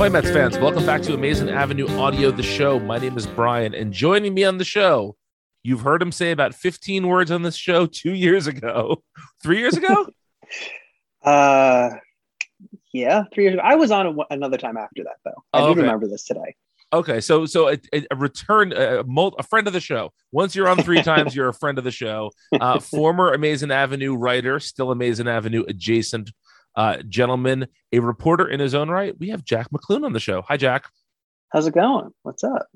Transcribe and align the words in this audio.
Hi, 0.00 0.08
Mets 0.08 0.30
fans. 0.30 0.56
Welcome 0.56 0.86
back 0.86 1.02
to 1.02 1.12
Amazing 1.12 1.50
Avenue 1.50 1.86
Audio, 1.98 2.30
the 2.30 2.42
show. 2.42 2.80
My 2.80 2.96
name 2.96 3.18
is 3.18 3.26
Brian, 3.26 3.74
and 3.74 3.92
joining 3.92 4.32
me 4.32 4.44
on 4.44 4.56
the 4.56 4.64
show, 4.64 5.14
you've 5.62 5.82
heard 5.82 6.00
him 6.00 6.10
say 6.10 6.30
about 6.30 6.54
15 6.54 7.06
words 7.06 7.30
on 7.30 7.42
this 7.42 7.54
show 7.54 7.84
two 7.84 8.14
years 8.14 8.46
ago, 8.46 9.02
three 9.42 9.58
years 9.58 9.76
ago. 9.76 10.08
Uh, 11.22 11.90
yeah, 12.94 13.24
three 13.34 13.44
years 13.44 13.52
ago. 13.52 13.62
I 13.62 13.74
was 13.74 13.90
on 13.90 14.06
a, 14.06 14.14
another 14.30 14.56
time 14.56 14.78
after 14.78 15.04
that, 15.04 15.16
though. 15.22 15.42
I 15.52 15.60
Oh, 15.60 15.66
do 15.66 15.72
okay. 15.72 15.80
remember 15.82 16.08
this 16.08 16.24
today. 16.24 16.54
Okay, 16.94 17.20
so 17.20 17.44
so 17.44 17.68
a, 17.68 17.76
a- 17.92 18.16
return, 18.16 18.72
a, 18.72 19.04
a 19.04 19.42
friend 19.42 19.66
of 19.66 19.74
the 19.74 19.80
show. 19.80 20.12
Once 20.32 20.56
you're 20.56 20.66
on 20.66 20.78
three 20.78 21.02
times, 21.02 21.36
you're 21.36 21.48
a 21.50 21.52
friend 21.52 21.76
of 21.76 21.84
the 21.84 21.90
show. 21.90 22.30
Uh, 22.58 22.78
former 22.80 23.34
Amazing 23.34 23.70
Avenue 23.70 24.14
writer, 24.14 24.58
still 24.60 24.92
Amazing 24.92 25.28
Avenue 25.28 25.62
adjacent 25.68 26.30
uh, 26.80 27.02
gentleman, 27.06 27.66
a 27.92 27.98
reporter 27.98 28.48
in 28.48 28.58
his 28.58 28.74
own 28.74 28.88
right. 28.88 29.14
We 29.18 29.28
have 29.28 29.44
Jack 29.44 29.68
McClune 29.70 30.02
on 30.02 30.14
the 30.14 30.20
show. 30.20 30.40
Hi, 30.48 30.56
Jack. 30.56 30.86
How's 31.52 31.66
it 31.66 31.74
going? 31.74 32.08
What's 32.22 32.42
up? 32.42 32.68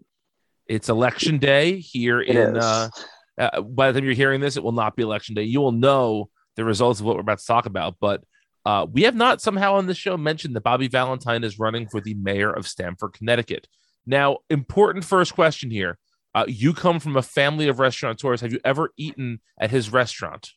It's 0.66 0.90
election 0.90 1.38
day 1.38 1.78
here 1.78 2.20
It 2.20 2.36
in. 2.36 2.58
Uh, 2.58 2.90
uh, 3.38 3.62
by 3.62 3.90
the 3.90 3.98
time 3.98 4.04
you're 4.04 4.14
hearing 4.14 4.42
this, 4.42 4.58
it 4.58 4.62
will 4.62 4.72
not 4.72 4.94
be 4.94 5.02
election 5.02 5.34
day. 5.34 5.44
You 5.44 5.62
will 5.62 5.72
know 5.72 6.28
the 6.56 6.64
results 6.66 7.00
of 7.00 7.06
what 7.06 7.16
we're 7.16 7.22
about 7.22 7.38
to 7.38 7.46
talk 7.46 7.64
about, 7.64 7.96
but 7.98 8.22
uh, 8.66 8.86
we 8.92 9.04
have 9.04 9.14
not 9.14 9.40
somehow 9.40 9.76
on 9.76 9.86
this 9.86 9.96
show 9.96 10.18
mentioned 10.18 10.54
that 10.54 10.64
Bobby 10.64 10.88
Valentine 10.88 11.42
is 11.42 11.58
running 11.58 11.88
for 11.88 12.02
the 12.02 12.12
mayor 12.12 12.50
of 12.50 12.68
Stamford, 12.68 13.14
Connecticut. 13.14 13.68
Now, 14.04 14.38
important 14.50 15.06
first 15.06 15.34
question 15.34 15.70
here. 15.70 15.96
Uh, 16.34 16.44
you 16.46 16.74
come 16.74 17.00
from 17.00 17.16
a 17.16 17.22
family 17.22 17.68
of 17.68 17.78
restaurateurs. 17.78 18.42
Have 18.42 18.52
you 18.52 18.60
ever 18.66 18.90
eaten 18.98 19.40
at 19.58 19.70
his 19.70 19.90
restaurant? 19.90 20.50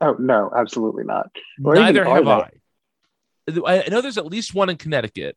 Oh 0.00 0.14
no, 0.20 0.52
absolutely 0.56 1.02
not. 1.02 1.30
Or 1.64 1.74
Neither 1.74 2.04
have? 2.04 2.28
I. 2.28 2.50
I 3.48 3.84
know 3.90 4.00
there's 4.00 4.18
at 4.18 4.26
least 4.26 4.54
one 4.54 4.68
in 4.68 4.76
Connecticut. 4.76 5.36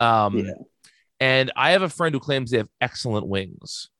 Um, 0.00 0.38
Yeah. 0.38 0.52
And 1.20 1.50
I 1.56 1.72
have 1.72 1.82
a 1.82 1.88
friend 1.88 2.14
who 2.14 2.20
claims 2.20 2.50
they 2.50 2.58
have 2.58 2.68
excellent 2.80 3.26
wings. 3.26 3.90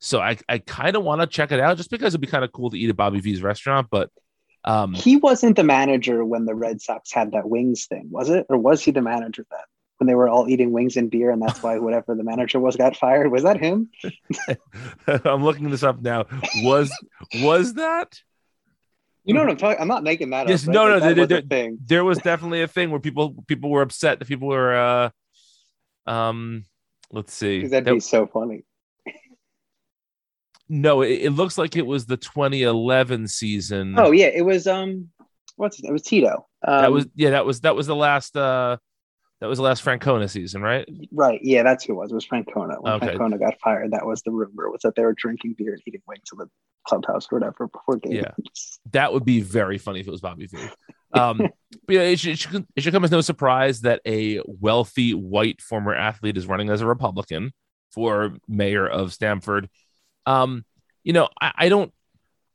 So 0.00 0.20
I, 0.20 0.36
I 0.48 0.58
kind 0.58 0.96
of 0.96 1.04
want 1.04 1.20
to 1.20 1.26
check 1.26 1.52
it 1.52 1.60
out 1.60 1.76
just 1.76 1.90
because 1.90 2.12
it'd 2.12 2.20
be 2.20 2.26
kind 2.26 2.44
of 2.44 2.52
cool 2.52 2.70
to 2.70 2.78
eat 2.78 2.90
at 2.90 2.96
Bobby 2.96 3.20
V's 3.20 3.40
restaurant. 3.40 3.86
But 3.90 4.10
um, 4.64 4.92
He 4.92 5.16
wasn't 5.16 5.56
the 5.56 5.64
manager 5.64 6.24
when 6.24 6.44
the 6.44 6.54
Red 6.54 6.82
Sox 6.82 7.12
had 7.12 7.32
that 7.32 7.48
wings 7.48 7.86
thing, 7.86 8.08
was 8.10 8.28
it? 8.28 8.46
Or 8.48 8.58
was 8.58 8.82
he 8.82 8.90
the 8.90 9.00
manager 9.00 9.46
then? 9.50 9.60
When 9.98 10.08
they 10.08 10.14
were 10.16 10.28
all 10.28 10.48
eating 10.48 10.72
wings 10.72 10.96
and 10.96 11.08
beer, 11.10 11.30
and 11.30 11.40
that's 11.40 11.62
why 11.62 11.78
whatever 11.78 12.16
the 12.16 12.24
manager 12.24 12.58
was 12.58 12.74
got 12.74 12.96
fired. 12.96 13.30
Was 13.30 13.44
that 13.44 13.60
him? 13.60 13.88
I'm 15.06 15.44
looking 15.44 15.70
this 15.70 15.84
up 15.84 16.02
now. 16.02 16.26
Was 16.56 16.90
was 17.36 17.74
that? 17.74 18.18
You 19.24 19.34
know 19.34 19.40
what 19.40 19.50
I'm 19.50 19.56
talking? 19.56 19.80
I'm 19.80 19.88
not 19.88 20.02
making 20.02 20.30
that 20.30 20.48
Yes, 20.48 20.66
up. 20.66 20.74
no, 20.74 20.88
no, 20.88 20.98
there- 21.00 21.14
was 21.14 21.28
there- 21.28 21.42
thing. 21.42 21.78
There 21.86 22.04
was 22.04 22.18
definitely 22.18 22.62
a 22.62 22.68
thing 22.68 22.90
where 22.90 23.00
people 23.00 23.34
people 23.46 23.70
were 23.70 23.82
upset 23.82 24.18
that 24.18 24.26
people 24.26 24.48
were 24.48 24.74
uh 24.74 26.10
um 26.10 26.64
let's 27.12 27.32
see, 27.32 27.66
That'd 27.66 27.84
That- 27.86 27.92
be 27.94 28.00
so 28.00 28.26
funny. 28.26 28.64
no, 30.68 31.02
it, 31.02 31.10
it 31.22 31.30
looks 31.30 31.58
like 31.58 31.76
it 31.76 31.86
was 31.86 32.06
the 32.06 32.16
2011 32.16 33.28
season. 33.28 33.94
Oh 33.98 34.10
yeah, 34.10 34.26
it 34.26 34.42
was 34.44 34.66
um, 34.66 35.10
what's 35.56 35.82
name? 35.82 35.90
It 35.90 35.92
was 35.92 36.02
Tito. 36.02 36.46
Um, 36.66 36.82
that 36.82 36.92
was 36.92 37.06
yeah, 37.14 37.30
that 37.30 37.44
was 37.46 37.60
that 37.60 37.76
was 37.76 37.86
the 37.86 37.96
last 37.96 38.36
uh 38.36 38.78
that 39.42 39.48
was 39.48 39.58
the 39.58 39.64
last 39.64 39.84
Francona 39.84 40.30
season, 40.30 40.62
right? 40.62 40.88
right. 41.10 41.40
Yeah, 41.42 41.64
that's 41.64 41.82
who 41.82 41.94
it 41.94 41.96
was. 41.96 42.12
It 42.12 42.14
was 42.14 42.24
Francona. 42.24 42.80
When 42.80 42.92
Okay. 42.92 43.08
Francona 43.08 43.40
got 43.40 43.58
fired, 43.58 43.90
that 43.90 44.06
was 44.06 44.22
the 44.22 44.30
rumor 44.30 44.70
was 44.70 44.82
that 44.82 44.94
they 44.94 45.02
were 45.02 45.14
drinking 45.14 45.56
beer 45.58 45.72
and 45.72 45.82
eating 45.84 46.00
wings 46.06 46.28
in 46.32 46.38
the 46.38 46.46
clubhouse 46.86 47.26
or 47.32 47.40
whatever 47.40 47.66
before 47.66 47.96
games. 47.96 48.22
Yeah. 48.22 48.30
That 48.92 49.12
would 49.12 49.24
be 49.24 49.40
very 49.40 49.78
funny 49.78 49.98
if 49.98 50.06
it 50.06 50.12
was 50.12 50.20
Bobby 50.20 50.46
V. 50.46 50.58
Um, 51.12 51.38
but 51.86 51.92
yeah, 51.92 52.02
it 52.02 52.20
should, 52.20 52.30
it, 52.34 52.38
should, 52.38 52.66
it 52.76 52.82
should 52.82 52.92
come 52.92 53.02
as 53.02 53.10
no 53.10 53.20
surprise 53.20 53.80
that 53.80 54.00
a 54.06 54.40
wealthy 54.46 55.12
white 55.12 55.60
former 55.60 55.92
athlete 55.92 56.36
is 56.36 56.46
running 56.46 56.70
as 56.70 56.80
a 56.80 56.86
Republican 56.86 57.50
for 57.90 58.36
mayor 58.46 58.86
of 58.86 59.12
Stamford. 59.12 59.68
Um, 60.24 60.64
you 61.02 61.14
know, 61.14 61.28
I, 61.40 61.52
I 61.56 61.68
don't, 61.68 61.92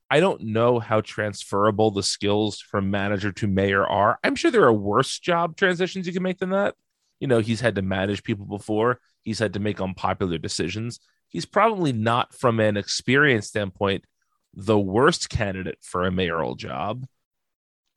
I 0.09 0.19
don't 0.19 0.41
know 0.41 0.79
how 0.79 1.01
transferable 1.01 1.91
the 1.91 2.03
skills 2.03 2.61
from 2.61 2.89
manager 2.89 3.31
to 3.33 3.47
mayor 3.47 3.85
are. 3.85 4.19
I'm 4.23 4.35
sure 4.35 4.51
there 4.51 4.63
are 4.63 4.73
worse 4.73 5.19
job 5.19 5.57
transitions 5.57 6.07
you 6.07 6.13
can 6.13 6.23
make 6.23 6.39
than 6.39 6.51
that. 6.51 6.75
You 7.19 7.27
know, 7.27 7.39
he's 7.39 7.61
had 7.61 7.75
to 7.75 7.81
manage 7.81 8.23
people 8.23 8.45
before. 8.45 8.99
He's 9.23 9.39
had 9.39 9.53
to 9.53 9.59
make 9.59 9.81
unpopular 9.81 10.37
decisions. 10.37 10.99
He's 11.27 11.45
probably 11.45 11.91
not, 11.91 12.33
from 12.33 12.59
an 12.59 12.77
experience 12.77 13.47
standpoint, 13.47 14.05
the 14.53 14.79
worst 14.79 15.29
candidate 15.29 15.79
for 15.81 16.05
a 16.05 16.11
mayoral 16.11 16.55
job. 16.55 17.05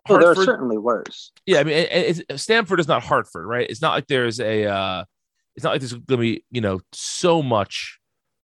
Oh, 0.08 0.18
there 0.18 0.30
are 0.30 0.34
certainly 0.34 0.78
worse. 0.78 1.30
yeah, 1.46 1.60
I 1.60 1.64
mean, 1.64 1.74
it, 1.74 2.24
it's, 2.28 2.42
Stamford 2.42 2.80
is 2.80 2.88
not 2.88 3.04
Hartford, 3.04 3.46
right? 3.46 3.68
It's 3.68 3.82
not 3.82 3.92
like 3.92 4.08
there's 4.08 4.40
a, 4.40 4.64
uh, 4.64 5.04
it's 5.54 5.62
not 5.62 5.72
like 5.72 5.80
there's 5.80 5.92
going 5.92 6.06
to 6.06 6.16
be, 6.16 6.44
you 6.50 6.60
know, 6.60 6.80
so 6.92 7.42
much. 7.42 7.98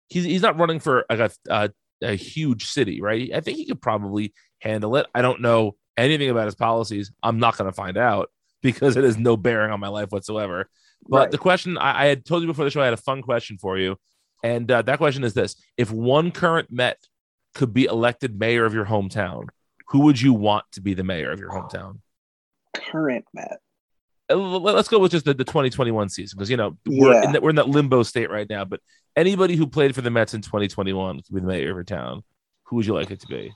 He's 0.09 0.25
he's 0.25 0.43
not 0.43 0.59
running 0.59 0.79
for 0.79 1.05
like 1.11 1.19
a, 1.19 1.31
a 1.49 1.71
a 2.03 2.15
huge 2.15 2.67
city, 2.67 3.01
right? 3.01 3.31
I 3.35 3.41
think 3.41 3.59
he 3.59 3.65
could 3.67 3.81
probably 3.81 4.33
handle 4.61 4.97
it. 4.97 5.07
I 5.15 5.23
don't 5.23 5.41
know 5.41 5.77
anything 5.97 6.31
about 6.31 6.47
his 6.47 6.55
policies. 6.55 7.11
I'm 7.23 7.39
not 7.39 7.57
going 7.57 7.71
to 7.71 7.75
find 7.75 7.97
out, 7.97 8.31
because 8.63 8.97
it 8.97 9.05
has 9.05 9.17
no 9.19 9.37
bearing 9.37 9.71
on 9.73 9.81
my 9.81 9.89
life 9.89 10.11
whatsoever. 10.11 10.69
But 11.09 11.17
Right. 11.19 11.31
the 11.31 11.39
question 11.39 11.79
I, 11.79 12.03
I 12.03 12.07
had 12.07 12.25
told 12.25 12.43
you 12.43 12.47
before 12.49 12.65
the 12.65 12.71
show, 12.71 12.81
I 12.81 12.85
had 12.85 12.95
a 12.95 12.97
fun 12.99 13.23
question 13.23 13.59
for 13.59 13.77
you, 13.79 13.97
and 14.45 14.71
uh, 14.71 14.83
that 14.83 14.99
question 14.99 15.25
is 15.25 15.35
this: 15.35 15.57
If 15.77 15.91
one 15.91 16.31
current 16.31 16.71
Met 16.71 16.99
could 17.55 17.73
be 17.75 17.85
elected 17.85 18.39
mayor 18.39 18.65
of 18.65 18.73
your 18.75 18.85
hometown, 18.87 19.49
who 19.89 20.01
would 20.01 20.21
you 20.21 20.33
want 20.33 20.65
to 20.73 20.81
be 20.81 20.95
the 20.95 21.05
mayor 21.05 21.31
of 21.33 21.41
your 21.41 21.51
hometown? 21.51 21.99
Current 22.75 23.25
Met. 23.35 23.59
Uh, 24.31 24.37
Let's 24.37 24.89
go 24.89 24.99
with 24.99 25.11
just 25.13 25.25
the, 25.25 25.35
the 25.35 25.45
2021 25.45 26.09
season 26.09 26.37
because 26.39 26.49
you 26.51 26.57
know 26.57 26.79
we're 26.87 27.13
Yeah. 27.13 27.25
in 27.25 27.33
that 27.33 27.43
we're 27.43 27.51
in 27.51 27.57
that 27.57 27.69
limbo 27.69 28.03
state 28.03 28.31
right 28.31 28.49
now. 28.49 28.65
But 28.65 28.81
anybody 29.17 29.57
who 29.57 29.67
played 29.67 29.95
for 29.95 30.01
the 30.01 30.11
Mets 30.11 30.35
in 30.35 30.43
2021 30.43 31.17
could 31.23 31.35
be 31.35 31.41
the 31.41 31.47
mayor 31.47 31.71
of 31.71 31.77
your 31.77 31.85
town. 31.85 32.23
Who 32.65 32.77
would 32.77 32.87
you 32.87 32.95
like 32.95 33.11
it 33.11 33.21
to 33.21 33.27
be? 33.27 33.53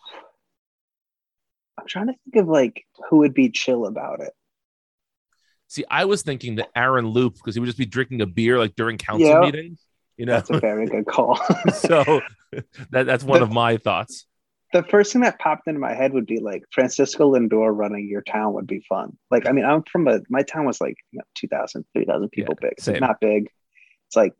I'm 1.78 1.86
trying 1.86 2.06
to 2.08 2.14
think 2.24 2.42
of 2.42 2.48
like 2.48 2.84
who 3.10 3.18
would 3.18 3.34
be 3.34 3.50
chill 3.50 3.86
about 3.86 4.20
it. 4.20 4.32
See, 5.68 5.84
I 5.90 6.04
was 6.04 6.22
thinking 6.22 6.56
that 6.56 6.68
Aaron 6.76 7.06
Loup 7.06 7.34
because 7.34 7.54
he 7.54 7.60
would 7.60 7.66
just 7.66 7.78
be 7.78 7.86
drinking 7.86 8.20
a 8.22 8.26
beer 8.26 8.58
like 8.58 8.74
during 8.76 8.98
council 8.98 9.28
Yeah. 9.28 9.40
meetings. 9.40 9.80
You 10.16 10.24
know, 10.26 10.32
That's 10.32 10.50
a 10.50 10.58
very 10.60 10.86
good 10.86 11.06
call. 11.08 11.36
so 11.72 12.22
that, 12.90 13.04
that's 13.04 13.24
one 13.24 13.42
of 13.42 13.50
my 13.52 13.76
thoughts. 13.76 14.26
the 14.72 14.82
first 14.84 15.12
thing 15.12 15.22
that 15.22 15.38
popped 15.38 15.66
into 15.68 15.78
my 15.80 15.92
head 15.92 16.12
would 16.14 16.24
be 16.26 16.40
like 16.40 16.62
Francisco 16.72 17.34
Lindor 17.34 17.76
running 17.76 18.08
your 18.08 18.22
town 18.22 18.54
would 18.54 18.66
be 18.66 18.80
fun. 18.88 19.18
Like, 19.30 19.46
I 19.46 19.52
mean, 19.52 19.64
I'm 19.66 19.82
from 19.90 20.08
a, 20.08 20.20
my 20.30 20.42
town 20.42 20.64
was 20.64 20.80
like 20.80 20.96
you 21.10 21.18
know, 21.18 21.24
2,000, 21.34 21.84
3,000 21.92 22.28
people 22.30 22.56
Yeah, 22.62 22.68
big. 22.70 22.80
So 22.80 22.84
same. 22.84 22.94
It's 22.94 23.00
not 23.02 23.20
big. 23.20 23.50
It's 24.08 24.16
like 24.16 24.32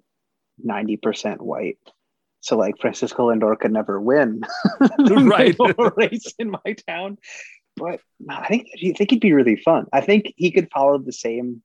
90% 0.65 1.41
white. 1.41 1.79
So 2.41 2.57
like 2.57 2.77
Francisco 2.81 3.29
Lindor 3.31 3.59
could 3.59 3.73
never 3.73 4.01
win 4.01 4.41
the 4.81 5.17
Right. 5.27 5.57
race 5.97 6.33
in 6.39 6.51
my 6.51 6.75
town. 6.87 7.19
But 7.77 8.01
I 8.31 8.47
think 8.47 8.69
I 8.75 8.93
think 8.93 9.11
he'd 9.11 9.21
be 9.21 9.33
really 9.33 9.57
fun. 9.57 9.87
I 9.93 10.01
think 10.01 10.33
he 10.37 10.51
could 10.51 10.69
follow 10.73 10.99
the 10.99 11.13
same 11.13 11.63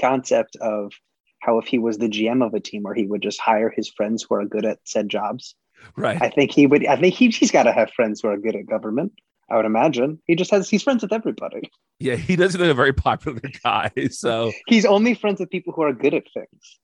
concept 0.00 0.56
of 0.60 0.92
how 1.40 1.58
if 1.58 1.66
he 1.66 1.78
was 1.78 1.98
the 1.98 2.08
GM 2.08 2.44
of 2.46 2.54
a 2.54 2.60
team 2.60 2.82
where 2.82 2.94
he 2.94 3.06
would 3.06 3.22
just 3.22 3.40
hire 3.40 3.70
his 3.70 3.88
friends 3.88 4.22
who 4.28 4.36
are 4.36 4.44
good 4.44 4.64
at 4.64 4.78
said 4.84 5.08
jobs. 5.08 5.54
Right. 5.96 6.20
I 6.20 6.28
think 6.28 6.52
he 6.52 6.66
would. 6.66 6.86
I 6.86 6.96
think 6.96 7.14
he, 7.14 7.28
he's 7.30 7.50
got 7.50 7.64
to 7.64 7.72
have 7.72 7.90
friends 7.92 8.20
who 8.20 8.28
are 8.28 8.36
good 8.36 8.54
at 8.54 8.66
government. 8.66 9.12
I 9.50 9.56
would 9.56 9.64
imagine 9.64 10.20
he 10.26 10.36
just 10.36 10.50
has. 10.52 10.70
He's 10.70 10.82
friends 10.82 11.02
with 11.02 11.12
everybody. 11.12 11.70
Yeah, 11.98 12.14
he 12.16 12.36
doesn't 12.36 12.60
a 12.60 12.74
very 12.74 12.92
popular 12.92 13.40
guy, 13.64 13.90
so 14.10 14.52
He's 14.66 14.84
only 14.84 15.14
friends 15.14 15.40
with 15.40 15.50
people 15.50 15.72
who 15.72 15.82
are 15.82 15.92
good 15.92 16.14
at 16.14 16.24
things. 16.32 16.78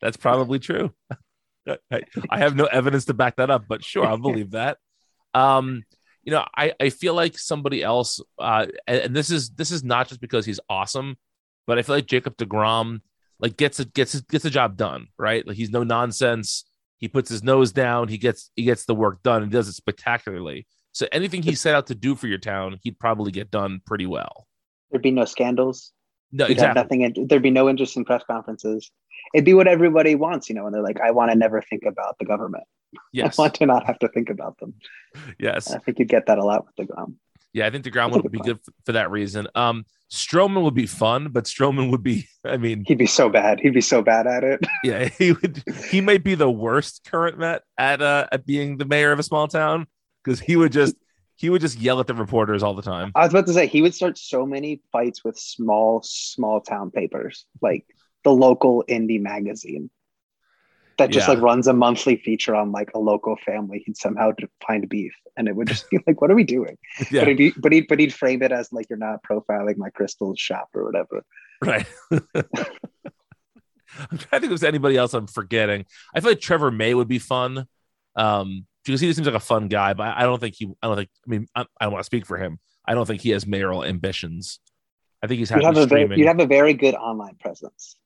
That's 0.00 0.16
probably 0.16 0.58
true. 0.58 0.92
I, 1.90 2.02
I 2.28 2.38
have 2.38 2.56
no 2.56 2.64
evidence 2.64 3.04
to 3.06 3.14
back 3.14 3.36
that 3.36 3.50
up, 3.50 3.64
but 3.68 3.84
sure, 3.84 4.06
I'll 4.06 4.18
believe 4.18 4.52
that. 4.52 4.78
Um, 5.34 5.84
you 6.22 6.32
know, 6.32 6.44
I, 6.56 6.74
I 6.80 6.90
feel 6.90 7.14
like 7.14 7.38
somebody 7.38 7.82
else, 7.82 8.20
uh, 8.38 8.66
and, 8.86 8.98
and 8.98 9.16
this 9.16 9.30
is 9.30 9.50
this 9.50 9.70
is 9.70 9.84
not 9.84 10.08
just 10.08 10.20
because 10.20 10.44
he's 10.44 10.60
awesome, 10.68 11.16
but 11.66 11.78
I 11.78 11.82
feel 11.82 11.94
like 11.94 12.06
Jacob 12.06 12.36
deGrom 12.36 13.00
like 13.38 13.56
gets 13.56 13.80
it 13.80 13.94
gets 13.94 14.14
it, 14.14 14.28
gets 14.28 14.44
the 14.44 14.50
job 14.50 14.76
done, 14.76 15.08
right? 15.18 15.46
Like 15.46 15.56
he's 15.56 15.70
no 15.70 15.82
nonsense. 15.82 16.64
He 16.98 17.08
puts 17.08 17.30
his 17.30 17.42
nose 17.42 17.72
down. 17.72 18.08
He 18.08 18.18
gets 18.18 18.50
he 18.54 18.64
gets 18.64 18.84
the 18.84 18.94
work 18.94 19.22
done 19.22 19.42
and 19.42 19.50
does 19.50 19.68
it 19.68 19.74
spectacularly. 19.74 20.66
So 20.92 21.06
anything 21.12 21.42
he 21.42 21.54
set 21.54 21.74
out 21.74 21.86
to 21.86 21.94
do 21.94 22.14
for 22.14 22.26
your 22.26 22.38
town, 22.38 22.78
he'd 22.82 22.98
probably 22.98 23.32
get 23.32 23.50
done 23.50 23.80
pretty 23.86 24.06
well. 24.06 24.46
There'd 24.90 25.02
be 25.02 25.12
no 25.12 25.24
scandals. 25.24 25.92
No, 26.32 26.46
He'd 26.46 26.52
exactly. 26.52 26.98
nothing. 26.98 27.26
There'd 27.28 27.42
be 27.42 27.50
no 27.50 27.68
interesting 27.68 28.04
press 28.04 28.22
conferences. 28.24 28.90
It'd 29.34 29.44
be 29.44 29.54
what 29.54 29.66
everybody 29.68 30.14
wants, 30.14 30.48
you 30.48 30.54
know. 30.54 30.66
And 30.66 30.74
they're 30.74 30.82
like, 30.82 31.00
I 31.00 31.10
want 31.10 31.30
to 31.32 31.36
never 31.36 31.60
think 31.62 31.84
about 31.86 32.18
the 32.18 32.24
government. 32.24 32.64
Yes, 33.12 33.38
I 33.38 33.42
want 33.42 33.54
to 33.54 33.66
not 33.66 33.86
have 33.86 34.00
to 34.00 34.08
think 34.08 34.30
about 34.30 34.58
them. 34.58 34.74
yes. 35.38 35.70
I 35.70 35.78
think 35.78 36.00
you'd 36.00 36.08
get 36.08 36.26
that 36.26 36.38
a 36.38 36.44
lot 36.44 36.66
with 36.66 36.88
deGrom. 36.88 37.14
Yeah, 37.52 37.66
I 37.66 37.70
think 37.70 37.84
deGrom 37.84 38.10
would 38.10 38.32
be 38.32 38.40
good 38.40 38.58
for 38.84 38.92
that 38.92 39.12
reason. 39.12 39.46
Um, 39.54 39.84
Stroman 40.12 40.62
would 40.64 40.74
be 40.74 40.86
fun, 40.86 41.28
but 41.30 41.44
Stroman 41.44 41.92
would 41.92 42.02
be, 42.02 42.26
I 42.44 42.56
mean, 42.56 42.84
He'd 42.86 42.98
be 42.98 43.06
so 43.06 43.28
bad. 43.28 43.60
He'd 43.60 43.74
be 43.74 43.80
so 43.80 44.02
bad 44.02 44.26
at 44.26 44.42
it. 44.42 44.60
yeah, 44.84 45.04
he 45.08 45.30
would, 45.32 45.62
he 45.88 46.00
might 46.00 46.24
be 46.24 46.34
the 46.34 46.50
worst 46.50 47.06
current 47.08 47.38
Met 47.38 47.62
at 47.78 48.02
uh 48.02 48.26
at 48.32 48.44
being 48.44 48.76
the 48.76 48.84
mayor 48.84 49.12
of 49.12 49.20
a 49.20 49.22
small 49.22 49.46
town 49.46 49.86
because 50.24 50.40
he 50.40 50.56
would 50.56 50.72
just 50.72 50.96
he 51.40 51.48
would 51.48 51.62
just 51.62 51.78
yell 51.78 52.00
at 52.00 52.06
the 52.06 52.14
reporters 52.14 52.62
all 52.62 52.74
the 52.74 52.82
time. 52.82 53.12
I 53.14 53.24
was 53.24 53.32
about 53.32 53.46
to 53.46 53.54
say 53.54 53.66
he 53.66 53.80
would 53.80 53.94
start 53.94 54.18
so 54.18 54.44
many 54.44 54.82
fights 54.92 55.24
with 55.24 55.38
small, 55.38 56.02
small 56.04 56.60
town 56.60 56.90
papers, 56.90 57.46
like 57.62 57.86
the 58.24 58.30
local 58.30 58.84
indie 58.90 59.20
magazine 59.20 59.88
that 60.98 61.10
just 61.10 61.26
Yeah. 61.26 61.34
like 61.34 61.42
runs 61.42 61.66
a 61.66 61.72
monthly 61.72 62.16
feature 62.16 62.54
on 62.54 62.72
like 62.72 62.90
a 62.94 62.98
local 62.98 63.36
family. 63.46 63.82
He'd 63.86 63.96
somehow 63.96 64.32
find 64.66 64.86
beef, 64.86 65.14
and 65.38 65.48
it 65.48 65.56
would 65.56 65.68
just 65.68 65.88
be 65.88 65.98
like, 66.06 66.20
"What 66.20 66.30
are 66.30 66.34
we 66.34 66.44
doing?" 66.44 66.76
Yeah, 67.10 67.20
But 67.22 67.28
he'd 67.28 67.36
be, 67.38 67.54
but 67.56 67.72
he'd 67.72 67.88
but 67.88 67.98
he'd 67.98 68.12
frame 68.12 68.42
it 68.42 68.52
as 68.52 68.70
like 68.70 68.88
you're 68.90 68.98
not 68.98 69.20
profiling 69.22 69.78
my 69.78 69.88
crystal 69.88 70.34
shop 70.36 70.68
or 70.74 70.84
whatever. 70.84 71.24
right. 71.62 71.86
I'm 73.98 74.18
trying 74.18 74.18
to 74.18 74.40
think 74.40 74.42
if 74.44 74.48
there's 74.50 74.62
anybody 74.64 74.96
else 74.96 75.14
I'm 75.14 75.26
forgetting. 75.26 75.84
I 76.14 76.20
feel 76.20 76.30
like 76.30 76.40
Trevor 76.40 76.70
May 76.70 76.94
would 76.94 77.08
be 77.08 77.18
fun. 77.18 77.66
Um, 78.14 78.66
because 78.84 79.00
he 79.00 79.12
seems 79.12 79.26
like 79.26 79.34
a 79.36 79.40
fun 79.40 79.68
guy, 79.68 79.92
but 79.94 80.14
I 80.16 80.22
don't 80.22 80.40
think 80.40 80.54
he. 80.56 80.68
I 80.82 80.86
don't 80.86 80.96
think. 80.96 81.10
I 81.26 81.30
mean, 81.30 81.46
I, 81.54 81.62
I 81.80 81.84
don't 81.84 81.92
want 81.92 82.00
to 82.02 82.06
speak 82.06 82.26
for 82.26 82.36
him. 82.38 82.58
I 82.86 82.94
don't 82.94 83.06
think 83.06 83.20
he 83.22 83.30
has 83.30 83.46
mayoral 83.46 83.84
ambitions. 83.84 84.58
I 85.22 85.26
think 85.26 85.38
he's 85.38 85.50
You'd 85.50 85.62
happy 85.62 85.76
have 85.78 85.84
a 85.84 85.86
very, 85.86 86.18
you'd 86.18 86.26
have 86.26 86.40
a 86.40 86.46
very 86.46 86.72
good 86.74 86.94
online 86.94 87.36
presence. 87.38 87.96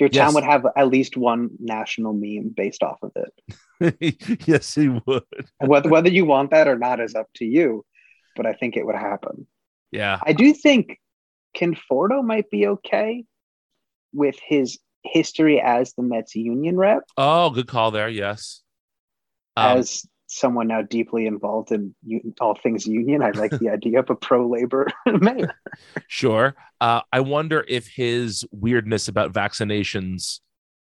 Your 0.00 0.08
town 0.08 0.28
Yes. 0.28 0.34
would 0.34 0.44
have 0.44 0.66
at 0.76 0.88
least 0.88 1.16
one 1.16 1.50
national 1.60 2.14
meme 2.14 2.48
based 2.56 2.82
off 2.82 2.98
of 3.02 3.12
it. 3.14 4.40
yes, 4.48 4.74
he 4.74 4.88
would. 4.88 5.22
Whether 5.60 5.88
whether 5.88 6.08
you 6.08 6.24
want 6.24 6.50
that 6.50 6.66
or 6.66 6.78
not 6.78 6.98
is 6.98 7.14
up 7.14 7.28
to 7.36 7.44
you, 7.44 7.84
but 8.34 8.46
I 8.46 8.54
think 8.54 8.76
it 8.76 8.84
would 8.86 8.96
happen. 8.96 9.46
Yeah. 9.92 10.18
I 10.26 10.32
do 10.32 10.52
think 10.54 10.98
Conforto 11.56 12.24
might 12.24 12.50
be 12.50 12.66
okay 12.66 13.24
with 14.14 14.36
his 14.44 14.78
history 15.04 15.60
as 15.60 15.92
the 15.92 16.02
Mets 16.02 16.34
union 16.34 16.76
rep, 16.76 17.02
Oh, 17.16 17.50
good 17.50 17.66
call 17.68 17.90
there. 17.90 18.08
Yes. 18.08 18.61
Um, 19.56 19.78
as 19.78 20.06
someone 20.26 20.68
now 20.68 20.80
deeply 20.82 21.26
involved 21.26 21.72
in 21.72 21.94
all 22.40 22.58
things 22.62 22.86
union. 22.86 23.22
I 23.22 23.30
like 23.32 23.50
the 23.50 23.68
idea 23.72 23.98
of 24.00 24.08
a 24.10 24.14
pro 24.14 24.48
labor 24.48 24.88
mayor. 25.06 25.54
sure. 26.08 26.54
Uh, 26.80 27.02
I 27.12 27.20
wonder 27.20 27.64
if 27.68 27.86
his 27.88 28.44
weirdness 28.50 29.08
about 29.08 29.32
vaccinations 29.32 30.40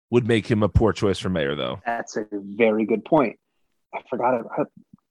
would 0.09 0.27
make 0.27 0.47
him 0.47 0.63
a 0.63 0.69
poor 0.69 0.93
choice 0.93 1.19
for 1.19 1.29
mayor, 1.29 1.55
though. 1.55 1.79
That's 1.85 2.17
a 2.17 2.25
very 2.31 2.85
good 2.85 3.05
point. 3.05 3.37
I 3.93 4.01
forgot 4.09 4.39
about. 4.39 4.67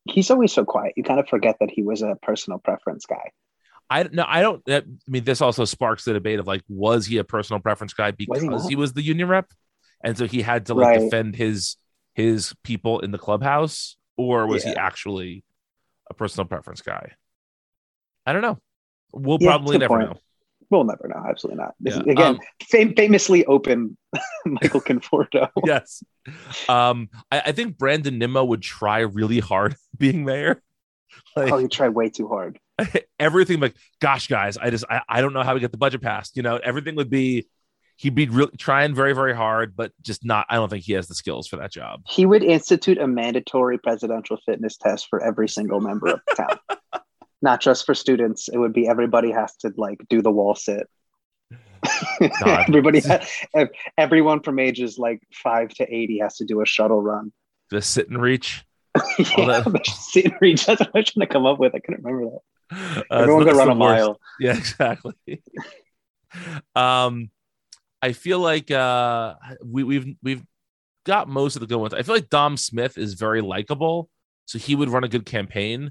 He's 0.06 0.30
always 0.30 0.52
so 0.52 0.64
quiet. 0.64 0.92
You 0.96 1.02
kind 1.04 1.18
of 1.20 1.28
forget 1.28 1.56
that 1.60 1.70
he 1.70 1.82
was 1.82 2.02
a 2.02 2.16
personal 2.20 2.58
preference 2.58 3.06
guy. 3.06 3.30
I 3.88 4.02
no, 4.04 4.24
I 4.26 4.42
don't. 4.42 4.62
I 4.68 4.82
mean, 5.06 5.24
this 5.24 5.40
also 5.40 5.64
sparks 5.64 6.04
the 6.04 6.12
debate 6.12 6.38
of 6.40 6.46
like, 6.46 6.62
was 6.68 7.06
he 7.06 7.18
a 7.18 7.24
personal 7.24 7.60
preference 7.60 7.94
guy 7.94 8.10
because 8.10 8.42
he 8.42 8.68
he, 8.70 8.76
was 8.76 8.92
the 8.92 9.02
union 9.02 9.28
rep, 9.28 9.46
and 10.02 10.18
so 10.18 10.26
he 10.26 10.42
had 10.42 10.66
to 10.66 10.74
like 10.74 10.86
Right. 10.86 11.00
defend 11.00 11.36
his 11.36 11.76
his 12.14 12.54
people 12.62 13.00
in 13.00 13.10
the 13.10 13.18
clubhouse, 13.18 13.96
or 14.16 14.46
was 14.46 14.62
he 14.62 14.74
actually 14.74 15.44
a 16.10 16.14
personal 16.14 16.46
preference 16.46 16.80
guy? 16.80 17.12
I 18.26 18.32
don't 18.32 18.42
know. 18.42 18.58
We'll 19.12 19.38
Yeah, 19.40 19.50
probably 19.50 19.78
never 19.78 19.96
point. 19.96 20.10
know. 20.10 20.16
We'll 20.70 20.84
never 20.84 21.08
know. 21.08 21.22
Absolutely 21.28 21.62
not. 21.62 21.74
This 21.78 21.94
Yeah. 21.94 22.00
is, 22.00 22.06
again, 22.06 22.34
Um, 22.34 22.40
fam- 22.70 22.94
famously 22.94 23.44
open 23.44 23.96
Michael 24.46 24.80
Conforto. 24.80 25.48
yes. 25.64 26.02
Um, 26.68 27.10
I, 27.30 27.40
I 27.46 27.52
think 27.52 27.76
Brandon 27.76 28.18
Nimmo 28.18 28.44
would 28.44 28.62
try 28.62 29.00
really 29.00 29.40
hard 29.40 29.76
being 29.98 30.24
mayor. 30.24 30.62
Like 31.36 31.52
Oh, 31.52 31.58
you 31.58 31.68
tried 31.68 31.90
way 31.90 32.08
too 32.08 32.28
hard. 32.28 32.58
everything, 33.20 33.60
like, 33.60 33.76
gosh, 34.00 34.26
guys, 34.26 34.56
I 34.56 34.70
just 34.70 34.84
I, 34.90 35.02
I 35.08 35.20
don't 35.20 35.32
know 35.32 35.42
how 35.42 35.54
we 35.54 35.60
get 35.60 35.70
the 35.70 35.78
budget 35.78 36.02
passed. 36.02 36.36
You 36.36 36.42
know, 36.42 36.56
everything 36.56 36.96
would 36.96 37.10
be 37.10 37.46
he'd 37.96 38.14
be 38.14 38.28
really 38.28 38.56
trying 38.58 38.94
very, 38.94 39.12
very 39.14 39.34
hard, 39.34 39.76
but 39.76 39.92
just 40.02 40.24
not. 40.24 40.46
I 40.48 40.56
don't 40.56 40.68
think 40.68 40.84
he 40.84 40.92
has 40.94 41.08
the 41.08 41.14
skills 41.14 41.46
for 41.46 41.56
that 41.56 41.72
job. 41.72 42.02
He 42.08 42.26
would 42.26 42.42
institute 42.42 42.98
a 42.98 43.06
mandatory 43.06 43.78
presidential 43.78 44.38
fitness 44.44 44.76
test 44.76 45.06
for 45.08 45.22
every 45.22 45.48
single 45.48 45.80
member 45.80 46.08
of 46.08 46.20
the 46.26 46.34
town. 46.34 47.02
Not 47.42 47.60
just 47.60 47.84
for 47.84 47.94
students. 47.94 48.48
It 48.48 48.56
would 48.56 48.72
be 48.72 48.88
everybody 48.88 49.30
has 49.30 49.54
to 49.58 49.72
like 49.76 50.00
do 50.08 50.22
the 50.22 50.30
wall 50.30 50.54
sit. 50.54 50.88
Everybody, 52.40 53.00
ha- 53.00 53.26
ev- 53.54 53.68
everyone 53.98 54.40
from 54.40 54.58
ages 54.58 54.96
like 54.98 55.20
five 55.34 55.68
to 55.74 55.84
eighty 55.94 56.20
has 56.20 56.36
to 56.38 56.46
do 56.46 56.62
a 56.62 56.66
shuttle 56.66 57.02
run. 57.02 57.30
The 57.68 57.82
sit 57.82 58.08
and 58.08 58.20
reach. 58.22 58.64
yeah, 59.18 59.62
sit 59.84 60.24
and 60.24 60.34
reach. 60.40 60.64
That's 60.64 60.80
what 60.80 60.90
I 60.94 60.98
was 61.00 61.10
trying 61.10 61.26
to 61.26 61.32
come 61.32 61.44
up 61.44 61.58
with. 61.58 61.74
I 61.74 61.80
couldn't 61.80 62.02
remember 62.02 62.38
that. 62.70 63.04
Uh, 63.10 63.16
Everyone 63.18 63.44
could 63.44 63.56
run 63.56 63.68
a 63.68 63.72
worst. 63.72 63.78
mile. 63.78 64.20
Yeah, 64.40 64.56
exactly. 64.56 65.42
um, 66.74 67.28
I 68.04 68.12
feel 68.12 68.38
like 68.38 68.70
uh 68.70 69.34
we, 69.64 69.82
we've 69.82 70.14
we've 70.22 70.42
got 71.06 71.26
most 71.26 71.56
of 71.56 71.60
the 71.60 71.66
good 71.66 71.78
ones. 71.78 71.94
I 71.94 72.02
feel 72.02 72.14
like 72.14 72.28
Dom 72.28 72.58
Smith 72.58 72.98
is 72.98 73.14
very 73.14 73.40
likable, 73.40 74.10
so 74.44 74.58
he 74.58 74.74
would 74.74 74.90
run 74.90 75.04
a 75.04 75.08
good 75.08 75.24
campaign. 75.24 75.90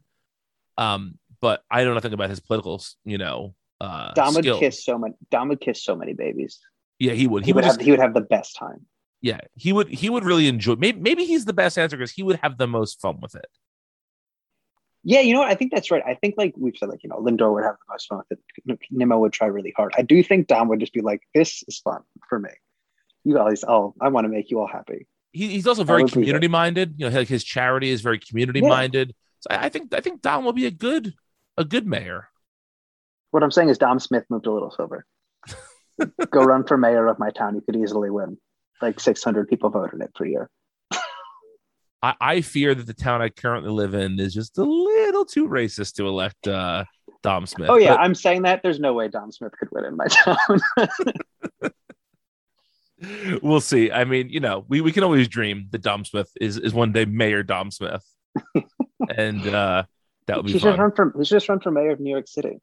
Um, 0.77 1.17
but 1.41 1.63
I 1.71 1.79
don't 1.79 1.89
know 1.89 1.95
nothing 1.95 2.13
about 2.13 2.29
his 2.29 2.39
political, 2.39 2.83
you 3.03 3.17
know, 3.17 3.55
uh, 3.81 4.13
Dom 4.13 4.35
would 4.35 4.45
kiss 4.45 4.85
so 4.85 4.97
many. 4.99 5.15
Dom 5.31 5.49
would 5.49 5.59
kiss 5.59 5.83
so 5.83 5.95
many 5.95 6.13
babies. 6.13 6.59
Yeah, 6.99 7.13
he 7.13 7.25
would. 7.27 7.43
He, 7.43 7.47
He, 7.47 7.53
would 7.53 7.63
would 7.65 7.71
have. 7.71 7.81
He 7.81 7.91
would 7.91 7.99
have 7.99 8.13
the 8.13 8.21
best 8.21 8.55
time. 8.55 8.85
yeah, 9.21 9.39
he 9.55 9.73
would. 9.73 9.87
He 9.89 10.09
would 10.09 10.23
really 10.23 10.47
enjoy. 10.47 10.75
Maybe 10.75 10.99
maybe 10.99 11.25
he's 11.25 11.45
the 11.45 11.53
best 11.53 11.79
answer 11.79 11.97
because 11.97 12.11
he 12.11 12.21
would 12.21 12.39
have 12.43 12.59
the 12.59 12.67
most 12.67 13.01
fun 13.01 13.19
with 13.21 13.35
it. 13.35 13.47
Yeah, 15.03 15.19
you 15.19 15.33
know 15.33 15.39
what? 15.39 15.49
I 15.49 15.55
think 15.55 15.71
that's 15.73 15.91
right. 15.91 16.03
I 16.05 16.15
think 16.15 16.35
like 16.37 16.53
we've 16.57 16.77
said, 16.77 16.89
like 16.89 17.03
you 17.03 17.09
know, 17.09 17.17
Lindor 17.17 17.53
would 17.53 17.63
have 17.63 17.75
the 17.75 17.93
most 17.93 18.07
fun 18.07 18.21
with 18.29 18.39
it. 18.39 18.79
Nimmo 18.89 19.19
would 19.19 19.33
try 19.33 19.47
really 19.47 19.73
hard. 19.75 19.93
I 19.97 20.01
do 20.01 20.23
think 20.23 20.47
Dom 20.47 20.69
would 20.69 20.79
just 20.79 20.93
be 20.93 21.01
like, 21.01 21.21
"This 21.33 21.63
is 21.67 21.79
fun 21.79 22.01
for 22.29 22.39
me. 22.39 22.49
You 23.25 23.35
guys, 23.35 23.63
oh, 23.67 23.93
I 23.99 24.09
want 24.09 24.25
to 24.25 24.29
make 24.29 24.49
you 24.49 24.59
all 24.59 24.67
happy." 24.67 25.07
He, 25.33 25.49
he's 25.49 25.67
also 25.67 25.83
very 25.83 26.05
community 26.05 26.47
minded. 26.47 26.95
You 26.97 27.09
know, 27.09 27.17
like 27.17 27.27
his 27.27 27.43
charity 27.43 27.89
is 27.89 28.01
very 28.01 28.19
community 28.19 28.61
minded. 28.61 29.13
So 29.41 29.47
I, 29.51 29.65
I 29.65 29.69
think 29.69 29.93
I 29.93 29.99
think 29.99 30.21
Dom 30.21 30.45
will 30.45 30.53
be 30.53 30.67
a 30.67 30.71
good 30.71 31.13
a 31.57 31.65
good 31.65 31.85
mayor. 31.85 32.29
What 33.31 33.43
I'm 33.43 33.51
saying 33.51 33.69
is 33.69 33.77
Dom 33.77 33.99
Smith 33.99 34.25
moved 34.29 34.45
a 34.45 34.51
little 34.51 34.71
sober. 34.71 35.05
Go 36.31 36.43
run 36.43 36.65
for 36.65 36.77
mayor 36.77 37.07
of 37.07 37.19
my 37.19 37.31
town. 37.31 37.55
You 37.55 37.61
could 37.61 37.75
easily 37.75 38.09
win. 38.09 38.37
Like 38.81 38.99
600 38.99 39.47
people 39.47 39.69
voted 39.69 40.01
it 40.01 40.13
per 40.13 40.25
year. 40.25 40.49
I, 42.03 42.13
I 42.21 42.41
fear 42.41 42.75
that 42.75 42.85
the 42.85 42.93
town 42.93 43.21
I 43.21 43.29
currently 43.29 43.71
live 43.71 43.93
in 43.93 44.19
is 44.19 44.33
just 44.33 44.57
a 44.57 44.61
little 44.61 44.92
too 45.21 45.47
racist 45.47 45.93
to 45.95 46.07
elect 46.07 46.47
uh, 46.47 46.85
Dom 47.21 47.45
Smith. 47.45 47.69
Oh 47.69 47.77
yeah, 47.77 47.93
but, 47.93 48.01
I'm 48.01 48.15
saying 48.15 48.43
that. 48.43 48.61
There's 48.63 48.79
no 48.79 48.93
way 48.93 49.07
Dom 49.07 49.31
Smith 49.31 49.53
could 49.57 49.69
win 49.71 49.85
in 49.85 49.95
my 49.95 50.05
town. 50.09 51.71
we'll 53.41 53.61
see. 53.61 53.91
I 53.91 54.03
mean, 54.03 54.29
you 54.29 54.39
know, 54.39 54.65
we, 54.67 54.81
we 54.81 54.91
can 54.91 55.03
always 55.03 55.27
dream 55.27 55.67
that 55.71 55.81
Dom 55.81 56.05
Smith 56.05 56.29
is 56.39 56.57
is 56.57 56.73
one 56.73 56.91
day 56.91 57.05
Mayor 57.05 57.43
Dom 57.43 57.71
Smith, 57.71 58.03
and 59.15 59.47
uh, 59.47 59.83
that 60.27 60.37
would 60.37 60.45
be. 60.45 60.53
He 60.53 60.59
fun. 60.59 60.73
should 60.73 60.79
run 60.79 60.91
for 60.91 61.13
he 61.17 61.25
should 61.25 61.35
just 61.35 61.49
run 61.49 61.59
for 61.59 61.71
mayor 61.71 61.91
of 61.91 61.99
New 61.99 62.11
York 62.11 62.27
City. 62.27 62.59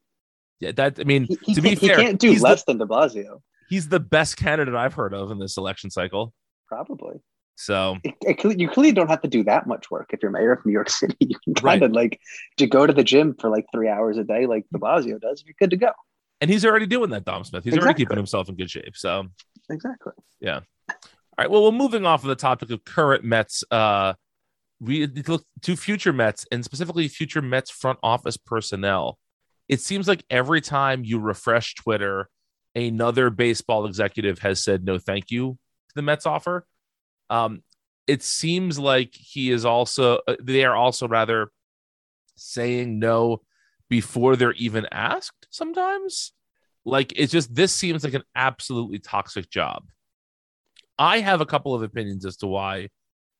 Yeah, 0.61 0.73
that 0.73 1.01
I 1.01 1.05
mean, 1.05 1.25
he, 1.25 1.39
he 1.43 1.55
to 1.55 1.63
be 1.63 1.75
fair, 1.75 1.99
he 1.99 2.05
can't 2.05 2.19
do 2.19 2.35
less 2.35 2.65
the, 2.65 2.73
than 2.73 2.79
De 2.79 2.87
Blasio. 2.87 3.41
He's 3.69 3.89
the 3.89 4.01
best 4.01 4.37
candidate 4.37 4.75
I've 4.75 4.95
heard 4.95 5.15
of 5.15 5.31
in 5.31 5.39
this 5.39 5.57
election 5.57 5.91
cycle. 5.91 6.35
Probably. 6.67 7.21
So 7.61 7.99
it, 8.03 8.15
it, 8.23 8.59
you 8.59 8.71
clearly 8.71 8.93
don't 8.93 9.09
have 9.09 9.21
to 9.21 9.29
do 9.29 9.45
that 9.45 9.67
much 9.67 9.91
work 9.91 10.11
if 10.15 10.23
you're 10.23 10.31
mayor 10.31 10.53
of 10.53 10.65
New 10.65 10.73
York 10.73 10.89
City. 11.01 11.17
You 11.21 11.39
can 11.45 11.53
kind 11.53 11.83
of 11.83 11.93
like 11.93 12.19
to 12.57 12.67
go 12.67 12.87
to 12.87 12.93
the 12.93 13.05
gym 13.05 13.37
for 13.39 13.51
like 13.51 13.67
three 13.71 13.89
hours 13.89 14.17
a 14.17 14.25
day, 14.25 14.47
like 14.47 14.65
De 14.73 14.79
Blasio 14.79 15.21
does. 15.21 15.45
You're 15.45 15.55
good 15.59 15.71
to 15.71 15.77
go. 15.77 15.93
And 16.41 16.51
he's 16.51 16.65
already 16.65 16.87
doing 16.87 17.11
that, 17.11 17.27
Dom 17.27 17.45
Smith. 17.45 17.65
He's 17.65 17.75
exactly. 17.75 17.87
already 17.87 17.99
keeping 17.99 18.17
himself 18.17 18.49
in 18.49 18.57
good 18.57 18.71
shape. 18.71 18.97
So 18.97 19.27
exactly. 19.69 20.15
Yeah. 20.41 20.61
All 20.89 20.97
right. 21.37 21.51
Well, 21.51 21.65
we're 21.65 21.73
moving 21.73 22.07
off 22.07 22.23
of 22.23 22.29
the 22.29 22.35
topic 22.35 22.71
of 22.71 22.83
current 22.83 23.25
Mets. 23.25 23.63
Uh, 23.71 24.15
we 24.81 25.07
look 25.07 25.45
to 25.61 25.77
future 25.77 26.15
Mets 26.15 26.47
and 26.51 26.65
specifically 26.65 27.09
future 27.09 27.43
Mets 27.43 27.71
front 27.71 27.99
office 28.03 28.39
personnel. 28.39 29.19
It 29.69 29.83
seems 29.83 30.09
like 30.09 30.25
every 30.31 30.63
time 30.63 31.05
you 31.05 31.21
refresh 31.21 31.75
Twitter, 31.75 32.31
another 32.75 33.29
baseball 33.29 33.85
executive 33.85 34.39
has 34.39 34.65
said 34.65 34.83
no, 34.83 34.99
thank 34.99 35.31
you 35.31 35.59
to 35.91 35.95
the 35.95 36.01
Mets 36.01 36.25
offer. 36.25 36.65
Um, 37.31 37.63
it 38.07 38.23
seems 38.23 38.79
like 38.79 39.15
he 39.15 39.51
is 39.51 39.65
also 39.65 40.19
uh, 40.27 40.35
they 40.43 40.65
are 40.65 40.75
also 40.75 41.07
rather 41.07 41.51
saying 42.35 42.99
no 42.99 43.41
before 43.89 44.37
they're 44.37 44.53
even 44.55 44.87
asked 44.91 45.47
sometimes. 45.51 46.33
Like 46.85 47.13
it's 47.17 47.33
just 47.33 47.55
this 47.55 47.73
seems 47.75 48.03
like 48.03 48.15
an 48.15 48.25
absolutely 48.35 48.99
toxic 48.99 49.49
job. 49.49 49.85
I 50.99 51.21
have 51.21 51.41
a 51.41 51.47
couple 51.47 51.75
of 51.75 51.83
opinions 51.83 52.27
as 52.27 52.37
to 52.39 52.47
why 52.47 52.89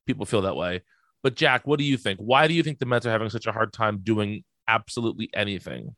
people 0.07 0.25
feel 0.25 0.43
that 0.43 0.57
way. 0.57 0.83
But 1.23 1.35
jack 1.35 1.67
what 1.67 1.79
do 1.79 1.85
you 1.85 1.97
think? 1.97 2.21
Why 2.21 2.47
do 2.47 2.55
you 2.55 2.63
think 2.63 2.79
the 2.79 2.87
mets 2.87 3.07
are 3.07 3.11
having 3.11 3.29
such 3.29 3.47
a 3.47 3.53
hard 3.53 3.73
time 3.73 3.99
doing 4.03 4.45
absolutely 4.69 5.31
anything 5.35 5.97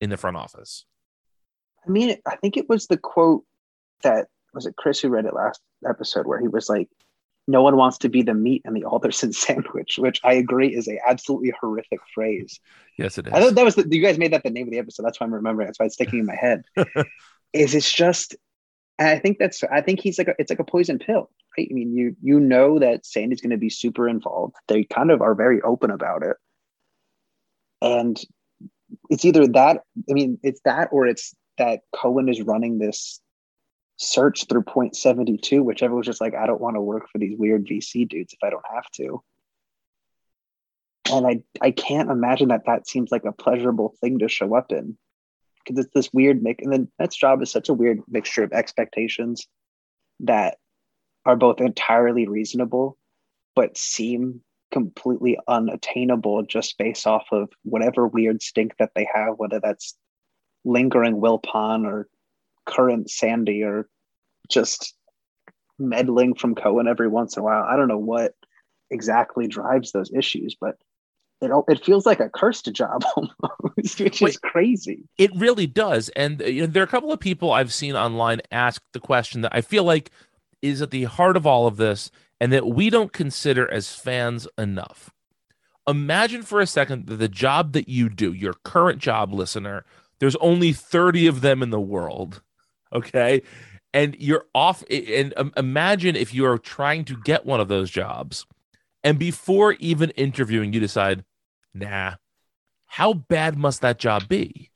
in 0.00 0.08
the 0.08 0.16
front 0.16 0.36
office? 0.36 0.86
I 1.86 1.90
mean 1.90 2.16
i 2.26 2.36
think 2.36 2.56
it 2.56 2.68
was 2.68 2.86
the 2.86 2.96
quote 2.96 3.44
that 4.02 4.28
was 4.54 4.64
it 4.64 4.76
chris 4.76 5.00
who 5.00 5.10
read 5.10 5.26
it 5.26 5.34
last 5.34 5.60
episode 5.86 6.26
where 6.26 6.40
he 6.40 6.48
was 6.48 6.68
like 6.68 6.88
no 7.46 7.62
one 7.62 7.76
wants 7.76 7.98
to 7.98 8.08
be 8.08 8.22
the 8.22 8.34
meat 8.34 8.62
in 8.64 8.74
the 8.74 8.84
Alderson 8.84 9.32
sandwich, 9.32 9.98
which 9.98 10.20
I 10.24 10.34
agree 10.34 10.74
is 10.74 10.88
a 10.88 10.98
absolutely 11.06 11.52
horrific 11.60 12.00
phrase. 12.14 12.60
Yes, 12.98 13.18
it 13.18 13.26
is. 13.26 13.32
I 13.32 13.40
thought 13.40 13.54
that 13.54 13.64
was 13.64 13.74
the, 13.74 13.86
you 13.88 14.02
guys 14.02 14.18
made 14.18 14.32
that 14.32 14.42
the 14.42 14.50
name 14.50 14.68
of 14.68 14.72
the 14.72 14.78
episode. 14.78 15.04
That's 15.04 15.20
why 15.20 15.26
I'm 15.26 15.34
remembering. 15.34 15.66
That's 15.66 15.78
why 15.78 15.86
it's 15.86 15.94
sticking 15.94 16.20
in 16.20 16.26
my 16.26 16.36
head. 16.36 16.64
is 17.52 17.74
it's 17.74 17.92
just, 17.92 18.36
and 18.98 19.08
I 19.08 19.18
think 19.18 19.38
that's 19.38 19.62
I 19.64 19.80
think 19.80 20.00
he's 20.00 20.18
like 20.18 20.28
a, 20.28 20.34
it's 20.38 20.50
like 20.50 20.60
a 20.60 20.64
poison 20.64 20.98
pill. 20.98 21.30
Right? 21.56 21.68
I 21.70 21.74
mean, 21.74 21.94
you 21.96 22.16
you 22.22 22.40
know 22.40 22.78
that 22.78 23.04
Sandy's 23.04 23.40
going 23.40 23.50
to 23.50 23.56
be 23.56 23.70
super 23.70 24.08
involved. 24.08 24.54
They 24.68 24.84
kind 24.84 25.10
of 25.10 25.20
are 25.20 25.34
very 25.34 25.60
open 25.62 25.90
about 25.90 26.22
it, 26.22 26.36
and 27.82 28.20
it's 29.10 29.24
either 29.24 29.46
that. 29.48 29.82
I 30.08 30.12
mean, 30.12 30.38
it's 30.42 30.60
that 30.64 30.88
or 30.92 31.06
it's 31.06 31.34
that 31.58 31.80
Cohen 31.94 32.28
is 32.28 32.42
running 32.42 32.78
this 32.78 33.20
search 33.96 34.46
through 34.48 34.62
Point72 34.62 35.62
whichever 35.62 35.94
was 35.94 36.06
just 36.06 36.20
like 36.20 36.34
i 36.34 36.46
don't 36.46 36.60
want 36.60 36.76
to 36.76 36.80
work 36.80 37.08
for 37.10 37.18
these 37.18 37.38
weird 37.38 37.66
vc 37.66 38.08
dudes 38.08 38.32
if 38.32 38.38
i 38.42 38.50
don't 38.50 38.64
have 38.72 38.90
to. 38.92 39.22
And 41.12 41.26
i 41.26 41.42
i 41.60 41.70
can't 41.70 42.10
imagine 42.10 42.48
that 42.48 42.66
that 42.66 42.88
seems 42.88 43.12
like 43.12 43.24
a 43.24 43.32
pleasurable 43.32 43.94
thing 44.00 44.18
to 44.20 44.28
show 44.28 44.54
up 44.54 44.72
in. 44.72 44.96
Because 45.64 45.84
it's 45.84 45.94
this 45.94 46.12
weird 46.12 46.42
make 46.42 46.60
and 46.62 46.72
then 46.72 46.88
that's 46.98 47.16
job 47.16 47.40
is 47.42 47.50
such 47.50 47.68
a 47.68 47.74
weird 47.74 48.00
mixture 48.08 48.42
of 48.42 48.52
expectations 48.52 49.46
that 50.20 50.58
are 51.24 51.36
both 51.36 51.60
entirely 51.60 52.26
reasonable 52.26 52.98
but 53.54 53.78
seem 53.78 54.42
completely 54.72 55.38
unattainable 55.46 56.42
just 56.42 56.76
based 56.78 57.06
off 57.06 57.26
of 57.30 57.48
whatever 57.62 58.08
weird 58.08 58.42
stink 58.42 58.74
that 58.78 58.90
they 58.94 59.08
have 59.14 59.34
whether 59.36 59.60
that's 59.60 59.96
lingering 60.64 61.20
Wilpon 61.20 61.86
or 61.86 62.08
current 62.66 63.10
Sandy 63.10 63.62
or 63.62 63.88
just 64.50 64.94
meddling 65.78 66.34
from 66.34 66.54
Cohen 66.54 66.88
every 66.88 67.08
once 67.08 67.36
in 67.36 67.40
a 67.40 67.44
while. 67.44 67.64
I 67.64 67.76
don't 67.76 67.88
know 67.88 67.98
what 67.98 68.34
exactly 68.90 69.46
drives 69.46 69.92
those 69.92 70.12
issues, 70.12 70.56
but 70.60 70.76
it 71.40 71.50
it 71.68 71.84
feels 71.84 72.06
like 72.06 72.20
a 72.20 72.30
cursed 72.30 72.72
job 72.72 73.02
almost, 73.16 74.00
which 74.00 74.20
Wait, 74.20 74.30
is 74.30 74.38
crazy. 74.38 75.02
It 75.18 75.30
really 75.34 75.66
does. 75.66 76.08
And 76.10 76.40
you 76.40 76.62
know, 76.62 76.66
there 76.66 76.82
are 76.82 76.86
a 76.86 76.88
couple 76.88 77.12
of 77.12 77.20
people 77.20 77.52
I've 77.52 77.72
seen 77.72 77.96
online 77.96 78.40
ask 78.50 78.82
the 78.92 79.00
question 79.00 79.42
that 79.42 79.54
I 79.54 79.60
feel 79.60 79.84
like 79.84 80.10
is 80.62 80.80
at 80.80 80.90
the 80.90 81.04
heart 81.04 81.36
of 81.36 81.46
all 81.46 81.66
of 81.66 81.76
this, 81.76 82.10
and 82.40 82.52
that 82.52 82.66
we 82.66 82.88
don't 82.88 83.12
consider 83.12 83.70
as 83.70 83.94
fans 83.94 84.48
enough. 84.56 85.10
Imagine 85.86 86.42
for 86.42 86.60
a 86.60 86.66
second 86.66 87.06
that 87.06 87.16
the 87.16 87.28
job 87.28 87.72
that 87.72 87.88
you 87.88 88.08
do, 88.08 88.32
your 88.32 88.54
current 88.64 88.98
job 88.98 89.34
listener, 89.34 89.84
there's 90.18 90.36
only 90.36 90.72
30 90.72 91.26
of 91.26 91.42
them 91.42 91.62
in 91.62 91.68
the 91.68 91.80
world 91.80 92.40
okay? 92.94 93.42
And 93.92 94.16
you're 94.18 94.44
off 94.54 94.82
and 94.90 95.32
um, 95.36 95.52
imagine 95.56 96.16
if 96.16 96.34
you're 96.34 96.58
trying 96.58 97.04
to 97.06 97.16
get 97.24 97.46
one 97.46 97.60
of 97.60 97.68
those 97.68 97.90
jobs 97.90 98.46
and 99.04 99.18
before 99.18 99.74
even 99.74 100.10
interviewing 100.10 100.72
you 100.72 100.80
decide 100.80 101.24
nah 101.72 102.14
how 102.86 103.12
bad 103.12 103.56
must 103.56 103.82
that 103.82 103.98
job 103.98 104.28
be? 104.28 104.70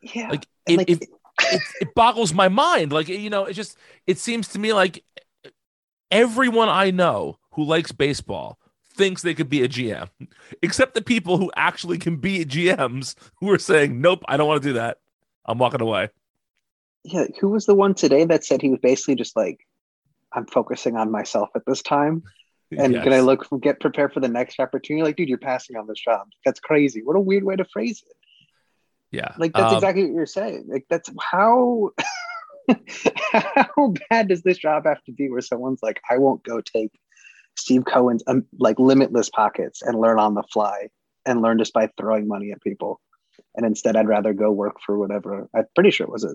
Yeah 0.00 0.30
like, 0.30 0.46
it, 0.66 0.76
like 0.78 0.90
it, 0.90 1.02
it, 1.40 1.60
it 1.80 1.94
boggles 1.94 2.32
my 2.32 2.48
mind. 2.48 2.92
Like 2.92 3.08
you 3.08 3.30
know 3.30 3.44
it 3.44 3.52
just 3.54 3.76
it 4.06 4.18
seems 4.18 4.48
to 4.48 4.58
me 4.58 4.72
like 4.72 5.04
everyone 6.12 6.68
i 6.68 6.90
know 6.90 7.38
who 7.52 7.64
likes 7.64 7.90
baseball 7.90 8.58
thinks 8.94 9.22
they 9.22 9.32
could 9.32 9.48
be 9.48 9.62
a 9.62 9.68
gm 9.68 10.08
except 10.62 10.92
the 10.92 11.00
people 11.00 11.38
who 11.38 11.50
actually 11.56 11.96
can 11.96 12.16
be 12.16 12.44
gms 12.44 13.14
who 13.36 13.50
are 13.50 13.58
saying 13.58 13.98
nope 14.00 14.22
i 14.28 14.36
don't 14.36 14.46
want 14.46 14.62
to 14.62 14.68
do 14.68 14.74
that. 14.74 14.98
I'm 15.44 15.58
walking 15.58 15.80
away 15.80 16.10
yeah, 17.04 17.26
who 17.40 17.48
was 17.48 17.66
the 17.66 17.74
one 17.74 17.94
today 17.94 18.24
that 18.24 18.44
said 18.44 18.62
he 18.62 18.70
was 18.70 18.80
basically 18.80 19.16
just 19.16 19.36
like, 19.36 19.58
I'm 20.32 20.46
focusing 20.46 20.96
on 20.96 21.10
myself 21.10 21.50
at 21.54 21.62
this 21.66 21.82
time. 21.82 22.22
And 22.76 22.94
yes. 22.94 23.04
can 23.04 23.12
I 23.12 23.20
look 23.20 23.46
get 23.60 23.80
prepared 23.80 24.14
for 24.14 24.20
the 24.20 24.28
next 24.28 24.58
opportunity? 24.58 25.02
Like, 25.02 25.16
dude, 25.16 25.28
you're 25.28 25.38
passing 25.38 25.76
on 25.76 25.86
this 25.86 25.98
job. 25.98 26.28
That's 26.44 26.60
crazy. 26.60 27.02
What 27.04 27.16
a 27.16 27.20
weird 27.20 27.44
way 27.44 27.56
to 27.56 27.66
phrase 27.66 28.02
it. 28.06 28.16
Yeah. 29.10 29.32
Like 29.36 29.52
that's 29.52 29.72
um, 29.72 29.76
exactly 29.76 30.04
what 30.04 30.14
you're 30.14 30.26
saying. 30.26 30.64
Like 30.68 30.86
that's 30.88 31.10
how 31.20 31.90
how 33.32 33.92
bad 34.08 34.28
does 34.28 34.42
this 34.42 34.56
job 34.56 34.86
have 34.86 35.02
to 35.04 35.12
be 35.12 35.28
where 35.28 35.42
someone's 35.42 35.82
like, 35.82 36.00
I 36.08 36.16
won't 36.16 36.42
go 36.42 36.62
take 36.62 36.98
Steve 37.56 37.84
Cohen's 37.84 38.22
um, 38.26 38.46
like 38.58 38.78
limitless 38.78 39.28
pockets 39.28 39.82
and 39.82 40.00
learn 40.00 40.18
on 40.18 40.34
the 40.34 40.42
fly 40.44 40.88
and 41.26 41.42
learn 41.42 41.58
just 41.58 41.74
by 41.74 41.90
throwing 41.98 42.26
money 42.26 42.52
at 42.52 42.62
people. 42.62 43.00
And 43.54 43.66
instead 43.66 43.96
I'd 43.96 44.08
rather 44.08 44.32
go 44.32 44.50
work 44.50 44.76
for 44.84 44.98
whatever 44.98 45.48
I'm 45.54 45.66
pretty 45.74 45.90
sure 45.90 46.06
it 46.06 46.12
was 46.12 46.24
a 46.24 46.34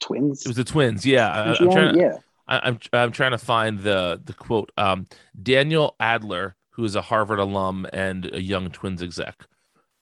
twins. 0.00 0.42
It 0.42 0.48
was 0.48 0.56
the 0.56 0.64
twins. 0.64 1.04
Yeah, 1.04 1.30
I, 1.30 1.48
am 1.50 1.70
trying 1.70 1.94
to, 1.94 2.00
yeah. 2.00 2.16
I, 2.48 2.60
I'm 2.68 2.78
I'm 2.92 3.12
trying 3.12 3.32
to 3.32 3.38
find 3.38 3.80
the 3.80 4.20
the 4.24 4.32
quote. 4.32 4.72
Um, 4.76 5.06
Daniel 5.40 5.96
Adler, 6.00 6.56
who 6.70 6.84
is 6.84 6.94
a 6.94 7.02
Harvard 7.02 7.38
alum 7.38 7.86
and 7.92 8.32
a 8.32 8.40
young 8.40 8.70
twins 8.70 9.02
exec. 9.02 9.46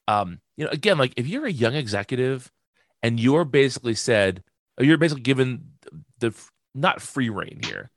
Um, 0.07 0.39
you 0.57 0.65
know, 0.65 0.71
again, 0.71 0.97
like 0.97 1.13
if 1.17 1.27
you're 1.27 1.45
a 1.45 1.51
young 1.51 1.73
executive 1.73 2.51
and 3.01 3.19
you're 3.19 3.45
basically 3.45 3.95
said, 3.95 4.43
you're 4.79 4.97
basically 4.97 5.23
given 5.23 5.71
the, 6.19 6.33
not 6.73 7.01
free 7.01 7.29
reign 7.29 7.61
here, 7.63 7.89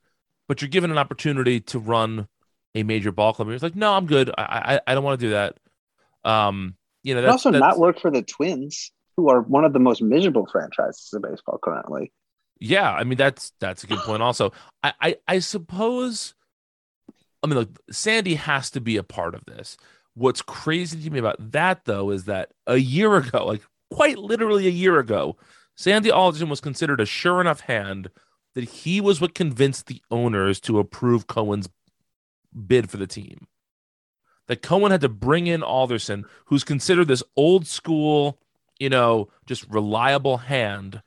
but 0.47 0.61
you're 0.61 0.69
given 0.69 0.91
an 0.91 0.97
opportunity 0.97 1.59
to 1.59 1.79
run 1.79 2.27
a 2.73 2.83
major 2.83 3.11
ball 3.11 3.33
club. 3.33 3.49
You're 3.49 3.59
like, 3.59 3.75
no, 3.75 3.93
I'm 3.93 4.05
good. 4.05 4.31
I 4.37 4.75
I, 4.75 4.91
I 4.91 4.95
don't 4.95 5.03
want 5.03 5.19
to 5.19 5.25
do 5.25 5.31
that. 5.31 5.57
Um, 6.23 6.75
you 7.03 7.15
know, 7.15 7.21
that's, 7.21 7.31
also 7.31 7.51
that's, 7.51 7.61
not 7.61 7.79
work 7.79 7.99
for 7.99 8.11
the 8.11 8.21
Twins 8.21 8.91
who 9.19 9.29
are 9.29 9.41
one 9.41 9.65
of 9.65 9.73
the 9.73 9.79
most 9.79 10.01
miserable 10.01 10.45
franchises 10.45 11.09
in 11.13 11.21
baseball 11.21 11.59
currently. 11.61 12.11
Yeah, 12.59 12.91
I 12.91 13.03
mean 13.03 13.17
that's 13.17 13.51
that's 13.59 13.83
a 13.83 13.87
good 13.87 13.99
point. 13.99 14.21
Also, 14.21 14.51
I 14.81 14.93
I, 15.01 15.15
I 15.27 15.39
suppose, 15.39 16.33
I 17.43 17.47
mean, 17.47 17.59
look, 17.59 17.79
Sandy 17.91 18.35
has 18.35 18.69
to 18.71 18.81
be 18.81 18.97
a 18.97 19.03
part 19.03 19.35
of 19.35 19.43
this. 19.45 19.77
What's 20.13 20.41
crazy 20.41 21.01
to 21.01 21.09
me 21.09 21.19
about 21.19 21.51
that 21.51 21.85
though 21.85 22.11
is 22.11 22.25
that 22.25 22.51
a 22.65 22.77
year 22.77 23.15
ago, 23.15 23.45
like 23.45 23.61
quite 23.91 24.17
literally 24.17 24.67
a 24.67 24.71
year 24.71 24.99
ago, 24.99 25.37
Sandy 25.75 26.11
Alderson 26.11 26.49
was 26.49 26.61
considered 26.61 27.01
a 27.01 27.05
sure 27.05 27.41
enough 27.41 27.61
hand 27.61 28.09
that 28.55 28.63
he 28.63 28.99
was 28.99 29.21
what 29.21 29.35
convinced 29.35 29.87
the 29.87 30.01
owners 30.11 30.59
to 30.61 30.79
approve 30.79 31.27
Cohen's 31.27 31.69
bid 32.67 32.89
for 32.89 32.97
the 32.97 33.07
team. 33.07 33.47
That 34.47 34.61
Cohen 34.61 34.91
had 34.91 35.01
to 35.01 35.09
bring 35.09 35.47
in 35.47 35.61
Alderson, 35.61 36.25
who's 36.45 36.63
considered 36.63 37.07
this 37.07 37.23
old 37.35 37.67
school, 37.67 38.39
you 38.79 38.89
know, 38.89 39.29
just 39.45 39.69
reliable 39.69 40.37
hand 40.37 41.01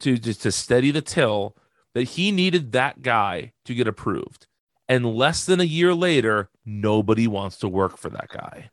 to 0.00 0.18
just 0.18 0.42
to 0.42 0.52
steady 0.52 0.90
the 0.90 1.00
till, 1.00 1.56
that 1.94 2.02
he 2.04 2.30
needed 2.30 2.72
that 2.72 3.00
guy 3.02 3.52
to 3.64 3.74
get 3.74 3.88
approved. 3.88 4.46
And 4.88 5.06
less 5.16 5.44
than 5.46 5.60
a 5.60 5.64
year 5.64 5.94
later, 5.94 6.50
nobody 6.64 7.26
wants 7.26 7.58
to 7.58 7.68
work 7.68 7.96
for 7.96 8.10
that 8.10 8.28
guy. 8.28 8.70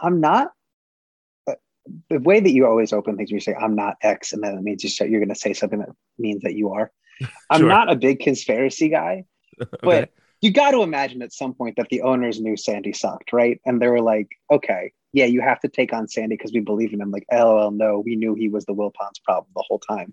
I'm 0.00 0.20
not 0.20 0.52
uh, 1.46 1.54
the 2.08 2.20
way 2.20 2.40
that 2.40 2.50
you 2.50 2.66
always 2.66 2.92
open 2.92 3.16
things, 3.16 3.30
you 3.30 3.40
say, 3.40 3.54
I'm 3.54 3.74
not 3.74 3.96
X, 4.02 4.32
and 4.32 4.42
then 4.42 4.54
it 4.56 4.62
means 4.62 4.84
you 4.84 4.90
say, 4.90 5.08
you're 5.08 5.20
going 5.20 5.28
to 5.30 5.34
say 5.34 5.52
something 5.52 5.80
that 5.80 5.88
means 6.18 6.42
that 6.42 6.54
you 6.54 6.72
are. 6.72 6.90
I'm 7.50 7.60
Sure. 7.60 7.68
not 7.68 7.90
a 7.90 7.96
big 7.96 8.20
conspiracy 8.20 8.88
guy, 8.88 9.24
Okay. 9.84 10.06
You 10.40 10.52
got 10.52 10.72
to 10.72 10.82
imagine 10.82 11.22
at 11.22 11.32
some 11.32 11.54
point 11.54 11.76
that 11.76 11.88
the 11.88 12.02
owners 12.02 12.40
knew 12.40 12.56
Sandy 12.56 12.92
sucked, 12.92 13.32
right? 13.32 13.60
And 13.64 13.80
they 13.80 13.88
were 13.88 14.02
like, 14.02 14.28
okay, 14.50 14.92
yeah, 15.12 15.24
you 15.24 15.40
have 15.40 15.60
to 15.60 15.68
take 15.68 15.92
on 15.92 16.08
Sandy 16.08 16.36
because 16.36 16.52
we 16.52 16.60
believe 16.60 16.92
in 16.92 17.00
him. 17.00 17.10
Like, 17.10 17.26
lol, 17.32 17.70
no, 17.70 18.00
we 18.00 18.16
knew 18.16 18.34
he 18.34 18.48
was 18.48 18.64
the 18.66 18.74
Wilpons 18.74 19.22
problem 19.24 19.50
the 19.54 19.64
whole 19.66 19.78
time. 19.78 20.12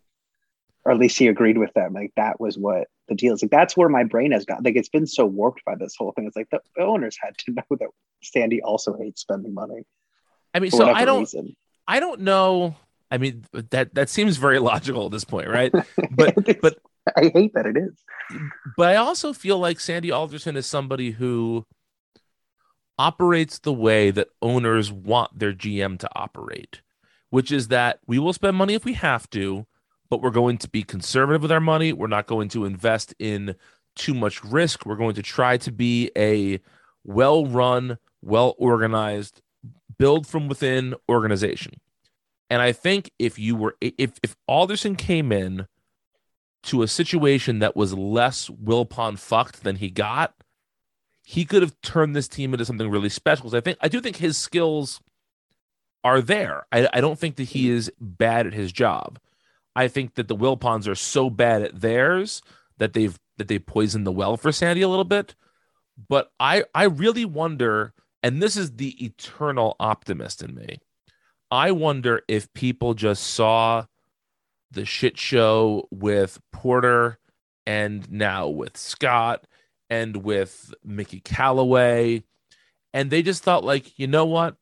Or 0.86 0.92
at 0.92 1.00
least 1.00 1.18
he 1.18 1.28
agreed 1.28 1.58
with 1.58 1.74
them. 1.74 1.94
Like, 1.94 2.12
that 2.16 2.40
was 2.40 2.58
what 2.58 2.88
the 3.08 3.16
deal 3.16 3.34
is. 3.34 3.42
Like, 3.42 3.52
that's 3.52 3.76
where 3.76 3.90
my 3.90 4.04
brain 4.04 4.32
has 4.32 4.46
gone. 4.46 4.64
Like, 4.64 4.76
it's 4.76 4.90
been 4.90 5.08
so 5.08 5.26
warped 5.26 5.64
by 5.66 5.76
this 5.76 5.96
whole 5.98 6.12
thing. 6.12 6.26
It's 6.26 6.36
like 6.36 6.50
the 6.50 6.62
owners 6.82 7.18
had 7.22 7.38
to 7.40 7.52
know 7.54 7.78
that 7.78 7.90
Sandy 8.22 8.62
also 8.62 8.98
hates 8.98 9.22
spending 9.22 9.54
money. 9.54 9.84
I 10.54 10.60
mean, 10.60 10.72
so 10.72 10.90
I 10.90 11.06
don't 11.06 11.22
reason. 11.22 11.56
I 11.88 12.00
don't 12.00 12.22
know. 12.22 12.76
I 13.12 13.18
mean, 13.18 13.46
that 13.72 13.94
that 13.96 14.10
seems 14.10 14.38
very 14.38 14.60
logical 14.72 15.06
at 15.06 15.12
this 15.12 15.26
point, 15.26 15.48
right? 15.48 15.74
But 16.12 16.62
but 16.62 16.78
I 17.16 17.32
hate 17.34 17.54
that 17.54 17.66
it 17.66 17.78
is. 17.78 18.04
but 18.78 18.90
I 18.90 18.96
also 18.96 19.34
feel 19.34 19.60
like 19.60 19.80
Sandy 19.80 20.12
Alderson 20.12 20.56
is 20.56 20.66
somebody 20.66 21.12
who 21.12 21.66
operates 22.98 23.60
the 23.60 23.74
way 23.74 24.12
that 24.12 24.30
owners 24.42 24.92
want 24.92 25.38
their 25.38 25.54
GM 25.54 26.00
to 26.00 26.10
operate, 26.16 26.82
which 27.30 27.52
is 27.52 27.70
that 27.70 28.00
we 28.08 28.20
will 28.20 28.34
spend 28.34 28.56
money 28.56 28.74
if 28.74 28.86
we 28.86 28.94
have 28.94 29.30
to, 29.32 29.66
but 30.10 30.22
we're 30.22 30.30
going 30.30 30.58
to 30.60 30.70
be 30.70 30.84
conservative 30.84 31.42
with 31.42 31.52
our 31.52 31.60
money. 31.60 31.92
We're 31.92 32.08
not 32.08 32.28
going 32.28 32.50
to 32.50 32.66
invest 32.66 33.14
in 33.20 33.56
too 33.96 34.14
much 34.14 34.44
risk. 34.44 34.86
We're 34.86 34.96
going 34.96 35.16
to 35.16 35.24
try 35.24 35.58
to 35.58 35.72
be 35.72 36.12
a 36.18 36.60
well 37.04 37.46
run, 37.46 37.98
well 38.22 38.56
organized, 38.58 39.42
build 39.98 40.28
from 40.28 40.48
within 40.48 40.96
organization. 41.10 41.74
And 42.50 42.62
I 42.62 42.72
think 42.72 43.12
if 43.18 43.40
you 43.40 43.56
were 43.56 43.76
if 43.82 44.12
if 44.22 44.36
Alderson 44.48 44.96
came 44.96 45.32
in 45.32 45.68
to 46.64 46.82
a 46.82 46.88
situation 46.88 47.60
that 47.60 47.76
was 47.76 47.94
less 47.94 48.50
Wilpon 48.50 49.20
fucked 49.20 49.64
than 49.64 49.78
he 49.78 49.90
got, 49.90 50.34
he 51.24 51.46
could 51.46 51.62
have 51.62 51.80
turned 51.82 52.16
this 52.16 52.28
team 52.28 52.54
into 52.54 52.66
something 52.66 52.90
really 52.90 53.10
special. 53.10 53.44
'Cause 53.46 53.54
I 53.54 53.62
think 53.62 53.78
I 53.82 53.88
do 53.88 54.00
think 54.02 54.18
his 54.18 54.38
skills 54.38 55.02
are 56.04 56.22
there. 56.22 56.66
I, 56.72 56.88
I 56.94 57.02
don't 57.02 57.18
think 57.20 57.38
that 57.38 57.46
he 57.46 57.70
is 57.70 57.92
bad 58.00 58.46
at 58.48 58.54
his 58.54 58.72
job. 58.72 59.20
I 59.76 59.88
think 59.88 60.16
that 60.16 60.28
the 60.28 60.36
Wilpons 60.36 60.88
are 60.88 60.96
so 60.96 61.30
bad 61.30 61.62
at 61.62 61.82
theirs 61.82 62.42
that 62.78 62.94
they've 62.94 63.18
that 63.38 63.48
they 63.48 63.60
poisoned 63.60 64.06
the 64.06 64.12
well 64.12 64.38
for 64.38 64.52
Sandy 64.52 64.82
a 64.82 64.90
little 64.90 65.06
bit. 65.06 65.36
But 66.10 66.32
I 66.40 66.66
I 66.76 66.84
really 66.86 67.26
wonder, 67.26 67.94
and 68.22 68.42
this 68.42 68.58
is 68.58 68.76
the 68.76 69.04
eternal 69.04 69.76
optimist 69.80 70.44
in 70.44 70.56
me. 70.56 70.80
I 71.52 71.72
wonder 71.72 72.22
if 72.28 72.52
people 72.54 72.94
just 72.94 73.24
saw 73.24 73.86
the 74.74 74.86
shit 74.86 75.18
show 75.18 75.88
with 75.92 76.40
Porter 76.52 77.20
and 77.66 78.10
now 78.12 78.48
with 78.48 78.78
Scott 78.78 79.46
and 79.90 80.18
with 80.18 80.74
Mickey 80.84 81.20
Callaway. 81.20 82.24
And 82.94 83.10
they 83.10 83.22
just 83.22 83.44
thought, 83.44 83.64
like, 83.64 83.98
you 83.98 84.08
know 84.08 84.26
what? 84.26 84.58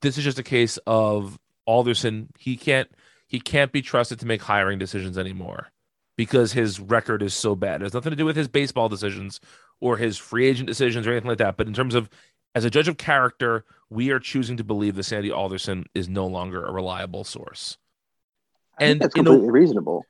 This 0.00 0.16
is 0.16 0.24
just 0.24 0.38
a 0.38 0.44
case 0.44 0.78
of 0.86 1.38
Alderson. 1.66 2.28
He 2.38 2.56
can't 2.56 2.88
he 3.26 3.40
can't 3.40 3.72
be 3.72 3.82
trusted 3.82 4.20
to 4.20 4.26
make 4.26 4.42
hiring 4.42 4.78
decisions 4.78 5.18
anymore 5.18 5.68
because 6.16 6.52
his 6.52 6.80
record 6.80 7.22
is 7.22 7.34
so 7.34 7.54
bad. 7.54 7.82
It 7.82 7.84
has 7.84 7.94
nothing 7.94 8.10
to 8.10 8.16
do 8.16 8.24
with 8.24 8.36
his 8.36 8.48
baseball 8.48 8.88
decisions 8.88 9.40
or 9.80 9.96
his 9.96 10.16
free 10.16 10.46
agent 10.46 10.66
decisions 10.66 11.06
or 11.06 11.10
anything 11.10 11.28
like 11.28 11.38
that. 11.38 11.56
But 11.56 11.66
in 11.66 11.74
terms 11.74 11.94
of 11.94 12.08
as 12.54 12.64
a 12.64 12.70
judge 12.70 12.88
of 12.88 12.96
character, 12.96 13.64
we 13.90 14.10
are 14.10 14.18
choosing 14.18 14.56
to 14.56 14.64
believe 14.64 14.96
that 14.96 15.04
Sandy 15.04 15.30
Alderson 15.30 15.84
is 15.94 16.08
no 16.08 16.26
longer 16.26 16.64
a 16.64 16.72
reliable 16.72 17.24
source. 17.24 17.76
And 18.80 19.00
that's 19.00 19.16
you 19.16 19.22
know, 19.22 19.32
completely 19.32 19.60
reasonable. 19.60 20.04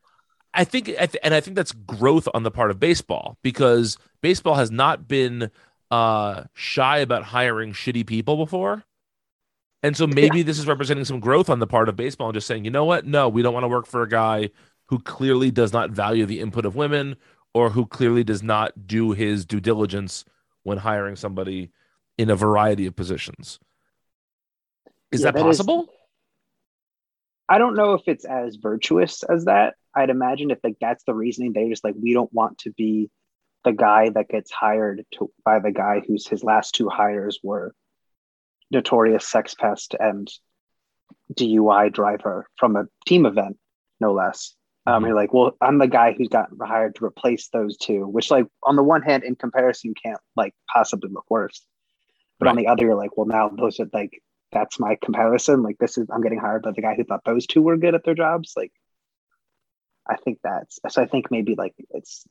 I 0.55 0.65
think, 0.65 0.89
I 0.89 1.07
th- 1.07 1.17
and 1.23 1.35
I 1.35 1.41
think 1.41 1.57
that's 1.57 1.73
growth 1.73 2.29
on 2.35 2.43
the 2.43 2.51
part 2.51 2.71
of 2.71 2.81
baseball 2.81 3.39
because 3.43 3.99
baseball 4.23 4.55
has 4.55 4.71
not 4.71 5.07
been 5.07 5.51
uh, 5.91 6.45
shy 6.55 6.99
about 6.99 7.23
hiring 7.25 7.73
shitty 7.73 8.07
people 8.07 8.37
before, 8.37 8.85
and 9.83 9.97
so 9.97 10.07
maybe 10.07 10.43
this 10.43 10.59
is 10.59 10.67
representing 10.67 11.05
some 11.05 11.21
growth 11.21 11.49
on 11.49 11.61
the 11.61 11.67
part 11.67 11.89
of 11.89 11.97
baseball 11.97 12.29
and 12.29 12.35
just 12.35 12.47
saying, 12.47 12.65
you 12.65 12.71
know 12.71 12.85
what, 12.85 13.07
no, 13.07 13.29
we 13.29 13.43
don't 13.43 13.55
want 13.55 13.65
to 13.65 13.69
work 13.69 13.87
for 13.87 14.03
a 14.03 14.09
guy 14.09 14.51
who 14.87 14.99
clearly 14.99 15.51
does 15.51 15.73
not 15.73 15.91
value 15.91 16.27
the 16.27 16.41
input 16.41 16.65
of 16.67 16.75
women 16.75 17.17
or 17.55 17.71
who 17.71 17.87
clearly 17.87 18.25
does 18.25 18.43
not 18.43 18.87
do 18.87 19.13
his 19.13 19.45
due 19.45 19.61
diligence 19.61 20.25
when 20.63 20.79
hiring 20.79 21.15
somebody 21.15 21.71
in 22.17 22.29
a 22.31 22.35
variety 22.37 22.87
of 22.87 22.97
positions. 22.97 23.61
Is 25.13 25.21
Yeah, 25.21 25.27
that 25.27 25.35
that 25.35 25.41
is- 25.41 25.59
possible? 25.59 25.89
I 27.49 27.59
don't 27.59 27.77
know 27.77 27.95
if 27.95 28.03
it's 28.07 28.25
as 28.25 28.57
virtuous 28.57 29.23
as 29.23 29.47
that. 29.47 29.75
I'd 29.95 30.11
imagine 30.11 30.51
if 30.51 30.59
like 30.63 30.77
that's 30.81 31.05
the 31.05 31.15
reasoning, 31.15 31.53
they're 31.53 31.69
just 31.69 31.85
like 31.85 31.95
we 32.01 32.13
don't 32.13 32.33
want 32.33 32.59
to 32.59 32.73
be 32.73 33.11
the 33.65 33.73
guy 33.73 34.11
that 34.11 34.29
gets 34.29 34.51
hired 34.51 35.05
to 35.15 35.31
by 35.45 35.59
the 35.59 35.73
guy 35.73 36.03
whose 36.07 36.27
his 36.27 36.45
last 36.45 36.75
two 36.75 36.89
hires 36.89 37.41
were 37.43 37.75
notorious 38.71 39.27
sex 39.27 39.55
pest 39.55 39.95
and 39.99 40.31
DUI 41.35 41.93
driver 41.93 42.47
from 42.57 42.77
a 42.77 42.85
team 43.07 43.27
event, 43.27 43.57
no 44.01 44.13
less. 44.13 44.55
Um, 44.87 45.05
you're 45.05 45.15
like, 45.15 45.35
well, 45.35 45.55
I'm 45.61 45.77
the 45.77 45.87
guy 45.87 46.15
who's 46.17 46.29
got 46.29 46.49
hired 46.63 46.95
to 46.95 47.05
replace 47.05 47.49
those 47.49 47.77
two, 47.77 48.07
which, 48.07 48.31
like, 48.31 48.47
on 48.63 48.75
the 48.75 48.83
one 48.83 49.03
hand, 49.03 49.23
in 49.23 49.37
comparison, 49.37 49.93
can't 49.93 50.21
like 50.35 50.55
possibly 50.73 51.11
look 51.11 51.27
worse. 51.29 51.63
But 52.39 52.49
on 52.49 52.57
the 52.57 52.69
other, 52.69 52.87
you're 52.87 52.95
like, 52.95 53.15
well, 53.15 53.27
now 53.27 53.51
those 53.51 53.81
are 53.81 53.89
like, 53.93 54.23
that's 54.53 54.81
my 54.81 54.97
comparison. 55.03 55.63
Like, 55.63 55.79
this 55.79 55.99
is, 55.99 56.09
I'm 56.13 56.23
getting 56.23 56.39
hired 56.39 56.63
by 56.63 56.73
the 56.73 56.83
guy 56.83 56.95
who 56.95 57.05
thought 57.05 57.25
those 57.25 57.47
two 57.47 57.63
were 57.63 57.77
good 57.77 57.95
at 57.95 58.05
their 58.05 58.15
jobs. 58.15 58.55
Like, 58.57 58.73
I 60.09 60.17
think 60.17 60.39
that's, 60.43 60.79
so 60.89 61.03
I 61.03 61.07
think 61.07 61.31
maybe 61.31 61.55
like 61.57 61.75
it's, 61.91 62.25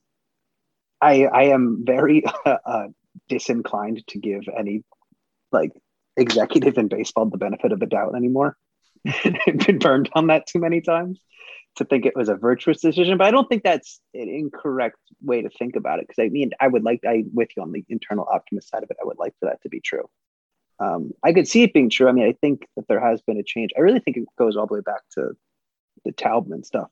I, 1.00 1.26
I 1.26 1.44
am 1.46 1.84
very 1.86 2.24
uh, 2.46 2.88
disinclined 3.30 4.06
to 4.08 4.20
give 4.20 4.44
any 4.58 4.84
like 5.52 5.72
executive 6.16 6.78
in 6.78 6.88
baseball 6.88 7.26
the 7.28 7.38
benefit 7.38 7.72
of 7.72 7.80
the 7.80 7.86
doubt 7.86 8.16
anymore. 8.16 8.58
I've 9.08 9.60
been 9.66 9.80
burned 9.80 10.10
on 10.14 10.28
that 10.28 10.48
too 10.48 10.60
many 10.60 10.82
times 10.82 11.20
to 11.76 11.86
think 11.86 12.06
it 12.06 12.16
was 12.16 12.30
a 12.30 12.36
virtuous 12.36 12.82
decision, 12.82 13.18
but 13.18 13.28
I 13.28 13.32
don't 13.32 13.48
think 13.48 13.64
that's 13.64 14.00
an 14.14 14.28
incorrect 14.28 14.98
way 15.22 15.44
to 15.44 15.50
think 15.50 15.76
about 15.76 16.00
it. 16.00 16.08
Because 16.08 16.24
I 16.24 16.30
mean, 16.30 16.52
I 16.60 16.68
would 16.68 16.84
like, 16.84 17.02
I 17.08 17.24
with 17.34 17.50
you 17.56 17.64
on 17.64 17.72
the 17.72 17.86
internal 17.88 18.28
optimist 18.32 18.70
side 18.70 18.84
of 18.84 18.90
it, 18.90 18.98
I 19.02 19.06
would 19.06 19.20
like 19.20 19.34
for 19.40 19.48
that 19.48 19.62
to 19.62 19.70
be 19.70 19.80
true. 19.80 20.10
Um, 20.80 21.12
I 21.24 21.34
could 21.34 21.48
see 21.48 21.64
it 21.64 21.74
being 21.74 21.90
true. 21.90 22.08
I 22.08 22.12
mean, 22.12 22.28
I 22.28 22.34
think 22.40 22.68
that 22.76 22.88
there 22.88 23.00
has 23.00 23.22
been 23.22 23.38
a 23.38 23.44
change. 23.44 23.72
I 23.78 23.82
really 23.82 24.00
think 24.00 24.18
it 24.18 24.26
goes 24.38 24.56
all 24.56 24.68
the 24.68 24.76
way 24.76 24.82
back 24.82 25.02
to 25.14 25.32
the 26.06 26.12
Taubman 26.12 26.64
stuff, 26.66 26.90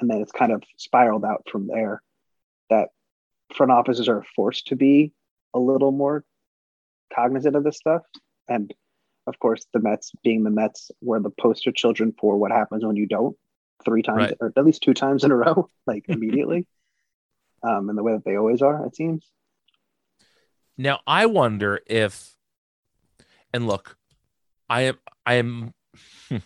and 0.00 0.08
then 0.08 0.20
it's 0.20 0.32
kind 0.32 0.52
of 0.52 0.62
spiraled 0.76 1.24
out 1.24 1.48
from 1.50 1.66
there. 1.66 2.02
That 2.68 2.90
front 3.54 3.72
offices 3.72 4.08
are 4.08 4.24
forced 4.36 4.68
to 4.68 4.76
be 4.76 5.12
a 5.54 5.58
little 5.58 5.90
more 5.90 6.24
cognizant 7.14 7.56
of 7.56 7.64
this 7.64 7.78
stuff, 7.78 8.02
and 8.48 8.72
of 9.26 9.38
course, 9.38 9.66
the 9.72 9.80
Mets, 9.80 10.12
being 10.22 10.44
the 10.44 10.50
Mets, 10.50 10.90
were 11.02 11.20
the 11.20 11.30
poster 11.30 11.72
children 11.72 12.14
for 12.18 12.36
what 12.36 12.50
happens 12.52 12.84
when 12.84 12.96
you 12.96 13.06
don't 13.06 13.36
three 13.84 14.02
times 14.02 14.18
Right. 14.18 14.36
or 14.40 14.52
at 14.56 14.64
least 14.64 14.82
two 14.82 14.94
times 14.94 15.24
in 15.24 15.30
a 15.30 15.36
row, 15.36 15.68
like 15.86 16.04
immediately. 16.08 16.66
um, 17.62 17.90
in 17.90 17.96
the 17.96 18.02
way 18.02 18.12
that 18.12 18.24
they 18.24 18.36
always 18.36 18.62
are, 18.62 18.86
it 18.86 18.94
seems. 18.96 19.28
Now 20.78 21.00
I 21.06 21.26
wonder 21.26 21.80
if 21.86 22.36
and 23.52 23.66
look, 23.66 23.96
I 24.68 24.82
am 24.82 24.98
I 25.26 25.34
am 25.34 25.74
hmm, 26.28 26.36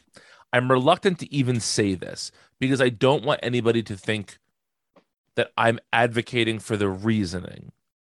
I'm 0.53 0.71
reluctant 0.71 1.19
to 1.21 1.33
even 1.35 1.61
say 1.61 1.95
this 1.95 2.31
because 2.61 2.81
I 2.81 2.89
don't 2.89 3.25
want 3.25 3.41
anybody 3.43 3.83
to 3.85 3.97
think 3.97 4.39
that 5.37 5.51
I'm 5.57 5.81
advocating 5.93 6.59
for 6.59 6.77
the 6.77 6.89
reasoning. 6.89 7.73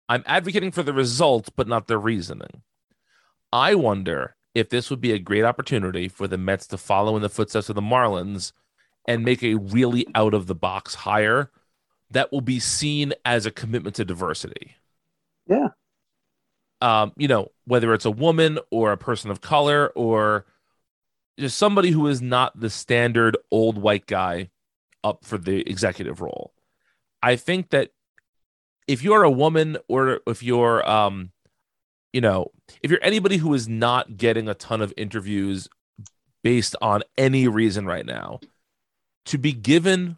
I'm 0.07 0.23
advocating 0.25 0.71
for 0.71 0.83
the 0.83 0.93
result, 0.93 1.49
but 1.55 1.67
not 1.67 1.87
the 1.87 1.97
reasoning. 1.97 2.63
I 3.51 3.75
wonder 3.75 4.35
if 4.55 4.69
this 4.69 4.89
would 4.89 5.01
be 5.01 5.11
a 5.11 5.19
great 5.19 5.43
opportunity 5.43 6.07
for 6.07 6.27
the 6.27 6.37
Mets 6.37 6.67
to 6.67 6.77
follow 6.77 7.15
in 7.15 7.21
the 7.21 7.29
footsteps 7.29 7.69
of 7.69 7.75
the 7.75 7.81
Marlins 7.81 8.51
and 9.07 9.23
make 9.23 9.43
a 9.43 9.55
really 9.55 10.07
out 10.15 10.33
of 10.33 10.47
the 10.47 10.55
box 10.55 10.95
hire 10.95 11.51
that 12.11 12.31
will 12.31 12.41
be 12.41 12.59
seen 12.59 13.13
as 13.23 13.45
a 13.45 13.51
commitment 13.51 13.95
to 13.95 14.05
diversity. 14.05 14.75
Yeah. 15.47 15.69
Um, 16.81 17.11
you 17.17 17.27
know, 17.27 17.51
whether 17.65 17.93
it's 17.93 18.05
a 18.05 18.11
woman 18.11 18.59
or 18.71 18.91
a 18.91 18.97
person 18.97 19.31
of 19.31 19.41
color 19.41 19.87
or 19.95 20.45
just 21.39 21.57
somebody 21.57 21.91
who 21.91 22.07
is 22.07 22.21
not 22.21 22.59
the 22.59 22.69
standard 22.69 23.37
old 23.51 23.77
white 23.77 24.05
guy 24.05 24.49
up 25.03 25.25
for 25.25 25.37
the 25.37 25.61
executive 25.69 26.21
role. 26.21 26.53
I 27.21 27.35
think 27.35 27.69
that 27.69 27.91
if 28.87 29.03
you're 29.03 29.23
a 29.23 29.31
woman 29.31 29.77
or 29.87 30.21
if 30.27 30.41
you're 30.41 30.87
um 30.89 31.31
you 32.13 32.21
know, 32.21 32.51
if 32.81 32.89
you're 32.89 33.03
anybody 33.03 33.37
who 33.37 33.53
is 33.53 33.67
not 33.67 34.17
getting 34.17 34.49
a 34.49 34.55
ton 34.55 34.81
of 34.81 34.93
interviews 34.97 35.69
based 36.43 36.75
on 36.81 37.03
any 37.17 37.47
reason 37.47 37.85
right 37.85 38.05
now, 38.05 38.39
to 39.25 39.37
be 39.37 39.53
given 39.53 40.17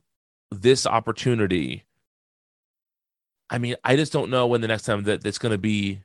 this 0.51 0.85
opportunity, 0.85 1.83
I 3.49 3.57
mean, 3.57 3.75
I 3.83 3.97
just 3.97 4.13
don't 4.13 4.29
know 4.29 4.47
when 4.47 4.61
the 4.61 4.69
next 4.69 4.83
time 4.83 5.03
that 5.03 5.25
it's 5.25 5.37
going 5.37 5.51
to 5.51 5.57
be 5.57 6.01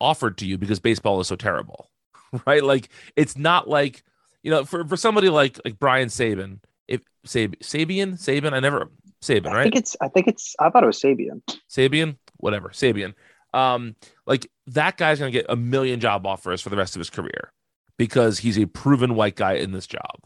offered 0.00 0.38
to 0.38 0.46
you 0.46 0.58
because 0.58 0.80
baseball 0.80 1.20
is 1.20 1.28
so 1.28 1.36
terrible, 1.36 1.90
right? 2.46 2.62
Like, 2.62 2.88
it's 3.16 3.36
not 3.36 3.68
like, 3.68 4.02
you 4.42 4.50
know, 4.50 4.64
for, 4.64 4.86
for 4.86 4.96
somebody 4.96 5.28
like 5.28 5.60
like 5.64 5.78
Brian 5.78 6.08
Saban, 6.08 6.60
if 6.86 7.02
Sab- 7.24 7.58
Sabean, 7.60 8.14
Saban, 8.14 8.52
I 8.52 8.60
never 8.60 8.90
Saban, 9.22 9.46
right? 9.46 9.60
I 9.60 9.62
think 9.64 9.76
it's. 9.76 9.96
I 10.00 10.08
think 10.08 10.28
it's. 10.28 10.54
I 10.60 10.70
thought 10.70 10.84
it 10.84 10.86
was 10.86 11.00
Sabean. 11.00 11.42
Sabean, 11.68 12.16
whatever, 12.36 12.68
Sabean. 12.70 13.14
Um, 13.54 13.96
like 14.26 14.50
that 14.68 14.96
guy's 14.96 15.18
gonna 15.18 15.30
get 15.30 15.46
a 15.48 15.56
million 15.56 16.00
job 16.00 16.26
offers 16.26 16.60
for 16.60 16.68
the 16.70 16.76
rest 16.76 16.94
of 16.94 17.00
his 17.00 17.10
career 17.10 17.52
because 17.96 18.38
he's 18.38 18.58
a 18.58 18.66
proven 18.66 19.14
white 19.14 19.36
guy 19.36 19.54
in 19.54 19.72
this 19.72 19.86
job. 19.86 20.20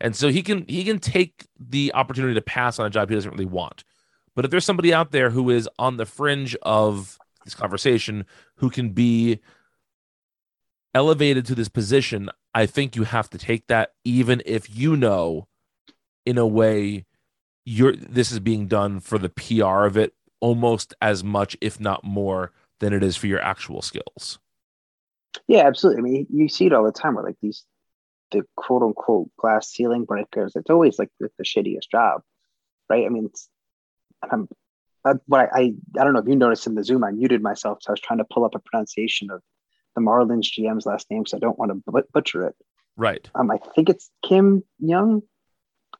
And 0.00 0.16
so 0.16 0.28
he 0.28 0.42
can 0.42 0.64
he 0.68 0.84
can 0.84 0.98
take 0.98 1.46
the 1.58 1.92
opportunity 1.94 2.34
to 2.34 2.42
pass 2.42 2.78
on 2.78 2.86
a 2.86 2.90
job 2.90 3.08
he 3.08 3.14
doesn't 3.14 3.30
really 3.30 3.44
want. 3.44 3.84
But 4.34 4.44
if 4.44 4.50
there's 4.50 4.64
somebody 4.64 4.92
out 4.92 5.12
there 5.12 5.30
who 5.30 5.50
is 5.50 5.68
on 5.78 5.96
the 5.96 6.06
fringe 6.06 6.56
of 6.62 7.18
this 7.44 7.54
conversation 7.54 8.26
who 8.56 8.70
can 8.70 8.90
be 8.90 9.40
elevated 10.94 11.46
to 11.46 11.54
this 11.54 11.68
position, 11.68 12.30
I 12.54 12.66
think 12.66 12.96
you 12.96 13.04
have 13.04 13.28
to 13.30 13.38
take 13.38 13.66
that 13.66 13.92
even 14.04 14.42
if 14.46 14.74
you 14.74 14.96
know 14.96 15.48
in 16.24 16.38
a 16.38 16.46
way 16.46 17.04
you're 17.64 17.96
this 17.96 18.30
is 18.30 18.40
being 18.40 18.66
done 18.66 19.00
for 19.00 19.18
the 19.18 19.28
PR 19.28 19.84
of 19.84 19.96
it 19.96 20.14
almost 20.40 20.94
as 21.00 21.24
much 21.24 21.56
if 21.60 21.80
not 21.80 22.04
more 22.04 22.52
than 22.80 22.92
it 22.92 23.02
is 23.02 23.16
for 23.16 23.26
your 23.26 23.40
actual 23.40 23.82
skills. 23.82 24.38
Yeah, 25.48 25.66
absolutely. 25.66 26.00
I 26.00 26.02
mean, 26.02 26.26
you 26.30 26.48
see 26.48 26.66
it 26.66 26.72
all 26.72 26.84
the 26.84 26.92
time 26.92 27.14
where 27.14 27.24
like 27.24 27.36
these 27.42 27.64
the 28.30 28.44
quote 28.56 28.82
unquote 28.82 29.30
glass 29.36 29.68
ceiling 29.68 30.04
breakers. 30.04 30.52
It's 30.56 30.70
always 30.70 30.98
like 30.98 31.10
the, 31.20 31.30
the 31.38 31.44
shittiest 31.44 31.90
job, 31.90 32.22
right? 32.88 33.06
I 33.06 33.08
mean, 33.08 33.30
I'm, 34.30 34.48
I, 35.04 35.12
what 35.26 35.40
I, 35.40 35.58
I 35.58 35.60
I 35.98 36.04
don't 36.04 36.12
know 36.12 36.20
if 36.20 36.28
you 36.28 36.36
noticed 36.36 36.66
in 36.66 36.74
the 36.74 36.84
Zoom, 36.84 37.04
I 37.04 37.10
muted 37.10 37.42
myself, 37.42 37.78
so 37.82 37.90
I 37.90 37.92
was 37.92 38.00
trying 38.00 38.18
to 38.18 38.26
pull 38.30 38.44
up 38.44 38.54
a 38.54 38.58
pronunciation 38.58 39.30
of 39.30 39.42
the 39.94 40.00
Marlins 40.00 40.50
GM's 40.58 40.86
last 40.86 41.10
name, 41.10 41.26
so 41.26 41.36
I 41.36 41.40
don't 41.40 41.58
want 41.58 41.72
to 41.72 41.82
but- 41.86 42.10
butcher 42.12 42.46
it. 42.46 42.56
Right. 42.96 43.28
Um, 43.34 43.50
I 43.50 43.58
think 43.74 43.88
it's 43.88 44.10
Kim 44.22 44.62
Young. 44.78 45.22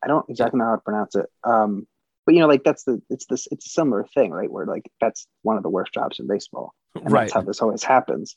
I 0.03 0.07
don't 0.07 0.29
exactly 0.29 0.59
know 0.59 0.67
how 0.67 0.77
to 0.77 0.81
pronounce 0.81 1.17
it. 1.17 1.27
Um, 1.43 1.87
but 2.25 2.35
you 2.35 2.41
know, 2.41 2.47
like 2.47 2.65
that's 2.65 2.85
the 2.85 3.03
it's 3.11 3.27
this 3.27 3.49
it's 3.51 3.67
a 3.67 3.71
similar 3.71 4.07
thing, 4.15 4.31
right? 4.31 4.51
Where 4.51 4.67
like 4.67 4.91
that's 5.01 5.27
one 5.43 5.57
of 5.57 5.63
the 5.63 5.71
worst 5.71 5.93
jobs 5.93 6.19
in 6.19 6.27
baseball, 6.27 6.73
and 6.95 7.11
right. 7.11 7.23
that's 7.23 7.33
how 7.33 7.43
this 7.43 7.61
always 7.61 7.83
happens. 7.83 8.37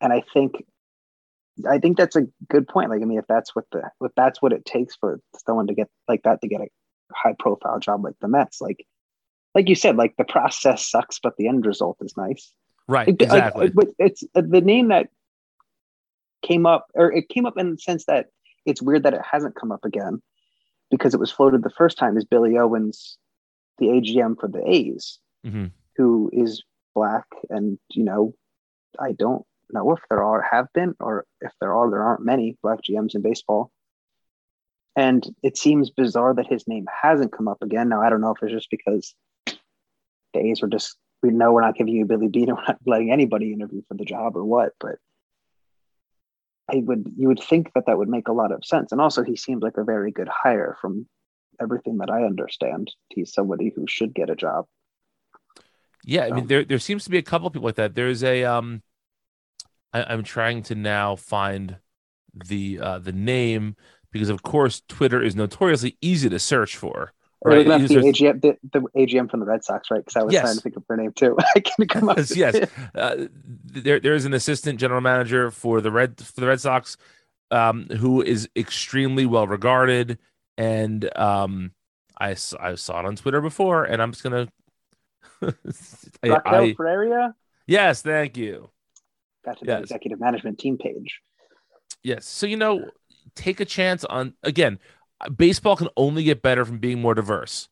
And 0.00 0.12
I 0.12 0.22
think 0.32 0.62
I 1.68 1.78
think 1.78 1.96
that's 1.96 2.16
a 2.16 2.26
good 2.48 2.68
point. 2.68 2.90
Like, 2.90 3.02
I 3.02 3.04
mean, 3.04 3.18
if 3.18 3.26
that's 3.28 3.54
what 3.54 3.64
the 3.72 3.90
if 4.00 4.12
that's 4.16 4.40
what 4.40 4.52
it 4.52 4.64
takes 4.64 4.94
for 4.96 5.20
someone 5.46 5.66
to 5.66 5.74
get 5.74 5.88
like 6.08 6.22
that 6.22 6.40
to 6.42 6.48
get 6.48 6.60
a 6.60 6.68
high 7.12 7.34
profile 7.38 7.80
job 7.80 8.04
like 8.04 8.14
the 8.20 8.28
Mets, 8.28 8.60
like 8.60 8.86
like 9.54 9.68
you 9.68 9.74
said, 9.74 9.96
like 9.96 10.16
the 10.16 10.24
process 10.24 10.86
sucks, 10.86 11.18
but 11.18 11.36
the 11.36 11.48
end 11.48 11.66
result 11.66 11.98
is 12.00 12.16
nice. 12.16 12.52
Right. 12.88 13.08
Like, 13.08 13.22
exactly. 13.22 13.66
Like, 13.66 13.74
but 13.74 13.88
it's 13.98 14.24
uh, 14.34 14.42
the 14.46 14.60
name 14.60 14.88
that 14.88 15.08
came 16.42 16.66
up, 16.66 16.86
or 16.94 17.12
it 17.12 17.28
came 17.28 17.46
up 17.46 17.58
in 17.58 17.72
the 17.72 17.78
sense 17.78 18.06
that 18.06 18.26
it's 18.66 18.82
weird 18.82 19.04
that 19.04 19.14
it 19.14 19.22
hasn't 19.28 19.56
come 19.56 19.72
up 19.72 19.84
again 19.84 20.22
because 20.90 21.14
it 21.14 21.20
was 21.20 21.30
floated 21.30 21.62
the 21.62 21.70
first 21.70 21.98
time 21.98 22.16
is 22.16 22.24
Billy 22.24 22.58
Owens, 22.58 23.16
the 23.78 23.86
AGM 23.86 24.38
for 24.38 24.48
the 24.48 24.62
A's, 24.68 25.18
mm-hmm. 25.46 25.66
who 25.96 26.30
is 26.32 26.62
black, 26.94 27.26
and 27.48 27.78
you 27.90 28.04
know, 28.04 28.34
I 28.98 29.12
don't 29.12 29.44
know 29.72 29.92
if 29.92 30.00
there 30.08 30.22
are 30.22 30.42
have 30.42 30.66
been 30.74 30.94
or 31.00 31.24
if 31.40 31.52
there 31.60 31.74
are 31.74 31.90
there 31.90 32.02
aren't 32.02 32.24
many 32.24 32.56
black 32.62 32.80
GMs 32.82 33.14
in 33.14 33.22
baseball. 33.22 33.70
And 34.96 35.24
it 35.42 35.56
seems 35.56 35.90
bizarre 35.90 36.34
that 36.34 36.48
his 36.48 36.66
name 36.66 36.86
hasn't 37.02 37.32
come 37.32 37.46
up 37.46 37.62
again. 37.62 37.88
Now 37.88 38.02
I 38.02 38.10
don't 38.10 38.20
know 38.20 38.34
if 38.34 38.42
it's 38.42 38.52
just 38.52 38.70
because 38.70 39.14
the 40.32 40.40
A's 40.40 40.62
were 40.62 40.68
just 40.68 40.96
we 41.22 41.30
know 41.30 41.52
we're 41.52 41.60
not 41.60 41.76
giving 41.76 41.94
you 41.94 42.06
Billy 42.06 42.28
Beane 42.28 42.48
and 42.48 42.56
we're 42.58 42.64
not 42.66 42.78
letting 42.86 43.12
anybody 43.12 43.52
interview 43.52 43.82
for 43.88 43.94
the 43.94 44.04
job 44.04 44.36
or 44.36 44.44
what, 44.44 44.72
but 44.80 44.96
I 46.70 46.76
would 46.76 47.12
you 47.16 47.28
would 47.28 47.42
think 47.42 47.72
that 47.74 47.86
that 47.86 47.98
would 47.98 48.08
make 48.08 48.28
a 48.28 48.32
lot 48.32 48.52
of 48.52 48.64
sense. 48.64 48.92
And 48.92 49.00
also 49.00 49.22
he 49.22 49.36
seems 49.36 49.62
like 49.62 49.76
a 49.76 49.84
very 49.84 50.12
good 50.12 50.28
hire 50.28 50.76
from 50.80 51.06
everything 51.60 51.98
that 51.98 52.10
I 52.10 52.24
understand. 52.24 52.92
He's 53.08 53.32
somebody 53.32 53.72
who 53.74 53.86
should 53.86 54.14
get 54.14 54.30
a 54.30 54.36
job. 54.36 54.66
Yeah, 56.04 56.24
I 56.24 56.30
mean 56.30 56.46
there 56.46 56.64
there 56.64 56.78
seems 56.78 57.04
to 57.04 57.10
be 57.10 57.18
a 57.18 57.22
couple 57.22 57.50
people 57.50 57.66
like 57.66 57.74
that. 57.76 57.94
There's 57.94 58.22
a 58.24 58.44
um 58.44 58.82
I, 59.92 60.12
am 60.12 60.22
trying 60.22 60.62
to 60.64 60.74
now 60.74 61.16
find 61.16 61.76
the 62.32 62.78
uh, 62.80 62.98
the 63.00 63.12
name 63.12 63.76
because 64.12 64.28
of 64.28 64.42
course 64.42 64.82
Twitter 64.88 65.22
is 65.22 65.36
notoriously 65.36 65.96
easy 66.00 66.28
to 66.28 66.38
search 66.38 66.76
for. 66.76 67.12
Right, 67.42 67.66
the 67.66 67.72
AGM, 67.72 68.42
the, 68.42 68.58
the, 68.70 68.80
AGM 68.94 69.30
from 69.30 69.40
the 69.40 69.46
Red 69.46 69.64
Sox, 69.64 69.90
right? 69.90 70.04
Because 70.04 70.16
I 70.16 70.22
was 70.22 70.34
yes. 70.34 70.42
trying 70.42 70.56
to 70.56 70.60
think 70.60 70.76
of 70.76 70.84
her 70.88 70.96
name 70.96 71.12
too. 71.12 71.38
I 71.56 71.60
can 71.60 71.88
come 71.88 72.10
up. 72.10 72.18
yes, 72.18 72.36
yes. 72.36 72.68
Uh, 72.94 73.28
there, 73.64 73.98
there 73.98 74.14
is 74.14 74.26
an 74.26 74.34
assistant 74.34 74.78
general 74.78 75.00
manager 75.00 75.50
for 75.50 75.80
the 75.80 75.90
Red 75.90 76.20
for 76.20 76.38
the 76.38 76.46
Red 76.46 76.60
Sox, 76.60 76.98
um, 77.50 77.86
who 77.86 78.20
is 78.20 78.46
extremely 78.54 79.24
well 79.24 79.46
regarded, 79.46 80.18
and 80.58 81.16
um, 81.16 81.72
I 82.20 82.36
I 82.60 82.74
saw 82.74 83.00
it 83.00 83.06
on 83.06 83.16
Twitter 83.16 83.40
before, 83.40 83.84
and 83.84 84.02
I'm 84.02 84.12
just 84.12 84.22
gonna. 84.22 84.48
Raquel 86.22 86.42
I, 86.44 86.74
Ferreira. 86.74 87.34
Yes, 87.66 88.02
thank 88.02 88.36
you. 88.36 88.68
Got 89.44 89.58
to 89.60 89.64
the 89.64 89.78
executive 89.78 90.20
management 90.20 90.58
team 90.58 90.76
page. 90.76 91.20
Yes. 92.02 92.26
So, 92.26 92.46
you 92.46 92.56
know, 92.56 92.90
take 93.34 93.60
a 93.60 93.64
chance 93.64 94.04
on, 94.04 94.34
again, 94.42 94.78
baseball 95.36 95.76
can 95.76 95.88
only 95.96 96.24
get 96.24 96.42
better 96.42 96.64
from 96.64 96.78
being 96.78 97.00
more 97.00 97.14
diverse. 97.14 97.68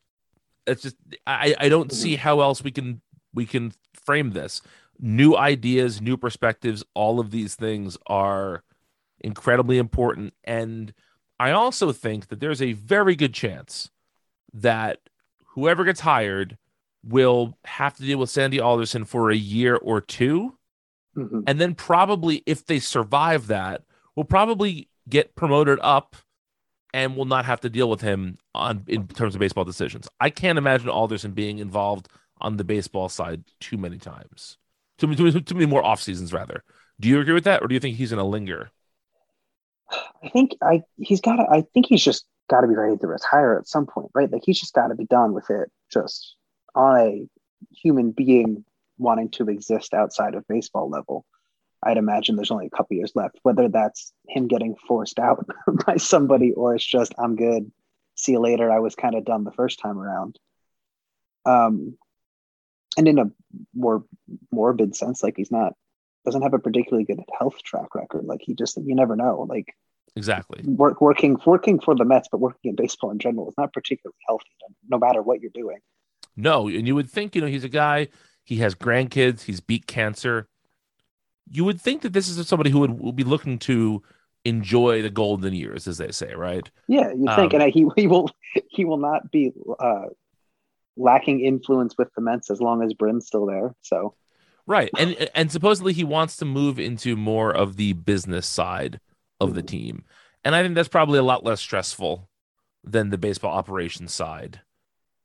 It's 0.66 0.82
just, 0.82 0.96
I, 1.26 1.54
I 1.58 1.68
don't 1.68 1.92
see 1.92 2.14
mm-hmm. 2.14 2.22
how 2.22 2.40
else 2.40 2.62
we 2.62 2.70
can, 2.70 3.00
we 3.32 3.46
can 3.46 3.72
frame 3.94 4.32
this. 4.32 4.61
New 4.98 5.37
ideas, 5.37 6.00
new 6.00 6.16
perspectives, 6.16 6.84
all 6.94 7.20
of 7.20 7.30
these 7.30 7.54
things 7.54 7.96
are 8.06 8.64
incredibly 9.20 9.78
important. 9.78 10.34
And 10.44 10.92
I 11.40 11.52
also 11.52 11.92
think 11.92 12.28
that 12.28 12.40
there's 12.40 12.61
a 12.61 12.72
very 12.72 13.16
good 13.16 13.32
chance 13.32 13.90
that 14.52 14.98
whoever 15.54 15.84
gets 15.84 16.00
hired 16.00 16.58
will 17.04 17.56
have 17.64 17.94
to 17.94 18.02
deal 18.02 18.18
with 18.18 18.30
Sandy 18.30 18.61
Alderson 18.61 19.04
for 19.04 19.30
a 19.30 19.37
year 19.37 19.76
or 19.76 20.00
two 20.00 20.58
Mm-hmm. 21.18 21.40
And 21.46 21.61
then 21.61 21.74
probably 21.74 22.42
if 22.46 22.64
they 22.66 22.78
survive 22.78 23.48
that, 23.48 23.82
will 24.14 24.24
probably 24.24 24.88
get 25.08 25.34
promoted 25.34 25.78
up 25.82 26.16
and 26.94 27.16
will 27.16 27.24
not 27.24 27.44
have 27.44 27.61
to 27.61 27.70
deal 27.70 27.90
with 27.90 28.01
him 28.01 28.38
on 28.55 28.85
in 28.87 29.07
terms 29.09 29.35
of 29.35 29.40
baseball 29.40 29.64
decisions. 29.64 30.09
I 30.20 30.31
can't 30.31 30.59
imagine 30.59 30.88
Alderson 30.88 31.33
being 31.33 31.59
involved 31.59 32.09
on 32.40 32.57
the 32.57 32.64
baseball 32.64 33.09
side 33.09 33.44
too 33.61 33.77
many 33.77 33.98
times. 33.98 34.57
Too 34.98 35.07
many, 35.07 35.16
too 35.16 35.40
too 35.40 35.55
many 35.55 35.66
more 35.66 35.85
off 35.85 36.01
seasons 36.01 36.33
rather. 36.33 36.64
Do 37.01 37.09
you 37.09 37.20
agree 37.20 37.35
with 37.35 37.44
that 37.44 37.62
or 37.62 37.68
do 37.68 37.74
you 37.74 37.81
think 37.81 37.96
he's 37.96 38.11
going 38.11 38.22
to 38.22 38.24
linger? 38.24 38.70
I 40.22 40.29
think 40.29 40.57
I 40.62 40.83
he's 40.98 41.20
got 41.20 41.40
I 41.51 41.62
think 41.72 41.87
he's 41.87 42.03
just 42.03 42.27
got 42.48 42.62
to 42.62 42.66
be 42.68 42.74
ready 42.74 42.96
to 42.96 43.07
retire 43.07 43.57
at 43.59 43.68
some 43.68 43.87
point, 43.87 44.11
right? 44.14 44.31
Like 44.31 44.42
he's 44.44 44.59
just 44.59 44.74
got 44.74 44.88
to 44.88 44.94
be 44.94 45.05
done 45.05 45.33
with 45.33 45.51
it 45.51 45.70
just 45.92 46.37
on 46.74 46.98
a 46.98 47.29
human 47.74 48.11
being 48.11 48.64
wanting 48.98 49.31
to 49.31 49.48
exist 49.48 49.94
outside 49.94 50.35
of 50.35 50.46
baseball 50.48 50.88
level. 50.88 51.24
I'd 51.83 51.97
imagine 51.97 52.37
there's 52.37 52.51
only 52.51 52.67
a 52.67 52.77
couple 52.77 52.97
years 52.97 53.12
left, 53.14 53.38
whether 53.43 53.69
that's 53.69 54.12
him 54.29 54.49
getting 54.49 54.75
forced 54.87 55.19
out 55.19 55.47
by 55.87 55.97
somebody 55.97 56.53
or 56.53 56.75
it's 56.75 56.85
just, 56.85 57.14
I'm 57.19 57.37
good. 57.37 57.71
See 58.17 58.33
you 58.33 58.41
later. 58.41 58.71
I 58.71 58.81
was 58.81 58.95
kind 58.95 59.14
of 59.14 59.25
done 59.25 59.45
the 59.45 59.53
first 59.53 59.79
time 59.79 59.99
around. 59.99 60.38
Um, 61.47 61.97
and 62.97 63.07
in 63.07 63.19
a 63.19 63.31
more 63.75 64.05
morbid 64.51 64.97
sense, 64.97 65.23
like 65.23 65.35
he's 65.37 65.53
not, 65.53 65.75
doesn't 66.25 66.43
have 66.43 66.55
a 66.55 66.59
particularly 66.59 67.05
good 67.05 67.21
health 67.38 67.62
track 67.62 67.95
record. 67.95 68.25
Like 68.25 68.41
he 68.43 68.55
just, 68.55 68.77
you 68.77 68.95
never 68.95 69.14
know. 69.14 69.47
Like, 69.49 69.73
exactly 70.17 70.62
work, 70.64 71.01
working, 71.01 71.38
working 71.47 71.79
for 71.79 71.95
the 71.95 72.05
Mets, 72.05 72.29
but 72.31 72.41
working 72.41 72.71
in 72.71 72.75
baseball 72.75 73.12
in 73.12 73.21
general 73.21 73.49
is 73.49 73.55
not 73.57 73.73
particularly 73.73 74.17
healthy, 74.27 74.51
no 74.88 74.99
matter 74.99 75.23
what 75.23 75.41
you're 75.41 75.53
doing. 75.55 75.79
No. 76.37 76.67
And 76.67 76.88
you 76.88 76.97
would 76.97 77.09
think, 77.09 77.37
you 77.37 77.41
know, 77.41 77.47
he's 77.47 77.64
a 77.64 77.69
guy 77.69 78.09
he 78.49 78.57
has 78.57 78.75
grandkids. 78.75 79.43
He's 79.43 79.61
beat 79.61 79.87
cancer. 79.87 80.49
You 81.50 81.64
would 81.64 81.80
think 81.80 82.02
that 82.02 82.12
this 82.12 82.28
is 82.28 82.46
somebody 82.46 82.70
who 82.70 82.80
would, 82.80 82.98
would 83.00 83.16
be 83.16 83.24
looking 83.24 83.58
to 83.61 84.02
enjoy 84.44 85.02
the 85.02 85.11
golden 85.11 85.54
years, 85.54 85.88
as 85.88 85.98
they 85.98 86.11
say, 86.11 86.34
right? 86.34 86.70
Yeah, 86.87 87.11
you 87.11 87.26
think, 87.37 87.54
um, 87.54 87.61
and 87.61 87.72
he 87.72 87.87
he 87.96 88.06
will 88.06 88.30
he 88.68 88.84
will 88.84 88.98
not 88.98 89.30
be 89.30 89.52
uh, 89.78 90.06
lacking 90.96 91.40
influence 91.40 91.96
with 91.96 92.08
the 92.14 92.20
Mets 92.20 92.50
as 92.50 92.61
long 92.61 92.82
as 92.82 92.94
Brin's 92.94 93.26
still 93.26 93.46
there. 93.46 93.74
So, 93.82 94.14
Right. 94.68 94.90
And 94.98 95.30
and 95.34 95.50
supposedly 95.50 95.94
he 95.94 96.04
wants 96.04 96.37
to 96.37 96.44
move 96.44 96.78
into 96.78 97.16
more 97.16 97.50
of 97.50 97.76
the 97.76 97.94
business 97.94 98.46
side 98.46 99.00
of 99.40 99.54
the 99.54 99.62
team. 99.62 100.04
And 100.44 100.54
I 100.54 100.62
think 100.62 100.74
that's 100.74 100.88
probably 100.88 101.18
a 101.18 101.22
lot 101.22 101.42
less 101.42 101.61
stressful 101.61 102.28
than 102.84 103.08
the 103.08 103.16
baseball 103.16 103.56
operations 103.56 104.12
side. 104.12 104.61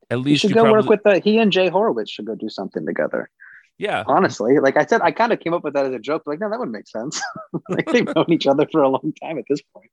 At 0.10 0.20
least 0.20 0.44
you 0.44 0.50
should 0.50 0.50
you 0.52 0.56
go 0.56 0.64
probably, 0.64 0.82
work 0.82 0.90
with 0.90 1.04
the, 1.04 1.20
he 1.20 1.40
and 1.40 1.52
Jay 1.52 1.70
Horwitz 1.70 2.10
should 2.10 2.26
go 2.26 2.36
do 2.36 2.48
something 2.48 2.86
together. 2.86 3.30
Yeah. 3.78 4.04
Honestly, 4.08 4.60
like 4.60 4.78
I 4.78 4.86
said, 4.86 5.02
I 5.02 5.12
kind 5.12 5.34
of 5.34 5.40
came 5.40 5.54
up 5.54 5.64
with 5.64 5.74
that 5.74 5.86
as 5.86 5.94
a 5.94 6.00
joke. 6.00 6.24
Like, 6.26 6.40
no, 6.40 6.50
that 6.50 6.60
would 6.60 6.72
make 6.72 6.88
sense. 6.88 7.22
like 7.70 7.86
they've 7.88 8.06
known 8.16 8.26
each 8.30 8.48
other 8.48 8.68
for 8.72 8.82
a 8.82 8.90
long 8.90 9.14
time 9.22 9.38
at 9.38 9.46
this 9.50 9.62
point. 9.74 9.90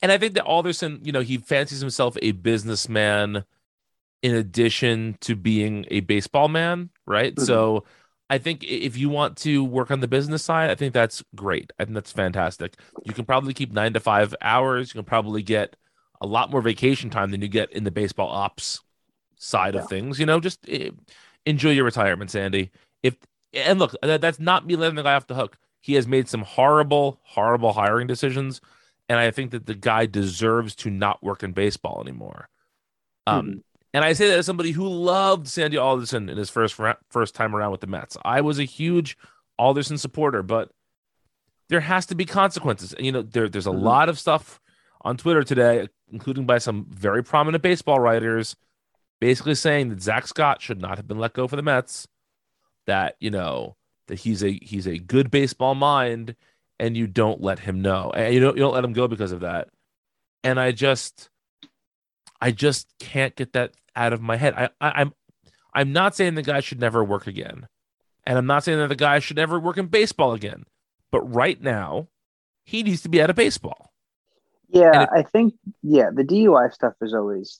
And 0.00 0.10
I 0.10 0.18
think 0.18 0.34
that 0.34 0.44
Alderson, 0.44 1.00
you 1.02 1.12
know, 1.12 1.20
he 1.20 1.38
fancies 1.38 1.80
himself 1.80 2.16
a 2.22 2.32
businessman 2.32 3.44
in 4.22 4.34
addition 4.34 5.18
to 5.20 5.36
being 5.36 5.84
a 5.90 6.00
baseball 6.00 6.48
man, 6.48 6.90
right? 7.06 7.34
Mhm. 7.34 7.44
So 7.44 7.84
I 8.30 8.38
think 8.38 8.64
if 8.64 8.96
you 8.96 9.10
want 9.10 9.36
to 9.38 9.62
work 9.62 9.90
on 9.90 10.00
the 10.00 10.08
business 10.08 10.42
side, 10.42 10.70
I 10.70 10.74
think 10.74 10.94
that's 10.94 11.22
great. 11.34 11.72
I 11.78 11.84
think 11.84 11.94
that's 11.94 12.12
fantastic. 12.12 12.76
You 13.04 13.12
can 13.12 13.26
probably 13.26 13.52
keep 13.52 13.72
nine 13.72 13.92
to 13.92 14.00
five 14.00 14.34
hours. 14.40 14.94
You 14.94 14.98
can 14.98 15.04
probably 15.04 15.42
get 15.42 15.76
a 16.22 16.26
lot 16.26 16.50
more 16.50 16.62
vacation 16.62 17.10
time 17.10 17.30
than 17.30 17.42
you 17.42 17.48
get 17.48 17.70
in 17.72 17.84
the 17.84 17.90
baseball 17.90 18.30
ops 18.30 18.80
side 19.36 19.74
of 19.74 19.88
things. 19.88 20.18
You 20.18 20.24
know, 20.24 20.40
just 20.40 20.66
eh, 20.68 20.90
enjoy 21.46 21.70
your 21.70 21.84
retirement, 21.84 22.30
Sandy. 22.30 22.70
If 23.02 23.16
and 23.52 23.78
look, 23.78 23.94
that- 24.02 24.20
that's 24.20 24.40
not 24.40 24.66
me 24.66 24.74
letting 24.76 24.96
the 24.96 25.02
guy 25.02 25.14
off 25.14 25.26
the 25.26 25.34
hook. 25.34 25.58
He 25.80 25.94
has 25.94 26.08
made 26.08 26.28
some 26.28 26.42
horrible, 26.42 27.20
horrible 27.22 27.72
hiring 27.74 28.06
decisions, 28.06 28.60
and 29.08 29.18
I 29.18 29.30
think 29.30 29.50
that 29.52 29.66
the 29.66 29.74
guy 29.74 30.06
deserves 30.06 30.74
to 30.76 30.90
not 30.90 31.22
work 31.22 31.42
in 31.42 31.52
baseball 31.52 32.00
anymore. 32.02 32.48
Um, 33.26 33.62
and 33.92 34.04
I 34.04 34.12
say 34.14 34.28
that 34.28 34.38
as 34.38 34.46
somebody 34.46 34.72
who 34.72 34.88
loved 34.88 35.46
Sandy 35.46 35.76
Alderson 35.76 36.28
in 36.28 36.36
his 36.36 36.50
first 36.50 36.78
ra- 36.78 36.96
first 37.10 37.34
time 37.34 37.54
around 37.54 37.70
with 37.70 37.80
the 37.80 37.86
Mets. 37.86 38.16
I 38.24 38.40
was 38.40 38.58
a 38.58 38.64
huge 38.64 39.16
Alderson 39.58 39.98
supporter, 39.98 40.42
but 40.42 40.70
there 41.68 41.80
has 41.80 42.06
to 42.06 42.14
be 42.14 42.24
consequences. 42.24 42.92
And 42.94 43.06
you 43.06 43.12
know, 43.12 43.22
there 43.22 43.48
there's 43.48 43.66
a 43.66 43.70
Mhm. 43.70 43.82
lot 43.82 44.08
of 44.08 44.18
stuff 44.18 44.60
on 45.02 45.16
Twitter 45.16 45.42
today, 45.44 45.88
including 46.10 46.44
by 46.46 46.58
some 46.58 46.86
very 46.90 47.22
prominent 47.22 47.62
baseball 47.62 48.00
writers, 48.00 48.56
basically 49.24 49.54
saying 49.54 49.88
that 49.88 50.02
Zack 50.02 50.26
Scott 50.26 50.60
should 50.60 50.82
not 50.82 50.98
have 50.98 51.08
been 51.08 51.18
let 51.18 51.32
go 51.32 51.48
for 51.48 51.56
the 51.56 51.62
Mets. 51.62 52.06
That 52.86 53.16
you 53.20 53.30
know 53.30 53.74
that 54.08 54.16
he's 54.16 54.44
a 54.44 54.58
he's 54.60 54.86
a 54.86 54.98
good 54.98 55.30
baseball 55.30 55.74
mind, 55.74 56.36
and 56.78 56.94
you 56.94 57.06
don't 57.06 57.40
let 57.40 57.60
him 57.60 57.80
know, 57.80 58.12
and 58.14 58.34
you 58.34 58.40
don't 58.40 58.54
you 58.54 58.62
don't 58.62 58.74
let 58.74 58.84
him 58.84 58.92
go 58.92 59.08
because 59.08 59.32
of 59.32 59.40
that. 59.40 59.68
And 60.42 60.60
I 60.60 60.72
just, 60.72 61.30
I 62.38 62.50
just 62.50 62.86
can't 62.98 63.34
get 63.34 63.54
that 63.54 63.72
out 63.96 64.12
of 64.12 64.20
my 64.20 64.36
head. 64.36 64.52
I, 64.58 64.68
I 64.78 65.00
I'm 65.00 65.14
I'm 65.72 65.90
not 65.94 66.14
saying 66.14 66.34
the 66.34 66.42
guy 66.42 66.60
should 66.60 66.78
never 66.80 67.02
work 67.02 67.26
again, 67.26 67.66
and 68.26 68.36
I'm 68.36 68.44
not 68.44 68.62
saying 68.62 68.76
that 68.76 68.88
the 68.88 68.94
guy 68.94 69.20
should 69.20 69.38
never 69.38 69.58
work 69.58 69.78
in 69.78 69.86
baseball 69.86 70.34
again. 70.34 70.64
But 71.10 71.22
right 71.22 71.58
now, 71.62 72.08
he 72.66 72.82
needs 72.82 73.00
to 73.04 73.08
be 73.08 73.22
out 73.22 73.30
of 73.30 73.36
baseball. 73.36 73.90
Yeah, 74.68 75.06
I 75.16 75.22
think 75.22 75.54
yeah, 75.82 76.10
the 76.12 76.24
DUI 76.24 76.74
stuff 76.74 76.92
is 77.00 77.14
always 77.14 77.58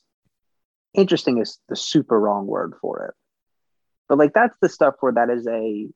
interesting 0.95 1.39
is 1.39 1.59
the 1.69 1.77
super 1.77 2.19
wrong 2.19 2.47
word 2.47 2.75
for 2.81 3.07
it. 3.07 3.15
But 4.09 4.19
like 4.19 4.33
that's 4.33 4.57
the 4.61 4.69
stuff 4.69 4.95
where 5.01 5.13
that 5.13 5.31
is 5.31 5.47
a 5.47 5.89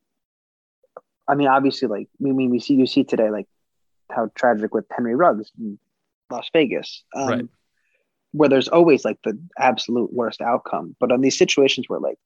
I 1.29 1.35
mean, 1.35 1.49
obviously 1.49 1.89
like 1.89 2.09
we 2.19 2.33
mean 2.33 2.51
we 2.51 2.61
see 2.61 2.75
you 2.75 2.87
see 2.87 3.05
today 3.05 3.31
like 3.31 3.47
how 4.11 4.31
tragic 4.35 4.75
with 4.75 4.87
Henry 4.91 5.15
Ruggs 5.15 5.51
in 5.59 5.79
Las 6.31 6.49
Vegas. 6.53 7.05
Um 7.15 7.29
Right. 7.29 7.45
where 8.33 8.49
there's 8.49 8.69
always 8.69 9.05
like 9.05 9.19
the 9.25 9.39
absolute 9.59 10.13
worst 10.13 10.41
outcome. 10.41 10.97
But 11.01 11.13
on 11.13 11.21
these 11.21 11.39
situations 11.39 11.89
where 11.89 12.01
like 12.01 12.19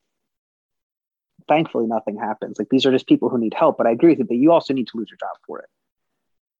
thankfully 1.47 1.87
nothing 1.87 2.17
happens. 2.17 2.57
Like 2.57 2.69
these 2.69 2.85
are 2.85 2.91
just 2.91 3.07
people 3.07 3.29
who 3.29 3.37
need 3.37 3.53
help. 3.53 3.77
But 3.77 3.87
I 3.87 3.91
agree 3.91 4.11
with 4.11 4.19
you 4.19 4.25
that 4.25 4.35
you 4.35 4.51
also 4.51 4.73
need 4.73 4.87
to 4.87 4.97
lose 4.97 5.09
your 5.09 5.17
job 5.17 5.37
for 5.45 5.59
it. 5.59 5.69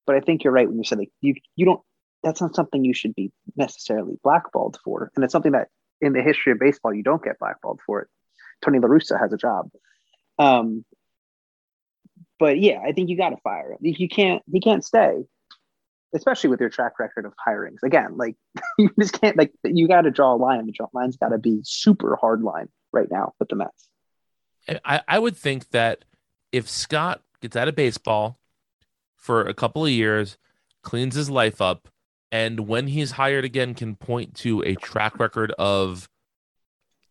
But 0.06 0.16
I 0.16 0.20
think 0.20 0.44
you're 0.44 0.52
right 0.52 0.68
when 0.68 0.78
you 0.78 0.84
said 0.84 0.98
like 0.98 1.10
you 1.20 1.34
you 1.56 1.64
don't 1.64 1.80
that's 2.22 2.40
not 2.40 2.54
something 2.54 2.84
you 2.84 2.94
should 2.94 3.14
be 3.14 3.30
necessarily 3.56 4.18
blackballed 4.22 4.78
for. 4.84 5.10
And 5.14 5.24
it's 5.24 5.32
something 5.32 5.52
that 5.52 5.68
in 6.04 6.12
the 6.12 6.22
history 6.22 6.52
of 6.52 6.58
baseball 6.58 6.94
you 6.94 7.02
don't 7.02 7.22
get 7.22 7.38
blackballed 7.38 7.80
for 7.86 8.02
it. 8.02 8.08
Tony 8.62 8.78
La 8.78 8.88
Russa 8.88 9.18
has 9.18 9.32
a 9.32 9.36
job. 9.36 9.70
Um 10.38 10.84
but 12.38 12.58
yeah, 12.58 12.80
I 12.84 12.92
think 12.92 13.08
you 13.08 13.16
gotta 13.16 13.36
fire 13.38 13.72
him. 13.72 13.78
You 13.80 14.08
can't 14.08 14.42
he 14.50 14.60
can't 14.60 14.84
stay. 14.84 15.24
Especially 16.14 16.48
with 16.48 16.60
your 16.60 16.70
track 16.70 16.98
record 17.00 17.24
of 17.26 17.32
hirings. 17.46 17.82
Again, 17.82 18.16
like 18.16 18.36
you 18.78 18.90
just 18.98 19.20
can't 19.20 19.36
like 19.36 19.52
you 19.64 19.88
gotta 19.88 20.10
draw 20.10 20.34
a 20.34 20.36
line. 20.36 20.66
The 20.66 20.72
draw 20.72 20.88
line's 20.92 21.16
gotta 21.16 21.38
be 21.38 21.60
super 21.64 22.16
hard 22.16 22.42
line 22.42 22.68
right 22.92 23.10
now 23.10 23.32
with 23.38 23.48
the 23.48 23.56
Mets. 23.56 23.88
I, 24.84 25.02
I 25.06 25.18
would 25.18 25.36
think 25.36 25.70
that 25.70 26.04
if 26.52 26.68
Scott 26.68 27.22
gets 27.42 27.56
out 27.56 27.68
of 27.68 27.74
baseball 27.74 28.38
for 29.16 29.42
a 29.42 29.54
couple 29.54 29.84
of 29.84 29.90
years, 29.90 30.38
cleans 30.82 31.14
his 31.14 31.28
life 31.28 31.60
up, 31.60 31.88
and 32.34 32.66
when 32.66 32.88
he's 32.88 33.12
hired 33.12 33.44
again, 33.44 33.74
can 33.74 33.94
point 33.94 34.34
to 34.38 34.60
a 34.62 34.74
track 34.74 35.20
record 35.20 35.52
of, 35.52 36.08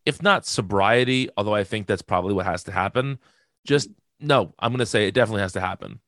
if 0.05 0.21
not 0.21 0.45
sobriety, 0.45 1.29
although 1.37 1.55
I 1.55 1.63
think 1.63 1.87
that's 1.87 2.01
probably 2.01 2.33
what 2.33 2.45
has 2.45 2.65
to 2.65 2.73
happen. 2.73 3.19
Just 3.65 3.87
no, 4.19 4.53
I'm 4.59 4.73
going 4.73 4.79
to 4.79 4.85
say 4.85 5.07
it 5.07 5.13
definitely 5.13 5.43
has 5.43 5.53
to 5.53 5.61
happen. 5.61 6.01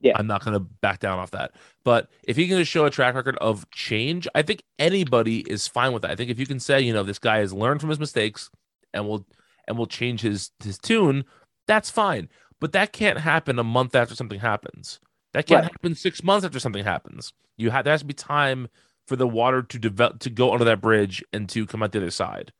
Yeah. 0.00 0.12
I'm 0.16 0.28
not 0.28 0.44
going 0.44 0.54
to 0.54 0.60
back 0.60 1.00
down 1.00 1.18
off 1.18 1.32
that. 1.32 1.50
But 1.84 2.10
if 2.22 2.36
he 2.36 2.46
can 2.46 2.58
just 2.58 2.70
show 2.70 2.84
a 2.84 2.90
track 2.90 3.16
record 3.16 3.36
of 3.38 3.68
change, 3.72 4.28
I 4.36 4.42
think 4.42 4.62
anybody 4.78 5.40
is 5.40 5.66
fine 5.66 5.92
with 5.92 6.02
that. 6.02 6.12
I 6.12 6.14
think 6.14 6.30
if 6.30 6.38
you 6.38 6.46
can 6.46 6.60
say, 6.60 6.80
you 6.80 6.92
know, 6.92 7.02
this 7.02 7.18
guy 7.18 7.38
has 7.38 7.52
learned 7.52 7.80
from 7.80 7.90
his 7.90 7.98
mistakes 7.98 8.50
and 8.92 9.08
will 9.08 9.26
and 9.66 9.76
will 9.76 9.88
change 9.88 10.20
his 10.20 10.52
his 10.62 10.78
tune, 10.78 11.24
that's 11.66 11.90
fine. 11.90 12.28
But 12.60 12.70
that 12.70 12.92
can't 12.92 13.18
happen 13.18 13.58
a 13.58 13.64
month 13.64 13.96
after 13.96 14.14
something 14.14 14.38
happens. 14.38 15.00
That 15.34 15.46
can't 15.46 15.62
Right. 15.64 15.72
happen 15.72 15.94
six 15.94 16.22
months 16.22 16.46
after 16.46 16.58
something 16.58 16.84
happens. 16.84 17.32
You 17.56 17.70
have 17.70 17.84
there 17.84 17.92
has 17.92 18.00
to 18.00 18.06
be 18.06 18.14
time 18.14 18.68
for 19.06 19.16
the 19.16 19.26
water 19.28 19.62
to 19.62 19.78
develop 19.78 20.20
to 20.20 20.30
go 20.30 20.52
under 20.52 20.64
that 20.64 20.80
bridge 20.80 21.22
and 21.32 21.48
to 21.50 21.66
come 21.66 21.82
out 21.82 21.92
the 21.92 21.98
other 21.98 22.10
side. 22.10 22.52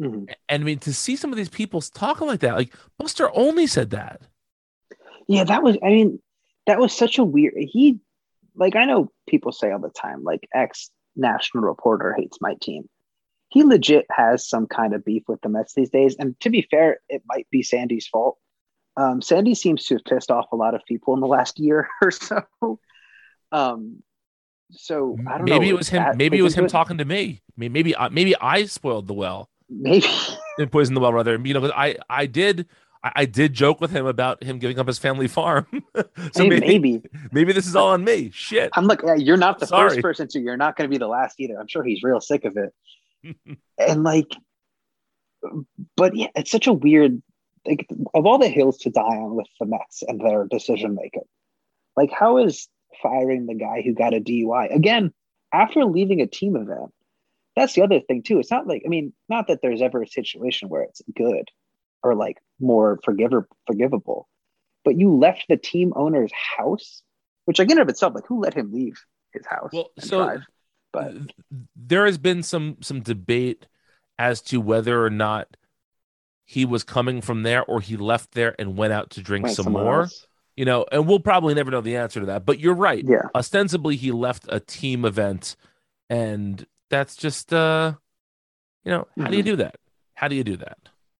Mhm. 0.00 0.32
And 0.48 0.62
I 0.62 0.64
mean 0.64 0.78
to 0.80 0.92
see 0.94 1.16
some 1.16 1.32
of 1.32 1.36
these 1.36 1.48
people 1.48 1.80
talking 1.80 2.28
like 2.28 2.40
that, 2.40 2.54
like 2.54 2.74
Buster 2.98 3.28
Olney 3.30 3.66
said 3.66 3.90
that. 3.90 4.22
Yeah, 5.26 5.44
that 5.44 5.62
was. 5.62 5.76
I 5.82 5.88
mean, 5.88 6.20
that 6.66 6.78
was 6.78 6.92
such 6.92 7.18
a 7.18 7.24
weird. 7.24 7.54
He, 7.56 7.98
like, 8.54 8.76
I 8.76 8.84
know 8.84 9.10
people 9.28 9.52
say 9.52 9.70
all 9.70 9.78
the 9.78 9.90
time, 9.90 10.22
like, 10.22 10.48
ex 10.54 10.90
national 11.16 11.64
reporter 11.64 12.14
hates 12.16 12.38
my 12.40 12.54
team. 12.60 12.88
He 13.48 13.62
legit 13.64 14.06
has 14.10 14.48
some 14.48 14.66
kind 14.66 14.94
of 14.94 15.04
beef 15.04 15.24
with 15.28 15.40
the 15.40 15.48
Mets 15.48 15.74
these 15.74 15.90
days. 15.90 16.16
And 16.16 16.38
to 16.40 16.50
be 16.50 16.62
fair, 16.62 17.00
it 17.08 17.22
might 17.26 17.48
be 17.50 17.62
Sandy's 17.62 18.06
fault. 18.06 18.38
Um, 19.00 19.22
Sandy 19.22 19.54
seems 19.54 19.86
to 19.86 19.94
have 19.94 20.04
pissed 20.04 20.30
off 20.30 20.46
a 20.52 20.56
lot 20.56 20.74
of 20.74 20.82
people 20.86 21.14
in 21.14 21.20
the 21.20 21.26
last 21.26 21.58
year 21.58 21.88
or 22.02 22.10
so. 22.10 22.42
Um, 23.50 24.02
so 24.72 25.16
I 25.26 25.38
don't 25.38 25.46
know. 25.46 25.54
Maybe 25.54 25.68
it 25.70 25.76
was 25.76 25.88
him. 25.88 26.16
Maybe 26.16 26.38
it 26.38 26.42
was 26.42 26.54
him 26.54 26.64
into 26.64 26.72
talking 26.72 26.98
to 26.98 27.04
me. 27.04 27.42
May- 27.56 27.68
Maybe 27.68 27.96
I, 27.96 28.08
maybe 28.08 28.36
I 28.36 28.66
spoiled 28.66 29.06
the 29.06 29.14
well. 29.14 29.48
Maybe. 29.68 30.06
and 30.58 30.70
poisoned 30.70 30.96
the 30.96 31.00
well 31.00 31.12
rather. 31.12 31.38
You 31.42 31.54
know, 31.54 31.72
I 31.74 31.96
I 32.08 32.26
did 32.26 32.66
I, 33.02 33.12
I 33.16 33.24
did 33.24 33.54
joke 33.54 33.80
with 33.80 33.90
him 33.90 34.06
about 34.06 34.42
him 34.42 34.58
giving 34.58 34.78
up 34.78 34.86
his 34.86 34.98
family 34.98 35.28
farm. 35.28 35.66
so 36.32 36.46
maybe, 36.46 36.60
maybe. 36.60 37.02
maybe 37.32 37.52
this 37.52 37.66
is 37.66 37.74
all 37.74 37.88
on 37.88 38.04
me. 38.04 38.30
Shit. 38.32 38.70
I'm 38.74 38.86
like, 38.86 39.00
yeah, 39.04 39.14
you're 39.14 39.36
not 39.36 39.58
the 39.58 39.66
Sorry. 39.66 39.90
first 39.90 40.02
person 40.02 40.28
to. 40.28 40.40
You're 40.40 40.56
not 40.56 40.76
going 40.76 40.88
to 40.88 40.92
be 40.92 40.98
the 40.98 41.08
last 41.08 41.40
either. 41.40 41.58
I'm 41.58 41.68
sure 41.68 41.82
he's 41.82 42.02
real 42.02 42.20
sick 42.20 42.44
of 42.44 42.56
it. 42.56 42.74
and 43.78 44.04
like, 44.04 44.30
but 45.96 46.14
yeah, 46.14 46.28
it's 46.36 46.50
such 46.50 46.66
a 46.66 46.72
weird. 46.72 47.22
Like, 47.66 47.86
of 48.14 48.26
all 48.26 48.38
the 48.38 48.48
hills 48.48 48.78
to 48.78 48.90
die 48.90 49.02
on 49.02 49.36
with 49.36 49.46
the 49.58 49.66
Mets 49.66 50.02
and 50.06 50.20
their 50.20 50.46
decision 50.46 50.94
making, 50.94 51.24
like, 51.96 52.10
how 52.10 52.38
is 52.38 52.68
firing 53.02 53.46
the 53.46 53.54
guy 53.54 53.82
who 53.82 53.94
got 53.94 54.14
a 54.14 54.20
DUI 54.20 54.74
again 54.74 55.12
after 55.52 55.84
leaving 55.84 56.20
a 56.20 56.26
team 56.26 56.56
event? 56.56 56.92
That's 57.56 57.74
the 57.74 57.82
other 57.82 58.00
thing 58.00 58.22
too. 58.22 58.38
It's 58.38 58.50
not 58.50 58.66
like 58.66 58.82
I 58.86 58.88
mean, 58.88 59.12
not 59.28 59.48
that 59.48 59.60
there's 59.60 59.82
ever 59.82 60.02
a 60.02 60.08
situation 60.08 60.68
where 60.68 60.82
it's 60.82 61.02
good 61.14 61.48
or 62.02 62.14
like 62.14 62.38
more 62.58 62.98
forgiver 63.04 63.48
forgivable, 63.66 64.28
but 64.84 64.98
you 64.98 65.16
left 65.16 65.44
the 65.48 65.56
team 65.56 65.92
owner's 65.96 66.32
house, 66.32 67.02
which 67.44 67.58
again 67.58 67.78
of 67.78 67.88
itself, 67.88 68.14
like 68.14 68.26
who 68.26 68.40
let 68.40 68.54
him 68.54 68.72
leave 68.72 69.02
his 69.32 69.44
house? 69.46 69.70
Well, 69.72 69.90
and 69.96 70.06
so 70.06 70.24
drive? 70.24 70.40
but 70.92 71.12
there 71.76 72.06
has 72.06 72.18
been 72.18 72.42
some 72.42 72.76
some 72.80 73.00
debate 73.00 73.66
as 74.18 74.40
to 74.42 74.60
whether 74.60 75.04
or 75.04 75.10
not 75.10 75.56
he 76.52 76.64
was 76.64 76.82
coming 76.82 77.20
from 77.20 77.44
there 77.44 77.64
or 77.66 77.80
he 77.80 77.96
left 77.96 78.32
there 78.32 78.56
and 78.58 78.76
went 78.76 78.92
out 78.92 79.08
to 79.10 79.22
drink 79.22 79.44
Went 79.44 79.54
some 79.56 79.72
more. 79.72 80.00
else. 80.02 80.26
You 80.56 80.64
know, 80.64 80.84
and 80.90 81.06
we'll 81.06 81.20
probably 81.20 81.54
never 81.54 81.70
know 81.70 81.80
the 81.80 81.96
answer 81.96 82.18
to 82.18 82.26
that. 82.26 82.44
But 82.44 82.58
you're 82.58 82.74
right. 82.74 83.04
Yeah. 83.06 83.28
Ostensibly, 83.36 83.94
he 83.94 84.10
left 84.10 84.46
a 84.48 84.58
team 84.58 85.04
event, 85.04 85.54
and 86.10 86.66
that's 86.90 87.14
just 87.14 87.52
uh, 87.54 87.92
you 88.84 88.90
know, 88.90 89.06
how 89.16 89.28
do 89.28 89.36
you 89.36 89.42
Mhm. 89.44 89.46
do 89.46 89.56
that? 89.56 89.76
How 90.14 90.26
do 90.26 90.34
you 90.34 90.42
do 90.42 90.56
that? 90.56 90.78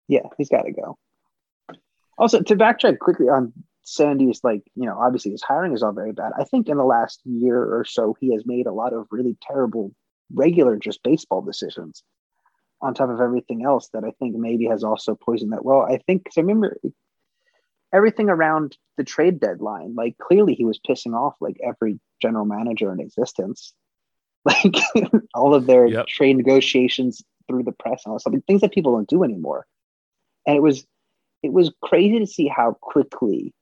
yeah, 0.08 0.26
he's 0.36 0.48
got 0.48 0.62
to 0.62 0.72
go. 0.72 0.98
Also, 2.18 2.42
to 2.42 2.56
backtrack 2.56 2.98
quickly 2.98 3.28
on 3.28 3.52
Sandy's, 3.82 4.40
like, 4.42 4.62
you 4.74 4.84
know, 4.84 4.98
obviously 4.98 5.30
his 5.30 5.42
hiring 5.42 5.72
is 5.72 5.82
all 5.84 5.92
very 5.92 6.12
bad. 6.12 6.32
I 6.36 6.42
think 6.44 6.68
in 6.68 6.76
the 6.76 6.84
last 6.84 7.20
year 7.24 7.56
or 7.62 7.84
so, 7.84 8.16
he 8.20 8.32
has 8.34 8.42
made 8.44 8.66
a 8.66 8.72
lot 8.72 8.92
of 8.92 9.06
really 9.12 9.36
terrible, 9.40 9.92
regular, 10.34 10.76
just 10.76 11.02
baseball 11.04 11.40
decisions 11.42 12.02
on 12.82 12.94
top 12.94 13.10
of 13.10 13.20
everything 13.20 13.64
else 13.64 13.88
that 13.92 14.04
I 14.04 14.12
think 14.18 14.36
maybe 14.36 14.66
has 14.66 14.84
also 14.84 15.14
poisoned 15.14 15.52
that 15.52 15.64
well. 15.64 15.82
I 15.82 15.98
think, 15.98 16.28
I 16.36 16.40
remember 16.40 16.78
everything 17.92 18.28
around 18.28 18.76
the 18.96 19.04
trade 19.04 19.40
deadline. 19.40 19.94
Like 19.94 20.16
clearly 20.18 20.54
he 20.54 20.64
was 20.64 20.78
pissing 20.78 21.14
off 21.14 21.34
like 21.40 21.58
every 21.62 21.98
general 22.20 22.44
manager 22.44 22.92
in 22.92 23.00
existence. 23.00 23.72
Like 24.42 24.74
all 25.34 25.54
of 25.54 25.66
their 25.66 25.86
yep. 25.86 26.06
trade 26.06 26.38
negotiations 26.38 27.22
through 27.46 27.62
the 27.64 27.72
press 27.72 28.06
and 28.06 28.12
all 28.12 28.18
stuff, 28.18 28.32
things 28.46 28.62
that 28.62 28.72
people 28.72 28.94
don't 28.94 29.06
do 29.06 29.22
anymore. 29.22 29.66
And 30.46 30.56
it 30.56 30.62
was 30.62 30.86
it 31.42 31.52
was 31.52 31.70
crazy 31.82 32.18
to 32.20 32.26
see 32.26 32.48
how 32.48 32.72
quickly 32.80 33.52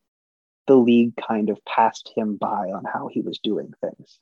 the 0.69 0.77
league 0.77 1.15
kind 1.17 1.51
of 1.51 1.59
passed 1.65 2.13
him 2.15 2.37
by 2.37 2.71
on 2.71 2.85
how 2.85 3.09
he 3.09 3.23
was 3.23 3.41
doing 3.43 3.73
things. 3.81 4.21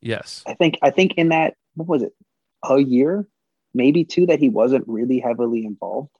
Yes. 0.00 0.42
I 0.44 0.54
think 0.54 0.78
I 0.82 0.90
think 0.90 1.14
in 1.16 1.28
that 1.28 1.54
what 1.74 1.86
was 1.86 2.02
it? 2.02 2.14
A 2.68 2.80
year, 2.80 3.24
maybe 3.74 4.04
two 4.04 4.26
that 4.26 4.38
he 4.38 4.48
wasn't 4.48 4.88
really 4.88 5.20
heavily 5.20 5.64
involved. 5.64 6.10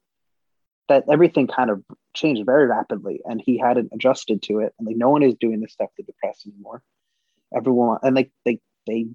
That 0.88 1.04
everything 1.10 1.46
kind 1.46 1.70
of 1.70 1.82
changed 2.14 2.44
very 2.44 2.66
rapidly 2.66 3.20
and 3.24 3.40
he 3.44 3.58
hadn't 3.58 3.92
adjusted 3.92 4.42
to 4.42 4.60
it. 4.60 4.74
And 4.78 4.86
like 4.86 4.96
no 4.96 5.10
one 5.10 5.22
is 5.22 5.34
doing 5.34 5.60
this 5.60 5.72
stuff 5.72 5.90
to 5.96 6.02
the 6.02 6.12
press 6.20 6.44
anymore. 6.46 6.82
Everyone 7.56 7.98
and 8.02 8.16
like 8.16 8.30
they 8.44 8.60
they 8.86 9.06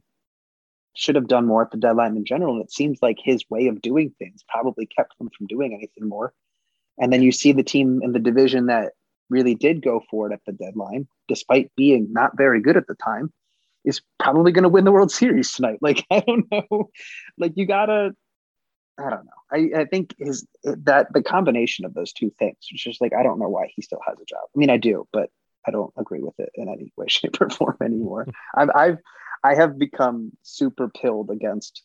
should 0.95 1.15
have 1.15 1.27
done 1.27 1.45
more 1.45 1.61
at 1.61 1.71
the 1.71 1.77
deadline 1.77 2.17
in 2.17 2.25
general. 2.25 2.55
And 2.55 2.63
it 2.63 2.71
seems 2.71 2.99
like 3.01 3.17
his 3.21 3.43
way 3.49 3.67
of 3.67 3.81
doing 3.81 4.15
things 4.17 4.43
probably 4.47 4.87
kept 4.87 5.17
them 5.17 5.29
from 5.37 5.47
doing 5.47 5.73
anything 5.73 6.09
more. 6.09 6.33
And 6.97 7.13
then 7.13 7.21
you 7.21 7.31
see 7.31 7.51
the 7.51 7.63
team 7.63 8.01
in 8.01 8.13
the 8.13 8.19
division 8.19 8.65
that 8.67 8.93
really 9.29 9.53
did 9.53 9.83
go 9.83 10.03
for 10.09 10.29
it 10.29 10.33
at 10.33 10.41
the 10.45 10.53
deadline, 10.53 11.07
despite 11.27 11.71
being 11.75 12.11
not 12.11 12.35
very 12.35 12.61
good 12.61 12.77
at 12.77 12.87
the 12.87 12.95
time, 12.95 13.31
is 13.85 14.01
probably 14.19 14.51
going 14.51 14.63
to 14.63 14.69
win 14.69 14.85
the 14.85 14.91
World 14.91 15.11
Series 15.11 15.51
tonight. 15.51 15.79
Like, 15.81 16.05
I 16.09 16.21
don't 16.21 16.51
know. 16.51 16.89
Like, 17.37 17.53
you 17.55 17.65
got 17.65 17.85
to, 17.87 18.15
I 18.97 19.09
don't 19.09 19.25
know. 19.25 19.31
I, 19.51 19.81
I 19.81 19.85
think 19.85 20.15
his 20.17 20.47
that 20.63 21.13
the 21.13 21.21
combination 21.21 21.85
of 21.85 21.93
those 21.93 22.13
two 22.13 22.31
things, 22.39 22.57
it's 22.71 22.83
just 22.83 23.01
like, 23.01 23.13
I 23.13 23.23
don't 23.23 23.39
know 23.39 23.49
why 23.49 23.71
he 23.75 23.81
still 23.81 24.01
has 24.07 24.19
a 24.19 24.25
job. 24.25 24.41
I 24.55 24.57
mean, 24.57 24.69
I 24.69 24.77
do, 24.77 25.07
but 25.13 25.29
I 25.67 25.71
don't 25.71 25.93
agree 25.97 26.21
with 26.21 26.39
it 26.39 26.49
in 26.55 26.67
any 26.69 26.91
way, 26.97 27.05
shape, 27.09 27.39
or 27.39 27.49
form 27.49 27.77
anymore. 27.81 28.27
I've, 28.55 28.69
I've, 28.75 28.97
I 29.43 29.55
have 29.55 29.77
become 29.77 30.31
super 30.41 30.89
pilled 30.89 31.29
against 31.29 31.83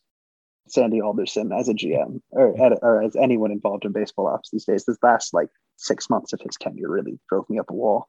Sandy 0.68 1.01
Alderson 1.01 1.53
as 1.53 1.68
a 1.68 1.75
GM 1.75 2.20
or, 2.31 2.55
or 2.83 3.03
as 3.03 3.16
anyone 3.16 3.51
involved 3.51 3.85
in 3.85 3.92
baseball 3.92 4.29
ops 4.29 4.51
these 4.51 4.64
days. 4.64 4.85
This 4.85 4.98
last 5.03 5.35
like 5.35 5.48
six 5.77 6.09
months 6.09 6.33
of 6.33 6.40
his 6.40 6.57
tenure 6.61 6.88
really 6.88 7.18
drove 7.29 7.48
me 7.51 7.59
up 7.59 7.70
a 7.70 7.75
wall. 7.75 8.09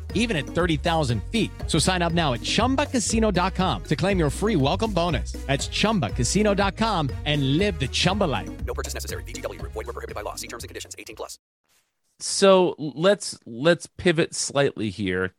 even 0.15 0.37
at 0.37 0.45
30,000 0.45 1.21
feet. 1.25 1.51
So 1.67 1.77
sign 1.77 2.01
up 2.01 2.13
now 2.13 2.33
at 2.33 2.39
chumbacasino.com 2.41 3.83
to 3.83 3.95
claim 3.95 4.17
your 4.17 4.29
free 4.29 4.55
welcome 4.55 4.93
bonus. 4.93 5.33
That's 5.47 5.67
chumbacasino.com 5.67 7.09
and 7.25 7.57
live 7.57 7.79
the 7.79 7.87
Chumba 7.89 8.23
life. 8.23 8.49
No 8.65 8.73
purchase 8.73 8.93
necessary. 8.93 9.23
VGW, 9.23 9.61
void, 9.61 9.75
were 9.75 9.83
prohibited 9.83 10.15
by 10.15 10.21
law. 10.21 10.35
See 10.35 10.47
terms 10.47 10.63
and 10.63 10.69
conditions 10.69 10.95
18 10.97 11.17
plus. 11.17 11.37
So 12.19 12.75
let's 12.77 13.37
let's 13.45 13.87
pivot 13.87 14.33
slightly 14.33 14.89
here. 14.89 15.33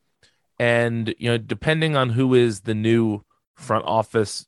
And 0.59 1.15
you 1.19 1.31
know, 1.31 1.39
depending 1.39 1.97
on 1.97 2.11
who 2.11 2.35
is 2.35 2.61
the 2.61 2.75
new 2.75 3.23
front 3.57 3.85
office 3.87 4.47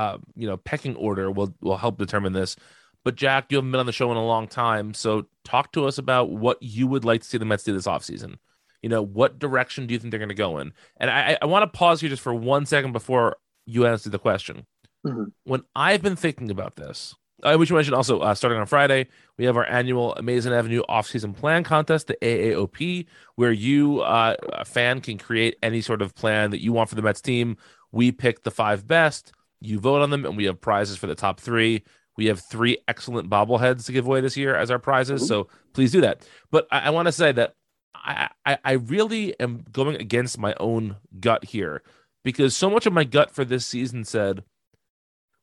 uh, 0.00 0.18
you 0.34 0.46
know, 0.46 0.56
pecking 0.56 0.96
order 0.96 1.30
will 1.30 1.54
will 1.60 1.76
help 1.76 1.98
determine 1.98 2.32
this. 2.32 2.56
But 3.04 3.16
Jack, 3.16 3.46
you 3.50 3.58
haven't 3.58 3.70
been 3.70 3.80
on 3.80 3.86
the 3.86 3.92
show 3.92 4.10
in 4.10 4.16
a 4.16 4.24
long 4.24 4.46
time, 4.46 4.94
so 4.94 5.26
talk 5.44 5.72
to 5.72 5.86
us 5.86 5.98
about 5.98 6.30
what 6.30 6.62
you 6.62 6.86
would 6.86 7.04
like 7.04 7.22
to 7.22 7.26
see 7.26 7.38
the 7.38 7.44
Mets 7.44 7.64
do 7.64 7.72
this 7.72 7.86
offseason. 7.86 8.36
You 8.82 8.88
know, 8.88 9.02
what 9.02 9.38
direction 9.38 9.86
do 9.86 9.92
you 9.92 9.98
think 9.98 10.10
they're 10.10 10.18
going 10.18 10.28
to 10.28 10.34
go 10.34 10.58
in? 10.58 10.72
And 10.96 11.10
I, 11.10 11.36
I 11.40 11.46
want 11.46 11.62
to 11.70 11.78
pause 11.78 12.00
here 12.00 12.10
just 12.10 12.22
for 12.22 12.34
one 12.34 12.66
second 12.66 12.92
before 12.92 13.36
you 13.66 13.86
answer 13.86 14.10
the 14.10 14.18
question. 14.18 14.66
Mm-hmm. 15.06 15.24
When 15.44 15.62
I've 15.74 16.02
been 16.02 16.16
thinking 16.16 16.50
about 16.50 16.76
this, 16.76 17.14
I 17.42 17.56
wish 17.56 17.70
you 17.70 17.76
mentioned 17.76 17.94
also 17.94 18.20
uh, 18.20 18.34
starting 18.34 18.58
on 18.58 18.66
Friday, 18.66 19.06
we 19.38 19.44
have 19.46 19.56
our 19.56 19.64
annual 19.64 20.14
Amazing 20.14 20.52
Avenue 20.52 20.82
off-season 20.88 21.32
plan 21.32 21.64
contest, 21.64 22.06
the 22.06 22.16
AAOP, 22.20 23.06
where 23.36 23.52
you, 23.52 24.00
uh, 24.00 24.36
a 24.52 24.64
fan, 24.64 25.00
can 25.00 25.18
create 25.18 25.56
any 25.62 25.80
sort 25.80 26.02
of 26.02 26.14
plan 26.14 26.50
that 26.50 26.62
you 26.62 26.72
want 26.72 26.88
for 26.88 26.96
the 26.96 27.02
Mets 27.02 27.20
team. 27.20 27.56
We 27.92 28.12
pick 28.12 28.42
the 28.42 28.50
five 28.50 28.86
best. 28.86 29.32
You 29.60 29.78
vote 29.78 30.02
on 30.02 30.10
them, 30.10 30.24
and 30.24 30.36
we 30.36 30.44
have 30.44 30.60
prizes 30.60 30.96
for 30.96 31.06
the 31.06 31.14
top 31.14 31.40
three. 31.40 31.84
We 32.16 32.26
have 32.26 32.40
three 32.40 32.78
excellent 32.88 33.30
bobbleheads 33.30 33.86
to 33.86 33.92
give 33.92 34.06
away 34.06 34.20
this 34.20 34.36
year 34.36 34.54
as 34.54 34.70
our 34.70 34.78
prizes. 34.78 35.26
So 35.26 35.48
please 35.72 35.92
do 35.92 36.02
that. 36.02 36.26
But 36.50 36.66
I, 36.70 36.80
I 36.80 36.90
want 36.90 37.06
to 37.06 37.12
say 37.12 37.32
that 37.32 37.54
I, 37.94 38.28
I, 38.46 38.58
I 38.64 38.72
really 38.72 39.38
am 39.40 39.64
going 39.72 39.96
against 39.96 40.38
my 40.38 40.54
own 40.58 40.96
gut 41.18 41.44
here 41.44 41.82
because 42.24 42.56
so 42.56 42.70
much 42.70 42.86
of 42.86 42.92
my 42.92 43.04
gut 43.04 43.30
for 43.30 43.44
this 43.44 43.66
season 43.66 44.04
said, 44.04 44.44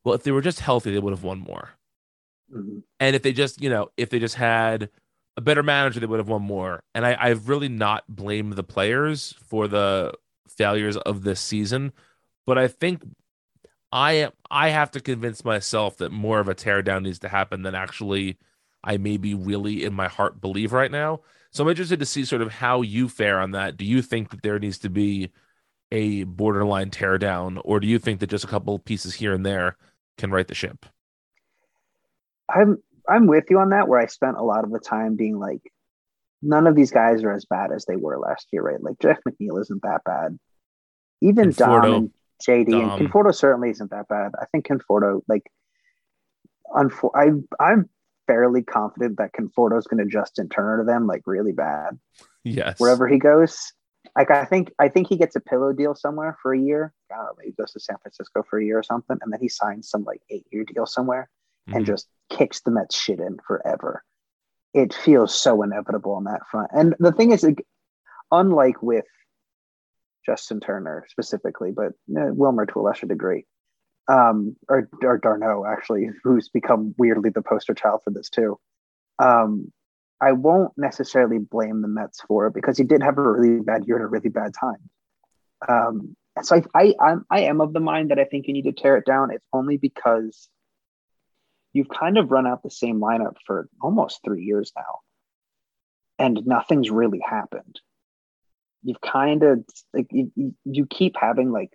well, 0.04 0.14
if 0.14 0.22
they 0.22 0.30
were 0.30 0.42
just 0.42 0.60
healthy, 0.60 0.92
they 0.92 0.98
would 0.98 1.12
have 1.12 1.24
won 1.24 1.38
more. 1.38 1.70
Mm-hmm. 2.54 2.78
And 3.00 3.16
if 3.16 3.22
they 3.22 3.32
just, 3.32 3.60
you 3.60 3.70
know, 3.70 3.90
if 3.96 4.10
they 4.10 4.18
just 4.18 4.36
had 4.36 4.90
a 5.36 5.40
better 5.40 5.62
manager, 5.62 6.00
they 6.00 6.06
would 6.06 6.18
have 6.18 6.28
won 6.28 6.42
more. 6.42 6.82
And 6.94 7.06
I, 7.06 7.16
I've 7.18 7.48
really 7.48 7.68
not 7.68 8.04
blamed 8.08 8.54
the 8.54 8.64
players 8.64 9.34
for 9.46 9.68
the 9.68 10.14
failures 10.48 10.96
of 10.96 11.22
this 11.22 11.40
season. 11.40 11.92
But 12.46 12.58
I 12.58 12.68
think 12.68 13.02
I 13.92 14.30
I 14.50 14.70
have 14.70 14.90
to 14.92 15.00
convince 15.00 15.44
myself 15.44 15.98
that 15.98 16.12
more 16.12 16.40
of 16.40 16.48
a 16.48 16.54
teardown 16.54 17.02
needs 17.02 17.18
to 17.20 17.28
happen 17.28 17.62
than 17.62 17.74
actually 17.74 18.38
I 18.82 18.96
maybe 18.96 19.34
really 19.34 19.84
in 19.84 19.94
my 19.94 20.08
heart 20.08 20.40
believe 20.40 20.72
right 20.72 20.90
now. 20.90 21.20
So 21.52 21.64
I'm 21.64 21.70
interested 21.70 21.98
to 22.00 22.06
see 22.06 22.24
sort 22.24 22.42
of 22.42 22.52
how 22.52 22.82
you 22.82 23.08
fare 23.08 23.40
on 23.40 23.52
that. 23.52 23.76
Do 23.76 23.84
you 23.84 24.02
think 24.02 24.30
that 24.30 24.42
there 24.42 24.58
needs 24.58 24.78
to 24.78 24.90
be 24.90 25.30
a 25.90 26.24
borderline 26.24 26.90
teardown, 26.90 27.60
or 27.64 27.80
do 27.80 27.86
you 27.86 27.98
think 27.98 28.20
that 28.20 28.28
just 28.28 28.44
a 28.44 28.48
couple 28.48 28.78
pieces 28.78 29.14
here 29.14 29.32
and 29.32 29.44
there 29.44 29.76
can 30.18 30.30
right 30.30 30.46
the 30.46 30.54
ship? 30.54 30.84
I'm 32.48 32.78
I'm 33.08 33.26
with 33.26 33.44
you 33.48 33.58
on 33.58 33.70
that. 33.70 33.88
Where 33.88 34.00
I 34.00 34.06
spent 34.06 34.36
a 34.36 34.42
lot 34.42 34.64
of 34.64 34.70
the 34.70 34.78
time 34.78 35.16
being 35.16 35.38
like, 35.38 35.62
none 36.42 36.66
of 36.66 36.76
these 36.76 36.90
guys 36.90 37.22
are 37.22 37.32
as 37.32 37.46
bad 37.46 37.72
as 37.72 37.86
they 37.86 37.96
were 37.96 38.18
last 38.18 38.48
year, 38.52 38.62
right? 38.62 38.82
Like 38.82 38.98
Jeff 39.00 39.18
McNeil 39.26 39.60
isn't 39.60 39.82
that 39.82 40.04
bad. 40.04 40.38
Even 41.20 41.50
Dom 41.50 41.84
and 41.84 42.10
JD 42.46 42.70
Dom. 42.70 42.90
and 42.90 43.10
Conforto 43.10 43.34
certainly 43.34 43.70
isn't 43.70 43.90
that 43.90 44.08
bad. 44.08 44.32
I 44.40 44.44
think 44.52 44.66
Conforto 44.66 45.22
like, 45.26 45.50
unfor- 46.70 47.10
I 47.14 47.30
I'm 47.64 47.88
fairly 48.28 48.62
confident 48.62 49.18
that 49.18 49.32
Conforto 49.32 49.76
is 49.76 49.88
going 49.88 50.04
to 50.04 50.10
Justin 50.10 50.48
Turner 50.48 50.78
to 50.78 50.84
them 50.84 51.08
like 51.08 51.22
really 51.26 51.52
bad. 51.52 51.98
Yes. 52.44 52.78
Wherever 52.78 53.08
he 53.08 53.18
goes. 53.18 53.72
Like 54.16 54.30
I 54.30 54.44
think 54.44 54.72
I 54.78 54.88
think 54.88 55.08
he 55.08 55.16
gets 55.16 55.34
a 55.34 55.40
pillow 55.40 55.72
deal 55.72 55.94
somewhere 55.94 56.38
for 56.40 56.54
a 56.54 56.58
year. 56.58 56.94
I 57.10 57.16
don't 57.16 57.24
know, 57.24 57.32
maybe 57.38 57.52
goes 57.58 57.72
to 57.72 57.80
San 57.80 57.96
Francisco 58.00 58.44
for 58.48 58.58
a 58.58 58.64
year 58.64 58.78
or 58.78 58.82
something, 58.82 59.18
and 59.20 59.32
then 59.32 59.40
he 59.40 59.48
signs 59.48 59.90
some 59.90 60.04
like 60.04 60.20
eight 60.30 60.46
year 60.52 60.64
deal 60.64 60.86
somewhere 60.86 61.28
mm-hmm. 61.68 61.78
and 61.78 61.86
just 61.86 62.08
kicks 62.30 62.60
the 62.60 62.70
Mets 62.70 62.96
shit 62.98 63.18
in 63.18 63.38
forever. 63.46 64.04
It 64.74 64.94
feels 64.94 65.34
so 65.34 65.62
inevitable 65.62 66.12
on 66.12 66.24
that 66.24 66.46
front. 66.50 66.70
And 66.72 66.94
the 66.98 67.12
thing 67.12 67.32
is, 67.32 67.46
unlike 68.30 68.82
with 68.82 69.06
Justin 70.24 70.60
Turner 70.60 71.06
specifically, 71.08 71.72
but 71.72 71.92
uh, 72.16 72.32
Wilmer 72.32 72.66
to 72.66 72.80
a 72.80 72.82
lesser 72.82 73.06
degree, 73.06 73.46
um, 74.08 74.56
or, 74.68 74.88
or 75.02 75.18
d'Arnaud 75.18 75.66
actually, 75.66 76.10
who's 76.24 76.48
become 76.48 76.94
weirdly 76.98 77.30
the 77.30 77.42
poster 77.42 77.74
child 77.74 78.00
for 78.02 78.10
this 78.10 78.30
too. 78.30 78.58
Um, 79.18 79.72
I 80.20 80.32
won't 80.32 80.72
necessarily 80.76 81.38
blame 81.38 81.82
the 81.82 81.88
Mets 81.88 82.20
for 82.22 82.46
it 82.46 82.54
because 82.54 82.76
he 82.76 82.84
did 82.84 83.02
have 83.02 83.18
a 83.18 83.22
really 83.22 83.60
bad 83.60 83.86
year 83.86 83.96
at 83.96 84.02
a 84.02 84.06
really 84.06 84.30
bad 84.30 84.52
time. 84.58 84.90
Um, 85.68 86.16
so 86.42 86.56
I, 86.56 86.62
I, 86.74 86.94
I'm, 87.00 87.26
I 87.30 87.40
am 87.42 87.60
of 87.60 87.72
the 87.72 87.80
mind 87.80 88.10
that 88.10 88.18
I 88.18 88.24
think 88.24 88.46
you 88.46 88.54
need 88.54 88.62
to 88.62 88.72
tear 88.72 88.96
it 88.96 89.06
down. 89.06 89.30
It's 89.30 89.46
only 89.52 89.76
because 89.76 90.48
you've 91.72 91.88
kind 91.88 92.16
of 92.18 92.30
run 92.30 92.46
out 92.46 92.62
the 92.62 92.70
same 92.70 93.00
lineup 93.00 93.36
for 93.46 93.68
almost 93.80 94.20
three 94.24 94.44
years 94.44 94.72
now, 94.76 95.00
and 96.18 96.46
nothing's 96.46 96.90
really 96.90 97.20
happened. 97.20 97.80
You've 98.82 99.00
kind 99.00 99.42
of 99.42 99.64
like 99.92 100.06
you, 100.10 100.54
you 100.64 100.86
keep 100.86 101.16
having 101.16 101.50
like 101.50 101.70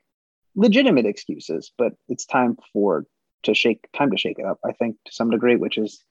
legitimate 0.55 1.05
excuses, 1.05 1.71
but 1.77 1.93
it's 2.07 2.25
time 2.25 2.57
for 2.71 3.05
to 3.43 3.53
shake 3.53 3.87
time 3.93 4.11
to 4.11 4.17
shake 4.17 4.39
it 4.39 4.45
up. 4.45 4.59
I 4.65 4.71
think 4.71 4.97
to 5.05 5.11
some 5.11 5.29
degree, 5.29 5.55
which 5.55 5.77
is 5.77 6.03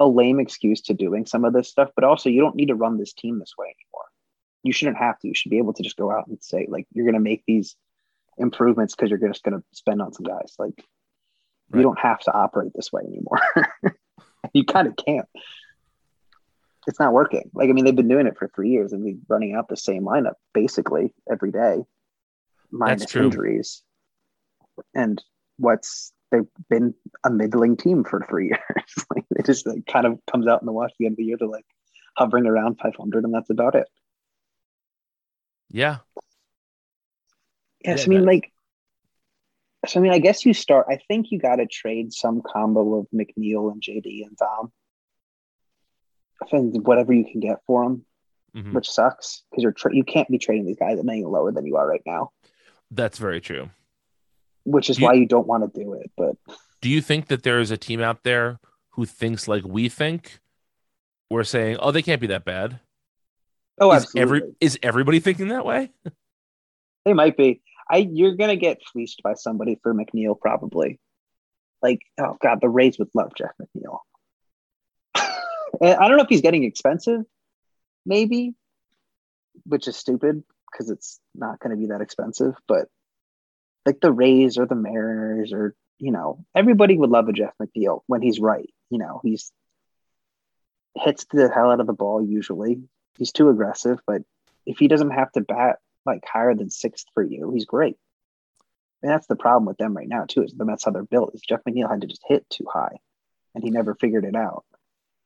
a 0.00 0.06
lame 0.06 0.40
excuse 0.40 0.80
to 0.82 0.94
doing 0.94 1.26
some 1.26 1.44
of 1.44 1.52
this 1.52 1.68
stuff, 1.68 1.90
but 1.94 2.04
also 2.04 2.28
you 2.28 2.40
don't 2.40 2.56
need 2.56 2.68
to 2.68 2.74
run 2.74 2.98
this 2.98 3.12
team 3.12 3.38
this 3.38 3.54
way 3.56 3.66
anymore. 3.66 4.06
You 4.62 4.72
shouldn't 4.72 4.98
have 4.98 5.18
to. 5.20 5.28
You 5.28 5.34
should 5.34 5.50
be 5.50 5.58
able 5.58 5.74
to 5.74 5.82
just 5.82 5.96
go 5.96 6.10
out 6.10 6.26
and 6.26 6.42
say, 6.42 6.66
like, 6.68 6.86
you're 6.92 7.04
going 7.04 7.14
to 7.14 7.20
make 7.20 7.44
these 7.46 7.76
improvements 8.38 8.94
because 8.94 9.10
you're 9.10 9.18
just 9.28 9.44
going 9.44 9.58
to 9.58 9.64
spend 9.72 10.02
on 10.02 10.12
some 10.12 10.24
guys. 10.24 10.54
Like, 10.58 10.74
right. 11.70 11.78
you 11.78 11.82
don't 11.82 11.98
have 11.98 12.20
to 12.20 12.32
operate 12.32 12.72
this 12.74 12.92
way 12.92 13.02
anymore. 13.02 13.40
you 14.52 14.64
kind 14.64 14.88
of 14.88 14.96
can't. 14.96 15.28
It's 16.86 17.00
not 17.00 17.12
working. 17.12 17.50
Like, 17.54 17.70
I 17.70 17.72
mean, 17.72 17.84
they've 17.84 17.94
been 17.94 18.08
doing 18.08 18.26
it 18.26 18.36
for 18.36 18.48
three 18.48 18.70
years 18.70 18.92
and 18.92 19.02
we're 19.02 19.16
running 19.28 19.54
out 19.54 19.68
the 19.68 19.76
same 19.76 20.04
lineup 20.04 20.34
basically 20.52 21.14
every 21.30 21.50
day, 21.50 21.78
minus 22.70 23.14
injuries. 23.14 23.82
And 24.94 25.22
what's 25.56 26.12
they've 26.34 26.48
been 26.68 26.94
a 27.24 27.30
middling 27.30 27.76
team 27.76 28.04
for 28.04 28.24
three 28.28 28.46
years. 28.48 29.06
like 29.14 29.24
it 29.30 29.46
just 29.46 29.66
like, 29.66 29.86
kind 29.86 30.06
of 30.06 30.18
comes 30.30 30.46
out 30.46 30.62
in 30.62 30.66
the 30.66 30.72
wash 30.72 30.90
at 30.90 30.96
the 30.98 31.06
end 31.06 31.14
of 31.14 31.18
the 31.18 31.24
year. 31.24 31.36
They're 31.38 31.48
like 31.48 31.66
hovering 32.16 32.46
around 32.46 32.78
500, 32.82 33.24
and 33.24 33.34
that's 33.34 33.50
about 33.50 33.74
it. 33.74 33.88
Yeah. 35.70 35.98
Yes, 37.84 38.00
yeah, 38.00 38.04
I 38.04 38.08
mean, 38.08 38.24
like, 38.24 38.52
so 39.86 40.00
I 40.00 40.02
mean, 40.02 40.12
I 40.12 40.18
guess 40.18 40.46
you 40.46 40.54
start. 40.54 40.86
I 40.88 40.98
think 41.08 41.30
you 41.30 41.38
got 41.38 41.56
to 41.56 41.66
trade 41.66 42.12
some 42.12 42.40
combo 42.40 43.00
of 43.00 43.06
McNeil 43.14 43.70
and 43.70 43.82
JD 43.82 44.24
and 44.24 44.36
Dom. 44.36 44.72
I 46.42 46.46
think 46.46 46.86
whatever 46.86 47.12
you 47.12 47.24
can 47.24 47.40
get 47.40 47.58
for 47.66 47.84
them, 47.84 48.04
mm-hmm. 48.56 48.72
which 48.72 48.90
sucks 48.90 49.42
because 49.50 49.62
you're 49.62 49.72
tra- 49.72 49.94
you 49.94 50.04
can't 50.04 50.28
be 50.28 50.38
trading 50.38 50.66
these 50.66 50.78
guys 50.78 50.98
at 50.98 51.06
any 51.06 51.24
lower 51.24 51.52
than 51.52 51.66
you 51.66 51.76
are 51.76 51.86
right 51.86 52.02
now. 52.06 52.30
That's 52.94 53.18
very 53.18 53.40
true 53.40 53.70
which 54.64 54.90
is 54.90 54.98
you, 54.98 55.06
why 55.06 55.14
you 55.14 55.26
don't 55.26 55.46
want 55.46 55.72
to 55.72 55.80
do 55.80 55.94
it. 55.94 56.10
But 56.16 56.36
do 56.80 56.88
you 56.88 57.00
think 57.00 57.28
that 57.28 57.42
there 57.42 57.60
is 57.60 57.70
a 57.70 57.76
team 57.76 58.00
out 58.00 58.24
there 58.24 58.58
who 58.90 59.06
thinks 59.06 59.46
like 59.46 59.64
we 59.64 59.88
think? 59.88 60.40
We're 61.30 61.44
saying, 61.44 61.78
oh, 61.80 61.90
they 61.90 62.02
can't 62.02 62.20
be 62.20 62.28
that 62.28 62.44
bad. 62.44 62.80
Oh, 63.80 63.92
is 63.92 64.04
absolutely. 64.04 64.22
Every, 64.22 64.54
is 64.60 64.78
everybody 64.82 65.20
thinking 65.20 65.48
that 65.48 65.64
way? 65.64 65.90
they 67.04 67.12
might 67.12 67.36
be. 67.36 67.62
I 67.90 67.98
you're 67.98 68.36
gonna 68.36 68.56
get 68.56 68.78
fleeced 68.92 69.22
by 69.22 69.34
somebody 69.34 69.78
for 69.82 69.94
McNeil 69.94 70.38
probably. 70.38 71.00
Like, 71.82 72.00
oh 72.18 72.36
god, 72.40 72.60
the 72.62 72.68
Rays 72.68 72.98
would 72.98 73.10
love 73.14 73.32
Jeff 73.36 73.50
McNeil. 73.60 73.98
I 75.16 76.08
don't 76.08 76.16
know 76.16 76.22
if 76.22 76.28
he's 76.28 76.40
getting 76.40 76.64
expensive, 76.64 77.22
maybe, 78.06 78.54
which 79.64 79.88
is 79.88 79.96
stupid 79.96 80.44
because 80.74 80.90
it's 80.90 81.20
not 81.34 81.60
going 81.60 81.70
to 81.70 81.76
be 81.76 81.86
that 81.86 82.00
expensive. 82.00 82.54
But 82.66 82.88
like 83.86 84.00
the 84.00 84.12
Rays 84.12 84.58
or 84.58 84.66
the 84.66 84.74
Mariners 84.74 85.52
or 85.52 85.74
you 85.98 86.10
know 86.10 86.44
everybody 86.54 86.96
would 86.96 87.10
love 87.10 87.28
a 87.28 87.32
Jeff 87.32 87.54
McNeil 87.60 88.00
when 88.06 88.22
he's 88.22 88.40
right. 88.40 88.72
You 88.90 88.98
know 88.98 89.20
he's 89.22 89.52
hits 90.96 91.26
the 91.30 91.50
hell 91.52 91.70
out 91.70 91.80
of 91.80 91.86
the 91.86 91.92
ball 91.92 92.24
usually. 92.24 92.80
He's 93.18 93.32
too 93.32 93.48
aggressive, 93.48 93.98
but 94.06 94.22
if 94.66 94.78
he 94.78 94.88
doesn't 94.88 95.10
have 95.10 95.30
to 95.32 95.40
bat 95.40 95.78
like 96.06 96.24
higher 96.26 96.54
than 96.54 96.70
sixth 96.70 97.06
for 97.14 97.22
you, 97.22 97.50
he's 97.52 97.64
great. 97.64 97.96
And 99.02 99.10
that's 99.10 99.26
the 99.26 99.36
problem 99.36 99.66
with 99.66 99.76
them 99.76 99.96
right 99.96 100.08
now 100.08 100.24
too. 100.26 100.42
Is 100.42 100.52
the 100.52 100.64
Mets 100.64 100.84
how 100.84 100.90
they're 100.90 101.04
built. 101.04 101.34
Is 101.34 101.42
Jeff 101.42 101.60
McNeil 101.68 101.90
had 101.90 102.00
to 102.00 102.06
just 102.06 102.22
hit 102.26 102.48
too 102.50 102.66
high, 102.70 102.96
and 103.54 103.62
he 103.62 103.70
never 103.70 103.94
figured 103.94 104.24
it 104.24 104.34
out. 104.34 104.64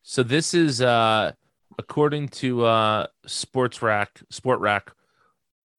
So 0.03 0.22
this 0.22 0.55
is 0.55 0.80
uh 0.80 1.32
according 1.78 2.28
to 2.28 2.64
uh 2.64 3.07
Spotrac, 3.26 4.09
Sport 4.30 4.61
Rack 4.61 4.92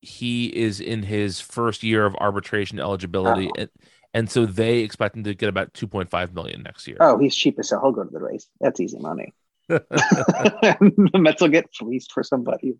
he 0.01 0.45
is 0.47 0.79
in 0.79 1.03
his 1.03 1.39
first 1.39 1.83
year 1.83 2.05
of 2.05 2.15
arbitration 2.15 2.79
eligibility, 2.79 3.49
oh. 3.49 3.61
and, 3.61 3.69
and 4.13 4.29
so 4.29 4.45
they 4.45 4.79
expect 4.79 5.15
him 5.15 5.23
to 5.23 5.33
get 5.33 5.49
about 5.49 5.73
two 5.73 5.87
point 5.87 6.09
five 6.09 6.33
million 6.33 6.63
next 6.63 6.87
year. 6.87 6.97
Oh, 6.99 7.17
he's 7.17 7.35
cheap 7.35 7.59
as 7.59 7.69
hell. 7.69 7.81
He'll 7.81 7.91
go 7.91 8.03
to 8.03 8.09
the 8.09 8.19
race. 8.19 8.47
That's 8.59 8.79
easy 8.79 8.99
money. 8.99 9.33
the 9.69 11.11
Mets 11.13 11.41
will 11.41 11.49
get 11.49 11.73
fleeced 11.73 12.11
for 12.11 12.23
somebody. 12.23 12.75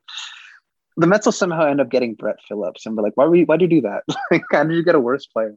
The 0.97 1.07
Mets 1.07 1.25
will 1.25 1.33
somehow 1.33 1.65
end 1.65 1.81
up 1.81 1.89
getting 1.89 2.15
Brett 2.15 2.37
Phillips, 2.47 2.85
and 2.85 2.95
we're 2.95 3.03
like, 3.03 3.15
why 3.15 3.25
were 3.25 3.35
you, 3.35 3.45
why 3.45 3.57
did 3.57 3.71
you 3.71 3.81
do 3.81 3.87
that? 3.87 4.03
How 4.51 4.63
did 4.63 4.75
you 4.75 4.83
get 4.83 4.95
a 4.95 4.99
worse 4.99 5.27
player? 5.27 5.55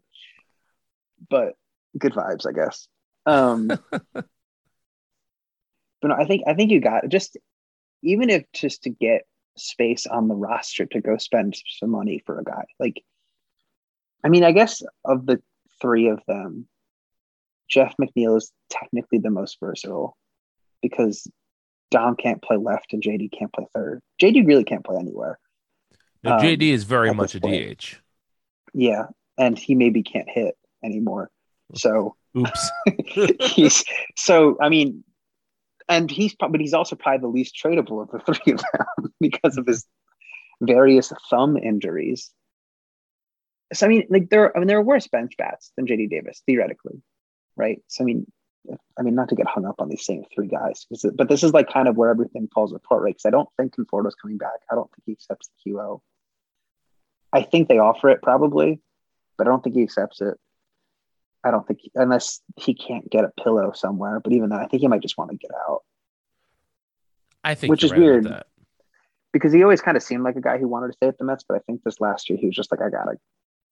But 1.31 1.55
good 1.99 2.13
vibes, 2.13 2.47
I 2.47 2.53
guess. 2.53 2.87
Um, 3.25 3.69
but 3.69 4.25
no, 6.03 6.15
I 6.15 6.27
think 6.27 6.43
I 6.47 6.55
think 6.55 6.71
you 6.71 6.81
got 6.81 7.09
just 7.09 7.37
even 8.03 8.31
if 8.31 8.45
just 8.53 8.83
to 8.83 8.91
get 8.91 9.23
space 9.57 10.07
on 10.07 10.29
the 10.29 10.35
roster 10.35 10.87
to 10.87 11.01
go 11.01 11.17
spend 11.19 11.57
some 11.79 11.91
money 11.91 12.23
for 12.25 12.39
a 12.39 12.45
guy. 12.45 12.65
Like, 12.79 13.03
I 14.25 14.29
mean, 14.29 14.45
I 14.45 14.53
guess 14.53 14.83
of 15.05 15.27
the 15.27 15.43
three 15.81 16.09
of 16.09 16.21
them, 16.27 16.69
Jeff 17.69 17.95
McNeil 18.01 18.37
is 18.37 18.53
technically 18.71 19.19
the 19.19 19.31
most 19.31 19.59
versatile 19.61 20.17
because 20.83 21.27
Dom 21.91 22.17
can't 22.17 22.43
play 22.43 22.57
left 22.57 22.93
and 22.93 23.03
JD 23.03 23.31
can't 23.37 23.53
play 23.53 23.67
third. 23.75 24.01
JD 24.21 24.47
really 24.47 24.65
can't 24.65 24.85
play 24.85 24.97
anywhere. 24.99 25.39
No, 26.23 26.33
um, 26.33 26.41
JD 26.41 26.63
is 26.63 26.85
very 26.85 27.13
much 27.13 27.35
a 27.35 27.41
DH. 27.41 28.01
Yeah, 28.75 29.07
and 29.39 29.59
he 29.59 29.75
maybe 29.75 30.03
can't 30.03 30.29
hit 30.29 30.57
anymore. 30.85 31.31
So, 31.75 32.17
oops. 32.37 32.71
he's 33.41 33.85
so. 34.17 34.57
I 34.61 34.69
mean, 34.69 35.05
and 35.89 36.11
he's 36.11 36.35
probably 36.35 36.59
but 36.59 36.61
he's 36.61 36.75
also 36.75 36.97
probably 36.97 37.21
the 37.21 37.29
least 37.29 37.59
tradable 37.63 38.03
of 38.03 38.11
the 38.11 38.19
three 38.35 38.53
of 38.53 38.61
them 38.61 39.13
because 39.21 39.57
of 39.57 39.67
his 39.67 39.87
various 40.61 41.13
thumb 41.31 41.57
injuries. 41.57 42.31
So 43.73 43.87
I 43.87 43.89
mean, 43.89 44.07
like 44.11 44.31
there, 44.31 44.55
I 44.57 44.61
mean, 44.61 44.69
there 44.69 44.79
are 44.79 44.83
worse 44.83 45.09
bench 45.09 45.35
bats 45.39 45.73
than 45.77 45.87
JD 45.87 46.11
Davis 46.11 46.43
theoretically, 46.47 47.03
right? 47.57 47.81
So 47.89 48.05
I 48.05 48.07
mean, 48.07 48.27
I 48.99 49.03
mean, 49.03 49.15
not 49.15 49.29
to 49.31 49.35
get 49.35 49.47
hung 49.47 49.65
up 49.65 49.81
on 49.81 49.89
these 49.89 50.05
same 50.05 50.25
three 50.35 50.47
guys, 50.47 50.87
but 51.15 51.29
this 51.29 51.43
is 51.43 51.53
like 51.53 51.73
kind 51.73 51.89
of 51.89 51.97
where 51.97 52.11
everything 52.11 52.49
falls 52.55 52.73
apart, 52.73 53.03
right? 53.03 53.15
Because 53.15 53.27
I 53.27 53.31
don't 53.31 53.49
think 53.57 53.75
Conforto's 53.75 54.15
coming 54.15 54.39
back. 54.39 54.61
I 54.71 54.75
don't 54.75 54.91
think 54.91 55.03
he 55.07 55.13
accepts 55.13 55.49
the 55.49 55.73
QO. 55.73 56.01
I 57.33 57.43
think 57.43 57.69
they 57.69 57.79
offer 57.79 58.11
it 58.11 58.23
probably, 58.23 58.81
but 59.37 59.47
I 59.47 59.51
don't 59.51 59.65
think 59.65 59.75
he 59.75 59.83
accepts 59.83 60.21
it. 60.21 60.39
I 61.45 61.51
don't 61.51 61.67
think 61.67 61.81
unless 61.95 62.41
he 62.57 62.75
can't 62.75 63.11
get 63.11 63.25
a 63.25 63.33
pillow 63.43 63.73
somewhere. 63.73 64.21
But 64.21 64.33
even 64.33 64.51
then, 64.51 64.61
I 64.61 64.67
think 64.67 64.81
he 64.81 64.89
might 64.89 65.03
just 65.03 65.19
want 65.19 65.31
to 65.31 65.37
get 65.37 65.51
out. 65.69 65.83
I 67.45 67.55
think, 67.55 67.71
which 67.73 67.83
is 67.83 67.91
right 67.91 68.01
weird 68.01 68.45
because 69.33 69.53
he 69.53 69.63
always 69.63 69.81
kind 69.81 69.97
of 69.97 70.03
seemed 70.03 70.23
like 70.23 70.37
a 70.37 70.41
guy 70.41 70.59
who 70.59 70.69
wanted 70.69 70.89
to 70.89 70.93
stay 70.93 71.09
at 71.09 71.19
the 71.19 71.25
Mets. 71.25 71.45
But 71.47 71.57
I 71.57 71.61
think 71.61 71.83
this 71.83 72.01
last 72.01 72.31
year 72.31 72.39
he 72.39 72.47
was 72.47 72.57
just 72.57 72.71
like, 72.71 72.81
I 72.81 72.91
gotta 72.91 73.17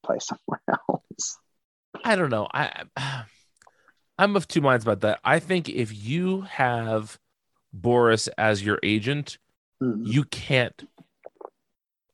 play 0.04 0.18
somewhere 0.20 0.62
else. 0.68 1.38
I 2.04 2.16
don't 2.16 2.30
know. 2.30 2.48
I 2.52 2.84
I'm 4.18 4.36
of 4.36 4.48
two 4.48 4.60
minds 4.60 4.84
about 4.84 5.00
that. 5.00 5.20
I 5.24 5.38
think 5.38 5.68
if 5.68 5.94
you 5.94 6.42
have 6.42 7.18
Boras 7.78 8.28
as 8.36 8.64
your 8.64 8.78
agent, 8.82 9.38
mm-hmm. 9.82 10.02
you 10.04 10.24
can't 10.24 10.88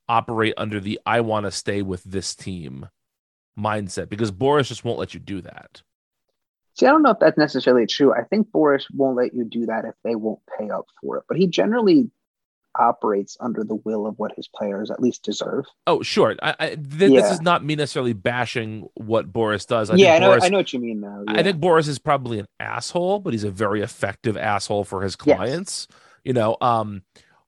operate 0.09 0.55
under 0.57 0.79
the 0.79 1.01
I 1.05 1.21
want 1.21 1.47
to 1.47 1.51
stay 1.51 1.83
with 1.83 2.05
this 2.05 2.35
team 2.35 2.89
mindset 3.59 4.09
because 4.09 4.31
Boras 4.31 4.69
just 4.69 4.85
won't 4.85 4.99
let 4.99 5.15
you 5.15 5.21
do 5.21 5.41
that. 5.43 5.83
See, 6.75 6.87
I 6.87 6.91
don't 6.91 7.03
know 7.03 7.11
if 7.11 7.19
that's 7.19 7.39
necessarily 7.39 7.87
true. 7.87 8.13
I 8.13 8.25
think 8.25 8.51
Boras 8.51 8.85
won't 8.93 9.17
let 9.17 9.35
you 9.35 9.45
do 9.45 9.67
that 9.67 9.85
if 9.87 9.95
they 10.05 10.15
won't 10.15 10.41
pay 10.59 10.69
up 10.69 10.87
for 11.01 11.17
it, 11.17 11.25
but 11.27 11.39
he 11.39 11.47
generally 11.47 12.11
operates 12.79 13.39
under 13.41 13.65
the 13.65 13.75
will 13.75 14.07
of 14.07 14.19
what 14.19 14.33
his 14.37 14.49
players 14.49 14.91
at 14.91 15.01
least 15.01 15.23
deserve. 15.23 15.65
Oh, 15.87 16.03
sure. 16.03 16.37
I, 16.43 16.55
I 16.59 16.67
th- 16.69 17.11
yeah. 17.11 17.23
This 17.23 17.33
is 17.33 17.41
not 17.41 17.65
me 17.65 17.77
necessarily 17.77 18.13
bashing 18.13 18.89
what 18.95 19.33
Boras 19.33 19.67
does. 19.67 19.91
I 19.91 19.95
yeah, 19.95 20.15
I 20.15 20.19
know, 20.19 20.31
Boras, 20.31 20.43
I 20.43 20.49
know 20.49 20.59
what 20.59 20.73
you 20.75 20.81
mean 20.81 21.01
now. 21.01 21.25
Yeah. 21.27 21.41
I 21.41 21.43
think 21.43 21.59
Boras 21.59 21.89
is 21.89 21.99
probably 21.99 22.39
an 22.39 22.47
asshole, 22.61 23.21
but 23.21 23.33
he's 23.33 23.45
a 23.45 23.51
very 23.51 23.81
effective 23.81 24.37
asshole 24.37 24.85
for 24.85 25.03
his 25.03 25.17
clients. 25.17 25.87
Yes. 25.91 26.01
You 26.25 26.33
know, 26.35 26.57
um, 26.61 27.03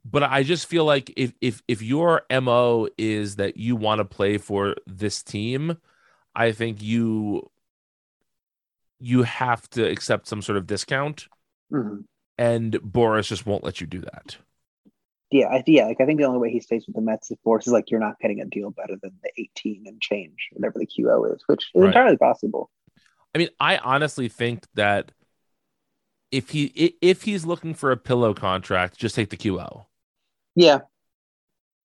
but 0.05 0.23
I 0.23 0.43
just 0.43 0.67
feel 0.67 0.85
like 0.85 1.13
if 1.17 1.35
if 1.41 1.63
if 1.69 1.83
your 1.83 2.23
mo 2.31 2.89
is 2.97 3.37
that 3.37 3.57
you 3.57 3.77
want 3.77 3.99
to 3.99 4.05
play 4.05 4.39
for 4.39 4.77
this 4.87 5.23
team, 5.23 5.77
I 6.35 6.53
think 6.53 6.83
you 6.83 7.51
you 9.01 9.23
have 9.23 9.69
to 9.71 9.85
accept 9.89 10.27
some 10.27 10.43
sort 10.43 10.59
of 10.59 10.67
discount, 10.67 11.29
mm-hmm. 11.73 12.01
and 12.37 12.73
Boras 12.75 13.29
just 13.29 13.47
won't 13.47 13.65
let 13.65 13.81
you 13.81 13.87
do 13.87 14.01
that. 14.01 14.37
Yeah, 15.31 15.47
I, 15.47 15.63
yeah. 15.67 15.87
Like 15.87 16.01
I 16.01 16.07
think 16.07 16.19
the 16.19 16.27
only 16.27 16.39
way 16.39 16.51
he 16.51 16.61
stays 16.61 16.87
with 16.87 16.97
the 16.97 17.03
Mets 17.03 17.31
is 17.31 17.37
Boras 17.47 17.67
is 17.67 17.73
like 17.73 17.91
you're 17.91 18.01
not 18.01 18.19
getting 18.19 18.41
a 18.41 18.47
deal 18.47 18.71
better 18.71 18.97
than 19.01 19.13
the 19.23 19.31
18 19.37 19.85
and 19.87 20.01
change, 20.01 20.49
whatever 20.53 20.79
the 20.79 20.87
QO 20.87 21.35
is, 21.35 21.43
which 21.47 21.71
is 21.75 21.83
right. 21.83 21.89
entirely 21.89 22.17
possible. 22.17 22.71
I 23.35 23.39
mean, 23.39 23.49
I 23.61 23.77
honestly 23.79 24.29
think 24.29 24.65
that 24.75 25.13
if 26.31 26.51
he 26.51 26.97
if 27.01 27.23
he's 27.23 27.45
looking 27.45 27.75
for 27.75 27.91
a 27.91 27.97
pillow 27.97 28.35
contract, 28.35 28.97
just 28.99 29.15
take 29.15 29.31
the 29.31 29.37
QO. 29.37 29.85
Yeah, 30.55 30.81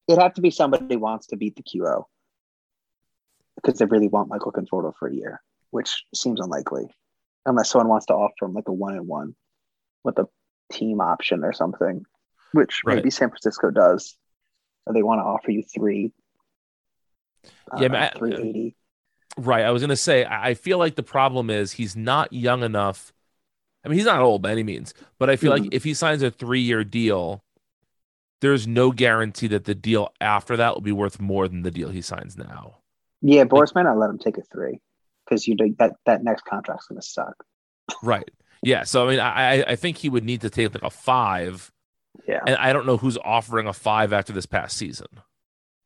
it'd 0.08 0.22
have 0.22 0.34
to 0.36 0.42
be 0.42 0.52
somebody 0.52 0.96
who 0.96 1.00
wants 1.00 1.28
to 1.28 1.38
beat 1.38 1.56
the 1.56 1.64
QO 1.64 2.06
because 3.56 3.80
they 3.80 3.86
really 3.86 4.08
want 4.08 4.30
Michael 4.30 4.52
Conforto 4.52 4.94
for 4.98 5.08
a 5.08 5.14
year, 5.14 5.42
which 5.72 6.04
seems 6.14 6.40
unlikely, 6.40 6.86
unless 7.46 7.70
someone 7.70 7.90
wants 7.90 8.08
to 8.08 8.14
offer 8.14 8.46
him 8.46 8.54
like 8.54 8.68
a 8.68 8.74
one 8.74 8.96
and 8.96 9.08
one 9.08 9.36
with 10.04 10.18
a 10.20 10.28
team 10.72 11.02
option 11.02 11.44
or 11.44 11.54
something, 11.54 12.04
which 12.54 12.82
right. 12.86 12.96
maybe 12.96 13.10
San 13.10 13.30
Francisco 13.30 13.70
does. 13.70 14.18
Or 14.86 14.94
they 14.94 15.04
want 15.04 15.20
to 15.20 15.24
offer 15.24 15.52
you 15.52 15.64
three. 15.64 16.12
Yeah, 17.78 17.88
uh, 17.88 18.18
three 18.18 18.36
eighty. 18.36 18.76
Right. 19.38 19.64
I 19.64 19.72
was 19.72 19.82
gonna 19.82 19.96
say 19.96 20.26
I 20.26 20.54
feel 20.54 20.78
like 20.78 20.96
the 20.96 21.04
problem 21.04 21.50
is 21.50 21.74
he's 21.74 21.96
not 21.96 22.34
young 22.34 22.64
enough 22.64 23.14
I 23.84 23.90
mean, 23.90 23.98
he's 23.98 24.06
not 24.06 24.22
old 24.22 24.42
by 24.42 24.52
any 24.52 24.64
means, 24.64 24.94
but 25.20 25.30
I 25.30 25.36
feel 25.36 25.52
Mhm. 25.52 25.64
like 25.64 25.74
if 25.74 25.84
he 25.84 25.94
signs 25.94 26.22
a 26.22 26.32
three 26.32 26.62
year 26.62 26.84
deal, 26.84 27.44
there's 28.40 28.68
no 28.68 28.92
guarantee 28.92 29.48
that 29.48 29.66
the 29.66 29.76
deal 29.76 30.14
after 30.22 30.56
that 30.58 30.74
will 30.74 30.82
be 30.82 30.92
worth 30.92 31.20
more 31.20 31.48
than 31.48 31.64
the 31.64 31.72
deal 31.72 31.90
he 31.90 32.02
signs 32.02 32.38
now. 32.38 32.83
Yeah, 33.26 33.46
Boras 33.46 33.74
might 33.74 33.84
not 33.84 33.98
let 33.98 34.10
him 34.10 34.20
take 34.20 34.38
a 34.38 34.42
three 34.44 34.80
because 35.26 35.48
you 35.48 35.56
that 35.80 35.94
that 36.06 36.24
next 36.24 36.44
contract's 36.46 36.88
going 36.88 37.00
to 37.02 37.06
suck. 37.08 37.36
Right. 38.04 38.30
Yeah. 38.62 38.84
So 38.84 39.08
I 39.08 39.10
mean, 39.10 39.20
I 39.20 39.32
I- 39.62 39.66
I 39.72 39.76
think 39.76 39.98
he 39.98 40.10
would 40.10 40.24
need 40.24 40.42
to 40.42 40.50
take 40.50 40.74
like 40.74 40.84
a 40.84 40.90
five, 40.90 41.72
Yeah, 42.28 42.42
and 42.46 42.56
I 42.58 42.72
don't 42.74 42.86
know 42.86 42.98
who's 42.98 43.18
offering 43.24 43.68
a 43.68 43.74
five 43.74 44.14
after 44.14 44.32
this 44.34 44.46
past 44.46 44.78
season. 44.78 45.08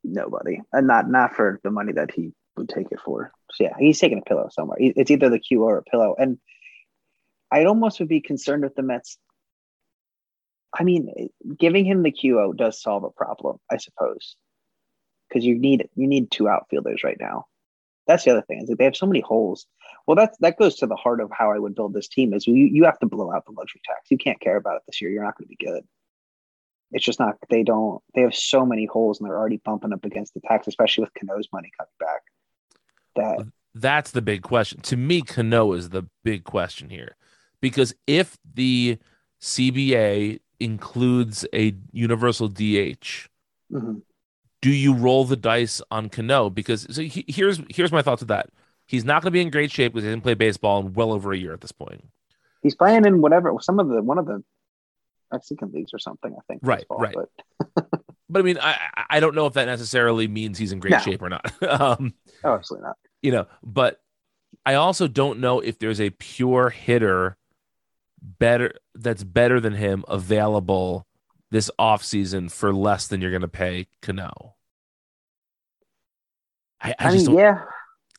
nobody, 0.04 0.62
and 0.74 0.88
not 0.88 1.10
not 1.10 1.36
for 1.36 1.60
the 1.64 1.72
money 1.72 1.94
that 1.94 2.12
he 2.12 2.32
would 2.56 2.70
take 2.70 2.88
it 2.92 3.00
for. 3.00 3.32
So 3.54 3.64
yeah, 3.66 3.74
he's 3.80 4.00
taking 4.00 4.20
a 4.20 4.22
pillow 4.22 4.50
somewhere. 4.52 4.78
It's 4.80 5.10
either 5.12 5.30
the 5.30 5.40
Q 5.40 5.64
or 5.64 5.78
a 5.80 5.84
pillow, 5.84 6.16
and 6.20 6.38
I 7.52 7.66
almost 7.66 8.00
would 8.00 8.10
be 8.10 8.22
concerned 8.22 8.64
with 8.64 8.76
the 8.76 8.84
Mets. 8.84 9.18
I 10.78 10.84
mean, 10.84 11.30
giving 11.58 11.86
him 11.86 12.04
the 12.04 12.12
QO 12.12 12.56
does 12.56 12.82
solve 12.82 13.04
a 13.04 13.10
problem, 13.10 13.58
I 13.72 13.78
suppose, 13.78 14.36
because 15.28 15.46
you 15.46 15.58
need 15.58 15.88
you 15.96 16.08
need 16.08 16.32
two 16.32 16.48
outfielders 16.48 17.04
right 17.04 17.18
now. 17.20 17.46
That's 18.08 18.24
the 18.24 18.32
other 18.32 18.42
thing 18.42 18.62
is 18.62 18.70
that 18.70 18.78
they 18.78 18.86
have 18.86 18.96
so 18.96 19.06
many 19.06 19.20
holes. 19.22 19.66
Well, 20.06 20.16
that's 20.16 20.38
that 20.40 20.58
goes 20.58 20.76
to 20.78 20.88
the 20.88 20.96
heart 20.96 21.20
of 21.20 21.30
how 21.32 21.52
I 21.52 21.60
would 21.60 21.76
build 21.76 21.94
this 21.94 22.08
team. 22.08 22.34
Is 22.34 22.48
you 22.48 22.56
you 22.56 22.86
have 22.86 23.00
to 23.00 23.06
blow 23.06 23.32
out 23.32 23.46
the 23.46 23.52
luxury 23.52 23.82
tax. 23.86 24.10
You 24.10 24.18
can't 24.18 24.40
care 24.40 24.58
about 24.58 24.78
it 24.78 24.84
this 24.88 25.02
year. 25.02 25.12
You're 25.12 25.24
not 25.24 25.38
going 25.38 25.46
to 25.46 25.56
be 25.56 25.66
good. 25.66 25.84
It's 26.92 27.04
just 27.04 27.20
not. 27.20 27.38
They 27.50 27.64
don't. 27.64 28.02
They 28.16 28.22
have 28.22 28.34
so 28.34 28.66
many 28.66 28.86
holes, 28.86 29.20
and 29.20 29.28
they're 29.28 29.38
already 29.38 29.58
bumping 29.58 29.92
up 29.92 30.06
against 30.06 30.34
the 30.34 30.40
tax, 30.40 30.68
especially 30.68 31.04
with 31.04 31.14
Cano's 31.14 31.50
money 31.52 31.70
coming 31.78 31.92
back. 32.00 32.22
That 33.16 33.48
That's 33.76 34.12
the 34.12 34.22
big 34.22 34.42
question. 34.42 34.80
To 34.82 34.96
me, 34.96 35.22
Cano 35.22 35.74
is 35.74 35.90
the 35.90 36.04
big 36.24 36.46
question 36.46 36.90
here. 36.90 37.18
Because 37.60 37.94
if 38.06 38.38
the 38.54 39.00
CBA 39.42 40.40
includes 40.60 41.46
a 41.54 41.76
universal 41.92 42.48
DH, 42.48 43.30
Mhm. 43.72 44.02
Do 44.62 44.70
you 44.72 44.94
roll 44.94 45.26
the 45.26 45.36
dice 45.36 45.82
on 45.92 46.10
Cano? 46.10 46.50
Because 46.50 46.88
so 46.90 47.02
he, 47.02 47.24
here's 47.28 47.60
here's 47.70 47.92
my 47.92 48.02
thoughts 48.02 48.22
of 48.22 48.28
that. 48.30 48.50
He's 48.86 49.04
not 49.06 49.22
going 49.22 49.28
to 49.28 49.32
be 49.32 49.42
in 49.42 49.50
great 49.50 49.72
shape 49.72 49.94
because 49.94 50.04
he 50.06 50.10
didn't 50.10 50.24
play 50.24 50.34
baseball 50.34 50.80
in 50.80 50.94
well 50.94 51.12
over 51.12 51.34
a 51.34 51.38
year 51.38 51.54
at 51.54 51.62
this 51.62 51.72
point. 51.74 52.04
he's 52.64 52.76
playing 52.76 53.06
in 53.06 53.22
whatever 53.22 53.54
some 53.62 53.80
of 53.80 53.88
the 53.90 54.02
one 54.02 54.18
of 54.18 54.26
the 54.26 54.44
Mexican 55.32 55.72
leagues 55.72 55.94
or 55.94 56.00
something. 56.00 56.34
I 56.38 56.42
think. 56.48 56.62
Right, 56.64 56.80
baseball, 56.80 56.98
right. 57.00 57.16
But 57.76 57.90
But 58.30 58.40
I 58.40 58.42
mean, 58.44 58.58
I 58.60 58.72
I- 58.96 59.06
I 59.10 59.20
don't 59.20 59.36
know 59.36 59.46
if 59.46 59.54
that 59.54 59.66
necessarily 59.66 60.28
means 60.28 60.58
he's 60.58 60.72
in 60.74 60.80
great 60.80 60.92
No. 60.92 61.00
shape 61.00 61.22
or 61.22 61.30
not. 61.30 61.46
um, 61.82 62.14
oh, 62.44 62.54
absolutely 62.54 62.88
not. 62.88 62.98
you 63.22 63.32
know, 63.32 63.48
but 63.64 64.02
I 64.66 64.74
also 64.76 65.08
don't 65.08 65.40
know 65.40 65.60
if 65.62 65.80
there's 65.80 66.02
a 66.02 66.10
pure 66.10 66.70
hitter 66.70 67.38
better 68.22 68.74
that's 68.96 69.24
better 69.24 69.60
than 69.62 69.74
him 69.74 70.04
available 70.10 71.07
this 71.52 71.72
offseason 71.80 72.52
for 72.52 72.74
less 72.74 73.08
than 73.08 73.22
you're 73.22 73.32
going 73.32 73.42
to 73.42 73.48
pay 73.48 73.88
Cano. 74.02 74.56
I, 76.82 76.90
I, 76.92 76.96
I, 77.00 77.12
just 77.12 77.28
mean, 77.28 77.36
don't, 77.38 77.46
yeah. 77.46 77.62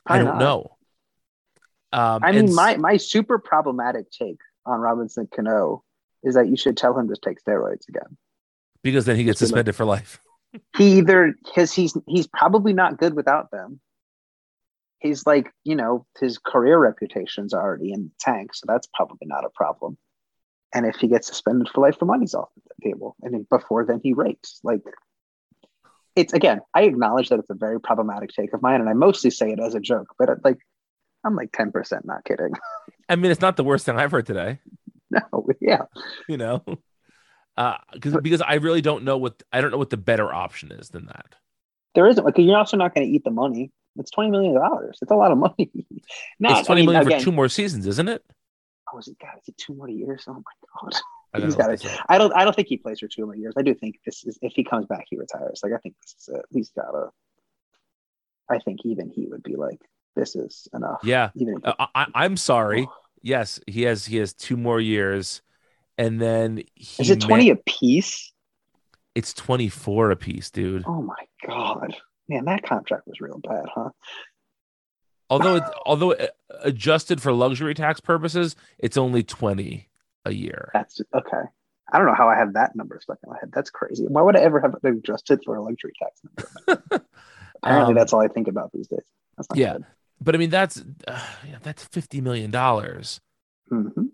I 0.06 0.18
don't 0.18 0.26
not? 0.26 0.38
know. 0.38 0.76
Um, 1.92 2.22
I 2.22 2.32
mean, 2.32 2.54
my 2.54 2.76
my 2.76 2.96
super 2.96 3.38
problematic 3.38 4.10
take 4.10 4.38
on 4.66 4.80
Robinson 4.80 5.28
Cano 5.34 5.84
is 6.22 6.34
that 6.34 6.48
you 6.48 6.56
should 6.56 6.76
tell 6.76 6.98
him 6.98 7.08
to 7.08 7.16
take 7.16 7.42
steroids 7.42 7.88
again. 7.88 8.16
because 8.82 9.06
then 9.06 9.16
he 9.16 9.24
gets 9.24 9.38
just 9.40 9.52
be 9.52 9.56
like- 9.56 9.66
suspended 9.66 9.76
for 9.76 9.84
life. 9.84 10.20
He 10.78 10.96
either 10.98 11.34
because 11.44 11.74
he's 11.74 11.94
he's 12.06 12.26
probably 12.26 12.72
not 12.72 12.96
good 12.96 13.12
without 13.14 13.50
them. 13.50 13.80
He's 14.98 15.26
like 15.26 15.52
you 15.62 15.76
know 15.76 16.06
his 16.18 16.38
career 16.38 16.78
reputation's 16.78 17.52
already 17.52 17.92
in 17.92 18.04
the 18.04 18.10
tank, 18.18 18.54
so 18.54 18.64
that's 18.66 18.88
probably 18.94 19.26
not 19.26 19.44
a 19.44 19.50
problem. 19.50 19.98
And 20.74 20.84
if 20.84 20.96
he 20.96 21.08
gets 21.08 21.26
suspended 21.26 21.68
for 21.68 21.80
life, 21.80 21.98
the 21.98 22.04
money's 22.04 22.34
off 22.34 22.50
the 22.54 22.88
table. 22.88 23.16
And 23.22 23.32
then 23.32 23.46
before 23.48 23.86
then, 23.86 24.00
he 24.02 24.12
rapes. 24.12 24.60
Like 24.62 24.82
it's 26.18 26.32
again, 26.32 26.60
I 26.74 26.82
acknowledge 26.82 27.28
that 27.28 27.38
it's 27.38 27.50
a 27.50 27.54
very 27.54 27.80
problematic 27.80 28.30
take 28.30 28.52
of 28.52 28.60
mine, 28.60 28.80
and 28.80 28.88
I 28.90 28.92
mostly 28.92 29.30
say 29.30 29.50
it 29.52 29.60
as 29.60 29.74
a 29.74 29.80
joke. 29.80 30.08
But 30.18 30.28
uh, 30.28 30.34
like, 30.44 30.58
I'm 31.24 31.36
like 31.36 31.52
ten 31.52 31.70
percent 31.70 32.04
not 32.04 32.24
kidding. 32.24 32.52
I 33.08 33.16
mean, 33.16 33.30
it's 33.30 33.40
not 33.40 33.56
the 33.56 33.64
worst 33.64 33.86
thing 33.86 33.96
I've 33.96 34.10
heard 34.10 34.26
today, 34.26 34.58
no, 35.10 35.48
yeah. 35.60 35.82
you 36.28 36.36
know, 36.36 36.62
uh, 37.56 37.76
because 37.92 38.16
because 38.20 38.42
I 38.42 38.54
really 38.54 38.80
don't 38.80 39.04
know 39.04 39.16
what 39.16 39.42
I 39.52 39.60
don't 39.60 39.70
know 39.70 39.78
what 39.78 39.90
the 39.90 39.96
better 39.96 40.32
option 40.32 40.72
is 40.72 40.88
than 40.88 41.06
that. 41.06 41.34
There 41.94 42.06
isn't 42.06 42.24
because 42.24 42.44
you're 42.44 42.58
also 42.58 42.76
not 42.76 42.94
going 42.94 43.06
to 43.06 43.12
eat 43.12 43.24
the 43.24 43.30
money. 43.30 43.70
It's 43.96 44.10
twenty 44.10 44.30
million 44.30 44.54
dollars. 44.54 44.98
It's 45.00 45.10
a 45.10 45.16
lot 45.16 45.32
of 45.32 45.38
money. 45.38 45.70
Not, 46.38 46.58
it's 46.58 46.66
twenty 46.66 46.82
I 46.82 46.86
mean, 46.86 46.92
million 46.92 47.06
again, 47.06 47.20
for 47.20 47.24
two 47.24 47.32
more 47.32 47.48
seasons, 47.48 47.86
isn't 47.86 48.08
it? 48.08 48.22
Oh, 48.92 48.98
is 48.98 49.08
it? 49.08 49.16
God, 49.20 49.36
is 49.42 49.48
it 49.48 49.58
two 49.58 49.74
more 49.74 49.88
years? 49.88 50.24
Oh 50.28 50.34
my 50.34 50.40
god. 50.82 50.92
I 51.34 51.40
don't 51.40 51.56
gotta. 51.56 51.78
I 52.08 52.16
don't. 52.16 52.34
I 52.34 52.44
don't 52.44 52.56
think 52.56 52.68
he 52.68 52.78
plays 52.78 53.00
for 53.00 53.08
two 53.08 53.26
more 53.26 53.36
years. 53.36 53.54
I 53.58 53.62
do 53.62 53.74
think 53.74 53.96
this 54.06 54.24
is 54.24 54.38
if 54.40 54.54
he 54.54 54.64
comes 54.64 54.86
back, 54.86 55.04
he 55.10 55.18
retires. 55.18 55.60
Like 55.62 55.72
I 55.74 55.78
think 55.78 55.94
this 56.02 56.14
is 56.20 56.34
it. 56.34 56.44
He's 56.50 56.70
got 56.70 56.90
to. 56.92 57.08
I 58.48 58.58
think 58.60 58.80
even 58.84 59.10
he 59.10 59.26
would 59.26 59.42
be 59.42 59.56
like, 59.56 59.78
"This 60.16 60.34
is 60.34 60.68
enough." 60.72 61.00
Yeah. 61.02 61.30
Even 61.34 61.58
if, 61.58 61.66
Uh, 61.66 61.74
I, 61.78 61.88
I, 61.94 62.06
I'm 62.24 62.38
sorry. 62.38 62.88
Yes, 63.20 63.60
he 63.66 63.82
has 63.82 64.06
he 64.06 64.16
has 64.16 64.32
two 64.32 64.56
more 64.56 64.80
years, 64.80 65.42
and 65.98 66.18
then 66.18 66.62
he 66.74 67.02
is 67.02 67.10
it 67.10 67.20
twenty 67.20 67.46
may- 67.46 67.50
a 67.50 67.56
piece? 67.56 68.32
It's 69.14 69.34
24 69.34 70.12
a 70.12 70.16
piece, 70.16 70.50
dude. 70.50 70.84
Oh 70.86 71.02
my 71.02 71.26
god, 71.44 71.94
man, 72.28 72.44
that 72.44 72.62
contract 72.62 73.08
was 73.08 73.20
real 73.20 73.40
bad, 73.42 73.64
huh? 73.74 73.90
Although 75.30 75.56
it, 75.56 75.62
although 75.84 76.10
it, 76.12 76.30
adjusted 76.62 77.20
for 77.20 77.32
luxury 77.32 77.74
tax 77.74 78.00
purposes, 78.00 78.56
it's 78.78 78.96
only 78.96 79.22
20 79.22 79.88
a 80.24 80.32
year. 80.32 80.70
That's 80.72 81.00
okay. 81.14 81.42
I 81.92 81.98
don't 81.98 82.06
know 82.06 82.14
how 82.14 82.28
I 82.28 82.36
have 82.36 82.54
that 82.54 82.74
number 82.76 82.98
stuck 83.02 83.18
in 83.24 83.30
my 83.30 83.36
head. 83.38 83.50
That's 83.52 83.70
crazy. 83.70 84.04
Why 84.06 84.22
would 84.22 84.36
I 84.36 84.40
ever 84.40 84.60
have 84.60 84.74
it 84.82 84.86
adjusted 84.88 85.40
for 85.44 85.56
a 85.56 85.62
luxury 85.62 85.92
tax 85.98 86.20
number? 86.24 87.04
Apparently, 87.62 87.92
Um, 87.92 87.94
that's 87.94 88.12
all 88.12 88.20
I 88.20 88.28
think 88.28 88.48
about 88.48 88.70
these 88.72 88.86
days. 88.88 89.04
That's 89.36 89.48
not 89.50 89.58
Yeah, 89.58 89.72
good. 89.74 89.84
but 90.20 90.34
I 90.34 90.38
mean 90.38 90.50
that's 90.50 90.82
uh, 91.06 91.20
yeah, 91.48 91.56
that's 91.62 91.84
50 91.84 92.20
million 92.20 92.50
dollars. 92.50 93.20
Mhm. 93.70 94.10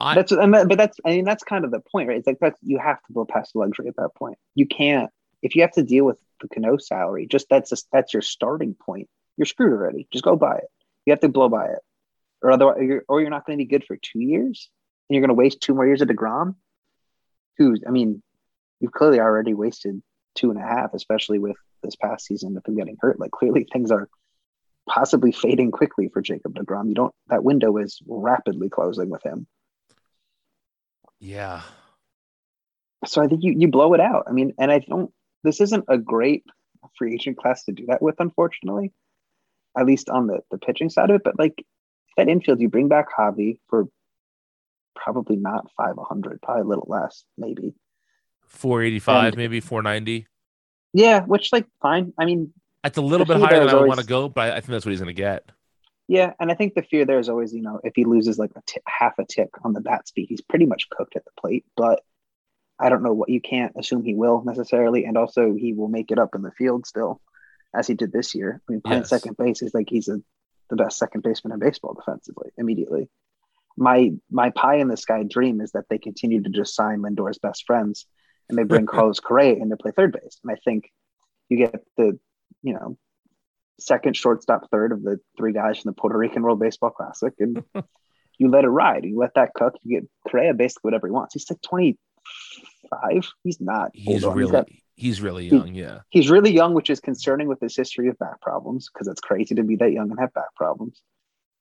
I- 0.00 0.14
that's 0.14 0.32
and 0.32 0.52
that, 0.54 0.68
but 0.68 0.76
that's 0.78 0.98
I 1.04 1.10
mean 1.10 1.24
that's 1.24 1.42
kind 1.44 1.64
of 1.64 1.70
the 1.70 1.80
point, 1.80 2.08
right? 2.08 2.18
It's 2.18 2.26
like 2.26 2.38
that's 2.40 2.58
you 2.62 2.78
have 2.78 3.02
to 3.04 3.12
blow 3.12 3.24
past 3.24 3.52
the 3.52 3.60
luxury 3.60 3.88
at 3.88 3.96
that 3.96 4.14
point. 4.14 4.38
You 4.54 4.66
can't 4.66 5.10
if 5.42 5.54
you 5.56 5.62
have 5.62 5.72
to 5.72 5.82
deal 5.82 6.04
with 6.04 6.18
the 6.40 6.48
Cano 6.48 6.76
salary. 6.78 7.26
Just 7.26 7.48
that's 7.48 7.72
a, 7.72 7.76
that's 7.92 8.12
your 8.12 8.22
starting 8.22 8.74
point. 8.74 9.08
You're 9.36 9.46
screwed 9.46 9.72
already. 9.72 10.06
Just 10.12 10.24
go 10.24 10.36
buy 10.36 10.56
it. 10.56 10.68
You 11.06 11.12
have 11.12 11.20
to 11.20 11.28
blow 11.28 11.48
by 11.48 11.66
it, 11.66 11.80
or 12.42 12.52
otherwise, 12.52 12.78
you're, 12.80 13.04
or 13.08 13.20
you're 13.20 13.30
not 13.30 13.46
going 13.46 13.58
to 13.58 13.64
be 13.64 13.68
good 13.68 13.84
for 13.84 13.96
two 13.96 14.20
years, 14.20 14.70
and 15.08 15.14
you're 15.14 15.22
going 15.22 15.28
to 15.28 15.40
waste 15.40 15.60
two 15.60 15.74
more 15.74 15.86
years 15.86 16.02
of 16.02 16.08
deGrom. 16.08 16.54
Who's 17.58 17.82
I 17.86 17.90
mean, 17.90 18.22
you've 18.80 18.92
clearly 18.92 19.20
already 19.20 19.54
wasted 19.54 20.02
two 20.34 20.50
and 20.50 20.58
a 20.58 20.62
half, 20.62 20.94
especially 20.94 21.38
with 21.38 21.56
this 21.82 21.96
past 21.96 22.26
season 22.26 22.54
with 22.54 22.66
him 22.66 22.76
getting 22.76 22.96
hurt. 23.00 23.20
Like 23.20 23.30
clearly 23.30 23.66
things 23.72 23.90
are 23.90 24.08
possibly 24.88 25.32
fading 25.32 25.70
quickly 25.70 26.08
for 26.12 26.22
Jacob 26.22 26.54
deGrom. 26.54 26.88
You 26.88 26.94
don't 26.94 27.14
that 27.28 27.44
window 27.44 27.76
is 27.76 28.00
rapidly 28.06 28.68
closing 28.68 29.10
with 29.10 29.22
him. 29.22 29.46
Yeah. 31.20 31.62
So 33.06 33.22
I 33.22 33.28
think 33.28 33.42
you 33.42 33.54
you 33.56 33.68
blow 33.68 33.94
it 33.94 34.00
out. 34.00 34.24
I 34.28 34.32
mean, 34.32 34.54
and 34.58 34.70
I 34.70 34.80
don't. 34.80 35.12
This 35.42 35.60
isn't 35.60 35.84
a 35.88 35.98
great 35.98 36.44
free 36.98 37.14
agent 37.14 37.36
class 37.36 37.64
to 37.64 37.72
do 37.72 37.86
that 37.86 38.02
with, 38.02 38.16
unfortunately. 38.18 38.92
At 39.76 39.86
least 39.86 40.08
on 40.08 40.26
the 40.26 40.40
the 40.50 40.58
pitching 40.58 40.88
side 40.90 41.10
of 41.10 41.16
it, 41.16 41.22
but 41.24 41.38
like 41.38 41.64
that 42.16 42.28
infield, 42.28 42.60
you 42.60 42.68
bring 42.68 42.88
back 42.88 43.06
Javi 43.16 43.58
for 43.68 43.88
probably 44.94 45.36
not 45.36 45.70
five 45.76 45.96
hundred, 45.98 46.40
probably 46.42 46.62
a 46.62 46.66
little 46.66 46.86
less, 46.88 47.24
maybe. 47.36 47.74
485, 48.46 49.24
And- 49.28 49.36
maybe 49.36 49.60
490. 49.60 50.26
Yeah, 50.92 51.22
which 51.24 51.52
like 51.52 51.66
fine. 51.82 52.12
I 52.18 52.24
mean, 52.24 52.52
That's 52.84 52.98
a 52.98 53.02
little 53.02 53.26
bit 53.26 53.38
higher 53.38 53.58
than 53.60 53.68
I 53.70 53.72
always- 53.72 53.88
want 53.88 54.00
to 54.00 54.06
go, 54.06 54.28
but 54.28 54.52
I, 54.52 54.60
think 54.60 54.66
that's 54.66 54.84
what 54.84 54.90
he's 54.90 55.00
going 55.00 55.14
to 55.14 55.20
get. 55.20 55.50
Yeah, 56.06 56.34
and 56.38 56.52
I 56.52 56.54
think 56.54 56.74
the 56.74 56.82
fear 56.82 57.04
there 57.06 57.18
is 57.18 57.28
always, 57.30 57.52
you 57.54 57.62
know, 57.62 57.80
if 57.82 57.94
he 57.96 58.04
loses 58.04 58.38
like 58.38 58.52
a 58.54 58.62
ti- 58.66 58.80
half 58.86 59.18
a 59.18 59.24
tick 59.24 59.48
on 59.64 59.72
the 59.72 59.80
bat 59.80 60.06
speed, 60.06 60.26
he's 60.28 60.42
pretty 60.42 60.66
much 60.66 60.88
cooked 60.90 61.16
at 61.16 61.24
the 61.24 61.30
plate. 61.40 61.64
But 61.76 62.02
I 62.78 62.90
don't 62.90 63.02
know 63.02 63.14
what 63.14 63.30
you 63.30 63.40
can't 63.40 63.72
assume 63.76 64.04
he 64.04 64.14
will 64.14 64.44
necessarily, 64.44 65.04
and 65.06 65.16
also 65.16 65.54
he 65.54 65.72
will 65.72 65.88
make 65.88 66.10
it 66.10 66.18
up 66.18 66.34
in 66.34 66.42
the 66.42 66.50
field 66.52 66.86
still, 66.86 67.20
as 67.74 67.86
he 67.86 67.94
did 67.94 68.12
this 68.12 68.34
year. 68.34 68.60
I 68.68 68.72
mean, 68.72 68.80
playing 68.80 69.02
Yes. 69.02 69.10
second 69.10 69.36
base 69.36 69.62
is 69.62 69.74
like 69.74 69.88
he's 69.90 70.08
a, 70.08 70.20
the 70.70 70.76
best 70.76 70.98
second 70.98 71.22
baseman 71.22 71.52
in 71.52 71.58
baseball 71.58 71.94
defensively 71.94 72.50
immediately. 72.56 73.08
My 73.76 74.12
my 74.30 74.50
pie 74.50 74.76
in 74.76 74.88
the 74.88 74.96
sky 74.96 75.24
dream 75.28 75.60
is 75.60 75.72
that 75.72 75.86
they 75.90 75.98
continue 75.98 76.42
to 76.42 76.48
just 76.50 76.74
sign 76.74 77.02
Lindor's 77.02 77.38
best 77.38 77.64
friends, 77.66 78.06
and 78.48 78.56
they 78.56 78.62
bring 78.62 78.86
Carlos 78.94 79.20
Correa 79.20 79.54
in 79.56 79.70
to 79.70 79.76
play 79.76 79.90
third 79.90 80.12
base, 80.12 80.38
and 80.44 80.52
I 80.52 80.56
think 80.64 80.90
you 81.48 81.56
get 81.58 81.84
the 81.96 82.18
you 82.62 82.74
know 82.74 82.96
second 83.80 84.16
shortstop 84.16 84.70
third 84.70 84.92
of 84.92 85.02
the 85.02 85.18
three 85.36 85.52
guys 85.52 85.80
from 85.80 85.88
the 85.90 85.94
Puerto 86.00 86.16
Rican 86.16 86.42
World 86.42 86.60
Baseball 86.60 86.90
Classic, 86.90 87.34
and 87.40 87.64
you 88.38 88.48
let 88.48 88.62
it 88.64 88.68
ride. 88.68 89.04
You 89.04 89.18
let 89.18 89.34
that 89.34 89.54
cook. 89.54 89.74
You 89.82 90.00
get 90.00 90.08
Correa 90.30 90.54
basically 90.54 90.88
whatever 90.88 91.08
he 91.08 91.12
wants. 91.12 91.34
He's 91.34 91.50
like 91.50 91.60
twenty 91.60 91.98
five. 92.90 93.26
He's 93.42 93.60
not. 93.60 93.90
He's 93.92 94.22
old 94.24 94.32
on. 94.32 94.38
really 94.38 94.52
got- 94.52 94.68
he's 94.96 95.20
really 95.20 95.48
he- 95.48 95.56
young, 95.56 95.74
yeah. 95.74 96.00
he's 96.10 96.30
really 96.30 96.52
young, 96.52 96.74
which 96.74 96.90
is 96.90 97.00
concerning 97.00 97.48
with 97.48 97.60
his 97.60 97.76
history 97.76 98.08
of 98.08 98.18
back 98.18 98.40
problems 98.40 98.88
because 98.92 99.08
it's 99.08 99.20
crazy 99.20 99.54
to 99.56 99.62
be 99.62 99.76
that 99.76 99.92
young 99.92 100.10
and 100.10 100.18
have 100.20 100.32
back 100.34 100.54
problems. 100.56 101.02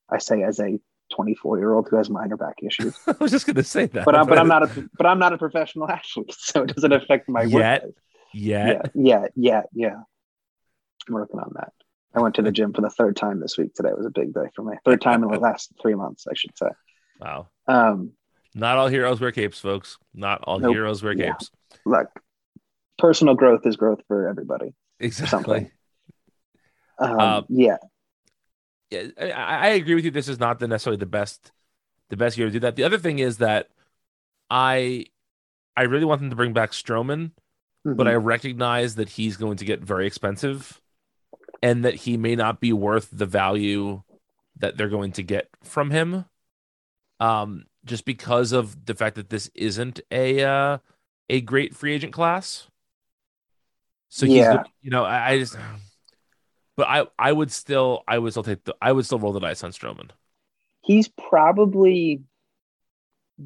I 0.10 0.18
say 0.20 0.44
as 0.44 0.60
a 0.60 0.80
24 1.16 1.60
year 1.60 1.74
old 1.74 1.88
who 1.90 1.98
has 1.98 2.10
minor 2.10 2.38
back 2.38 2.56
issues. 2.64 2.96
I 3.08 3.16
was 3.20 3.32
just 3.32 3.46
gonna 3.46 3.64
say 3.64 3.86
that, 3.88 4.06
but 4.06 4.16
I'm 4.16 4.26
but 4.28 4.38
I'm 4.40 4.48
not 4.56 4.64
a 4.64 4.90
but 4.98 5.06
I'm 5.06 5.20
not 5.20 5.34
a 5.34 5.38
professional 5.38 5.90
athlete, 5.98 6.34
so 6.38 6.64
it 6.64 6.74
doesn't 6.76 6.92
affect 6.94 7.28
my 7.30 7.44
Yet. 7.44 7.84
work. 7.84 7.94
yet. 8.34 8.92
Yeah, 8.96 9.26
yeah, 9.26 9.26
yeah, 9.36 9.62
yeah. 9.74 9.96
I'm 11.08 11.14
working 11.14 11.40
on 11.40 11.52
that. 11.56 11.72
I 12.16 12.22
went 12.22 12.36
to 12.36 12.42
the 12.42 12.52
gym 12.52 12.74
for 12.74 12.82
the 12.82 12.90
third 12.90 13.16
time 13.16 13.40
this 13.40 13.58
week. 13.58 13.74
Today 13.74 13.90
was 13.96 14.06
a 14.06 14.10
big 14.12 14.34
day 14.34 14.48
for 14.56 14.64
me. 14.64 14.76
Third 14.86 15.02
time 15.02 15.24
in 15.24 15.30
the 15.32 15.40
last 15.40 15.72
three 15.82 15.96
months, 15.96 16.26
I 16.30 16.34
should 16.36 16.56
say. 16.58 16.68
Wow. 17.20 17.48
Um, 17.68 18.12
Not 18.56 18.78
all 18.78 18.88
heroes 18.88 19.20
wear 19.20 19.32
capes, 19.32 19.60
folks. 19.60 19.98
Not 20.14 20.42
all 20.44 20.60
Nope. 20.60 20.74
heroes 20.74 21.02
wear 21.04 21.14
Yeah. 21.14 21.32
capes. 21.34 21.50
look, 21.86 22.08
personal 23.04 23.36
growth 23.36 23.66
is 23.66 23.76
growth 23.76 23.99
for 24.08 24.30
everybody. 24.30 24.74
Exactly. 25.01 25.70
Um, 26.97 27.20
Uh, 27.20 27.41
yeah, 27.49 27.78
yeah, 28.89 29.08
I, 29.20 29.68
I 29.68 29.68
agree 29.70 29.95
with 29.95 30.06
you. 30.06 30.12
This 30.12 30.30
is 30.30 30.39
not 30.39 30.60
the 30.60 30.70
necessarily 30.70 30.99
the 30.99 31.06
best, 31.06 31.51
the 32.10 32.16
best 32.16 32.38
year 32.38 32.47
to 32.47 32.54
do 32.54 32.60
that. 32.62 32.78
The 32.78 32.86
other 32.86 32.97
thing 32.97 33.20
is 33.20 33.39
that 33.39 33.68
I, 34.49 35.08
I 35.76 35.84
really 35.84 36.06
want 36.06 36.22
them 36.22 36.30
to 36.30 36.36
bring 36.36 36.54
back 36.54 36.72
Stroman, 36.72 37.32
but 37.84 38.08
Mhm. 38.08 38.12
I 38.12 38.14
recognize 38.14 38.95
that 38.95 39.10
he's 39.10 39.36
going 39.36 39.58
to 39.58 39.66
get 39.66 39.82
very 39.82 40.08
expensive, 40.08 40.82
and 41.62 41.84
that 41.84 41.95
he 41.95 42.16
may 42.16 42.36
not 42.38 42.62
be 42.62 42.72
worth 42.72 43.10
the 43.12 43.26
value 43.26 44.04
that 44.60 44.78
they're 44.78 44.88
going 44.88 45.12
to 45.14 45.24
get 45.24 45.49
from 45.62 45.91
him. 45.91 46.24
Um, 47.20 47.66
just 47.84 48.06
because 48.06 48.54
of 48.54 48.86
the 48.86 48.95
fact 48.95 49.16
that 49.16 49.30
this 49.30 49.51
isn't 49.56 49.99
a 50.10 50.41
uh, 50.43 50.78
a 51.28 51.41
great 51.41 51.76
free 51.76 51.93
agent 51.95 52.14
class. 52.14 52.70
So 54.14 54.28
he's, 54.28 54.36
Yeah. 54.36 54.64
you 54.84 54.91
know, 54.91 55.03
I, 55.03 55.30
I 55.32 55.39
just, 55.39 55.57
but 56.78 56.88
I, 56.88 57.07
I 57.18 57.32
would 57.32 57.51
still, 57.51 58.03
I 58.07 58.20
would 58.20 58.32
still 58.32 58.43
take 58.43 58.64
the, 58.64 58.76
I 58.80 58.91
would 58.91 59.05
still 59.07 59.18
roll 59.18 59.34
the 59.34 59.39
dice 59.39 59.64
on 59.64 59.72
Stroman. 59.72 60.11
he's 60.82 61.07
probably 61.09 62.22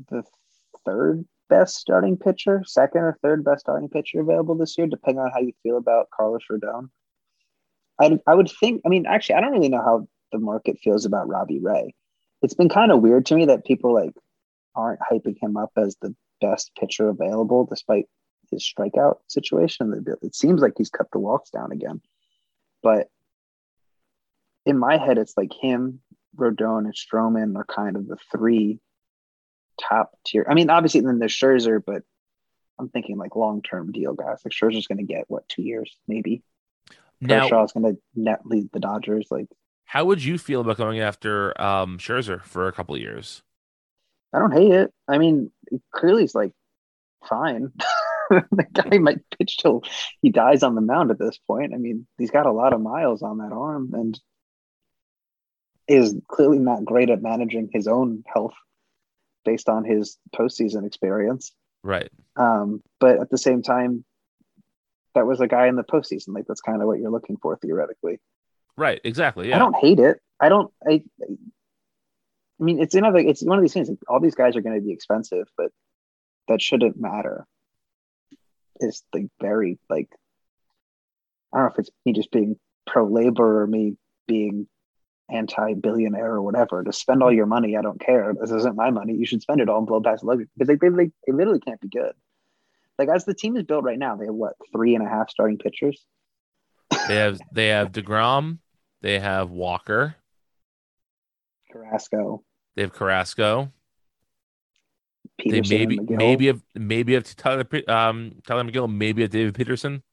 the 0.09 0.23
third 0.85 1.23
best 1.49 1.75
starting 1.77 2.17
pitcher, 2.17 2.63
second 2.65 3.01
or 3.01 3.17
third 3.21 3.45
best 3.45 3.61
starting 3.61 3.87
pitcher 3.87 4.19
available 4.19 4.55
this 4.55 4.77
year, 4.77 4.87
depending 4.87 5.19
on 5.21 5.31
how 5.31 5.39
you 5.39 5.53
feel 5.63 5.77
about 5.77 6.09
Carlos 6.09 6.41
Rodon. 6.51 6.89
I 8.01 8.19
I 8.27 8.35
would 8.35 8.51
think. 8.59 8.81
I 8.85 8.89
mean, 8.89 9.05
actually, 9.05 9.35
I 9.35 9.41
don't 9.41 9.53
really 9.53 9.69
know 9.69 9.81
how 9.81 10.07
the 10.33 10.39
market 10.39 10.79
feels 10.83 11.05
about 11.05 11.29
Robbie 11.29 11.59
Ray. 11.61 11.95
It's 12.41 12.55
been 12.55 12.67
kind 12.69 12.91
of 12.91 13.01
weird 13.01 13.25
to 13.27 13.35
me 13.35 13.45
that 13.45 13.63
people 13.65 13.93
like 13.93 14.11
aren't 14.75 14.99
hyping 14.99 15.37
him 15.41 15.55
up 15.55 15.71
as 15.77 15.95
the 16.01 16.13
best 16.41 16.71
pitcher 16.77 17.07
available, 17.07 17.65
despite 17.65 18.05
his 18.51 18.63
strikeout 18.63 19.17
situation. 19.27 19.93
It- 20.07 20.19
It 20.21 20.35
seems 20.35 20.61
like 20.61 20.73
he's 20.77 20.89
cut 20.89 21.07
the 21.11 21.19
walks 21.19 21.49
down 21.49 21.71
again, 21.71 22.01
but 22.83 23.09
in 24.65 24.77
my 24.77 24.97
head, 24.97 25.17
it's 25.17 25.37
like 25.37 25.53
him, 25.53 26.01
Rodon, 26.35 26.79
and 26.85 26.93
Stroman 26.93 27.55
are 27.55 27.65
kind 27.65 27.95
of 27.95 28.07
the 28.07 28.17
three 28.31 28.79
top 29.79 30.11
tier. 30.25 30.45
I 30.49 30.53
mean, 30.55 30.69
obviously, 30.69 31.01
then 31.01 31.19
there's 31.19 31.31
Scherzer, 31.35 31.81
but 31.85 32.03
I'm 32.79 32.89
thinking 32.89 33.17
like 33.17 33.35
long 33.35 33.61
term 33.61 33.91
deal 33.91 34.13
guys. 34.13 34.41
Like 34.43 34.51
Scherzer's 34.53 34.87
going 34.87 34.97
to 34.99 35.03
get 35.13 35.25
what 35.29 35.47
two 35.47 35.61
years, 35.63 35.97
maybe. 36.07 36.43
Now- 37.21 37.47
Kershaw's 37.47 37.71
going 37.71 37.95
to 37.95 38.01
net 38.15 38.45
lead 38.45 38.69
the 38.73 38.79
Dodgers. 38.79 39.27
Like 39.31 39.47
How 39.85 40.05
would 40.05 40.23
you 40.23 40.37
feel 40.37 40.61
about 40.61 40.77
going 40.77 40.99
after 40.99 41.59
um 41.61 41.97
Scherzer 41.97 42.43
for 42.43 42.67
a 42.67 42.71
couple 42.73 42.93
of 42.95 43.01
years? 43.01 43.41
I 44.33 44.39
don't 44.39 44.51
hate 44.51 44.71
it. 44.71 44.93
I 45.07 45.17
mean, 45.17 45.51
clearly 45.95 46.23
he's 46.23 46.35
like 46.35 46.51
fine. 47.27 47.71
the 48.51 48.65
guy 48.71 48.97
might 48.97 49.19
pitch 49.37 49.57
till 49.57 49.83
he 50.21 50.29
dies 50.29 50.63
on 50.63 50.75
the 50.75 50.81
mound 50.81 51.11
at 51.11 51.19
this 51.19 51.37
point. 51.47 51.73
I 51.73 51.77
mean, 51.77 52.07
he's 52.17 52.31
got 52.31 52.45
a 52.45 52.51
lot 52.51 52.73
of 52.73 52.81
miles 52.81 53.21
on 53.21 53.37
that 53.39 53.51
arm 53.51 53.91
and 53.93 54.19
is 55.87 56.15
clearly 56.27 56.59
not 56.59 56.85
great 56.85 57.09
at 57.09 57.21
managing 57.21 57.69
his 57.71 57.87
own 57.87 58.23
health 58.27 58.55
based 59.45 59.69
on 59.69 59.85
his 59.85 60.17
postseason 60.35 60.85
experience. 60.85 61.53
Right. 61.83 62.09
Um, 62.35 62.83
but 62.99 63.19
at 63.19 63.29
the 63.29 63.37
same 63.37 63.61
time, 63.61 64.03
that 65.15 65.25
was 65.25 65.39
a 65.39 65.47
guy 65.47 65.67
in 65.67 65.75
the 65.75 65.83
postseason. 65.83 66.29
Like 66.29 66.45
that's 66.47 66.61
kind 66.61 66.81
of 66.81 66.87
what 66.87 66.99
you're 66.99 67.11
looking 67.11 67.37
for 67.37 67.55
theoretically. 67.57 68.19
Right. 68.75 68.99
Exactly. 69.03 69.49
Yeah. 69.49 69.55
I 69.55 69.59
don't 69.59 69.75
hate 69.75 69.99
it. 69.99 70.19
I 70.39 70.49
don't. 70.49 70.71
I. 70.85 71.03
I 72.59 72.63
mean, 72.63 72.81
it's 72.81 72.95
another. 72.95 73.19
It's 73.19 73.43
one 73.43 73.57
of 73.57 73.63
these 73.63 73.73
things. 73.73 73.89
Like, 73.89 73.99
all 74.07 74.19
these 74.19 74.35
guys 74.35 74.55
are 74.55 74.61
going 74.61 74.75
to 74.75 74.85
be 74.85 74.91
expensive, 74.91 75.47
but 75.55 75.71
that 76.47 76.61
shouldn't 76.61 76.99
matter. 76.99 77.47
It's 78.79 79.03
like 79.13 79.27
very 79.41 79.79
like. 79.89 80.09
I 81.53 81.59
don't 81.59 81.67
know 81.67 81.71
if 81.71 81.79
it's 81.79 81.89
me 82.05 82.13
just 82.13 82.31
being 82.31 82.59
pro 82.85 83.07
labor 83.07 83.61
or 83.61 83.67
me 83.67 83.95
being 84.27 84.67
anti 85.29 85.73
billionaire 85.73 86.33
or 86.33 86.41
whatever. 86.41 86.83
To 86.83 86.93
spend 86.93 87.23
all 87.23 87.31
your 87.31 87.45
money, 87.45 87.77
I 87.77 87.81
don't 87.81 87.99
care. 87.99 88.33
This 88.39 88.51
isn't 88.51 88.75
my 88.75 88.91
money. 88.91 89.13
You 89.13 89.25
should 89.25 89.41
spend 89.41 89.61
it 89.61 89.69
all 89.69 89.79
and 89.79 89.87
blow 89.87 90.01
past 90.01 90.21
the 90.21 90.27
luxury 90.27 90.47
because 90.57 90.67
they, 90.67 90.75
they, 90.75 90.95
they, 90.95 91.11
they 91.25 91.33
literally 91.33 91.59
can't 91.59 91.81
be 91.81 91.89
good. 91.89 92.13
Like 92.97 93.09
as 93.09 93.25
the 93.25 93.33
team 93.33 93.55
is 93.57 93.63
built 93.63 93.83
right 93.83 93.99
now, 93.99 94.15
they 94.15 94.25
have 94.25 94.33
what 94.33 94.53
three 94.71 94.95
and 94.95 95.05
a 95.05 95.09
half 95.09 95.29
starting 95.29 95.57
pitchers. 95.57 96.05
They 97.07 97.15
have 97.15 97.39
they 97.51 97.67
have 97.67 97.91
deGrom, 97.91 98.59
they 99.01 99.19
have 99.19 99.51
Walker, 99.51 100.15
Carrasco, 101.71 102.43
they 102.75 102.81
have 102.81 102.93
Carrasco. 102.93 103.71
Peterson, 105.39 105.77
they 105.77 105.85
maybe 105.85 105.99
maybe 106.15 106.47
have 106.47 106.61
maybe 106.75 107.13
have 107.13 107.23
Tylor 107.35 107.67
um 107.87 108.33
Tylor 108.45 108.63
Megill, 108.63 108.91
maybe 108.91 109.21
have 109.21 109.31
David 109.31 109.55
Peterson. 109.55 110.03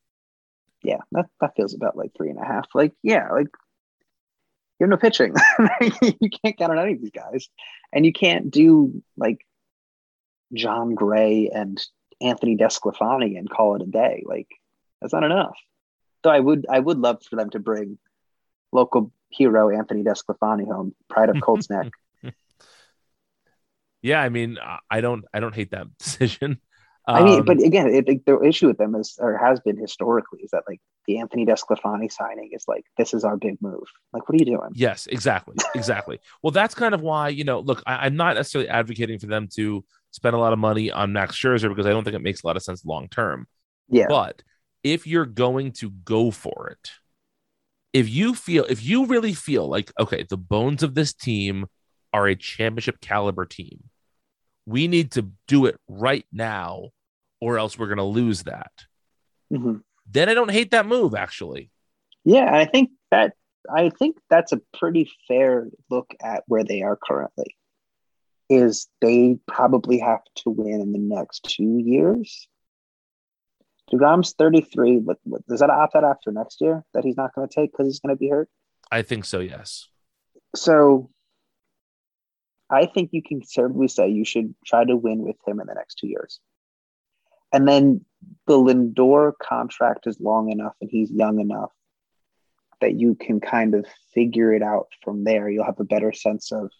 yeah, 0.82 0.98
that, 1.12 1.26
that 1.40 1.56
feels 1.56 1.74
about 1.74 1.96
like 1.96 2.12
three 2.16 2.30
and 2.30 2.38
a 2.38 2.44
half. 2.44 2.66
Like, 2.74 2.92
yeah, 3.02 3.30
like 3.30 3.48
you 4.78 4.84
have 4.84 4.90
no 4.90 4.96
pitching. 4.96 5.34
you 6.20 6.30
can't 6.44 6.58
count 6.58 6.72
on 6.72 6.78
any 6.78 6.94
of 6.94 7.00
these 7.00 7.10
guys. 7.10 7.48
And 7.92 8.04
you 8.04 8.12
can't 8.12 8.50
do 8.50 9.02
like 9.16 9.46
Jon 10.52 10.94
Gray 10.94 11.50
and 11.52 11.80
Anthony 12.20 12.56
DeSclafani 12.56 13.38
and 13.38 13.48
call 13.48 13.76
it 13.76 13.82
a 13.82 13.86
day. 13.86 14.24
Like, 14.26 14.48
that's 15.00 15.12
not 15.12 15.24
enough. 15.24 15.56
So 16.24 16.30
I 16.30 16.40
would 16.40 16.66
I 16.70 16.78
would 16.78 16.98
love 16.98 17.22
for 17.28 17.36
them 17.36 17.50
to 17.50 17.58
bring 17.58 17.98
local 18.72 19.12
hero 19.30 19.70
Anthony 19.70 20.02
DeSclafani 20.02 20.66
home, 20.66 20.94
pride 21.08 21.28
of 21.28 21.40
Colts 21.42 21.70
Neck. 21.70 21.90
Yeah, 24.04 24.20
I 24.20 24.28
mean, 24.28 24.58
I- 24.90 25.00
don't 25.00 25.24
I 25.32 25.40
don't 25.40 25.54
hate 25.54 25.70
that 25.70 25.86
decision. 25.98 26.60
I 27.06 27.22
mean, 27.22 27.40
Um, 27.40 27.44
but 27.44 27.62
again, 27.62 27.88
it, 27.88 28.24
the 28.24 28.40
issue 28.40 28.66
with 28.66 28.78
them 28.78 28.94
is, 28.94 29.18
or 29.20 29.36
has 29.36 29.60
been 29.60 29.76
historically, 29.76 30.40
is 30.40 30.50
that 30.52 30.62
like 30.66 30.80
the 31.06 31.18
Anthony 31.18 31.44
DeSclafani 31.44 32.10
signing 32.10 32.50
is 32.52 32.64
like, 32.66 32.84
this 32.96 33.12
is 33.12 33.24
our 33.24 33.36
big 33.36 33.60
move. 33.60 33.84
Like, 34.14 34.26
what 34.26 34.34
are 34.34 34.38
you 34.38 34.46
doing? 34.46 34.70
Yes, 34.72 35.06
exactly. 35.06 35.56
Exactly. 35.74 36.18
well, 36.42 36.50
that's 36.50 36.74
kind 36.74 36.94
of 36.94 37.02
why, 37.02 37.28
you 37.28 37.44
know, 37.44 37.60
look, 37.60 37.82
I, 37.86 38.06
I'm 38.06 38.16
not 38.16 38.36
necessarily 38.36 38.70
advocating 38.70 39.18
for 39.18 39.26
them 39.26 39.48
to 39.56 39.84
spend 40.12 40.34
a 40.34 40.38
lot 40.38 40.54
of 40.54 40.58
money 40.58 40.90
on 40.90 41.12
Max 41.12 41.36
Scherzer 41.36 41.68
because 41.68 41.84
I 41.84 41.90
don't 41.90 42.04
think 42.04 42.16
it 42.16 42.22
makes 42.22 42.42
a 42.42 42.46
lot 42.46 42.56
of 42.56 42.62
sense 42.62 42.86
long 42.86 43.08
term. 43.08 43.46
Yeah. 43.90 44.06
But 44.08 44.42
if 44.82 45.06
you're 45.06 45.26
going 45.26 45.72
to 45.72 45.90
go 45.90 46.30
for 46.30 46.68
it, 46.70 46.90
if 47.92 48.08
you 48.08 48.34
feel, 48.34 48.64
if 48.64 48.82
you 48.82 49.04
really 49.06 49.34
feel 49.34 49.68
like, 49.68 49.92
okay, 50.00 50.24
the 50.26 50.38
bones 50.38 50.82
of 50.82 50.94
this 50.94 51.12
team 51.12 51.66
are 52.14 52.26
a 52.26 52.34
championship 52.34 53.00
caliber 53.02 53.44
team, 53.44 53.90
we 54.66 54.88
need 54.88 55.12
to 55.12 55.28
do 55.46 55.66
it 55.66 55.78
right 55.88 56.26
now 56.32 56.90
or 57.40 57.58
else 57.58 57.78
we're 57.78 57.86
going 57.86 57.98
to 57.98 58.04
lose 58.04 58.44
that. 58.44 58.72
Mhm. 59.52 59.82
Then 60.10 60.28
I 60.28 60.34
don't 60.34 60.50
hate 60.50 60.70
that 60.70 60.86
move, 60.86 61.14
actually. 61.14 61.70
Yeah, 62.24 62.54
I 62.54 62.64
think 62.64 62.90
that 63.10 63.34
I 63.70 63.90
think 63.90 64.16
that's 64.28 64.52
a 64.52 64.60
pretty 64.78 65.10
fair 65.26 65.68
look 65.90 66.14
at 66.22 66.44
where 66.46 66.64
they 66.64 66.82
are 66.82 66.96
currently. 66.96 67.56
Is 68.50 68.88
they 69.00 69.38
probably 69.46 69.98
have 69.98 70.20
to 70.36 70.50
win 70.50 70.80
in 70.80 70.92
the 70.92 70.98
next 70.98 71.44
two 71.44 71.78
years. 71.78 72.46
DeGrom's 73.92 74.32
33. 74.32 74.98
What, 74.98 75.18
what, 75.24 75.46
does 75.46 75.60
that 75.60 75.70
opt 75.70 75.94
out 75.94 76.04
after 76.04 76.32
next 76.32 76.60
year 76.60 76.84
that 76.94 77.04
he's 77.04 77.16
not 77.16 77.34
going 77.34 77.48
to 77.48 77.54
take 77.54 77.72
because 77.72 77.86
he's 77.86 78.00
going 78.00 78.14
to 78.14 78.18
be 78.18 78.28
hurt? 78.28 78.48
I 78.90 79.02
think 79.02 79.24
so, 79.24 79.40
yes. 79.40 79.88
So 80.54 81.10
I 82.70 82.86
think 82.86 83.10
you 83.12 83.22
can 83.22 83.40
conservatively 83.40 83.88
say 83.88 84.08
you 84.08 84.24
should 84.24 84.54
try 84.64 84.84
to 84.84 84.96
win 84.96 85.20
with 85.22 85.36
him 85.46 85.60
in 85.60 85.66
the 85.66 85.74
next 85.74 85.96
two 85.96 86.08
years. 86.08 86.40
And 87.52 87.68
then 87.68 88.04
the 88.46 88.54
Lindor 88.54 89.32
contract 89.40 90.06
is 90.06 90.18
long 90.20 90.50
enough 90.50 90.74
and 90.80 90.90
he's 90.90 91.10
young 91.10 91.40
enough 91.40 91.70
that 92.80 92.98
you 92.98 93.14
can 93.14 93.40
kind 93.40 93.74
of 93.74 93.86
figure 94.12 94.52
it 94.52 94.62
out 94.62 94.88
from 95.02 95.24
there. 95.24 95.48
You'll 95.48 95.64
have 95.64 95.80
a 95.80 95.84
better 95.84 96.12
sense 96.12 96.52
of, 96.52 96.70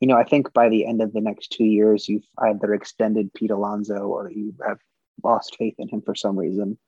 you 0.00 0.08
know, 0.08 0.16
I 0.16 0.24
think 0.24 0.52
by 0.52 0.68
the 0.68 0.86
end 0.86 1.00
of 1.00 1.12
the 1.12 1.20
next 1.20 1.52
two 1.52 1.64
years, 1.64 2.08
you've 2.08 2.26
either 2.38 2.74
extended 2.74 3.32
Pete 3.34 3.50
Alonso 3.50 4.00
or 4.00 4.30
you 4.30 4.54
have 4.66 4.78
lost 5.24 5.56
faith 5.58 5.74
in 5.78 5.88
him 5.88 6.02
for 6.02 6.14
some 6.14 6.38
reason. 6.38 6.78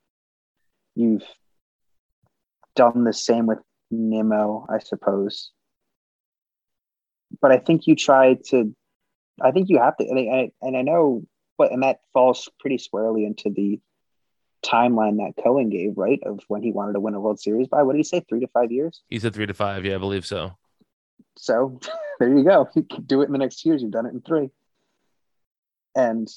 You've 0.95 1.25
done 2.75 3.03
the 3.03 3.13
same 3.13 3.47
with 3.47 3.59
Nimmo, 3.89 4.65
I 4.69 4.79
suppose. 4.79 5.51
But 7.39 7.51
I 7.51 7.57
think 7.57 7.87
you 7.87 7.95
try 7.95 8.35
to, 8.49 8.75
I 9.41 9.51
think 9.51 9.69
you 9.69 9.79
have 9.79 9.97
to, 9.97 10.03
and 10.03 10.19
I, 10.19 10.51
and 10.61 10.75
I 10.75 10.81
know, 10.81 11.23
but, 11.57 11.71
and 11.71 11.83
that 11.83 11.99
falls 12.13 12.49
pretty 12.59 12.77
squarely 12.77 13.25
into 13.25 13.49
the 13.49 13.79
timeline 14.65 15.17
that 15.17 15.41
Cohen 15.43 15.69
gave, 15.69 15.97
right? 15.97 16.19
Of 16.25 16.41
when 16.47 16.63
he 16.63 16.71
wanted 16.71 16.93
to 16.93 16.99
win 16.99 17.13
a 17.13 17.19
World 17.19 17.39
Series 17.39 17.67
by, 17.67 17.83
what 17.83 17.93
did 17.93 17.99
he 17.99 18.03
say, 18.03 18.23
three 18.27 18.39
to 18.41 18.47
five 18.47 18.71
years? 18.71 19.01
He 19.09 19.19
said 19.19 19.33
three 19.33 19.45
to 19.45 19.53
five. 19.53 19.85
Yeah, 19.85 19.95
I 19.95 19.99
believe 19.99 20.25
so. 20.25 20.57
So 21.37 21.79
there 22.19 22.35
you 22.35 22.43
go. 22.43 22.69
You 22.75 22.83
can 22.83 23.03
do 23.03 23.21
it 23.21 23.25
in 23.25 23.31
the 23.31 23.37
next 23.37 23.65
years. 23.65 23.81
You've 23.81 23.91
done 23.91 24.05
it 24.05 24.13
in 24.13 24.21
three. 24.21 24.49
And 25.95 26.27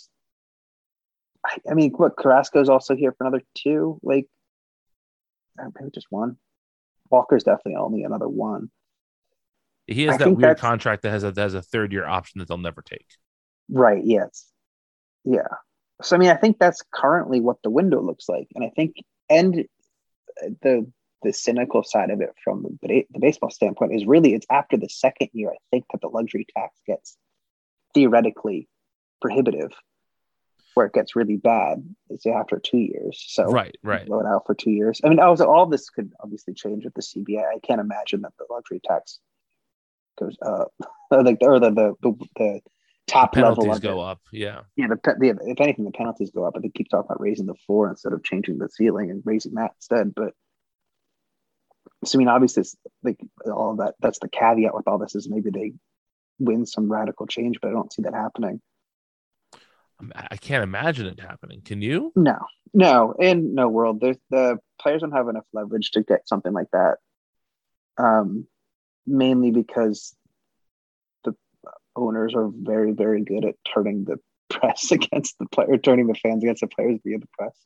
I, 1.44 1.58
I 1.70 1.74
mean, 1.74 1.92
what 1.92 2.16
Carrasco's 2.16 2.68
also 2.68 2.96
here 2.96 3.12
for 3.12 3.24
another 3.24 3.42
two. 3.54 4.00
Like, 4.02 4.26
uh, 5.60 5.68
maybe 5.78 5.90
just 5.92 6.06
one. 6.10 6.36
Walker's 7.10 7.44
definitely 7.44 7.76
only 7.76 8.02
another 8.02 8.28
one. 8.28 8.70
He 9.86 10.04
has 10.04 10.14
I 10.14 10.18
that 10.18 10.28
weird 10.30 10.40
that's- 10.42 10.60
contract 10.60 11.02
that 11.02 11.10
has 11.10 11.24
a 11.24 11.32
that 11.32 11.42
has 11.42 11.54
a 11.54 11.62
third 11.62 11.92
year 11.92 12.06
option 12.06 12.38
that 12.38 12.48
they'll 12.48 12.58
never 12.58 12.82
take. 12.82 13.06
Right. 13.68 14.02
Yes. 14.04 14.46
Yeah. 15.24 15.48
So 16.02 16.16
I 16.16 16.18
mean, 16.18 16.30
I 16.30 16.36
think 16.36 16.58
that's 16.58 16.82
currently 16.92 17.40
what 17.40 17.62
the 17.62 17.70
window 17.70 18.00
looks 18.00 18.28
like, 18.28 18.48
and 18.54 18.64
I 18.64 18.70
think 18.70 18.96
and 19.30 19.66
the 20.62 20.90
the 21.22 21.32
cynical 21.32 21.82
side 21.82 22.10
of 22.10 22.20
it 22.20 22.30
from 22.42 22.78
the, 22.82 23.04
the 23.10 23.18
baseball 23.18 23.50
standpoint 23.50 23.94
is 23.94 24.04
really 24.04 24.34
it's 24.34 24.46
after 24.50 24.76
the 24.76 24.88
second 24.88 25.30
year 25.32 25.50
I 25.50 25.56
think 25.70 25.86
that 25.92 26.00
the 26.02 26.08
luxury 26.08 26.46
tax 26.54 26.78
gets 26.86 27.16
theoretically 27.94 28.68
prohibitive, 29.22 29.70
where 30.74 30.86
it 30.86 30.92
gets 30.92 31.16
really 31.16 31.36
bad 31.36 31.82
is 32.10 32.26
after 32.26 32.58
two 32.58 32.78
years. 32.78 33.24
So 33.28 33.44
Right, 33.44 33.74
right. 33.82 34.04
blow 34.06 34.20
it 34.20 34.26
out 34.26 34.44
for 34.44 34.54
two 34.54 34.72
years. 34.72 35.00
I 35.02 35.08
mean, 35.08 35.20
oh, 35.20 35.28
also 35.28 35.46
all 35.46 35.64
this 35.66 35.88
could 35.88 36.12
obviously 36.20 36.52
change 36.52 36.84
with 36.84 36.92
the 36.94 37.00
CBA. 37.02 37.42
I 37.42 37.58
can't 37.60 37.80
imagine 37.80 38.22
that 38.22 38.32
the 38.38 38.46
luxury 38.50 38.80
tax 38.84 39.20
goes 40.18 40.36
up, 40.44 40.72
or 41.10 41.22
like 41.22 41.38
or 41.40 41.60
the 41.60 41.70
the 41.70 41.94
the, 42.02 42.28
the 42.36 42.60
top 43.06 43.36
level 43.36 43.64
Penalties 43.64 43.76
of 43.76 43.82
go 43.82 44.00
it. 44.00 44.10
up. 44.10 44.20
Yeah. 44.32 44.60
Yeah, 44.76 44.88
the, 44.88 45.14
the 45.18 45.50
if 45.50 45.60
anything, 45.60 45.84
the 45.84 45.90
penalties 45.90 46.30
go 46.30 46.44
up, 46.44 46.54
but 46.54 46.62
they 46.62 46.70
keep 46.70 46.88
talking 46.88 47.06
about 47.06 47.20
raising 47.20 47.46
the 47.46 47.54
floor 47.66 47.88
instead 47.88 48.12
of 48.12 48.24
changing 48.24 48.58
the 48.58 48.68
ceiling 48.68 49.10
and 49.10 49.22
raising 49.24 49.54
that 49.54 49.72
instead. 49.76 50.14
But 50.14 50.32
so 52.04 52.16
I 52.16 52.18
mean, 52.18 52.28
obviously, 52.28 52.62
it's 52.62 52.76
like 53.02 53.18
all 53.46 53.72
of 53.72 53.78
that. 53.78 53.94
That's 54.00 54.18
the 54.18 54.28
caveat 54.28 54.74
with 54.74 54.88
all 54.88 54.98
this 54.98 55.14
is 55.14 55.28
maybe 55.28 55.50
they 55.50 55.72
win 56.38 56.66
some 56.66 56.90
radical 56.90 57.26
change, 57.26 57.58
but 57.60 57.68
I 57.68 57.72
don't 57.72 57.92
see 57.92 58.02
that 58.02 58.14
happening. 58.14 58.60
I 60.14 60.36
can't 60.36 60.64
imagine 60.64 61.06
it 61.06 61.20
happening. 61.20 61.62
Can 61.64 61.80
you? 61.80 62.12
No, 62.16 62.38
no, 62.74 63.14
in 63.18 63.54
no 63.54 63.68
world. 63.68 64.00
There's 64.00 64.18
the 64.28 64.58
players 64.80 65.02
don't 65.02 65.12
have 65.12 65.28
enough 65.28 65.44
leverage 65.52 65.92
to 65.92 66.02
get 66.02 66.28
something 66.28 66.52
like 66.52 66.66
that. 66.72 66.96
Um, 67.96 68.46
mainly 69.06 69.50
because 69.50 70.14
the 71.24 71.34
owners 71.96 72.34
are 72.34 72.48
very, 72.48 72.92
very 72.92 73.22
good 73.22 73.44
at 73.44 73.56
turning 73.72 74.04
the 74.04 74.18
press 74.48 74.90
against 74.92 75.38
the 75.38 75.46
player, 75.46 75.78
turning 75.78 76.06
the 76.06 76.14
fans 76.14 76.42
against 76.42 76.60
the 76.60 76.68
players 76.68 77.00
via 77.04 77.18
the 77.18 77.28
press. 77.38 77.56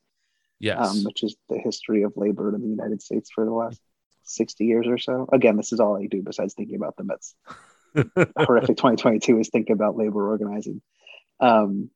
Yes. 0.61 0.91
um, 0.91 1.05
which 1.05 1.23
is 1.23 1.37
the 1.49 1.59
history 1.59 2.03
of 2.03 2.17
labor 2.17 2.53
in 2.53 2.61
the 2.61 2.69
United 2.69 3.01
States 3.01 3.31
for 3.33 3.45
the 3.45 3.53
last 3.53 3.81
60 4.25 4.65
years 4.65 4.87
or 4.89 4.99
so. 4.99 5.29
Again, 5.33 5.57
this 5.57 5.73
is 5.73 5.81
all 5.81 5.97
I 5.97 6.07
do 6.07 6.23
besides 6.23 6.55
thinking 6.55 6.77
about 6.77 6.97
the 6.97 7.05
Mets. 7.05 7.35
Horrific 8.37 8.77
2022 8.77 9.39
is 9.39 9.51
thinking 9.51 9.73
about 9.73 9.97
labor 9.97 10.29
organizing. 10.29 10.83
Um, 11.41 11.91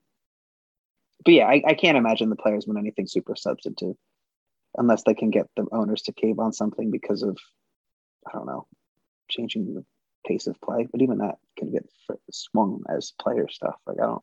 but 1.24 1.34
yeah, 1.34 1.46
I, 1.46 1.62
I 1.66 1.74
can't 1.74 1.98
imagine 1.98 2.30
the 2.30 2.36
players 2.36 2.66
win 2.66 2.78
anything 2.78 3.06
super 3.06 3.36
substantive 3.36 3.96
unless 4.76 5.02
they 5.02 5.14
can 5.14 5.30
get 5.30 5.46
the 5.56 5.66
owners 5.70 6.02
to 6.02 6.12
cave 6.12 6.38
on 6.38 6.52
something 6.52 6.90
because 6.90 7.22
of, 7.22 7.36
I 8.26 8.32
don't 8.32 8.46
know, 8.46 8.66
changing 9.28 9.74
the 9.74 9.84
pace 10.26 10.46
of 10.46 10.60
play. 10.60 10.86
But 10.90 11.02
even 11.02 11.18
that 11.18 11.36
can 11.58 11.70
get 11.72 11.88
swung 12.30 12.82
as 12.88 13.12
player 13.20 13.48
stuff. 13.48 13.76
Like, 13.86 13.98
I 14.00 14.06
don't. 14.06 14.22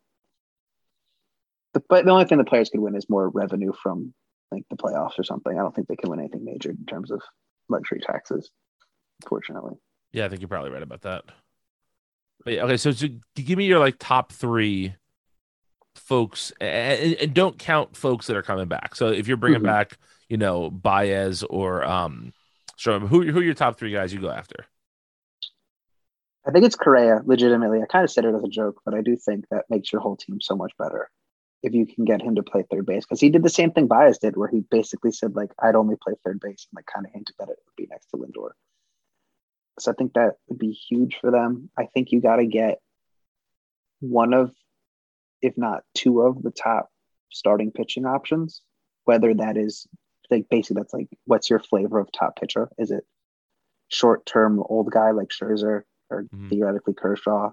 The, 1.74 1.84
but 1.88 2.06
the 2.06 2.12
only 2.12 2.26
thing 2.26 2.38
the 2.40 2.44
players 2.44 2.70
could 2.70 2.80
win 2.80 2.96
is 2.96 3.10
more 3.10 3.30
revenue 3.30 3.72
from 3.74 4.14
like 4.52 4.64
the 4.70 4.78
playoffs 4.78 5.20
or 5.20 5.24
something. 5.24 5.58
I 5.58 5.62
don't 5.62 5.76
think 5.76 5.88
they 5.88 5.96
can 5.96 6.10
win 6.10 6.20
anything 6.20 6.44
major 6.44 6.72
in 6.72 6.86
terms 6.86 7.12
of 7.12 7.22
luxury 7.70 8.02
taxes, 8.02 8.50
unfortunately. 9.22 9.76
Yeah, 10.12 10.26
I 10.26 10.30
think 10.30 10.42
you're 10.42 10.48
probably 10.48 10.72
right 10.72 10.82
about 10.82 11.02
that. 11.02 11.26
But 12.44 12.54
yeah, 12.54 12.64
okay, 12.64 12.78
so, 12.78 12.92
so 12.92 13.08
give 13.36 13.58
me 13.58 13.66
your 13.66 13.78
like 13.80 13.98
top 14.00 14.32
three 14.32 14.96
folks, 15.96 16.52
and, 16.60 17.14
and 17.16 17.34
don't 17.34 17.60
count 17.60 17.96
folks 17.96 18.28
that 18.28 18.38
are 18.38 18.42
coming 18.42 18.68
back. 18.68 18.96
So 18.96 19.10
if 19.10 19.28
you're 19.28 19.38
bringing 19.38 19.60
Mhm. 19.60 19.66
back, 19.66 19.98
you 20.30 20.38
know, 20.38 20.72
Baez 20.72 21.44
or 21.44 21.84
um, 21.84 22.34
Stroman, 22.78 23.10
who 23.10 23.30
who 23.32 23.40
are 23.40 23.44
your 23.44 23.54
top 23.54 23.78
three 23.78 23.92
guys 23.92 24.14
you 24.14 24.22
go 24.22 24.30
after? 24.32 24.66
I 26.48 26.52
think 26.52 26.66
it's 26.66 26.76
Correa, 26.76 27.22
legitimately. 27.26 27.82
I 27.82 27.86
kind 27.86 28.04
of 28.04 28.12
said 28.12 28.26
it 28.26 28.34
as 28.34 28.44
a 28.44 28.48
joke, 28.48 28.82
but 28.86 28.94
I 28.94 29.02
do 29.02 29.16
think 29.16 29.46
that 29.52 29.66
makes 29.70 29.92
your 29.92 30.02
whole 30.02 30.16
team 30.16 30.40
so 30.42 30.56
much 30.56 30.72
better 30.78 31.10
if 31.62 31.74
you 31.74 31.86
can 31.86 32.06
get 32.06 32.22
him 32.22 32.36
to 32.36 32.44
play 32.44 32.64
third 32.64 32.86
base. 32.86 33.06
Because 33.06 33.20
he 33.20 33.30
did 33.30 33.44
the 33.44 33.50
same 33.50 33.72
thing 33.72 33.88
Baez 33.88 34.18
did, 34.18 34.38
where 34.38 34.48
he 34.48 34.62
basically 34.72 35.12
said, 35.12 35.36
like, 35.36 35.52
I'd 35.62 35.76
only 35.76 35.96
play 36.02 36.14
third 36.24 36.40
base 36.40 36.68
and 36.72 36.78
like 36.78 36.86
kind 36.86 37.06
of 37.06 37.12
hinted 37.12 37.36
that 37.40 37.50
it 37.50 37.58
would 37.66 37.76
be 37.76 37.88
next 37.90 38.08
to 38.08 38.18
Lindor. 38.18 38.52
So 39.80 39.92
I 39.92 39.96
think 39.96 40.14
that 40.14 40.36
would 40.48 40.60
be 40.60 40.72
huge 40.72 41.18
for 41.20 41.32
them. 41.32 41.70
I 41.78 41.86
think 41.86 42.12
you 42.12 42.22
got 42.22 42.38
to 42.38 42.46
get 42.46 42.80
one 44.00 44.34
of, 44.34 44.52
if 45.42 45.58
not 45.58 45.84
two 45.94 46.22
of 46.22 46.42
the 46.42 46.52
top 46.52 46.90
starting 47.32 47.72
pitching 47.72 48.06
options, 48.06 48.62
whether 49.06 49.34
that 49.34 49.58
is 49.58 49.88
like 50.30 50.48
basically 50.50 50.82
that's 50.82 50.94
like, 50.94 51.08
what's 51.26 51.50
your 51.50 51.60
flavor 51.60 52.00
of 52.00 52.12
top 52.12 52.38
pitcher? 52.40 52.70
Is 52.78 52.92
it 52.92 53.04
short 53.90 54.26
term 54.26 54.62
old 54.64 54.92
guy 54.92 55.12
like 55.12 55.30
Scherzer 55.30 55.84
or 56.10 56.26
theoretically 56.50 56.94
Kershaw? 56.94 57.52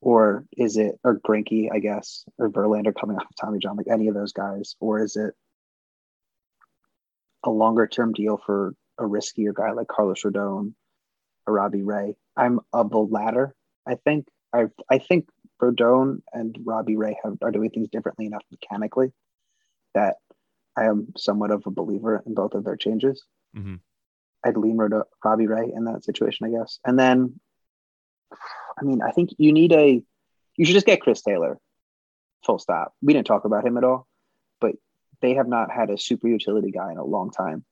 Or 0.00 0.44
is 0.56 0.76
it, 0.76 0.98
or 1.04 1.20
Greinke, 1.20 1.68
I 1.72 1.78
guess, 1.78 2.24
or 2.38 2.50
Verlander 2.50 2.92
coming 2.98 3.16
off 3.16 3.24
of 3.24 3.36
Tommy 3.40 3.58
John, 3.60 3.76
like 3.76 3.86
any 3.88 4.08
of 4.08 4.14
those 4.14 4.32
guys? 4.32 4.74
Or 4.80 5.00
is 5.00 5.16
it 5.16 5.34
a 7.44 7.50
longer 7.50 7.86
term 7.86 8.12
deal 8.12 8.40
for 8.44 8.74
a 8.98 9.04
riskier 9.04 9.54
guy 9.54 9.72
like 9.72 9.88
Carlos 9.88 10.22
Rodon 10.22 10.74
or 11.46 11.54
Robbie 11.54 11.82
Ray? 11.82 12.16
I'm 12.36 12.60
of 12.72 12.90
the 12.90 12.98
latter. 12.98 13.54
I 13.86 13.94
think 13.96 14.26
I 14.52 14.66
I 14.90 14.98
think 14.98 15.28
Rodon 15.60 16.22
and 16.32 16.58
Robbie 16.64 16.96
Ray 16.96 17.16
have 17.22 17.38
are 17.42 17.50
doing 17.52 17.70
things 17.70 17.88
differently 17.88 18.26
enough 18.26 18.42
mechanically 18.50 19.12
that 19.94 20.16
I 20.76 20.84
am 20.86 21.12
somewhat 21.16 21.50
of 21.50 21.62
a 21.66 21.70
believer 21.70 22.22
in 22.26 22.34
both 22.34 22.54
of 22.54 22.64
their 22.64 22.76
changes. 22.76 23.24
Mhm. 23.56 23.80
I'd 24.44 24.56
lean 24.56 24.76
Rodo- 24.78 25.04
Robbie 25.24 25.46
Ray 25.46 25.70
in 25.72 25.84
that 25.84 26.02
situation, 26.04 26.46
I 26.46 26.50
guess. 26.50 26.80
And 26.84 26.98
then, 26.98 27.38
I 28.80 28.84
mean, 28.84 29.02
I 29.02 29.10
think 29.10 29.30
you 29.38 29.52
need 29.52 29.72
a, 29.72 30.02
you 30.56 30.64
should 30.64 30.74
just 30.74 30.86
get 30.86 31.00
Chris 31.00 31.22
Taylor, 31.22 31.58
full 32.44 32.58
stop. 32.58 32.94
We 33.02 33.12
didn't 33.12 33.26
talk 33.26 33.44
about 33.44 33.66
him 33.66 33.76
at 33.76 33.84
all, 33.84 34.06
but 34.60 34.74
they 35.20 35.34
have 35.34 35.48
not 35.48 35.70
had 35.70 35.90
a 35.90 35.98
super 35.98 36.28
utility 36.28 36.70
guy 36.70 36.90
in 36.92 36.98
a 36.98 37.04
long 37.04 37.30
time 37.30 37.64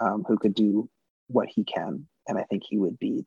um, 0.00 0.24
who 0.26 0.36
could 0.38 0.54
do 0.54 0.88
what 1.28 1.48
he 1.48 1.64
can. 1.64 2.06
And 2.26 2.38
I 2.38 2.44
think 2.44 2.62
he 2.68 2.78
would 2.78 2.98
be, 2.98 3.24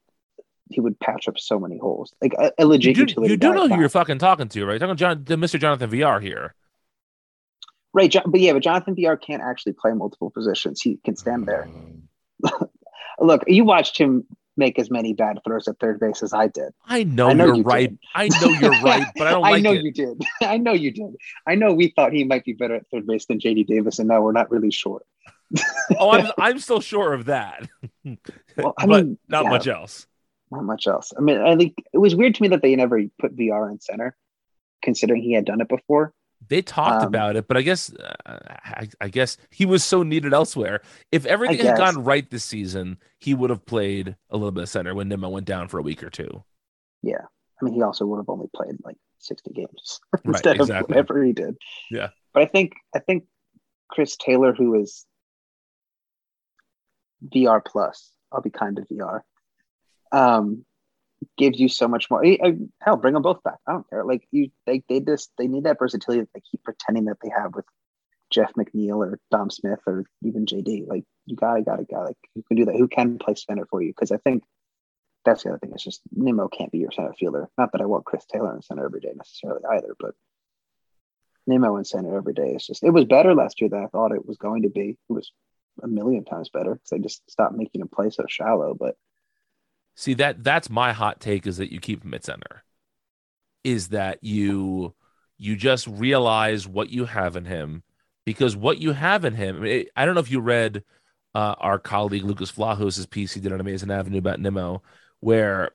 he 0.70 0.82
would 0.82 1.00
patch 1.00 1.28
up 1.28 1.38
so 1.38 1.60
many 1.60 1.78
holes. 1.78 2.14
Like 2.22 2.34
a, 2.34 2.52
a 2.58 2.64
You 2.64 2.68
legit 2.68 2.96
do, 2.96 3.02
utility 3.02 3.32
you 3.32 3.38
do 3.38 3.54
know 3.54 3.68
who 3.68 3.80
you're 3.80 3.90
fucking 3.90 4.20
talking 4.20 4.50
to, 4.50 4.66
right? 4.66 4.74
You're 4.74 4.80
talking 4.80 4.98
John, 4.98 5.24
the 5.24 5.36
Mr. 5.36 5.60
Jonathan 5.60 5.90
Villar 5.90 6.20
here. 6.20 6.56
Right, 7.94 8.12
John, 8.12 8.24
but 8.28 8.42
yeah, 8.42 8.54
but 8.54 8.64
Jonathan 8.64 8.96
Villar 8.96 9.16
can't 9.16 9.42
actually 9.42 9.74
play 9.74 9.94
multiple 9.94 10.30
positions. 10.30 10.82
He 10.82 11.00
can 11.06 11.16
stand 11.16 11.46
there. 11.46 11.70
Look, 13.20 13.44
you 13.48 13.64
watched 13.64 13.98
him 13.98 14.26
make 14.58 14.80
as 14.80 14.90
many 14.90 15.14
bad 15.14 15.40
throws 15.46 15.68
at 15.68 15.80
third 15.80 16.00
base 16.00 16.24
as 16.24 16.34
I 16.34 16.48
did. 16.48 16.74
I 16.86 17.04
know, 17.04 17.30
I 17.30 17.34
know 17.34 17.46
you're 17.48 17.56
you 17.56 17.64
right. 17.64 17.90
did. 17.90 18.00
I 18.14 18.28
know 18.28 18.50
you're 18.50 18.72
right, 18.84 19.08
but 19.16 19.28
I 19.28 19.32
don't 19.32 19.46
I 19.46 19.52
like 19.52 19.64
know 19.64 19.74
it. 19.74 19.84
you 19.84 19.92
did. 19.92 20.22
I 20.42 20.58
know 20.58 20.74
you 20.74 20.92
did. 20.92 21.16
I 21.48 21.56
know 21.56 21.74
we 21.74 21.90
thought 21.96 22.14
he 22.14 22.24
might 22.24 22.46
be 22.46 22.54
better 22.54 22.76
at 22.76 22.88
third 22.90 23.08
base 23.08 23.26
than 23.26 23.40
JD 23.40 23.68
Davis, 23.68 24.00
and 24.00 24.08
now 24.08 24.22
we're 24.22 24.32
not 24.32 24.52
really 24.52 24.72
sure. 24.72 25.02
oh, 26.00 26.12
I'm 26.12 26.32
I'm 26.40 26.60
still 26.60 26.82
sure 26.82 27.14
of 27.14 27.26
that. 27.26 27.68
Well, 28.58 28.74
I 28.78 28.86
but 28.86 29.06
mean, 29.06 29.18
not 29.28 29.44
yeah. 29.46 29.50
much 29.50 29.68
else. 29.68 30.08
Not 30.52 30.64
much 30.64 30.88
else. 30.88 31.14
I 31.18 31.22
mean, 31.22 31.40
I 31.40 31.56
think 31.56 31.76
it 31.94 31.98
was 31.98 32.16
weird 32.16 32.36
to 32.36 32.42
me 32.42 32.50
that 32.50 32.62
they 32.62 32.76
never 32.76 33.02
put 33.20 33.34
Villar 33.34 33.70
in 33.70 33.80
center, 33.80 34.16
considering 34.82 35.22
he 35.22 35.34
had 35.34 35.46
done 35.46 35.62
it 35.62 35.70
before. 35.70 36.14
They 36.48 36.62
talked 36.62 37.02
Um, 37.04 37.08
about 37.08 37.36
it, 37.36 37.48
but 37.48 37.58
I 37.58 37.62
guess 37.62 37.94
uh, 37.94 38.14
I, 38.26 38.88
I 39.02 39.08
guess 39.10 39.38
he 39.50 39.66
was 39.66 39.84
so 39.84 40.04
needed 40.04 40.34
elsewhere. 40.34 40.82
If 41.12 41.26
everything 41.26 41.66
had 41.66 41.78
gone 41.78 42.04
right 42.04 42.30
this 42.30 42.44
season, 42.44 42.98
he 43.20 43.34
would 43.34 43.50
have 43.50 43.66
played 43.66 44.16
a 44.30 44.38
little 44.38 44.52
bit 44.52 44.64
of 44.64 44.70
center 44.70 44.94
when 44.94 45.08
Nimmo 45.08 45.30
went 45.30 45.46
down 45.48 45.68
for 45.68 45.80
a 45.80 45.84
week 45.84 46.04
or 46.04 46.10
two. 46.10 46.44
Yeah, 47.02 47.26
I 47.62 47.66
mean, 47.66 47.74
he 47.74 47.82
also 47.82 48.06
would 48.06 48.18
have 48.18 48.30
only 48.30 48.48
played 48.56 48.76
like 48.84 48.98
sixty 49.20 49.52
games 49.52 50.00
Right, 50.14 50.22
instead 50.36 50.56
exactly. 50.58 50.80
of 50.80 50.90
whatever 50.90 51.24
he 51.24 51.34
did. 51.34 51.56
Yeah. 51.90 52.10
But 52.34 52.44
I 52.44 52.46
think 52.48 52.74
I 52.96 53.00
think 53.00 53.26
Chris 53.90 54.18
Taylor, 54.18 54.54
who 54.54 54.76
is 54.82 55.06
Villar 57.22 57.62
plus, 57.66 58.12
I'll 58.32 58.42
be 58.42 58.50
kind 58.50 58.76
to 58.76 58.84
Villar, 58.90 59.24
um, 60.12 60.66
gives 61.38 61.60
you 61.60 61.70
so 61.70 61.88
much 61.88 62.10
more. 62.10 62.26
I- 62.26 62.40
I- 62.44 62.58
hell, 62.82 62.98
bring 62.98 63.14
them 63.14 63.24
both 63.24 63.44
back. 63.44 63.60
I 63.68 63.74
don't 63.74 63.90
care. 63.90 64.04
Like 64.06 64.28
you, 64.32 64.52
they 64.66 64.84
they 64.90 65.00
just 65.00 65.32
they 65.38 65.48
need 65.48 65.64
that 65.66 65.80
versatility 65.80 66.22
that 66.22 66.34
they 66.34 66.42
keep 66.42 66.64
pretending 66.64 67.06
that 67.06 67.18
they 67.22 67.30
have 67.30 67.56
with 67.56 67.66
Jeff 68.30 68.54
McNeil 68.54 68.98
or 68.98 69.20
Dom 69.32 69.50
Smith 69.50 69.80
or 69.88 70.06
even 70.24 70.46
JD. 70.46 70.88
Like 70.88 71.06
you 71.26 71.36
gotta 71.36 71.62
gotta 71.62 71.84
got 71.84 72.06
like 72.06 72.18
who 72.34 72.44
can 72.44 72.58
do 72.58 72.66
that? 72.66 72.76
Who 72.76 72.88
can 72.88 73.18
play 73.18 73.36
center 73.36 73.66
for 73.66 73.82
you? 73.82 73.90
Because 73.90 74.12
I 74.12 74.18
think 74.18 74.44
that's 75.24 75.44
the 75.44 75.50
other 75.50 75.60
thing. 75.60 75.72
It's 75.74 75.84
just 75.84 76.02
Nimmo 76.12 76.48
can't 76.48 76.72
be 76.72 76.78
your 76.80 76.92
center 76.92 77.14
fielder. 77.14 77.50
Not 77.58 77.72
that 77.72 77.82
I 77.82 77.86
want 77.86 78.06
Chris 78.06 78.26
Taylor 78.26 78.56
in 78.56 78.62
center 78.62 78.86
every 78.86 79.00
day 79.00 79.12
necessarily 79.16 79.62
either, 79.66 79.96
but 80.00 80.16
Nimmo 81.48 81.78
in 81.78 81.86
center 81.86 82.16
every 82.16 82.34
day 82.34 82.52
is 82.52 82.66
just 82.66 82.84
it 82.84 82.92
was 82.92 83.06
better 83.06 83.34
last 83.34 83.62
year 83.62 83.70
than 83.70 83.84
I 83.84 83.88
thought 83.88 84.12
it 84.12 84.28
was 84.28 84.38
going 84.38 84.64
to 84.64 84.70
be. 84.70 84.98
It 85.10 85.14
was 85.14 85.32
a 85.84 85.88
million 85.88 86.24
times 86.24 86.50
better 86.50 86.76
because 86.76 86.90
they 86.90 87.00
just 87.00 87.30
stopped 87.30 87.56
making 87.56 87.82
him 87.82 87.88
play 87.88 88.10
so 88.10 88.26
shallow. 88.28 88.74
But 88.74 88.96
See 89.96 90.14
that 90.16 90.44
that's 90.44 90.70
my 90.70 90.94
hot 90.94 91.20
take 91.20 91.48
is 91.48 91.58
that 91.58 91.72
you 91.72 91.80
keep 91.80 92.04
him 92.04 92.14
at 92.14 92.26
center. 92.26 92.64
Is 93.64 93.90
that 93.90 94.24
you 94.24 94.94
you 95.38 95.56
just 95.56 95.88
realize 95.88 96.68
what 96.68 96.90
you 96.90 97.06
have 97.06 97.36
in 97.36 97.46
him 97.46 97.84
because 98.26 98.56
what 98.56 98.80
you 98.80 98.92
have 98.94 99.26
in 99.26 99.34
him. 99.34 99.58
I, 99.58 99.60
mean, 99.60 99.86
I 99.96 100.06
don't 100.06 100.16
know 100.16 100.22
if 100.22 100.32
you 100.32 100.40
read 100.40 100.84
uh, 101.34 101.56
our 101.60 101.80
colleague 101.80 102.24
Lucas 102.24 102.52
Vlahos's 102.52 103.06
piece 103.06 103.34
he 103.34 103.42
did 103.42 103.52
on 103.52 103.60
Amazing 103.60 103.92
Avenue 103.92 104.20
about 104.20 104.40
Nimmo, 104.40 104.82
where 105.20 105.72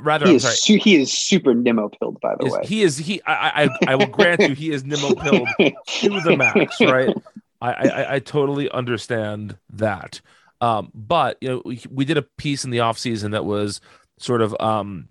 rather 0.00 0.26
he 0.26 0.32
I'm 0.32 0.36
is, 0.36 0.64
sorry, 0.64 0.78
he 0.78 0.96
is 0.96 1.12
super 1.12 1.54
Nimmo 1.54 1.88
pilled, 1.88 2.20
by 2.20 2.34
the 2.38 2.46
is- 2.46 2.52
way. 2.52 2.60
he 2.64 2.82
is 2.82 2.98
he. 2.98 3.22
I, 3.26 3.64
I 3.64 3.68
I 3.88 3.94
will 3.96 4.06
grant 4.06 4.40
you 4.42 4.54
he 4.54 4.70
is 4.70 4.84
Nimmo 4.84 5.14
pilled 5.14 5.48
to 5.58 6.20
the 6.20 6.36
max, 6.36 6.80
right? 6.80 7.14
I, 7.62 7.72
I 7.72 8.14
I 8.14 8.18
totally 8.20 8.70
understand 8.70 9.56
that. 9.70 10.20
Um, 10.60 10.90
but 10.94 11.38
you 11.40 11.48
know, 11.48 11.62
we, 11.64 11.82
we 11.90 12.04
did 12.04 12.18
a 12.18 12.22
piece 12.22 12.64
in 12.64 12.70
the 12.70 12.80
off 12.80 12.98
season 12.98 13.30
that 13.32 13.44
was 13.44 13.80
sort 14.18 14.42
of 14.42 14.54
um 14.60 15.08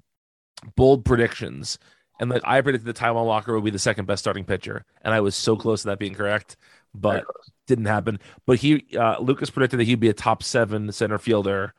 bold 0.75 1.05
predictions. 1.05 1.77
And 2.19 2.29
like 2.29 2.41
I 2.45 2.61
predicted 2.61 2.87
that 2.87 3.01
Taijuan 3.01 3.25
Walker 3.25 3.53
would 3.55 3.63
be 3.63 3.71
the 3.71 3.79
second 3.79 4.05
best 4.05 4.21
starting 4.21 4.43
pitcher, 4.43 4.83
and 5.03 5.13
I 5.13 5.21
was 5.21 5.35
so 5.35 5.55
close 5.55 5.81
to 5.81 5.87
that 5.87 5.99
being 5.99 6.13
correct, 6.13 6.57
but 6.93 7.23
didn't 7.67 7.85
happen. 7.85 8.19
But 8.45 8.59
he 8.59 8.85
uh, 8.97 9.19
Lucas 9.19 9.49
predicted 9.49 9.79
that 9.79 9.85
he'd 9.85 9.99
be 10.01 10.09
a 10.09 10.13
top 10.13 10.43
seven 10.43 10.91
center 10.91 11.17
fielder 11.17 11.73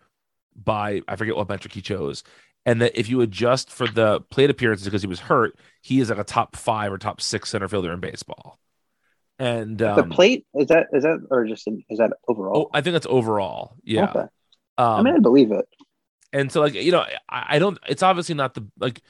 by 0.56 1.02
I 1.08 1.16
forget 1.16 1.36
what 1.36 1.48
metric 1.48 1.74
he 1.74 1.82
chose, 1.82 2.24
and 2.64 2.80
that 2.80 2.98
if 2.98 3.08
you 3.08 3.20
adjust 3.20 3.70
for 3.70 3.86
the 3.86 4.20
plate 4.30 4.50
appearances 4.50 4.86
because 4.86 5.02
he 5.02 5.08
was 5.08 5.20
hurt, 5.20 5.58
he 5.82 6.00
is 6.00 6.08
like 6.10 6.18
a 6.18 6.24
top 6.24 6.56
five 6.56 6.90
or 6.92 6.98
top 6.98 7.20
six 7.20 7.50
center 7.50 7.68
fielder 7.68 7.92
in 7.92 8.00
baseball. 8.00 8.58
And 9.40 9.78
the 9.78 9.94
um, 10.02 10.10
plate 10.10 10.46
is 10.54 10.66
that 10.68 10.88
is 10.92 11.02
that 11.02 11.26
or 11.30 11.46
just 11.46 11.66
in, 11.66 11.82
is 11.88 11.98
that 11.98 12.12
overall? 12.28 12.66
Oh, 12.66 12.70
I 12.72 12.82
think 12.82 12.92
that's 12.92 13.06
overall. 13.08 13.74
Yeah. 13.82 14.04
Okay. 14.10 14.18
Um, 14.20 14.28
I 14.78 15.02
mean, 15.02 15.16
I 15.16 15.18
believe 15.18 15.50
it. 15.50 15.66
and 16.32 16.52
so 16.52 16.60
like 16.60 16.74
you 16.74 16.92
know, 16.92 17.04
I, 17.28 17.46
I 17.56 17.58
don't. 17.58 17.78
It's 17.88 18.02
obviously 18.02 18.34
not 18.34 18.54
the 18.54 18.66
like. 18.78 19.00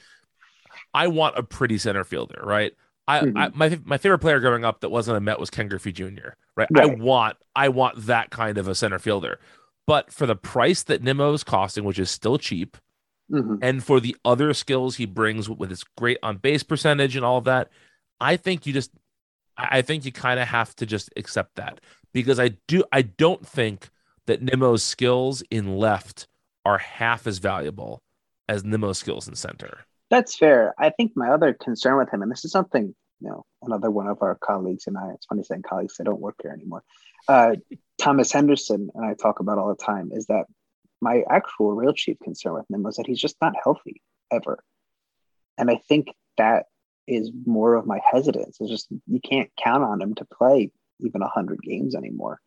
I 0.93 1.07
want 1.07 1.37
a 1.37 1.43
pretty 1.43 1.77
center 1.77 2.03
fielder, 2.03 2.41
right? 2.43 2.73
I, 3.07 3.19
I 3.19 3.21
Mhm. 3.23 3.55
my 3.55 3.79
my 3.83 3.97
favorite 3.97 4.19
player 4.19 4.39
growing 4.39 4.63
up 4.63 4.79
that 4.81 4.89
wasn't 4.89 5.17
a 5.17 5.19
Met 5.19 5.39
was 5.39 5.49
Ken 5.49 5.67
Griffey 5.67 5.91
Jr. 5.91 6.29
Right? 6.55 6.69
I 6.77 6.85
want 6.85 7.35
I 7.55 7.67
want 7.69 8.05
that 8.05 8.29
kind 8.29 8.57
of 8.57 8.67
a 8.67 8.75
center 8.75 8.99
fielder, 8.99 9.39
but 9.85 10.13
for 10.13 10.25
the 10.25 10.35
price 10.35 10.83
that 10.83 11.03
Nimmo 11.03 11.33
is 11.33 11.43
costing, 11.43 11.83
which 11.83 11.99
is 11.99 12.09
still 12.09 12.37
cheap, 12.37 12.77
Mhm. 13.31 13.59
and 13.61 13.83
for 13.83 13.99
the 13.99 14.15
other 14.23 14.53
skills 14.53 14.95
he 14.95 15.05
brings 15.05 15.49
with 15.49 15.69
his 15.69 15.83
great 15.97 16.19
on 16.23 16.37
base 16.37 16.63
percentage 16.63 17.15
and 17.17 17.25
all 17.25 17.37
of 17.37 17.43
that, 17.45 17.69
I 18.21 18.37
think 18.37 18.65
you 18.65 18.71
just 18.73 18.91
I 19.69 19.81
think 19.81 20.05
you 20.05 20.11
kind 20.11 20.39
of 20.39 20.47
have 20.47 20.75
to 20.77 20.85
just 20.85 21.09
accept 21.15 21.55
that 21.55 21.81
because 22.13 22.39
I 22.39 22.49
do 22.67 22.83
I 22.91 23.03
don't 23.03 23.45
think 23.45 23.89
that 24.27 24.41
Nimmo's 24.41 24.83
skills 24.83 25.43
in 25.49 25.77
left 25.77 26.27
are 26.65 26.77
half 26.77 27.27
as 27.27 27.39
valuable 27.39 28.01
as 28.47 28.63
Nimmo's 28.63 28.99
skills 28.99 29.27
in 29.27 29.35
center. 29.35 29.79
That's 30.09 30.35
fair. 30.35 30.73
I 30.77 30.89
think 30.89 31.13
my 31.15 31.29
other 31.29 31.53
concern 31.53 31.97
with 31.97 32.13
him, 32.13 32.21
and 32.21 32.31
this 32.31 32.43
is 32.43 32.51
something, 32.51 32.93
you 33.21 33.29
know, 33.29 33.45
another 33.61 33.89
one 33.89 34.07
of 34.07 34.21
our 34.21 34.35
colleagues 34.35 34.87
and 34.87 34.97
I, 34.97 35.11
it's 35.13 35.25
funny 35.25 35.43
saying 35.43 35.63
colleagues, 35.63 35.95
they 35.97 36.03
don't 36.03 36.19
work 36.19 36.35
here 36.41 36.51
anymore. 36.51 36.83
Uh, 37.27 37.55
Thomas 37.99 38.31
Henderson 38.31 38.89
and 38.93 39.05
I 39.05 39.13
talk 39.13 39.39
about 39.39 39.57
all 39.57 39.69
the 39.69 39.83
time 39.83 40.11
is 40.11 40.25
that 40.27 40.45
my 41.01 41.23
actual 41.29 41.73
real 41.73 41.93
chief 41.93 42.17
concern 42.23 42.53
with 42.53 42.69
him 42.69 42.83
was 42.83 42.97
that 42.97 43.07
he's 43.07 43.19
just 43.19 43.37
not 43.41 43.53
healthy 43.63 44.01
ever. 44.31 44.63
And 45.57 45.69
I 45.69 45.77
think 45.87 46.13
that 46.37 46.65
is 47.07 47.31
more 47.45 47.75
of 47.75 47.85
my 47.85 47.99
hesitance. 48.11 48.57
It's 48.59 48.69
just 48.69 48.87
you 49.07 49.19
can't 49.19 49.49
count 49.61 49.83
on 49.83 50.01
him 50.01 50.15
to 50.15 50.25
play 50.25 50.71
even 50.99 51.21
100 51.21 51.61
games 51.61 51.95
anymore. 51.95 52.39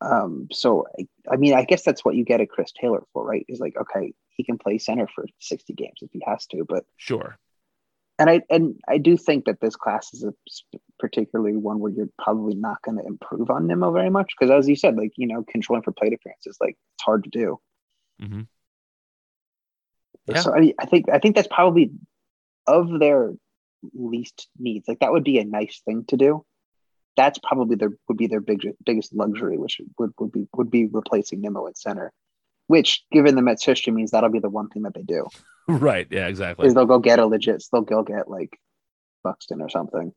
Um, 0.00 0.48
so, 0.50 0.86
I, 0.98 1.06
I 1.30 1.36
mean, 1.36 1.54
I 1.54 1.64
guess 1.64 1.82
that's 1.84 2.04
what 2.04 2.16
you 2.16 2.24
get 2.24 2.40
a 2.40 2.46
Chris 2.46 2.72
Taylor 2.72 3.04
for, 3.12 3.24
right? 3.24 3.46
Is 3.48 3.60
like, 3.60 3.76
okay, 3.76 4.12
he 4.30 4.42
can 4.42 4.58
play 4.58 4.78
center 4.78 5.06
for 5.14 5.24
60 5.38 5.72
games 5.74 5.98
if 6.02 6.10
he 6.12 6.22
has 6.26 6.46
to, 6.46 6.64
but 6.68 6.84
Sure. 6.96 7.38
and 8.18 8.28
I 8.28 8.42
and 8.50 8.80
I 8.88 8.98
do 8.98 9.16
think 9.16 9.44
that 9.44 9.60
this 9.60 9.76
class 9.76 10.12
is 10.12 10.24
a 10.24 10.34
particularly 10.98 11.56
one 11.56 11.78
where 11.78 11.92
you're 11.92 12.08
probably 12.18 12.54
not 12.56 12.82
going 12.82 12.98
to 12.98 13.06
improve 13.06 13.48
on 13.50 13.68
Nimmo 13.68 13.92
very 13.92 14.10
much 14.10 14.32
because, 14.36 14.50
as 14.50 14.68
you 14.68 14.74
said, 14.74 14.96
like 14.96 15.12
you 15.16 15.28
know, 15.28 15.44
controlling 15.48 15.82
for 15.82 15.92
plate 15.92 16.12
appearances, 16.12 16.56
like 16.60 16.76
it's 16.94 17.04
hard 17.04 17.22
to 17.24 17.30
do. 17.30 17.60
Mm-hmm. 18.20 18.42
Yeah. 20.26 20.40
So 20.40 20.54
I, 20.54 20.74
I 20.80 20.86
think 20.86 21.08
I 21.10 21.18
think 21.18 21.36
that's 21.36 21.48
probably 21.48 21.92
of 22.66 22.98
their 22.98 23.32
least 23.94 24.48
needs. 24.58 24.86
Like 24.88 25.00
that 25.00 25.12
would 25.12 25.24
be 25.24 25.38
a 25.38 25.44
nice 25.44 25.80
thing 25.84 26.04
to 26.08 26.16
do. 26.16 26.44
That's 27.16 27.38
probably 27.38 27.76
their 27.76 27.90
would 28.08 28.16
be 28.16 28.26
their 28.26 28.40
big, 28.40 28.62
biggest 28.84 29.14
luxury, 29.14 29.58
which 29.58 29.80
would, 29.98 30.12
would 30.18 30.32
be 30.32 30.46
would 30.54 30.70
be 30.70 30.86
replacing 30.86 31.40
Nimmo 31.40 31.66
at 31.66 31.78
center. 31.78 32.12
Which, 32.68 33.04
given 33.12 33.34
the 33.34 33.42
Mets' 33.42 33.64
history, 33.64 33.92
means 33.92 34.12
that'll 34.12 34.30
be 34.30 34.38
the 34.38 34.48
one 34.48 34.68
thing 34.68 34.82
that 34.82 34.94
they 34.94 35.02
do. 35.02 35.26
Right. 35.68 36.08
Yeah, 36.10 36.26
exactly. 36.26 36.66
is 36.66 36.74
they'll 36.74 36.86
go 36.86 36.98
get 36.98 37.20
a 37.20 37.26
legit, 37.26 37.62
they'll 37.72 37.82
go 37.82 38.02
get 38.02 38.28
like 38.28 38.58
Buxton 39.22 39.62
or 39.62 39.68
something, 39.68 40.12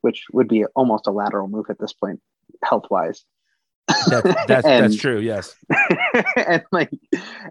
which 0.00 0.24
would 0.32 0.48
be 0.48 0.64
almost 0.74 1.06
a 1.06 1.10
lateral 1.10 1.48
move 1.48 1.66
at 1.68 1.78
this 1.78 1.92
point, 1.92 2.20
health 2.64 2.86
wise. 2.90 3.24
That, 4.08 4.44
that's 4.48 4.64
that's 4.64 4.96
true. 4.96 5.20
Yes. 5.20 5.54
and 6.36 6.64
like, 6.72 6.90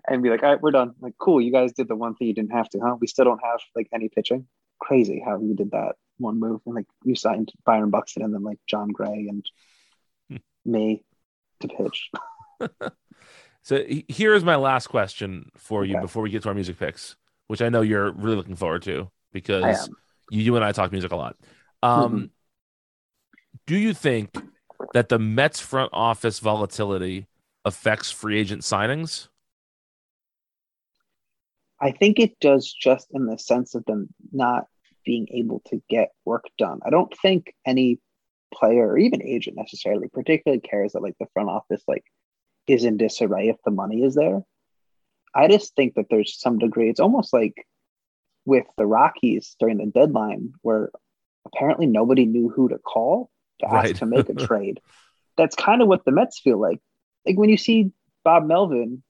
and 0.08 0.24
be 0.24 0.30
like, 0.30 0.44
all 0.44 0.50
right, 0.50 0.62
we're 0.62 0.72
done. 0.72 0.94
Like, 1.00 1.14
cool, 1.18 1.40
you 1.40 1.52
guys 1.52 1.72
did 1.74 1.88
the 1.88 1.96
one 1.96 2.16
thing 2.16 2.28
you 2.28 2.34
didn't 2.34 2.52
have 2.52 2.68
to, 2.70 2.80
huh? 2.80 2.98
We 3.00 3.08
still 3.08 3.26
don't 3.26 3.42
have 3.44 3.60
like 3.76 3.88
any 3.94 4.10
pitching. 4.10 4.48
Crazy 4.80 5.22
how 5.24 5.40
you 5.40 5.56
did 5.56 5.72
that 5.72 5.96
one 6.18 6.40
move, 6.40 6.62
and 6.66 6.76
like 6.76 6.88
you 7.04 7.16
signed 7.16 7.52
Byron 7.66 7.90
Buxton 7.90 8.24
and 8.24 8.34
then 8.34 8.44
like 8.44 8.60
Jon 8.68 8.90
Gray 8.90 9.28
and 9.30 10.42
me 10.66 11.04
to 11.62 11.68
pitch. 11.68 12.12
So 13.66 13.84
here's 14.08 14.44
my 14.44 14.58
last 14.58 14.88
question 14.88 15.50
for 15.58 15.84
you 15.84 16.00
before 16.00 16.22
we 16.22 16.30
get 16.30 16.44
to 16.44 16.50
our 16.50 16.54
music 16.54 16.78
picks, 16.78 17.16
which 17.48 17.64
I 17.64 17.70
know 17.70 17.82
you're 17.82 18.12
really 18.12 18.36
looking 18.36 18.56
forward 18.56 18.84
to 18.84 19.10
because 19.34 19.90
you, 20.30 20.42
you 20.42 20.56
and 20.56 20.64
I 20.64 20.72
talk 20.72 20.92
music 20.92 21.12
a 21.12 21.16
lot. 21.16 21.36
Um, 21.82 22.14
Mhm. 22.14 22.30
Do 23.66 23.76
you 23.76 23.96
think 23.96 24.38
that 24.94 25.10
the 25.10 25.18
Mets 25.18 25.60
front 25.60 25.90
office 25.94 26.38
volatility 26.38 27.26
affects 27.64 28.12
free 28.12 28.38
agent 28.40 28.62
signings? 28.62 29.30
I 31.82 31.92
think 31.92 32.20
it 32.20 32.40
does 32.40 32.72
just 32.72 33.08
in 33.12 33.26
the 33.26 33.38
sense 33.38 33.76
of 33.76 33.86
them 33.86 34.08
not 34.32 34.66
being 35.06 35.28
able 35.32 35.62
to 35.68 35.82
get 35.90 36.10
work 36.26 36.46
done. 36.58 36.80
I 36.86 36.90
don't 36.90 37.14
think 37.22 37.54
any 37.66 38.00
player 38.54 38.88
or 38.88 38.98
even 38.98 39.22
agent 39.22 39.58
necessarily 39.58 40.08
particularly 40.08 40.62
cares 40.62 40.94
that 40.94 41.02
like 41.02 41.16
the 41.20 41.28
front 41.34 41.50
office 41.50 41.84
like 41.88 42.06
is 42.68 42.84
in 42.84 42.98
disarray 42.98 43.50
if 43.50 43.58
the 43.66 43.72
money 43.72 44.04
is 44.04 44.16
there. 44.16 44.42
I 45.34 45.48
just 45.48 45.76
think 45.76 45.96
that 45.96 46.06
there's 46.10 46.40
some 46.40 46.58
degree. 46.60 46.90
It's 46.90 47.00
almost 47.02 47.34
like 47.34 47.54
with 48.46 48.66
the 48.78 48.86
Rockies 48.86 49.56
during 49.60 49.78
the 49.78 49.86
deadline 49.88 50.54
where 50.62 50.92
apparently 51.46 51.88
nobody 51.88 52.26
knew 52.26 52.50
who 52.50 52.70
to 52.70 52.78
call 52.78 53.30
to 53.60 53.68
Right. 53.68 53.90
ask 53.92 54.00
to 54.00 54.06
make 54.06 54.30
a 54.30 54.34
trade. 54.48 54.80
That's 55.38 55.56
kind 55.56 55.82
of 55.82 55.88
what 55.88 56.06
the 56.06 56.12
Mets 56.12 56.40
feel 56.40 56.60
like. 56.60 56.80
Like 57.26 57.38
when 57.38 57.50
you 57.50 57.58
see 57.58 57.92
Bob 58.24 58.46
Melvin 58.46 59.04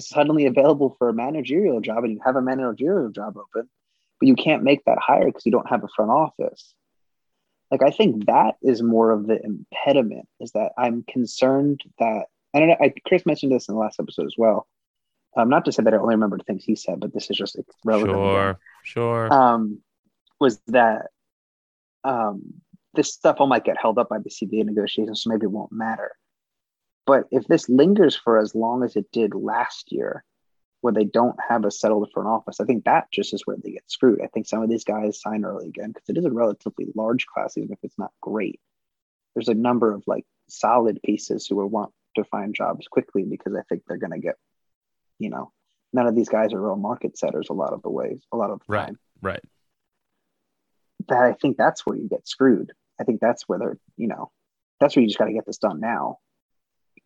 is 0.00 0.08
suddenly 0.08 0.46
available 0.46 0.96
for 0.98 1.08
a 1.08 1.14
managerial 1.14 1.80
job 1.80 2.04
and 2.04 2.12
you 2.12 2.20
have 2.24 2.36
a 2.36 2.42
managerial 2.42 3.10
job 3.10 3.36
open, 3.36 3.68
but 4.18 4.26
you 4.28 4.34
can't 4.34 4.62
make 4.62 4.84
that 4.84 4.98
hire 4.98 5.26
because 5.26 5.44
you 5.46 5.52
don't 5.52 5.68
have 5.68 5.84
a 5.84 5.88
front 5.94 6.10
office. 6.10 6.74
Like 7.70 7.82
I 7.82 7.90
think 7.90 8.26
that 8.26 8.56
is 8.62 8.82
more 8.82 9.10
of 9.10 9.26
the 9.26 9.38
impediment 9.42 10.26
is 10.40 10.52
that 10.52 10.72
I'm 10.76 11.04
concerned 11.04 11.82
that 11.98 12.26
I 12.52 12.58
don't 12.58 12.68
know. 12.68 12.76
I, 12.80 12.92
Chris 13.06 13.24
mentioned 13.26 13.52
this 13.52 13.68
in 13.68 13.74
the 13.74 13.80
last 13.80 14.00
episode 14.00 14.26
as 14.26 14.34
well. 14.36 14.66
Um, 15.36 15.48
not 15.48 15.64
to 15.66 15.72
say 15.72 15.84
that 15.84 15.94
I 15.94 15.98
only 15.98 16.16
remember 16.16 16.36
the 16.36 16.42
things 16.44 16.64
he 16.64 16.74
said, 16.74 16.98
but 16.98 17.14
this 17.14 17.30
is 17.30 17.36
just 17.36 17.56
relevant. 17.84 18.16
Sure. 18.16 18.58
Sure. 18.82 19.32
um, 19.32 19.78
was 20.40 20.60
that 20.68 21.10
um, 22.02 22.54
this 22.94 23.12
stuff 23.12 23.36
all 23.38 23.46
might 23.46 23.64
get 23.64 23.76
held 23.80 23.98
up 23.98 24.08
by 24.08 24.18
the 24.18 24.30
CBA 24.30 24.64
negotiations, 24.64 25.22
so 25.22 25.30
maybe 25.30 25.44
it 25.44 25.52
won't 25.52 25.70
matter. 25.70 26.12
But 27.10 27.26
if 27.32 27.48
this 27.48 27.68
lingers 27.68 28.14
for 28.14 28.38
as 28.38 28.54
long 28.54 28.84
as 28.84 28.94
it 28.94 29.10
did 29.10 29.34
last 29.34 29.90
year, 29.90 30.22
where 30.80 30.92
they 30.92 31.02
don't 31.02 31.34
have 31.48 31.64
a 31.64 31.70
settled 31.72 32.08
front 32.14 32.28
office, 32.28 32.60
I 32.60 32.66
think 32.66 32.84
that 32.84 33.10
just 33.10 33.34
is 33.34 33.44
where 33.44 33.56
they 33.56 33.72
get 33.72 33.90
screwed. 33.90 34.20
I 34.22 34.28
think 34.28 34.46
some 34.46 34.62
of 34.62 34.70
these 34.70 34.84
guys 34.84 35.20
sign 35.20 35.44
early 35.44 35.66
again 35.66 35.90
because 35.90 36.08
it 36.08 36.16
is 36.16 36.24
a 36.24 36.30
relatively 36.30 36.86
large 36.94 37.26
class, 37.26 37.58
even 37.58 37.72
if 37.72 37.80
it's 37.82 37.98
not 37.98 38.12
great. 38.20 38.60
There's 39.34 39.48
a 39.48 39.54
number 39.54 39.92
of 39.92 40.04
like 40.06 40.24
solid 40.48 41.00
pieces 41.02 41.48
who 41.48 41.56
will 41.56 41.66
want 41.66 41.92
to 42.14 42.22
find 42.22 42.54
jobs 42.54 42.86
quickly 42.86 43.24
because 43.24 43.56
I 43.56 43.62
think 43.68 43.82
they're 43.88 43.96
going 43.96 44.12
to 44.12 44.20
get, 44.20 44.36
you 45.18 45.30
know, 45.30 45.50
none 45.92 46.06
of 46.06 46.14
these 46.14 46.28
guys 46.28 46.52
are 46.52 46.62
real 46.62 46.76
market 46.76 47.18
setters 47.18 47.48
a 47.50 47.54
lot 47.54 47.72
of 47.72 47.82
the 47.82 47.90
ways, 47.90 48.22
a 48.30 48.36
lot 48.36 48.50
of 48.50 48.60
the 48.60 48.66
Right. 48.68 48.86
time 48.86 48.98
Right. 49.20 49.42
that 51.08 51.24
I 51.24 51.32
think 51.32 51.56
that's 51.56 51.84
where 51.84 51.96
you 51.96 52.08
get 52.08 52.28
screwed. 52.28 52.70
I 53.00 53.02
think 53.02 53.20
that's 53.20 53.48
where 53.48 53.58
they're, 53.58 53.78
you 53.96 54.06
know, 54.06 54.30
that's 54.78 54.94
where 54.94 55.00
you 55.02 55.08
just 55.08 55.18
got 55.18 55.24
to 55.24 55.32
get 55.32 55.44
this 55.44 55.58
done 55.58 55.80
now. 55.80 56.18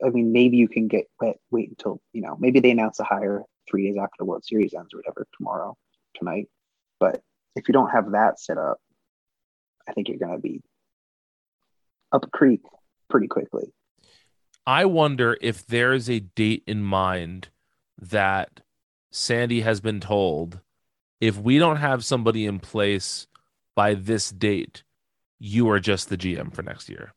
I 0.04 0.10
mean, 0.10 0.32
maybe 0.32 0.56
you 0.56 0.68
can 0.68 0.88
get 0.88 1.06
wait, 1.20 1.36
wait 1.50 1.70
until 1.70 2.00
you 2.12 2.22
know, 2.22 2.36
maybe 2.38 2.60
they 2.60 2.70
announce 2.70 3.00
a 3.00 3.04
hire 3.04 3.42
three 3.68 3.86
days 3.88 3.96
after 3.96 4.16
the 4.18 4.24
World 4.24 4.44
Series 4.44 4.74
ends 4.74 4.92
or 4.94 4.98
whatever 4.98 5.26
tomorrow, 5.36 5.76
tonight. 6.14 6.48
But 7.00 7.22
if 7.56 7.68
you 7.68 7.72
don't 7.72 7.90
have 7.90 8.12
that 8.12 8.40
set 8.40 8.58
up, 8.58 8.78
I 9.88 9.92
think 9.92 10.08
you're 10.08 10.18
going 10.18 10.32
to 10.32 10.38
be 10.38 10.62
up 12.12 12.24
a 12.24 12.30
creek 12.30 12.62
pretty 13.10 13.26
quickly. 13.26 13.72
I 14.66 14.86
wonder 14.86 15.36
if 15.40 15.66
there 15.66 15.92
is 15.92 16.08
a 16.08 16.20
date 16.20 16.64
in 16.66 16.82
mind 16.82 17.48
that 18.00 18.60
Sandy 19.12 19.60
has 19.60 19.80
been 19.80 20.00
told 20.00 20.60
if 21.20 21.38
we 21.38 21.58
don't 21.58 21.76
have 21.76 22.04
somebody 22.04 22.46
in 22.46 22.60
place 22.60 23.26
by 23.74 23.94
this 23.94 24.30
date, 24.30 24.82
you 25.38 25.68
are 25.68 25.80
just 25.80 26.08
the 26.08 26.16
GM 26.16 26.52
for 26.52 26.62
next 26.62 26.88
year. 26.88 27.12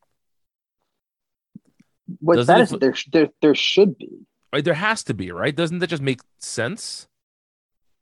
What 2.20 2.36
Doesn't 2.36 2.56
that 2.56 2.62
it 2.62 2.64
is, 2.64 2.80
there, 2.80 2.96
there, 3.12 3.32
there 3.42 3.56
should 3.56 3.98
be. 3.98 4.26
Right? 4.54 4.64
There 4.64 4.74
has 4.74 5.04
to 5.06 5.14
be, 5.14 5.32
right? 5.32 5.56
Doesn't 5.56 5.80
that 5.80 5.88
just 5.88 6.02
make 6.02 6.22
sense? 6.40 7.08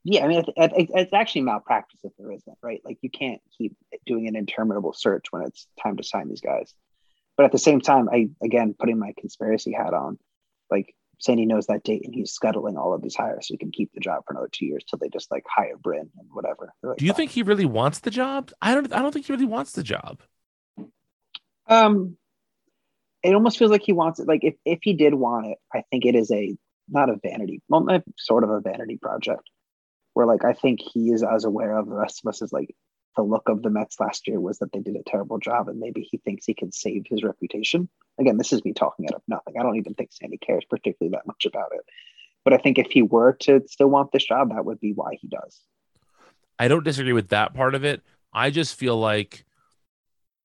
Yeah, 0.03 0.24
I 0.24 0.28
mean, 0.28 0.39
it, 0.39 0.49
it, 0.56 0.89
it's 0.93 1.14
actually 1.14 1.41
malpractice 1.41 1.99
if 2.03 2.12
there 2.20 2.32
isn't, 2.32 2.58
right? 2.62 2.80
Like, 2.86 2.99
you 3.01 3.10
can't 3.10 3.41
keep 3.58 3.76
doing 4.06 4.28
an 4.28 4.36
interminable 4.36 4.93
search 4.93 5.26
when 5.32 5.41
it's 5.43 5.68
time 5.82 5.97
to 5.97 6.03
sign 6.03 6.30
these 6.30 6.41
guys. 6.41 6.74
But 7.38 7.45
at 7.45 7.51
the 7.51 7.58
same 7.58 7.82
time, 7.82 8.08
I 8.10 8.30
again 8.41 8.76
putting 8.78 8.97
my 8.99 9.14
conspiracy 9.18 9.74
hat 9.74 9.93
on, 9.93 10.18
like 10.72 10.95
Sandy 11.20 11.45
knows 11.45 11.68
that 11.68 11.84
date 11.84 12.03
and 12.06 12.14
he's 12.14 12.32
scuttling 12.32 12.78
all 12.78 12.93
of 12.93 13.01
these 13.01 13.16
hires 13.16 13.47
so 13.47 13.53
he 13.53 13.58
can 13.58 13.72
keep 13.72 13.91
the 13.93 13.99
job 13.99 14.24
for 14.26 14.34
another 14.34 14.49
two 14.51 14.66
years 14.66 14.84
till 14.84 14.99
they 14.99 15.10
just 15.10 15.32
like 15.32 15.43
hire 15.47 15.78
Bryn 15.78 16.10
and 16.18 16.30
whatever. 16.32 16.74
Like, 16.84 16.97
Do 16.97 17.06
you 17.06 17.14
think 17.14 17.32
he 17.32 17.43
really 17.43 17.66
wants 17.66 17.99
the 17.99 18.12
job? 18.12 18.51
I 18.62 18.74
don't 18.74 18.91
I 18.93 19.01
don't 19.01 19.12
think 19.12 19.26
he 19.26 19.34
really 19.34 19.45
wants 19.45 19.74
the 19.74 19.84
job. 19.84 20.22
Um, 21.68 22.18
it 23.26 23.34
almost 23.34 23.57
feels 23.57 23.71
like 23.71 23.82
he 23.82 23.91
wants 23.91 24.19
it. 24.19 24.28
Like 24.28 24.43
if 24.43 24.55
if 24.65 24.80
he 24.84 24.93
did 24.93 25.13
want 25.15 25.47
it, 25.47 25.57
I 25.73 25.84
think 25.89 26.05
it 26.05 26.15
is 26.15 26.32
a 26.32 26.55
not 26.88 27.09
a 27.09 27.17
vanity, 27.21 27.61
well, 27.67 27.88
sort 28.17 28.43
of 28.43 28.51
a 28.51 28.61
vanity 28.61 28.97
project, 29.01 29.49
where 30.13 30.28
like 30.28 30.45
I 30.45 30.53
think 30.53 30.80
he 30.80 31.09
is 31.09 31.23
as 31.23 31.43
aware 31.43 31.78
of 31.78 31.88
the 31.88 31.95
rest 31.95 32.21
of 32.23 32.30
us 32.30 32.41
as 32.41 32.53
like 32.53 32.76
the 33.15 33.23
look 33.23 33.49
of 33.49 33.63
the 33.63 33.69
Mets 33.69 33.99
last 33.99 34.28
year 34.28 34.39
was 34.39 34.59
that 34.59 34.71
they 34.71 34.80
did 34.80 34.95
a 34.95 35.09
terrible 35.09 35.39
job, 35.39 35.69
and 35.69 35.80
maybe 35.80 36.07
he 36.09 36.17
thinks 36.17 36.45
he 36.45 36.53
can 36.53 36.71
save 36.71 37.05
his 37.09 37.23
reputation. 37.23 37.89
Again, 38.19 38.38
this 38.38 38.53
is 38.53 38.63
me 38.63 38.73
talking 38.73 39.07
out 39.07 39.15
of 39.15 39.21
nothing. 39.28 39.55
I 39.59 39.63
don't 39.63 39.78
even 39.78 39.95
think 39.95 40.11
Sandy 40.11 40.38
cares 40.38 40.65
particularly 40.69 41.15
that 41.15 41.26
much 41.26 41.45
about 41.45 41.71
it. 41.73 41.82
But 42.43 42.53
I 42.53 42.57
think 42.57 42.78
if 42.78 42.91
he 42.91 43.01
were 43.01 43.34
to 43.41 43.63
still 43.67 43.88
want 43.88 44.11
this 44.11 44.26
job, 44.26 44.53
that 44.53 44.65
would 44.65 44.80
be 44.80 44.93
why 44.93 45.17
he 45.19 45.28
does. 45.28 45.61
I 46.59 46.67
don't 46.67 46.84
disagree 46.84 47.13
with 47.13 47.30
that 47.30 47.53
part 47.53 47.73
of 47.73 47.84
it. 47.84 48.03
I 48.32 48.51
just 48.51 48.76
feel 48.76 48.97
like 48.97 49.45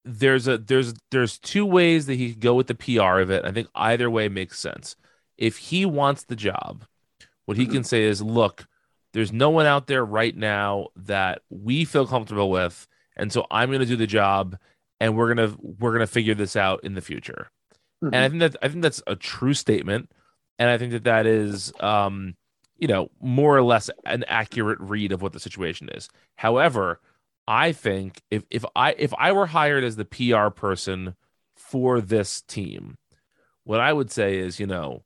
there's 0.05 0.48
a 0.48 0.59
there's 0.59 0.94
there's 1.11 1.38
two 1.38 1.66
ways 1.66 2.07
that 2.07 2.14
he 2.14 2.30
could 2.30 2.40
go 2.40 2.55
with 2.55 2.66
the 2.66 2.74
PR 2.74 3.18
of 3.18 3.30
it. 3.30 3.44
I 3.44 3.53
think 3.53 3.68
either 3.74 4.11
way 4.11 4.28
makes 4.28 4.59
sense. 4.59 4.96
If 5.36 5.57
he 5.57 5.86
wants 5.86 6.24
the 6.24 6.36
job, 6.36 6.84
what 7.46 7.57
he 7.57 7.66
can 7.66 7.84
say 7.84 8.05
is, 8.05 8.20
look, 8.22 8.66
there's 9.12 9.32
no 9.32 9.51
one 9.51 9.66
out 9.66 9.86
there 9.86 10.05
right 10.05 10.36
now 10.36 10.88
that 10.96 11.42
we 11.48 11.84
feel 11.84 12.07
comfortable 12.07 12.51
with, 12.51 12.86
and 13.16 13.32
so 13.32 13.46
I'm 13.51 13.70
going 13.70 13.80
to 13.80 13.86
do 13.86 13.96
the 13.96 14.07
job, 14.07 14.57
and 15.01 15.16
we're 15.16 15.34
gonna 15.34 15.57
we're 15.61 15.92
gonna 15.92 16.07
figure 16.07 16.34
this 16.34 16.57
out 16.57 16.84
in 16.84 16.94
the 16.94 17.01
future. 17.01 17.51
And 18.12 18.16
I 18.24 18.28
think 18.28 18.40
that 18.40 18.57
I 18.62 18.68
think 18.68 18.82
that's 18.82 19.03
a 19.07 19.16
true 19.16 19.55
statement, 19.55 20.11
and 20.59 20.70
I 20.70 20.78
think 20.78 20.92
that 20.92 21.05
that 21.05 21.26
is, 21.26 21.72
um, 21.80 22.34
you 22.78 22.88
know, 22.88 23.11
more 23.20 23.57
or 23.57 23.62
less 23.62 23.90
an 24.07 24.24
accurate 24.28 24.78
read 24.80 25.12
of 25.12 25.22
what 25.22 25.32
the 25.32 25.40
situation 25.40 25.88
is. 25.90 26.09
However, 26.36 27.01
I 27.51 27.72
think 27.72 28.22
if 28.30 28.44
if 28.48 28.64
I 28.76 28.92
if 28.92 29.12
I 29.18 29.32
were 29.32 29.46
hired 29.46 29.82
as 29.82 29.96
the 29.96 30.05
PR 30.05 30.51
person 30.51 31.16
for 31.57 32.01
this 32.01 32.42
team, 32.42 32.96
what 33.64 33.80
I 33.80 33.92
would 33.92 34.12
say 34.12 34.38
is, 34.38 34.61
you 34.61 34.68
know, 34.68 35.03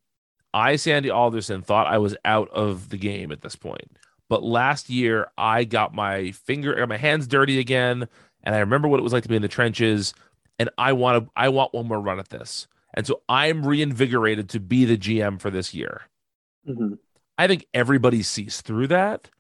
I 0.53 0.77
Sandy 0.77 1.09
Alderson 1.09 1.63
thought 1.63 1.87
I 1.87 1.97
was 1.97 2.15
out 2.23 2.51
of 2.51 2.91
the 2.91 2.99
game 2.99 3.33
at 3.33 3.41
this 3.41 3.57
point, 3.57 3.97
but 4.29 4.43
last 4.43 4.91
year 4.91 5.29
I 5.39 5.65
got 5.65 5.95
my 5.95 6.33
finger, 6.33 6.87
my 6.87 6.99
hands 6.99 7.27
dirty 7.27 7.59
again, 7.59 8.09
and 8.43 8.55
I 8.55 8.59
remember 8.59 8.89
what 8.89 9.01
it 9.01 9.05
was 9.05 9.15
like 9.15 9.23
to 9.23 9.29
be 9.31 9.37
in 9.37 9.43
the 9.43 9.49
trenches, 9.49 10.13
and 10.59 10.69
I 10.77 10.93
want 10.93 11.25
to 11.25 11.31
I 11.35 11.49
want 11.49 11.73
one 11.73 11.89
more 11.89 11.99
run 11.99 12.19
at 12.19 12.29
this. 12.29 12.69
And 12.93 13.07
so 13.07 13.23
I'm 13.27 13.67
reinvigorated 13.67 14.51
to 14.51 14.61
be 14.61 14.85
the 14.85 14.99
GM 14.99 15.41
for 15.41 15.49
this 15.49 15.73
year. 15.73 16.03
Mhm. 16.69 16.99
I 17.39 17.47
think 17.47 17.65
everybody 17.73 18.23
sees 18.23 18.61
through 18.61 18.89
that, 18.89 19.31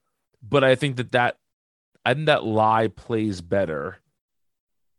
but 0.43 0.65
I 0.65 0.75
think 0.75 0.97
that 0.97 1.13
that 1.13 1.37
I 2.05 2.15
think 2.15 2.27
that 2.27 2.45
lie 2.45 2.89
plays 2.89 3.41
better 3.41 3.99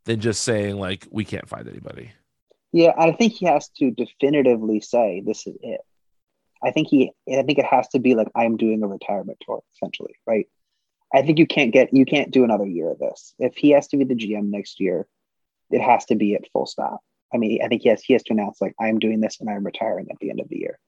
than 0.05 0.19
just 0.19 0.43
saying 0.43 0.77
like 0.77 1.07
we 1.11 1.25
can't 1.25 1.47
find 1.47 1.67
anybody. 1.67 2.11
Yeah, 2.71 2.93
I 2.97 3.11
think 3.11 3.33
he 3.33 3.45
has 3.45 3.69
to 3.77 3.91
definitively 3.91 4.81
say 4.81 5.21
this 5.25 5.47
is 5.47 5.55
it. 5.61 5.81
I 6.63 6.71
think 6.71 6.87
he 6.87 7.11
I 7.29 7.43
think 7.43 7.59
it 7.59 7.65
has 7.65 7.87
to 7.89 7.99
be 7.99 8.15
like 8.15 8.27
I'm 8.35 8.57
doing 8.57 8.83
a 8.83 8.87
retirement 8.87 9.37
tour, 9.45 9.61
essentially, 9.75 10.15
right? 10.25 10.47
I 11.13 11.21
think 11.21 11.39
you 11.39 11.47
can't 11.47 11.71
get 11.71 11.93
you 11.93 12.05
can't 12.05 12.31
do 12.31 12.43
another 12.43 12.65
year 12.65 12.91
of 12.91 12.99
this. 12.99 13.33
If 13.39 13.55
he 13.55 13.69
has 13.71 13.87
to 13.89 13.97
be 13.97 14.03
the 14.03 14.15
GM 14.15 14.49
next 14.49 14.79
year, 14.79 15.07
it 15.69 15.81
has 15.81 16.05
to 16.05 16.15
be 16.15 16.35
at 16.35 16.49
full 16.51 16.65
stop. 16.65 17.01
I 17.33 17.37
mean, 17.37 17.61
I 17.63 17.67
think 17.67 17.83
he 17.83 17.89
has 17.89 18.03
he 18.03 18.13
has 18.13 18.23
to 18.23 18.33
announce 18.33 18.61
like 18.61 18.75
I'm 18.79 18.99
doing 18.99 19.21
this 19.21 19.39
and 19.39 19.49
I'm 19.49 19.65
retiring 19.65 20.07
at 20.09 20.17
the 20.19 20.29
end 20.29 20.39
of 20.39 20.49
the 20.49 20.57
year. 20.57 20.79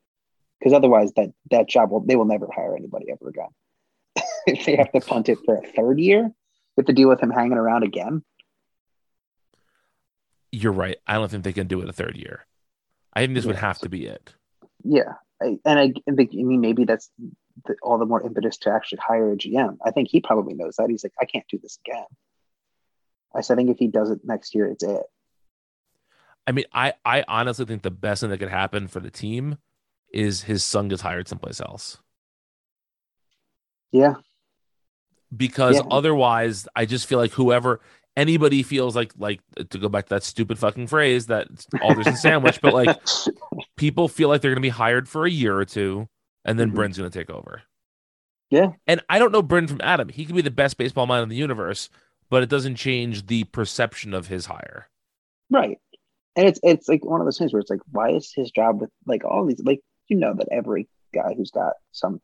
Because 0.59 0.73
otherwise 0.73 1.13
that 1.13 1.29
that 1.51 1.69
job 1.69 1.91
will 1.91 2.01
they 2.01 2.15
will 2.15 2.25
never 2.25 2.47
hire 2.53 2.75
anybody 2.75 3.05
ever 3.11 3.29
again. 3.29 3.49
If 4.47 4.65
they 4.65 4.75
have 4.75 4.91
to 4.91 5.01
punt 5.01 5.29
it 5.29 5.39
for 5.45 5.57
a 5.57 5.61
third 5.61 5.99
year, 5.99 6.31
have 6.77 6.85
to 6.85 6.93
deal 6.93 7.09
with 7.09 7.21
him 7.21 7.31
hanging 7.31 7.53
around 7.57 7.83
again. 7.83 8.23
You're 10.51 10.71
right. 10.71 10.97
I 11.05 11.15
don't 11.15 11.29
think 11.29 11.43
they 11.43 11.53
can 11.53 11.67
do 11.67 11.81
it 11.81 11.89
a 11.89 11.93
third 11.93 12.15
year. 12.15 12.45
I 13.13 13.21
think 13.21 13.33
this 13.33 13.45
would 13.45 13.55
have 13.55 13.79
to 13.79 13.89
be 13.89 14.05
it. 14.05 14.33
Yeah, 14.83 15.13
I, 15.41 15.57
and 15.65 15.79
I, 15.79 15.93
I 16.09 16.15
think 16.15 16.31
I 16.33 16.43
mean 16.43 16.61
maybe 16.61 16.85
that's 16.85 17.09
the, 17.65 17.75
all 17.81 17.97
the 17.97 18.05
more 18.05 18.21
impetus 18.21 18.57
to 18.59 18.71
actually 18.71 18.99
hire 19.05 19.31
a 19.31 19.35
GM. 19.35 19.77
I 19.85 19.91
think 19.91 20.09
he 20.09 20.21
probably 20.21 20.53
knows 20.53 20.75
that. 20.77 20.89
He's 20.89 21.03
like, 21.03 21.13
I 21.19 21.25
can't 21.25 21.45
do 21.49 21.59
this 21.61 21.79
again. 21.85 22.05
I 23.35 23.41
said, 23.41 23.53
I 23.53 23.57
think 23.57 23.71
if 23.71 23.77
he 23.77 23.87
does 23.87 24.11
it 24.11 24.19
next 24.23 24.55
year, 24.55 24.67
it's 24.67 24.83
it. 24.83 25.03
I 26.45 26.51
mean, 26.53 26.65
I 26.71 26.93
I 27.03 27.25
honestly 27.27 27.65
think 27.65 27.81
the 27.81 27.91
best 27.91 28.21
thing 28.21 28.29
that 28.29 28.37
could 28.37 28.49
happen 28.49 28.87
for 28.87 28.99
the 28.99 29.11
team 29.11 29.57
is 30.13 30.43
his 30.43 30.63
son 30.63 30.87
gets 30.87 31.01
hired 31.01 31.27
someplace 31.27 31.59
else. 31.59 31.97
Yeah, 33.91 34.15
because 35.35 35.75
Yeah. 35.75 35.83
otherwise 35.91 36.67
I 36.75 36.85
just 36.85 37.07
feel 37.07 37.19
like 37.19 37.31
whoever 37.31 37.79
anybody 38.15 38.63
feels 38.63 38.95
like 38.95 39.11
like 39.17 39.41
to 39.69 39.77
go 39.77 39.89
back 39.89 40.05
to 40.05 40.15
that 40.15 40.23
stupid 40.23 40.57
fucking 40.57 40.87
phrase 40.87 41.27
that 41.27 41.47
Alderson 41.81 42.15
sandwich, 42.15 42.59
but 42.61 42.73
like 42.73 42.95
people 43.77 44.07
feel 44.07 44.29
like 44.29 44.41
they're 44.41 44.51
gonna 44.51 44.61
be 44.61 44.69
hired 44.69 45.07
for 45.07 45.25
a 45.25 45.29
year 45.29 45.55
or 45.57 45.65
two 45.65 46.07
and 46.45 46.57
then 46.59 46.71
Mhm. 46.71 46.75
Bryn's 46.75 46.97
gonna 46.97 47.09
take 47.09 47.29
over. 47.29 47.61
Yeah. 48.49 48.71
And 48.87 49.01
I 49.09 49.19
don't 49.19 49.31
know 49.33 49.41
Bryn 49.41 49.67
from 49.67 49.81
Adam. 49.83 50.09
He 50.09 50.25
could 50.25 50.35
be 50.35 50.41
the 50.41 50.49
best 50.49 50.77
baseball 50.77 51.05
mind 51.05 51.23
in 51.23 51.29
the 51.29 51.35
universe, 51.35 51.89
but 52.29 52.41
it 52.43 52.49
doesn't 52.49 52.75
change 52.75 53.25
the 53.27 53.43
perception 53.45 54.13
of 54.13 54.27
his 54.27 54.45
hire. 54.47 54.87
right. 55.49 55.77
And 56.35 56.47
it's 56.47 56.59
it's 56.63 56.87
like 56.87 57.03
one 57.03 57.19
of 57.19 57.25
those 57.25 57.37
things 57.39 57.51
where 57.51 57.59
it's 57.59 57.69
like, 57.71 57.79
why 57.91 58.11
is 58.11 58.31
his 58.31 58.51
job 58.51 58.79
with 58.81 58.91
like 59.07 59.25
all 59.25 59.43
these 59.45 59.59
like 59.63 59.81
you 60.07 60.15
know 60.17 60.33
that 60.35 60.47
every 60.51 60.87
guy 61.13 61.33
who's 61.35 61.49
got 61.51 61.73
some 61.91 62.21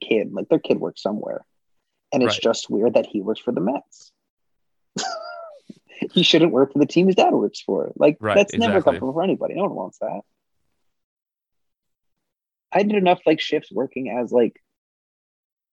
kid 0.00 0.32
like 0.32 0.48
their 0.48 0.58
kid 0.58 0.78
works 0.80 1.02
somewhere, 1.02 1.44
and 2.14 2.22
it's 2.22 2.34
Right. 2.36 2.42
just 2.42 2.70
weird 2.70 2.94
that 2.94 3.06
he 3.06 3.20
works 3.20 3.40
for 3.40 3.52
the 3.52 3.60
Mets. 3.60 4.12
he 6.12 6.22
shouldn't 6.22 6.52
work 6.52 6.72
for 6.72 6.78
the 6.78 6.86
team 6.86 7.06
his 7.06 7.16
dad 7.16 7.32
works 7.32 7.60
for. 7.60 7.92
Like 7.96 8.16
Right, 8.20 8.34
that's 8.36 8.54
never 8.54 8.76
exactly. 8.78 8.92
comfortable 8.92 9.12
for 9.12 9.22
anybody. 9.22 9.54
No 9.54 9.62
one 9.64 9.74
wants 9.74 9.98
that. 9.98 10.20
I 12.72 12.82
did 12.82 12.96
enough 12.96 13.20
like 13.26 13.40
shifts 13.40 13.70
working 13.70 14.10
as 14.10 14.32
like 14.32 14.60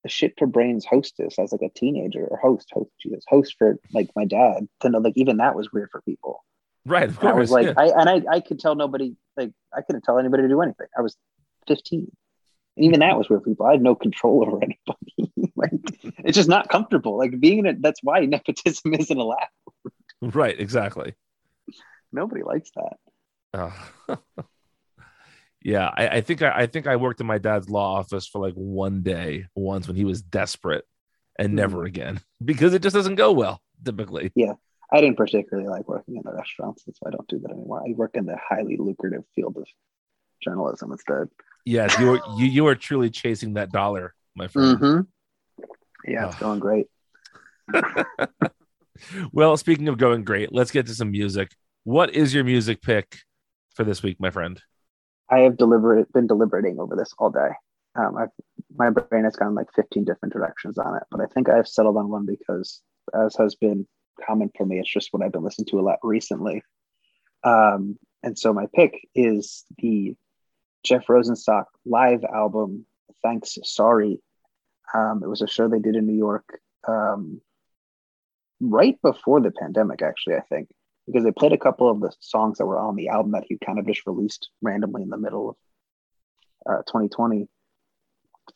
a 0.06 0.10
shit 0.10 0.34
for 0.38 0.48
brains 0.48 0.86
hostess 0.86 1.38
as 1.40 1.52
like 1.52 1.62
a 1.62 1.70
teenager 1.70 2.26
or 2.26 2.38
host 2.38 2.70
host 2.72 2.90
Jesus 3.02 3.24
host 3.28 3.56
for 3.58 3.78
like 3.94 4.10
my 4.16 4.26
dad 4.26 4.68
to 4.82 4.90
know 4.90 5.00
like 5.00 5.14
even 5.16 5.38
that 5.38 5.56
was 5.56 5.72
weird 5.72 5.90
for 5.92 6.02
people. 6.02 6.44
Right, 6.86 7.10
of 7.10 7.18
And 7.20 7.28
I 7.30 7.34
was 7.34 7.52
like 7.52 7.68
yeah. 7.68 7.74
I 7.78 7.86
and 8.00 8.10
I 8.10 8.22
I 8.36 8.40
could 8.40 8.60
tell 8.60 8.76
nobody 8.76 9.16
like 9.38 9.52
I 9.76 9.82
couldn't 9.82 10.02
tell 10.04 10.18
anybody 10.18 10.44
to 10.44 10.50
do 10.50 10.62
anything. 10.62 10.88
I 10.98 11.02
was 11.02 11.16
15. 11.68 12.12
And 12.78 12.86
even 12.86 13.02
that 13.02 13.18
was 13.18 13.30
weird 13.30 13.44
for 13.44 13.50
people. 13.50 13.66
I 13.66 13.72
had 13.72 13.82
no 13.82 13.96
control 13.96 14.44
over 14.48 14.58
anybody. 14.64 15.51
Like 15.62 15.72
it's 16.20 16.36
just 16.36 16.50
not 16.50 16.70
comfortable. 16.70 17.18
Like 17.18 17.40
being 17.40 17.60
in 17.60 17.66
it, 17.66 17.82
that's 17.82 18.02
why 18.04 18.20
nepotism 18.26 18.94
isn't 18.94 19.18
allowed. 19.18 19.48
right, 20.22 20.60
exactly. 20.60 21.14
Nobody 22.12 22.44
likes 22.44 22.72
that. 22.76 22.98
Oh. 23.54 24.18
yeah, 25.62 25.90
I, 25.96 26.08
I 26.08 26.22
think 26.22 26.42
I, 26.42 26.52
I 26.52 26.66
think 26.66 26.88
I 26.88 26.96
worked 26.98 27.22
in 27.22 27.28
my 27.28 27.38
dad's 27.38 27.70
law 27.70 27.98
office 27.98 28.28
for 28.28 28.42
like 28.42 28.56
one 28.56 29.02
day 29.02 29.46
once 29.56 29.88
when 29.88 29.96
he 29.96 30.06
was 30.06 30.22
desperate, 30.22 30.86
and 31.38 31.56
never 31.56 31.84
again 31.86 32.20
because 32.44 32.74
it 32.74 32.82
just 32.82 32.96
doesn't 32.96 33.16
go 33.16 33.32
well 33.32 33.62
typically. 33.84 34.32
Yeah. 34.36 34.54
I 34.94 35.00
didn't 35.00 35.16
particularly 35.16 35.70
like 35.70 35.88
working 35.88 36.18
in 36.18 36.22
the 36.26 36.34
restaurants. 36.34 36.84
That's 36.84 36.98
why 37.00 37.10
I 37.10 37.12
don't 37.12 37.28
do 37.30 37.40
that 37.40 37.52
anymore. 37.52 37.82
I 37.88 37.94
work 37.94 38.12
in 38.14 38.26
the 38.26 38.36
highly 38.38 38.76
lucrative 38.76 39.24
field 39.34 39.56
of 39.56 39.66
journalism 40.44 40.92
instead. 40.92 41.30
Yes, 41.66 41.98
you 41.98 42.16
are 42.16 42.22
you 42.38 42.46
you 42.46 42.68
are 42.68 42.76
truly 42.76 43.10
chasing 43.10 43.54
that 43.54 43.72
dollar, 43.72 44.14
my 44.36 44.48
friend. 44.48 44.80
Mhm. 44.80 45.08
Yeah, 46.06 46.28
it's 46.28 46.40
going 46.40 46.60
great. 46.60 46.88
Well, 49.32 49.58
speaking 49.58 49.88
of 49.88 49.98
going 49.98 50.24
great, 50.24 50.54
let's 50.54 50.72
get 50.72 50.86
to 50.88 50.96
some 50.96 51.12
music. 51.12 51.56
What 51.84 52.14
is 52.14 52.34
your 52.34 52.44
music 52.44 52.82
pick 52.82 53.18
for 53.76 53.84
this 53.84 54.04
week, 54.04 54.20
my 54.20 54.30
friend? 54.30 54.62
I 55.30 55.40
have 55.40 55.58
deliberate 55.58 56.12
been 56.14 56.28
deliberating 56.28 56.80
over 56.80 56.96
this 56.96 57.14
all 57.18 57.30
day. 57.30 57.50
Um, 57.96 58.18
I've, 58.18 58.30
my 58.76 58.90
brain 58.90 59.24
has 59.24 59.36
gone 59.36 59.56
like 59.56 59.74
15 59.76 60.06
different 60.06 60.34
directions 60.34 60.78
on 60.78 60.96
it, 60.96 61.04
but 61.10 61.22
I 61.22 61.26
think 61.26 61.50
I've 61.50 61.68
settled 61.68 61.98
on 61.98 62.10
one 62.10 62.26
because, 62.26 62.82
as 63.14 63.36
has 63.38 63.56
been 63.56 63.88
common 64.26 64.52
for 64.56 64.66
me, 64.66 64.80
it's 64.80 64.92
just 64.92 65.10
what 65.12 65.24
I've 65.24 65.32
been 65.32 65.44
listening 65.44 65.68
to 65.68 65.80
a 65.80 65.82
lot 65.82 66.00
recently. 66.04 66.64
Um, 67.44 67.98
and 68.24 68.38
so 68.38 68.54
my 68.54 68.68
pick 68.74 69.08
is 69.16 69.66
the 69.80 70.16
Jeff 70.84 71.08
Rosenstock 71.08 71.66
live 71.86 72.24
album 72.24 72.86
Thanks 73.24 73.58
Sorry. 73.64 74.20
Um, 74.94 75.22
it 75.24 75.28
was 75.30 75.42
a 75.42 75.48
show 75.48 75.68
they 75.68 75.80
did 75.80 75.96
in 75.96 76.06
New 76.06 76.18
York 76.18 76.60
um, 76.88 77.42
right 78.60 79.02
before 79.02 79.42
the 79.42 79.52
pandemic, 79.52 80.02
actually, 80.02 80.36
I 80.36 80.42
think, 80.42 80.70
because 81.08 81.24
they 81.24 81.32
played 81.32 81.54
a 81.54 81.58
couple 81.58 81.90
of 81.90 82.00
the 82.00 82.14
songs 82.20 82.58
that 82.58 82.66
were 82.66 82.80
on 82.80 82.96
the 82.96 83.10
album 83.10 83.32
that 83.32 83.46
he 83.48 83.58
kind 83.58 83.80
of 83.80 83.88
just 83.88 84.06
released 84.06 84.50
randomly 84.62 85.02
in 85.02 85.10
the 85.10 85.18
middle 85.18 85.50
of 85.50 86.74
uh, 86.74 86.82
2020. 86.84 87.48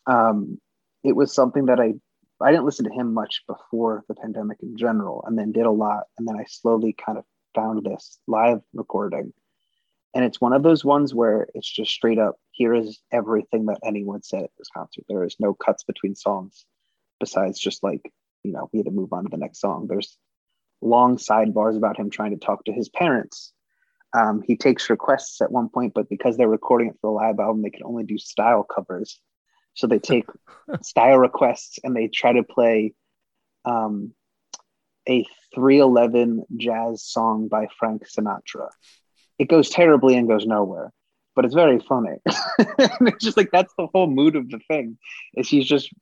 Um, 0.06 0.60
it 1.02 1.14
was 1.14 1.34
something 1.34 1.66
that 1.66 1.80
I 1.80 1.94
I 2.38 2.50
didn't 2.50 2.66
listen 2.66 2.84
to 2.84 2.92
him 2.92 3.14
much 3.14 3.44
before 3.46 4.04
the 4.08 4.14
pandemic 4.14 4.58
in 4.62 4.76
general, 4.76 5.24
and 5.26 5.38
then 5.38 5.52
did 5.52 5.64
a 5.64 5.70
lot, 5.70 6.04
and 6.18 6.28
then 6.28 6.36
I 6.36 6.44
slowly 6.46 6.92
kind 6.92 7.16
of 7.16 7.24
found 7.54 7.82
this 7.82 8.18
live 8.26 8.60
recording, 8.74 9.32
and 10.14 10.24
it's 10.24 10.40
one 10.40 10.52
of 10.52 10.62
those 10.62 10.84
ones 10.84 11.14
where 11.14 11.48
it's 11.54 11.70
just 11.70 11.92
straight 11.92 12.18
up 12.18 12.36
here 12.56 12.74
is 12.74 13.00
everything 13.12 13.66
that 13.66 13.80
anyone 13.84 14.22
said 14.22 14.44
at 14.44 14.50
this 14.56 14.68
concert. 14.74 15.04
There 15.08 15.24
is 15.24 15.36
no 15.38 15.52
cuts 15.54 15.84
between 15.84 16.14
songs, 16.14 16.64
besides 17.20 17.58
just 17.58 17.82
like 17.82 18.00
you 18.42 18.52
know 18.52 18.70
we 18.72 18.78
had 18.78 18.86
to 18.86 18.92
move 18.92 19.12
on 19.12 19.24
to 19.24 19.30
the 19.30 19.36
next 19.36 19.60
song. 19.60 19.86
There's 19.86 20.16
long 20.80 21.18
sidebars 21.18 21.76
about 21.76 21.98
him 21.98 22.10
trying 22.10 22.32
to 22.32 22.44
talk 22.44 22.64
to 22.64 22.72
his 22.72 22.88
parents. 22.88 23.52
Um, 24.16 24.42
he 24.42 24.56
takes 24.56 24.88
requests 24.88 25.42
at 25.42 25.52
one 25.52 25.68
point, 25.68 25.92
but 25.94 26.08
because 26.08 26.36
they're 26.36 26.48
recording 26.48 26.88
it 26.88 26.96
for 27.00 27.10
the 27.10 27.16
live 27.16 27.38
album, 27.38 27.62
they 27.62 27.70
can 27.70 27.84
only 27.84 28.04
do 28.04 28.16
style 28.16 28.62
covers. 28.62 29.20
So 29.74 29.86
they 29.86 29.98
take 29.98 30.24
style 30.82 31.18
requests 31.18 31.78
and 31.84 31.94
they 31.94 32.08
try 32.08 32.32
to 32.32 32.42
play 32.42 32.94
um, 33.66 34.14
a 35.06 35.26
311 35.54 36.44
jazz 36.56 37.04
song 37.04 37.48
by 37.48 37.68
Frank 37.78 38.04
Sinatra. 38.08 38.68
It 39.38 39.48
goes 39.48 39.68
terribly 39.68 40.16
and 40.16 40.28
goes 40.28 40.46
nowhere, 40.46 40.92
but 41.36 41.44
it's 41.44 41.54
very 41.54 41.78
funny. 41.78 42.16
it's 42.26 43.24
just 43.24 43.36
like 43.36 43.50
that's 43.52 43.72
the 43.78 43.86
whole 43.86 44.08
mood 44.08 44.34
of 44.34 44.50
the 44.50 44.58
thing. 44.66 44.98
Is 45.36 45.48
he's 45.48 45.66
just 45.66 45.92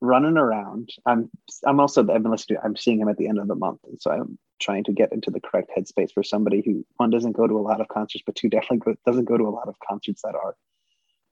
running 0.00 0.36
around. 0.36 0.90
I'm 1.06 1.30
I'm 1.66 1.80
also 1.80 2.02
I've 2.02 2.22
been 2.22 2.30
listening 2.30 2.58
to 2.58 2.64
I'm 2.64 2.76
seeing 2.76 3.00
him 3.00 3.08
at 3.08 3.16
the 3.16 3.26
end 3.26 3.38
of 3.38 3.48
the 3.48 3.54
month. 3.54 3.80
And 3.84 4.00
so 4.00 4.10
I'm 4.10 4.38
trying 4.60 4.84
to 4.84 4.92
get 4.92 5.12
into 5.12 5.30
the 5.30 5.40
correct 5.40 5.70
headspace 5.76 6.12
for 6.12 6.22
somebody 6.22 6.62
who 6.64 6.84
one 6.98 7.10
doesn't 7.10 7.32
go 7.32 7.46
to 7.46 7.58
a 7.58 7.60
lot 7.60 7.80
of 7.80 7.88
concerts, 7.88 8.22
but 8.24 8.36
two 8.36 8.50
definitely 8.50 8.78
go, 8.78 8.94
doesn't 9.06 9.24
go 9.24 9.38
to 9.38 9.44
a 9.44 9.50
lot 9.50 9.68
of 9.68 9.74
concerts 9.88 10.22
that 10.22 10.34
are 10.34 10.54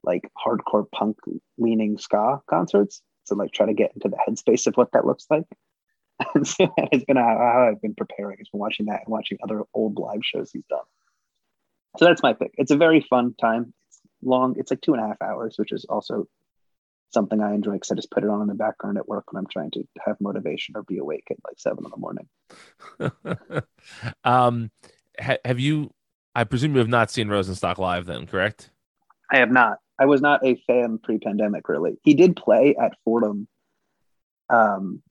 like 0.03 0.31
hardcore 0.45 0.91
punk 0.91 1.19
leaning 1.59 1.99
ska 1.99 2.41
concerts. 2.49 3.03
So 3.25 3.35
like 3.35 3.53
try 3.53 3.67
to 3.67 3.75
get 3.75 3.93
into 3.95 4.09
the 4.09 4.19
headspace 4.27 4.67
of 4.67 4.77
what 4.77 4.93
that 4.93 5.07
looks 5.07 5.27
like. 5.31 5.45
And 6.35 6.49
so 6.49 6.73
that 6.79 6.89
has 6.95 7.05
been 7.05 7.19
how 7.19 7.69
I've 7.71 7.83
been 7.83 7.95
preparing. 7.95 8.39
It's 8.41 8.49
been 8.49 8.59
watching 8.59 8.87
that 8.87 9.03
and 9.05 9.09
watching 9.09 9.37
other 9.45 9.65
old 9.75 9.99
live 9.99 10.21
shows 10.23 10.51
he's 10.51 10.65
done. 10.71 10.81
So 11.99 12.05
that's 12.05 12.23
my 12.23 12.33
pick. 12.33 12.53
It's 12.59 12.71
a 12.71 12.77
very 12.77 13.01
fun 13.01 13.35
time. 13.41 13.73
It's 13.89 14.01
long. 14.23 14.55
It's 14.59 14.71
like 14.71 14.81
two 14.81 14.95
and 14.95 15.03
a 15.03 15.09
half 15.09 15.23
hours, 15.23 15.57
which 15.59 15.73
is 15.73 15.85
also 15.89 16.27
something 17.13 17.41
I 17.41 17.55
enjoy 17.55 17.73
because 17.73 17.91
I 17.91 17.95
just 17.95 18.11
put 18.11 18.25
it 18.25 18.31
on 18.31 18.43
in 18.43 18.49
the 18.49 18.55
background 18.55 18.99
at 18.99 19.09
work 19.09 19.33
when 19.33 19.41
I'm 19.41 19.49
trying 19.51 19.71
to 19.73 19.85
have 20.05 20.17
motivation 20.21 20.77
or 20.77 20.83
be 20.83 20.99
awake 20.99 21.25
at 21.31 21.37
like 21.47 21.59
seven 21.59 21.85
in 21.85 21.91
the 21.91 21.97
morning. 21.97 23.63
um, 24.25 24.71
ha- 25.19 25.39
have 25.45 25.61
you? 25.61 25.93
I 26.35 26.45
presume 26.45 26.73
you 26.73 26.79
have 26.81 26.89
not 26.89 27.11
seen 27.11 27.29
Rosenstock 27.29 27.79
live, 27.79 28.05
then, 28.05 28.27
correct? 28.27 28.71
I 29.33 29.39
have 29.39 29.51
not. 29.51 29.79
I 29.99 30.05
was 30.05 30.21
not 30.21 30.45
a 30.45 30.57
fan 30.67 30.99
pre-pandemic. 31.03 31.69
Really, 31.69 31.99
he 32.03 32.15
did 32.15 32.37
play 32.37 32.77
at 32.77 32.93
Fordham, 33.05 33.49
um, 34.51 35.03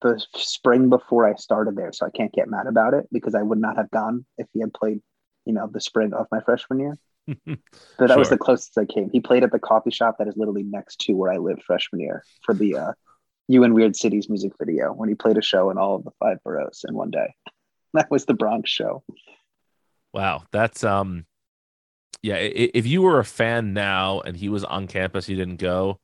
the 0.00 0.24
spring 0.34 0.88
before 0.88 1.28
I 1.28 1.34
started 1.34 1.76
there, 1.76 1.92
so 1.92 2.06
I 2.06 2.10
can't 2.10 2.32
get 2.32 2.48
mad 2.48 2.66
about 2.66 2.94
it 2.94 3.06
because 3.12 3.34
I 3.34 3.42
would 3.42 3.60
not 3.60 3.76
have 3.76 3.90
gone 3.90 4.24
if 4.38 4.46
he 4.52 4.60
had 4.60 4.72
played, 4.72 5.00
you 5.48 5.54
know, 5.54 5.66
the 5.66 5.80
spring 5.80 6.12
of 6.12 6.26
my 6.30 6.40
freshman 6.40 6.78
year. 6.78 6.98
So 7.98 8.06
that 8.06 8.16
was 8.16 8.30
the 8.30 8.38
closest 8.38 8.78
I 8.78 8.84
came. 8.86 9.10
He 9.10 9.20
played 9.20 9.42
at 9.42 9.50
the 9.52 9.58
coffee 9.58 9.90
shop 9.90 10.16
that 10.18 10.28
is 10.28 10.36
literally 10.36 10.62
next 10.62 11.00
to 11.00 11.12
where 11.14 11.30
I 11.32 11.36
lived 11.38 11.62
freshman 11.64 12.00
year 12.00 12.22
for 12.44 12.54
the 12.54 12.76
uh, 12.76 12.92
"You 13.48 13.64
in 13.64 13.74
Weird 13.74 13.96
Cities" 13.96 14.30
music 14.30 14.52
video 14.58 14.92
when 14.92 15.08
he 15.10 15.14
played 15.14 15.36
a 15.36 15.42
show 15.42 15.68
in 15.70 15.76
all 15.78 15.96
of 15.96 16.04
the 16.04 16.12
five 16.20 16.38
boroughs 16.44 16.84
in 16.88 16.94
one 16.94 17.10
day. 17.10 17.34
That 17.94 18.10
was 18.10 18.26
the 18.26 18.34
Bronx 18.34 18.70
show. 18.70 19.02
Wow, 20.14 20.44
that's 20.52 20.84
um, 20.84 21.24
yeah. 22.22 22.36
If 22.36 22.86
you 22.86 23.02
were 23.02 23.18
a 23.18 23.24
fan 23.24 23.72
now 23.72 24.20
and 24.20 24.36
he 24.36 24.48
was 24.48 24.62
on 24.64 24.86
campus, 24.86 25.28
you 25.28 25.36
didn't 25.36 25.56
go, 25.56 25.98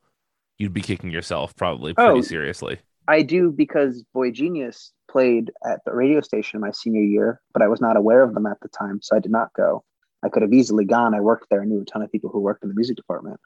you'd 0.57 0.73
be 0.73 0.81
kicking 0.81 1.11
yourself 1.11 1.55
probably 1.55 1.93
pretty 1.93 2.19
Oh. 2.19 2.21
seriously. 2.21 2.79
I 3.07 3.21
do 3.21 3.51
because 3.51 4.03
boygenius 4.15 4.91
played 5.09 5.51
at 5.65 5.79
the 5.85 5.93
radio 5.93 6.21
station 6.21 6.59
my 6.59 6.71
senior 6.71 7.01
year, 7.01 7.41
but 7.53 7.61
I 7.61 7.67
was 7.67 7.81
not 7.81 7.97
aware 7.97 8.23
of 8.23 8.33
them 8.33 8.45
at 8.45 8.59
the 8.61 8.69
time, 8.69 8.99
so 9.01 9.15
I 9.15 9.19
did 9.19 9.31
not 9.31 9.53
go. 9.53 9.83
I 10.23 10.29
could 10.29 10.41
have 10.41 10.53
easily 10.53 10.85
gone. 10.85 11.13
I 11.13 11.21
worked 11.21 11.47
there. 11.49 11.61
I 11.61 11.65
knew 11.65 11.81
a 11.81 11.85
ton 11.85 12.01
of 12.01 12.11
people 12.11 12.29
who 12.29 12.39
worked 12.39 12.63
in 12.63 12.69
the 12.69 12.75
music 12.75 12.97
department, 12.97 13.39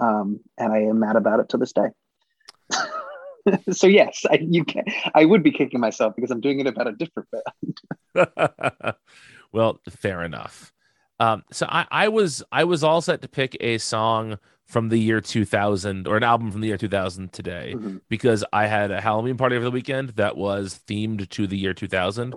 um, 0.00 0.40
and 0.58 0.72
I 0.72 0.82
am 0.82 1.00
mad 1.00 1.16
about 1.16 1.40
it 1.40 1.50
to 1.50 1.58
this 1.58 1.72
day. 1.72 1.88
so 3.72 3.86
yes, 3.86 4.24
I, 4.30 4.38
you 4.40 4.64
can. 4.64 4.84
I 5.14 5.24
would 5.24 5.42
be 5.42 5.52
kicking 5.52 5.80
myself 5.80 6.14
because 6.16 6.30
I'm 6.30 6.40
doing 6.40 6.60
it 6.60 6.66
about 6.66 6.88
a 6.88 6.92
different 6.92 7.28
band. 8.14 8.96
well, 9.52 9.80
fair 9.88 10.22
enough. 10.22 10.73
Um, 11.24 11.44
so 11.50 11.66
I, 11.68 11.86
I 11.90 12.08
was 12.08 12.42
I 12.52 12.64
was 12.64 12.84
all 12.84 13.00
set 13.00 13.22
to 13.22 13.28
pick 13.28 13.56
a 13.60 13.78
song 13.78 14.38
from 14.66 14.88
the 14.88 14.98
year 14.98 15.20
2000 15.20 16.08
or 16.08 16.16
an 16.16 16.22
album 16.22 16.50
from 16.50 16.60
the 16.60 16.68
year 16.68 16.78
2000 16.78 17.32
today 17.32 17.74
Mhm. 17.76 18.00
because 18.08 18.44
I 18.52 18.66
had 18.66 18.90
a 18.90 19.00
Halloween 19.00 19.36
party 19.36 19.56
over 19.56 19.64
the 19.64 19.70
weekend 19.70 20.10
that 20.10 20.36
was 20.36 20.80
themed 20.88 21.28
to 21.30 21.46
the 21.46 21.56
year 21.56 21.74
2000. 21.74 22.34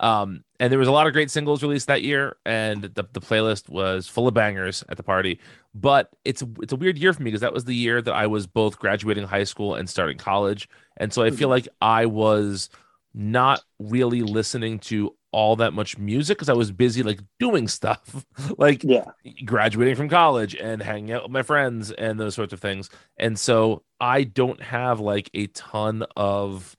Um, 0.00 0.42
and 0.58 0.70
there 0.72 0.78
was 0.78 0.88
a 0.88 0.92
lot 0.92 1.06
of 1.06 1.12
great 1.12 1.30
singles 1.30 1.62
released 1.62 1.86
that 1.86 2.02
year, 2.02 2.36
and 2.44 2.82
the, 2.82 3.04
the 3.12 3.20
playlist 3.20 3.68
was 3.68 4.08
full 4.08 4.26
of 4.26 4.34
bangers 4.34 4.82
at 4.88 4.96
the 4.96 5.02
party. 5.02 5.38
But 5.74 6.10
it's 6.24 6.42
it's 6.60 6.72
a 6.72 6.76
weird 6.76 6.98
year 6.98 7.12
for 7.12 7.22
me 7.22 7.30
because 7.30 7.40
that 7.42 7.52
was 7.54 7.64
the 7.64 7.74
year 7.74 8.02
that 8.02 8.12
I 8.12 8.26
was 8.26 8.46
both 8.46 8.78
graduating 8.78 9.24
high 9.24 9.44
school 9.44 9.74
and 9.76 9.88
starting 9.88 10.18
college, 10.18 10.68
and 10.96 11.12
so 11.12 11.22
I 11.22 11.30
feel 11.30 11.48
like 11.48 11.68
I 11.80 12.06
was 12.06 12.68
not 13.14 13.62
really 13.78 14.22
listening 14.22 14.78
to 14.80 15.14
all 15.32 15.56
that 15.56 15.72
much 15.72 15.98
music 15.98 16.36
because 16.36 16.48
I 16.48 16.54
was 16.54 16.70
busy 16.70 17.02
like 17.02 17.20
doing 17.40 17.66
stuff, 17.66 18.24
like 18.58 18.84
yeah, 18.84 19.06
graduating 19.44 19.96
from 19.96 20.08
college 20.08 20.54
and 20.54 20.82
hanging 20.82 21.12
out 21.12 21.24
with 21.24 21.32
my 21.32 21.42
friends 21.42 21.90
and 21.90 22.20
those 22.20 22.34
sorts 22.34 22.52
of 22.52 22.60
things. 22.60 22.90
And 23.16 23.38
so 23.38 23.82
I 24.00 24.24
don't 24.24 24.62
have 24.62 25.00
like 25.00 25.30
a 25.34 25.46
ton 25.48 26.04
of 26.16 26.76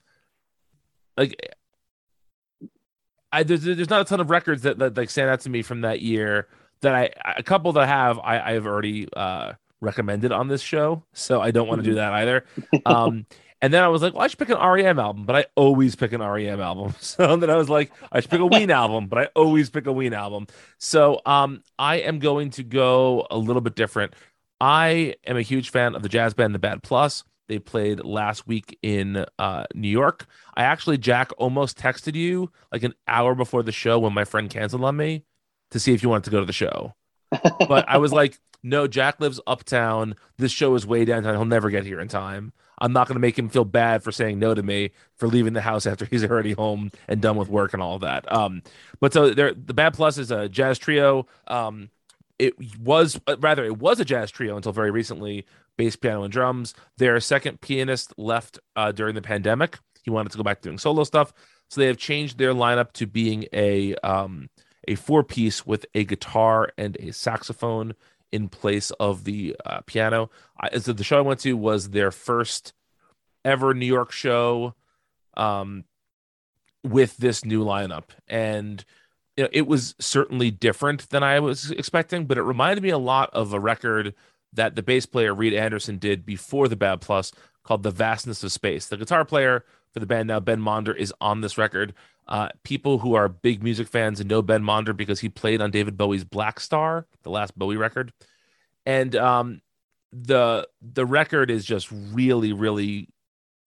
like 1.16 1.54
I 3.32 3.42
there's, 3.42 3.62
there's 3.62 3.90
not 3.90 4.02
a 4.02 4.04
ton 4.04 4.20
of 4.20 4.30
records 4.30 4.62
that, 4.62 4.78
that 4.78 4.96
like 4.96 5.10
stand 5.10 5.28
out 5.28 5.40
to 5.40 5.50
me 5.50 5.62
from 5.62 5.82
that 5.82 6.00
year 6.00 6.48
that 6.82 6.94
I 6.94 7.10
a 7.36 7.42
couple 7.42 7.72
that 7.72 7.82
I 7.82 7.86
have 7.86 8.18
I 8.20 8.54
I've 8.54 8.66
already 8.66 9.08
uh 9.14 9.54
recommended 9.80 10.32
on 10.32 10.48
this 10.48 10.62
show, 10.62 11.02
so 11.12 11.42
I 11.42 11.50
don't 11.50 11.68
want 11.68 11.82
to 11.82 11.90
do 11.90 11.96
that 11.96 12.12
either. 12.12 12.44
Um 12.86 13.26
and 13.64 13.72
then 13.72 13.82
I 13.82 13.88
was 13.88 14.02
like, 14.02 14.12
well, 14.12 14.22
I 14.22 14.26
should 14.26 14.38
pick 14.38 14.50
an 14.50 14.58
REM 14.58 14.98
album, 14.98 15.24
but 15.24 15.36
I 15.36 15.46
always 15.56 15.96
pick 15.96 16.12
an 16.12 16.20
REM 16.20 16.60
album. 16.60 16.94
So 17.00 17.34
then 17.36 17.48
I 17.48 17.56
was 17.56 17.70
like, 17.70 17.90
I 18.12 18.20
should 18.20 18.30
pick 18.30 18.40
a 18.40 18.46
Ween 18.46 18.70
album, 18.70 19.06
but 19.06 19.18
I 19.18 19.28
always 19.34 19.70
pick 19.70 19.86
a 19.86 19.92
Ween 19.92 20.12
album. 20.12 20.48
So 20.76 21.22
um 21.24 21.62
I 21.78 21.96
am 21.96 22.18
going 22.18 22.50
to 22.50 22.62
go 22.62 23.26
a 23.30 23.38
little 23.38 23.62
bit 23.62 23.74
different. 23.74 24.12
I 24.60 25.14
am 25.26 25.38
a 25.38 25.42
huge 25.42 25.70
fan 25.70 25.94
of 25.94 26.02
the 26.02 26.10
jazz 26.10 26.34
band 26.34 26.54
The 26.54 26.58
Bad 26.58 26.82
Plus. 26.82 27.24
They 27.48 27.58
played 27.58 28.04
last 28.04 28.46
week 28.46 28.78
in 28.82 29.24
uh, 29.38 29.64
New 29.74 29.88
York. 29.88 30.26
I 30.54 30.64
actually, 30.64 30.98
Jack, 30.98 31.30
almost 31.38 31.78
texted 31.78 32.16
you 32.16 32.50
like 32.70 32.82
an 32.82 32.94
hour 33.08 33.34
before 33.34 33.62
the 33.62 33.72
show 33.72 33.98
when 33.98 34.12
my 34.12 34.24
friend 34.24 34.50
canceled 34.50 34.84
on 34.84 34.96
me 34.96 35.24
to 35.70 35.80
see 35.80 35.94
if 35.94 36.02
you 36.02 36.10
wanted 36.10 36.24
to 36.24 36.30
go 36.30 36.40
to 36.40 36.46
the 36.46 36.52
show. 36.52 36.94
But 37.30 37.88
I 37.88 37.96
was 37.96 38.12
like, 38.12 38.38
no, 38.62 38.86
Jack 38.86 39.20
lives 39.20 39.40
uptown. 39.46 40.16
This 40.36 40.52
show 40.52 40.74
is 40.74 40.86
way 40.86 41.04
downtown. 41.06 41.34
He'll 41.34 41.44
never 41.46 41.70
get 41.70 41.84
here 41.84 42.00
in 42.00 42.08
time. 42.08 42.52
I'm 42.84 42.92
not 42.92 43.08
going 43.08 43.14
to 43.14 43.20
make 43.20 43.38
him 43.38 43.48
feel 43.48 43.64
bad 43.64 44.02
for 44.02 44.12
saying 44.12 44.38
no 44.38 44.54
to 44.54 44.62
me 44.62 44.90
for 45.16 45.26
leaving 45.26 45.54
the 45.54 45.62
house 45.62 45.86
after 45.86 46.04
he's 46.04 46.22
already 46.22 46.52
home 46.52 46.90
and 47.08 47.18
done 47.18 47.36
with 47.36 47.48
work 47.48 47.72
and 47.72 47.82
all 47.82 47.98
that. 48.00 48.30
Um, 48.30 48.62
but 49.00 49.14
so 49.14 49.30
there, 49.30 49.54
the 49.54 49.72
Bad 49.72 49.94
Plus 49.94 50.18
is 50.18 50.30
a 50.30 50.50
jazz 50.50 50.78
trio. 50.78 51.26
Um, 51.46 51.88
it 52.38 52.52
was 52.78 53.18
uh, 53.26 53.36
rather 53.40 53.64
it 53.64 53.78
was 53.78 54.00
a 54.00 54.04
jazz 54.04 54.30
trio 54.30 54.56
until 54.56 54.72
very 54.72 54.90
recently 54.90 55.46
bass 55.78 55.96
piano 55.96 56.24
and 56.24 56.32
drums 56.32 56.74
their 56.98 57.18
second 57.20 57.62
pianist 57.62 58.12
left 58.18 58.58
uh, 58.76 58.92
during 58.92 59.14
the 59.14 59.22
pandemic 59.22 59.78
he 60.02 60.10
wanted 60.10 60.32
to 60.32 60.36
go 60.36 60.44
back 60.44 60.60
to 60.60 60.68
doing 60.68 60.78
solo 60.78 61.04
stuff 61.04 61.32
so 61.70 61.80
they 61.80 61.86
have 61.86 61.96
changed 61.96 62.36
their 62.36 62.52
lineup 62.52 62.92
to 62.92 63.06
being 63.06 63.46
a 63.52 63.94
um 64.02 64.50
a 64.88 64.96
four 64.96 65.22
piece 65.22 65.64
with 65.64 65.86
a 65.94 66.04
guitar 66.04 66.70
and 66.76 66.96
a 66.98 67.12
saxophone 67.12 67.94
in 68.34 68.48
place 68.48 68.90
of 68.92 69.24
the 69.24 69.56
uh, 69.64 69.80
piano 69.86 70.30
I, 70.60 70.78
so 70.78 70.92
the 70.92 71.04
show 71.04 71.18
i 71.18 71.22
went 71.22 71.40
to 71.40 71.56
was 71.56 71.90
their 71.90 72.10
first 72.10 72.72
ever 73.44 73.74
new 73.74 73.86
york 73.86 74.12
show 74.12 74.74
um 75.36 75.84
with 76.82 77.16
this 77.16 77.44
new 77.44 77.64
lineup 77.64 78.04
and 78.28 78.84
you 79.36 79.44
know, 79.44 79.50
it 79.52 79.66
was 79.66 79.94
certainly 79.98 80.50
different 80.50 81.10
than 81.10 81.22
I 81.22 81.40
was 81.40 81.70
expecting, 81.72 82.26
but 82.26 82.38
it 82.38 82.42
reminded 82.42 82.82
me 82.82 82.90
a 82.90 82.98
lot 82.98 83.30
of 83.32 83.52
a 83.52 83.60
record 83.60 84.14
that 84.52 84.76
the 84.76 84.82
bass 84.82 85.06
player 85.06 85.34
Reid 85.34 85.54
Anderson 85.54 85.98
did 85.98 86.24
before 86.24 86.68
the 86.68 86.76
Bad 86.76 87.00
Plus 87.00 87.32
called 87.64 87.82
The 87.82 87.90
Vastness 87.90 88.44
of 88.44 88.52
Space. 88.52 88.86
The 88.86 88.96
guitar 88.96 89.24
player 89.24 89.64
for 89.90 90.00
the 90.00 90.06
band 90.06 90.28
now, 90.28 90.40
Ben 90.40 90.60
Monder, 90.60 90.96
is 90.96 91.12
on 91.20 91.40
this 91.40 91.58
record. 91.58 91.94
Uh, 92.26 92.48
people 92.62 92.98
who 92.98 93.14
are 93.14 93.28
big 93.28 93.62
music 93.62 93.86
fans 93.86 94.18
and 94.18 94.30
know 94.30 94.40
Ben 94.40 94.62
Monder 94.62 94.96
because 94.96 95.20
he 95.20 95.28
played 95.28 95.60
on 95.60 95.70
David 95.70 95.96
Bowie's 95.96 96.24
Blackstar, 96.24 97.04
the 97.22 97.30
last 97.30 97.56
Bowie 97.58 97.76
record. 97.76 98.12
And 98.86 99.14
um, 99.16 99.60
the 100.12 100.68
the 100.80 101.04
record 101.04 101.50
is 101.50 101.64
just 101.64 101.88
really 101.90 102.52
really 102.52 103.08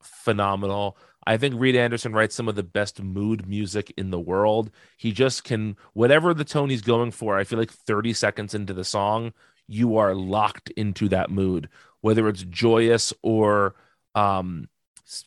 phenomenal. 0.02 0.98
I 1.26 1.36
think 1.38 1.56
Reid 1.58 1.76
Anderson 1.76 2.14
writes 2.14 2.36
some 2.36 2.48
of 2.48 2.56
the 2.56 2.64
best 2.64 3.02
mood 3.02 3.48
music 3.48 3.94
in 3.98 4.12
the 4.12 4.20
world. 4.20 4.72
He 4.98 5.12
just 5.12 5.44
can 5.44 5.76
whatever 5.94 6.34
the 6.34 6.46
tone 6.46 6.70
he's 6.70 6.82
going 6.82 7.12
for. 7.12 7.38
I 7.38 7.44
feel 7.44 7.60
like 7.60 7.72
30 7.72 8.14
seconds 8.14 8.54
into 8.54 8.74
the 8.74 8.86
song, 8.86 9.34
you 9.68 9.98
are 9.98 10.16
locked 10.16 10.70
into 10.72 11.10
that 11.10 11.30
mood, 11.30 11.70
whether 12.02 12.28
it's 12.30 12.44
joyous 12.44 13.14
or 13.22 13.76
um 14.16 14.70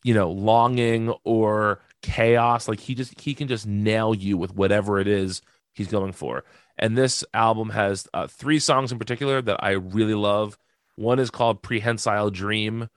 you 0.03 0.13
know, 0.13 0.31
longing 0.31 1.09
or 1.23 1.81
chaos. 2.01 2.67
Like 2.67 2.79
he 2.79 2.95
just 2.95 3.19
he 3.19 3.33
can 3.33 3.47
just 3.47 3.67
nail 3.67 4.13
you 4.13 4.37
with 4.37 4.55
whatever 4.55 4.99
it 4.99 5.07
is 5.07 5.41
he's 5.73 5.87
going 5.87 6.11
for. 6.11 6.43
And 6.77 6.97
this 6.97 7.23
album 7.33 7.69
has 7.69 8.07
uh, 8.13 8.27
three 8.27 8.59
songs 8.59 8.91
in 8.91 8.99
particular 8.99 9.41
that 9.41 9.63
I 9.63 9.71
really 9.71 10.15
love. 10.15 10.57
One 10.95 11.19
is 11.19 11.29
called 11.29 11.61
Prehensile 11.61 12.31
Dream, 12.31 12.89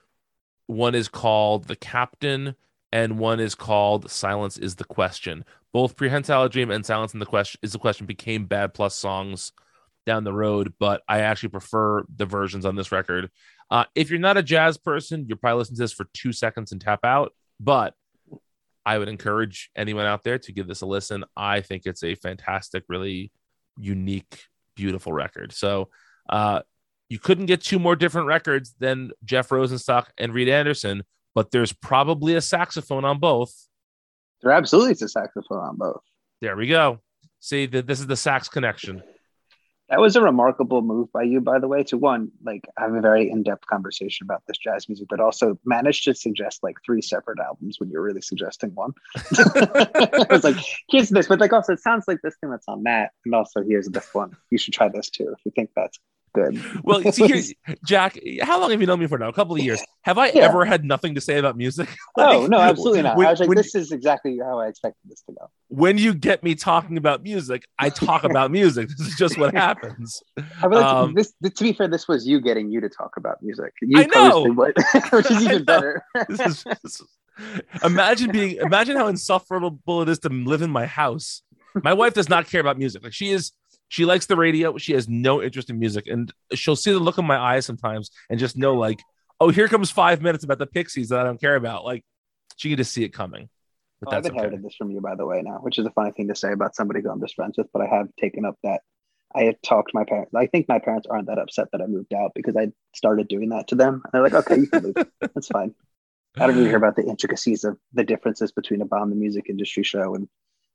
one 0.67 0.95
is 0.95 1.09
called 1.09 1.67
The 1.67 1.77
Captain, 1.77 2.55
and 2.93 3.19
one 3.19 3.41
is 3.41 3.55
called 3.55 4.11
Silence 4.11 4.59
is 4.59 4.77
the 4.77 4.85
Question. 4.85 5.45
Both 5.73 5.97
Prehensile 5.97 6.49
Dream 6.49 6.71
and 6.71 6.85
Silence 6.85 7.15
in 7.15 7.21
the 7.21 7.27
Question 7.27 7.61
is 7.63 7.73
the 7.73 7.79
Question 7.79 8.07
became 8.07 8.47
Bad 8.47 8.75
Plus 8.75 8.95
songs 8.95 9.53
down 10.07 10.25
the 10.25 10.33
road, 10.33 10.75
but 10.79 11.03
I 11.09 11.21
actually 11.21 11.49
prefer 11.51 12.05
the 12.15 12.27
versions 12.27 12.65
on 12.65 12.77
this 12.77 12.93
record. 12.93 13.31
Uh, 13.71 13.85
if 13.95 14.11
you're 14.11 14.19
not 14.19 14.37
a 14.37 14.43
jazz 14.43 14.77
person, 14.77 15.27
you're 15.27 15.37
probably 15.37 15.59
listening 15.59 15.77
to 15.77 15.83
this 15.83 15.93
for 15.93 16.07
two 16.13 16.33
seconds 16.33 16.73
and 16.73 16.81
tap 16.81 17.05
out. 17.05 17.33
But 17.59 17.95
I 18.87 18.99
would 18.99 19.09
encourage 19.09 19.71
anyone 19.75 20.07
out 20.07 20.25
there 20.25 20.39
to 20.39 20.53
give 20.53 20.67
this 20.67 20.83
a 20.83 20.87
listen. 20.87 21.25
I 21.37 21.61
think 21.61 21.87
it's 21.87 22.05
a 22.05 22.15
fantastic, 22.15 22.85
really 22.89 23.33
unique, 23.79 24.45
beautiful 24.77 25.13
record. 25.13 25.53
So 25.53 25.89
uh, 26.29 26.61
you 27.09 27.19
couldn't 27.19 27.47
get 27.47 27.63
two 27.63 27.79
more 27.79 27.97
different 27.97 28.27
records 28.27 28.75
than 28.79 29.11
Jeff 29.25 29.49
Rosenstock 29.49 30.07
and 30.19 30.35
Reid 30.35 30.49
Anderson, 30.49 31.03
but 31.35 31.51
there's 31.51 31.73
probably 31.73 32.35
a 32.35 32.41
saxophone 32.41 33.05
on 33.05 33.19
both. 33.19 33.55
There 34.43 34.53
absolutely 34.53 34.93
is 34.93 35.03
a 35.03 35.09
saxophone 35.09 35.61
on 35.61 35.77
both. 35.77 36.03
There 36.41 36.57
we 36.57 36.67
go. 36.67 37.01
See 37.41 37.67
that 37.67 37.87
this 37.87 38.01
is 38.01 38.07
the 38.07 38.17
sax 38.17 38.49
connection. 38.49 39.03
That 39.95 40.01
was 40.01 40.17
a 40.17 40.21
remarkable 40.21 40.83
move 40.83 41.13
by 41.13 41.23
you, 41.23 41.41
by 41.41 41.61
the 41.61 41.69
way, 41.69 41.85
to 41.85 41.97
one, 41.97 42.33
like 42.43 42.69
have 42.77 42.93
a 42.95 43.01
very 43.01 43.31
in-depth 43.31 43.65
conversation 43.69 44.25
about 44.25 44.43
this 44.49 44.59
jazz 44.59 44.89
music, 44.89 45.07
but 45.09 45.21
also 45.21 45.57
manage 45.65 46.03
to 46.03 46.15
suggest 46.17 46.65
like 46.65 46.75
three 46.85 47.01
separate 47.01 47.39
albums 47.39 47.79
when 47.79 47.91
you're 47.91 48.03
really 48.03 48.21
suggesting 48.21 48.71
one. 48.75 48.91
I 49.15 50.27
was 50.29 50.43
like, 50.43 50.57
here's 50.89 51.11
this, 51.11 51.29
but 51.29 51.39
like 51.39 51.53
also 51.53 51.75
it 51.75 51.81
sounds 51.81 52.07
like 52.09 52.19
this 52.25 52.35
thing 52.41 52.51
that's 52.51 52.67
on 52.67 52.83
that, 52.83 53.13
and 53.25 53.37
also 53.37 53.63
here's 53.63 53.87
this 53.87 54.13
one. 54.13 54.37
You 54.51 54.59
should 54.59 54.75
try 54.75 54.89
this 54.89 55.11
too 55.11 55.33
if 55.33 55.39
you 55.45 55.53
think 55.55 55.71
that's 55.77 55.97
good. 56.35 56.85
Well, 56.85 57.01
see 57.13 57.27
here, 57.27 57.43
Jack, 57.87 58.19
how 58.43 58.61
long 58.61 58.71
have 58.71 58.81
you 58.81 58.87
known 58.87 59.01
me 59.01 59.07
for 59.07 59.17
now? 59.17 59.29
A 59.29 59.33
couple 59.33 59.55
of 59.55 59.63
years. 59.63 59.83
Have 60.03 60.19
I 60.19 60.27
yeah. 60.29 60.43
ever 60.43 60.65
had 60.65 60.85
nothing 60.85 61.15
to 61.15 61.21
say 61.21 61.39
about 61.39 61.57
music? 61.57 61.89
like, 62.17 62.35
oh 62.35 62.47
no, 62.47 62.59
absolutely 62.59 63.03
not. 63.03 63.17
When, 63.17 63.27
I 63.27 63.31
was 63.31 63.41
like, 63.41 63.49
this 63.51 63.75
is 63.75 63.93
exactly 63.93 64.39
how 64.39 64.59
I 64.59 64.69
expected 64.69 65.09
this 65.09 65.23
to 65.23 65.33
go. 65.33 65.49
When 65.69 65.97
you 65.97 66.13
get 66.13 66.43
me 66.43 66.55
talking 66.55 66.99
about 66.99 67.23
music, 67.23 67.65
I 67.79 67.89
talk 67.89 68.25
about 68.25 68.51
music. 68.51 68.89
This 68.89 69.01
is 69.01 69.15
just 69.17 69.39
what 69.39 69.55
happens. 69.55 70.23
I 70.63 70.67
like 70.67 70.85
um, 70.85 71.15
this, 71.15 71.33
to 71.43 71.65
be 71.65 71.73
fair, 71.73 71.89
this 71.89 72.07
was 72.07 72.27
you 72.27 72.41
getting 72.41 72.71
you 72.71 72.81
to 72.81 72.89
talk 72.89 73.17
about 73.17 73.43
music. 73.43 73.73
You 73.81 74.03
I 74.03 74.07
know, 74.07 74.53
which 74.53 75.31
is 75.31 75.43
even 75.43 75.65
better. 75.65 76.05
this 76.29 76.41
is, 76.41 76.65
this 76.65 77.01
is, 77.01 77.03
imagine 77.83 78.31
being 78.31 78.57
imagine 78.57 78.97
how 78.97 79.07
insufferable 79.07 80.03
it 80.03 80.09
is 80.09 80.19
to 80.21 80.29
live 80.29 80.63
in 80.63 80.71
my 80.71 80.87
house. 80.87 81.43
My 81.83 81.93
wife 81.93 82.15
does 82.15 82.29
not 82.29 82.47
care 82.47 82.61
about 82.61 82.79
music. 82.79 83.03
Like 83.03 83.13
she 83.13 83.31
is 83.31 83.53
she 83.95 84.05
likes 84.05 84.27
the 84.27 84.35
radio. 84.35 84.77
She 84.77 84.93
has 84.95 85.09
no 85.09 85.41
interest 85.41 85.71
in 85.71 85.79
music, 85.79 86.09
and 86.09 86.33
she'll 86.53 86.75
see 86.75 86.91
the 86.91 86.99
look 86.99 87.17
in 87.17 87.25
my 87.25 87.39
eyes 87.39 87.65
sometimes 87.65 88.11
and 88.29 88.41
just 88.41 88.57
know 88.57 88.75
like, 88.75 88.99
oh, 89.39 89.51
here 89.51 89.69
comes 89.69 89.89
five 89.89 90.21
minutes 90.21 90.43
about 90.43 90.59
the 90.59 90.67
Pixies 90.67 91.11
that 91.11 91.21
I 91.21 91.23
don't 91.23 91.41
care 91.41 91.55
about. 91.55 91.85
Like 91.85 92.05
she 92.57 92.71
can 92.71 92.77
just 92.77 92.93
see 92.93 93.05
it 93.05 93.11
coming. 93.11 93.49
But 94.01 94.13
oh, 94.13 94.17
I've 94.17 94.27
inherited 94.27 94.55
okay. 94.55 94.63
this 94.65 94.75
from 94.75 94.91
you, 94.91 95.01
by 95.01 95.15
the 95.15 95.25
way, 95.25 95.43
now, 95.43 95.59
which 95.59 95.79
is 95.79 95.87
a 95.87 95.93
funny 95.93 96.11
thing 96.11 96.27
to 96.27 96.35
say 96.35 96.51
about 96.51 96.75
somebody 96.75 97.03
who 97.03 97.11
I'm 97.11 97.21
just 97.21 97.37
friends 97.37 97.57
with. 97.57 97.69
But 97.73 97.83
I 97.83 97.87
have 97.87 98.09
taken 98.19 98.45
up 98.45 98.57
that. 98.65 98.81
I 99.33 99.45
had 99.45 99.63
talked 99.63 99.91
to 99.91 99.97
my 99.97 100.05
parents. 100.05 100.35
I 100.35 100.47
think 100.47 100.69
my 100.69 100.81
parents 100.81 101.07
aren't 101.09 101.29
that 101.29 101.39
upset 101.39 101.69
that 101.71 101.81
I 101.81 101.87
moved 101.87 102.15
out 102.15 102.33
because 102.35 102.57
I 102.57 102.73
started 102.97 103.29
doing 103.29 103.51
that 103.51 103.69
to 103.69 103.77
them. 103.77 104.03
And 104.03 104.13
they're 104.13 104.23
like, 104.23 104.35
okay, 104.35 104.59
you 104.59 104.67
can 104.67 104.83
leave. 104.83 105.07
That's 105.21 105.49
fine. 105.49 105.73
I 106.37 106.49
don't 106.49 106.57
really 106.57 106.69
hear 106.69 106.79
about 106.79 106.97
the 106.97 107.05
intricacies 107.05 107.63
of 107.63 107.79
the 107.93 108.03
differences 108.03 108.51
between 108.51 108.83
a 108.83 108.87
bomb 108.87 109.11
the 109.11 109.17
music 109.17 109.47
industry 109.49 109.85
show 109.85 110.17
and 110.17 110.29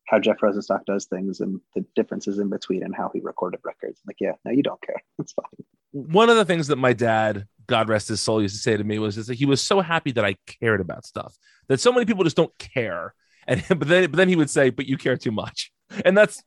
how 0.09 0.17
Jeff 0.19 0.39
Rosenstock 0.39 0.85
does 0.85 1.05
things 1.05 1.39
and 1.39 1.61
the 1.75 1.85
differences 1.95 2.39
in 2.39 2.49
between 2.49 2.83
and 2.83 2.95
how 2.95 3.11
he 3.13 3.19
recorded 3.19 3.59
records. 3.63 3.99
I'm 4.03 4.07
Like, 4.07 4.17
yeah, 4.19 4.33
no, 4.43 4.51
you 4.51 4.63
don't 4.63 4.81
care. 4.81 5.01
It's 5.19 5.33
fine. 5.33 5.45
One 5.91 6.29
of 6.29 6.37
the 6.37 6.45
things 6.45 6.67
that 6.67 6.77
my 6.77 6.93
dad, 6.93 7.45
God 7.67 7.89
rest 7.89 8.07
his 8.07 8.21
soul, 8.21 8.41
used 8.41 8.55
to 8.55 8.61
say 8.61 8.77
to 8.77 8.83
me 8.83 8.99
was 8.99 9.27
that 9.27 9.35
he 9.35 9.45
was 9.45 9.61
so 9.61 9.81
happy 9.81 10.11
that 10.13 10.25
I 10.25 10.35
cared 10.47 10.81
about 10.81 11.05
stuff 11.05 11.35
that 11.67 11.79
so 11.79 11.91
many 11.91 12.05
people 12.05 12.23
just 12.23 12.37
don't 12.37 12.57
care. 12.57 13.13
And 13.47 13.63
but 13.69 13.87
then, 13.87 14.09
but 14.09 14.17
then 14.17 14.29
he 14.29 14.35
would 14.35 14.49
say, 14.49 14.69
"But 14.69 14.85
you 14.85 14.97
care 14.97 15.17
too 15.17 15.31
much," 15.31 15.71
and 16.05 16.17
that's 16.17 16.41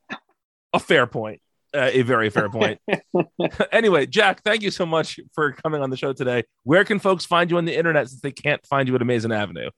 a 0.72 0.78
fair 0.78 1.06
point. 1.06 1.40
Uh, 1.74 1.90
a 1.92 2.02
very 2.02 2.28
fair 2.28 2.50
point. 2.50 2.78
anyway, 3.72 4.04
Jack, 4.04 4.42
thank 4.42 4.62
you 4.62 4.70
so 4.70 4.84
much 4.84 5.18
for 5.34 5.52
coming 5.52 5.80
on 5.80 5.88
the 5.88 5.96
show 5.96 6.12
today. 6.12 6.44
Where 6.64 6.84
can 6.84 6.98
folks 6.98 7.24
find 7.24 7.50
you 7.50 7.56
on 7.56 7.64
the 7.64 7.74
internet 7.74 8.10
since 8.10 8.20
they 8.20 8.32
can't 8.32 8.64
find 8.66 8.88
you 8.88 8.94
at 8.94 9.00
Amazing 9.00 9.32
Avenue? 9.32 9.70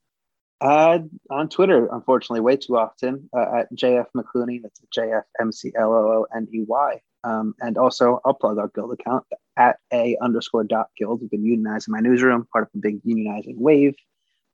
Uh, 0.65 1.01
on 1.29 1.47
Twitter, 1.51 1.91
unfortunately, 1.93 2.41
way 2.41 2.57
too 2.57 2.79
often 2.79 3.29
uh, 3.37 3.59
at 3.59 3.73
JF 3.75 4.07
McClooney. 4.17 4.63
That's 4.63 4.81
J 4.91 5.13
F 5.13 5.25
M 5.39 5.53
C 5.53 5.71
L 5.79 5.93
O 5.93 5.97
O 5.97 6.27
N 6.35 6.49
E 6.55 6.65
Y. 6.67 7.01
Um, 7.23 7.55
and 7.61 7.77
also, 7.77 8.23
I'll 8.25 8.33
plug 8.33 8.57
our 8.57 8.69
guild 8.75 8.95
account 8.99 9.27
at 9.59 9.77
a 9.93 10.17
underscore 10.23 10.65
dot 10.65 10.89
guild. 10.97 11.21
We've 11.21 11.31
been 11.31 11.45
unionizing 11.45 11.89
my 11.89 12.01
newsroom, 12.01 12.49
part 12.51 12.65
of 12.65 12.71
a 12.75 12.79
big 12.79 13.03
unionizing 13.03 13.59
wave. 13.59 13.95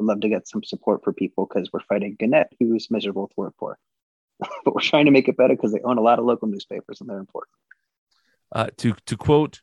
Would 0.01 0.07
love 0.07 0.21
to 0.23 0.29
get 0.29 0.49
some 0.49 0.65
support 0.65 1.05
for 1.05 1.13
people 1.13 1.47
because 1.47 1.71
we're 1.73 1.81
fighting 1.89 2.17
Gannett, 2.19 2.49
who's 2.59 2.91
miserable 2.91 3.29
to 3.29 3.35
work 3.37 3.55
for. 3.57 3.79
but 4.65 4.75
we're 4.75 4.81
trying 4.81 5.05
to 5.05 5.13
make 5.13 5.29
it 5.29 5.37
better 5.37 5.55
because 5.55 5.73
they 5.73 5.81
own 5.83 5.97
a 5.97 6.03
lot 6.03 6.19
of 6.19 6.25
local 6.25 6.49
newspapers 6.49 7.01
and 7.01 7.09
they're 7.09 7.19
important. 7.19 7.55
Uh, 8.51 8.67
to 8.79 8.95
to 9.07 9.17
quote 9.17 9.61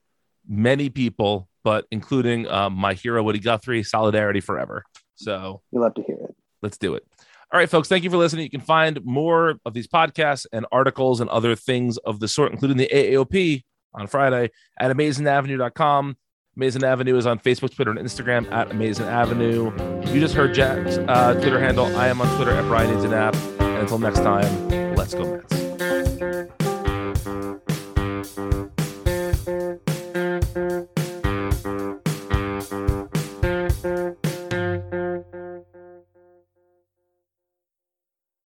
many 0.47 0.89
people, 0.89 1.49
but 1.65 1.85
including 1.91 2.47
um, 2.47 2.71
my 2.71 2.93
hero 2.93 3.21
Woody 3.21 3.39
Guthrie, 3.39 3.83
solidarity 3.83 4.39
forever. 4.39 4.85
So 5.17 5.61
we 5.71 5.79
love 5.79 5.93
to 5.95 6.03
hear 6.03 6.15
it. 6.15 6.35
Let's 6.61 6.77
do 6.77 6.95
it. 6.95 7.03
All 7.51 7.59
right, 7.59 7.69
folks, 7.69 7.87
thank 7.87 8.03
you 8.03 8.09
for 8.09 8.17
listening. 8.17 8.43
You 8.43 8.49
can 8.49 8.61
find 8.61 9.03
more 9.05 9.55
of 9.65 9.73
these 9.73 9.87
podcasts 9.87 10.45
and 10.51 10.65
articles 10.71 11.21
and 11.21 11.29
other 11.29 11.55
things 11.55 11.97
of 11.99 12.19
the 12.19 12.27
sort, 12.27 12.51
including 12.51 12.77
the 12.77 12.89
AAOP 12.91 13.63
on 13.93 14.07
Friday 14.07 14.51
at 14.79 14.91
amazingavenue.com. 14.91 16.17
Amazing 16.57 16.83
Avenue 16.83 17.15
is 17.17 17.27
on 17.27 17.39
Facebook, 17.39 17.73
Twitter, 17.73 17.91
and 17.91 17.99
Instagram 17.99 18.51
at 18.51 18.71
Amazing 18.71 19.05
Avenue. 19.05 19.71
You 20.11 20.19
just 20.19 20.33
heard 20.33 20.55
Jack's 20.55 20.97
uh, 20.97 21.35
Twitter 21.35 21.59
handle. 21.59 21.85
I 21.95 22.07
am 22.07 22.19
on 22.19 22.35
Twitter 22.35 22.51
at 22.51 22.63
Brian 22.63 22.91
Needs 22.91 23.03
an 23.03 23.13
App. 23.13 23.35
And 23.59 23.77
until 23.77 23.99
next 23.99 24.19
time, 24.19 24.95
let's 24.95 25.13
go, 25.13 25.35
Mets. 25.37 26.76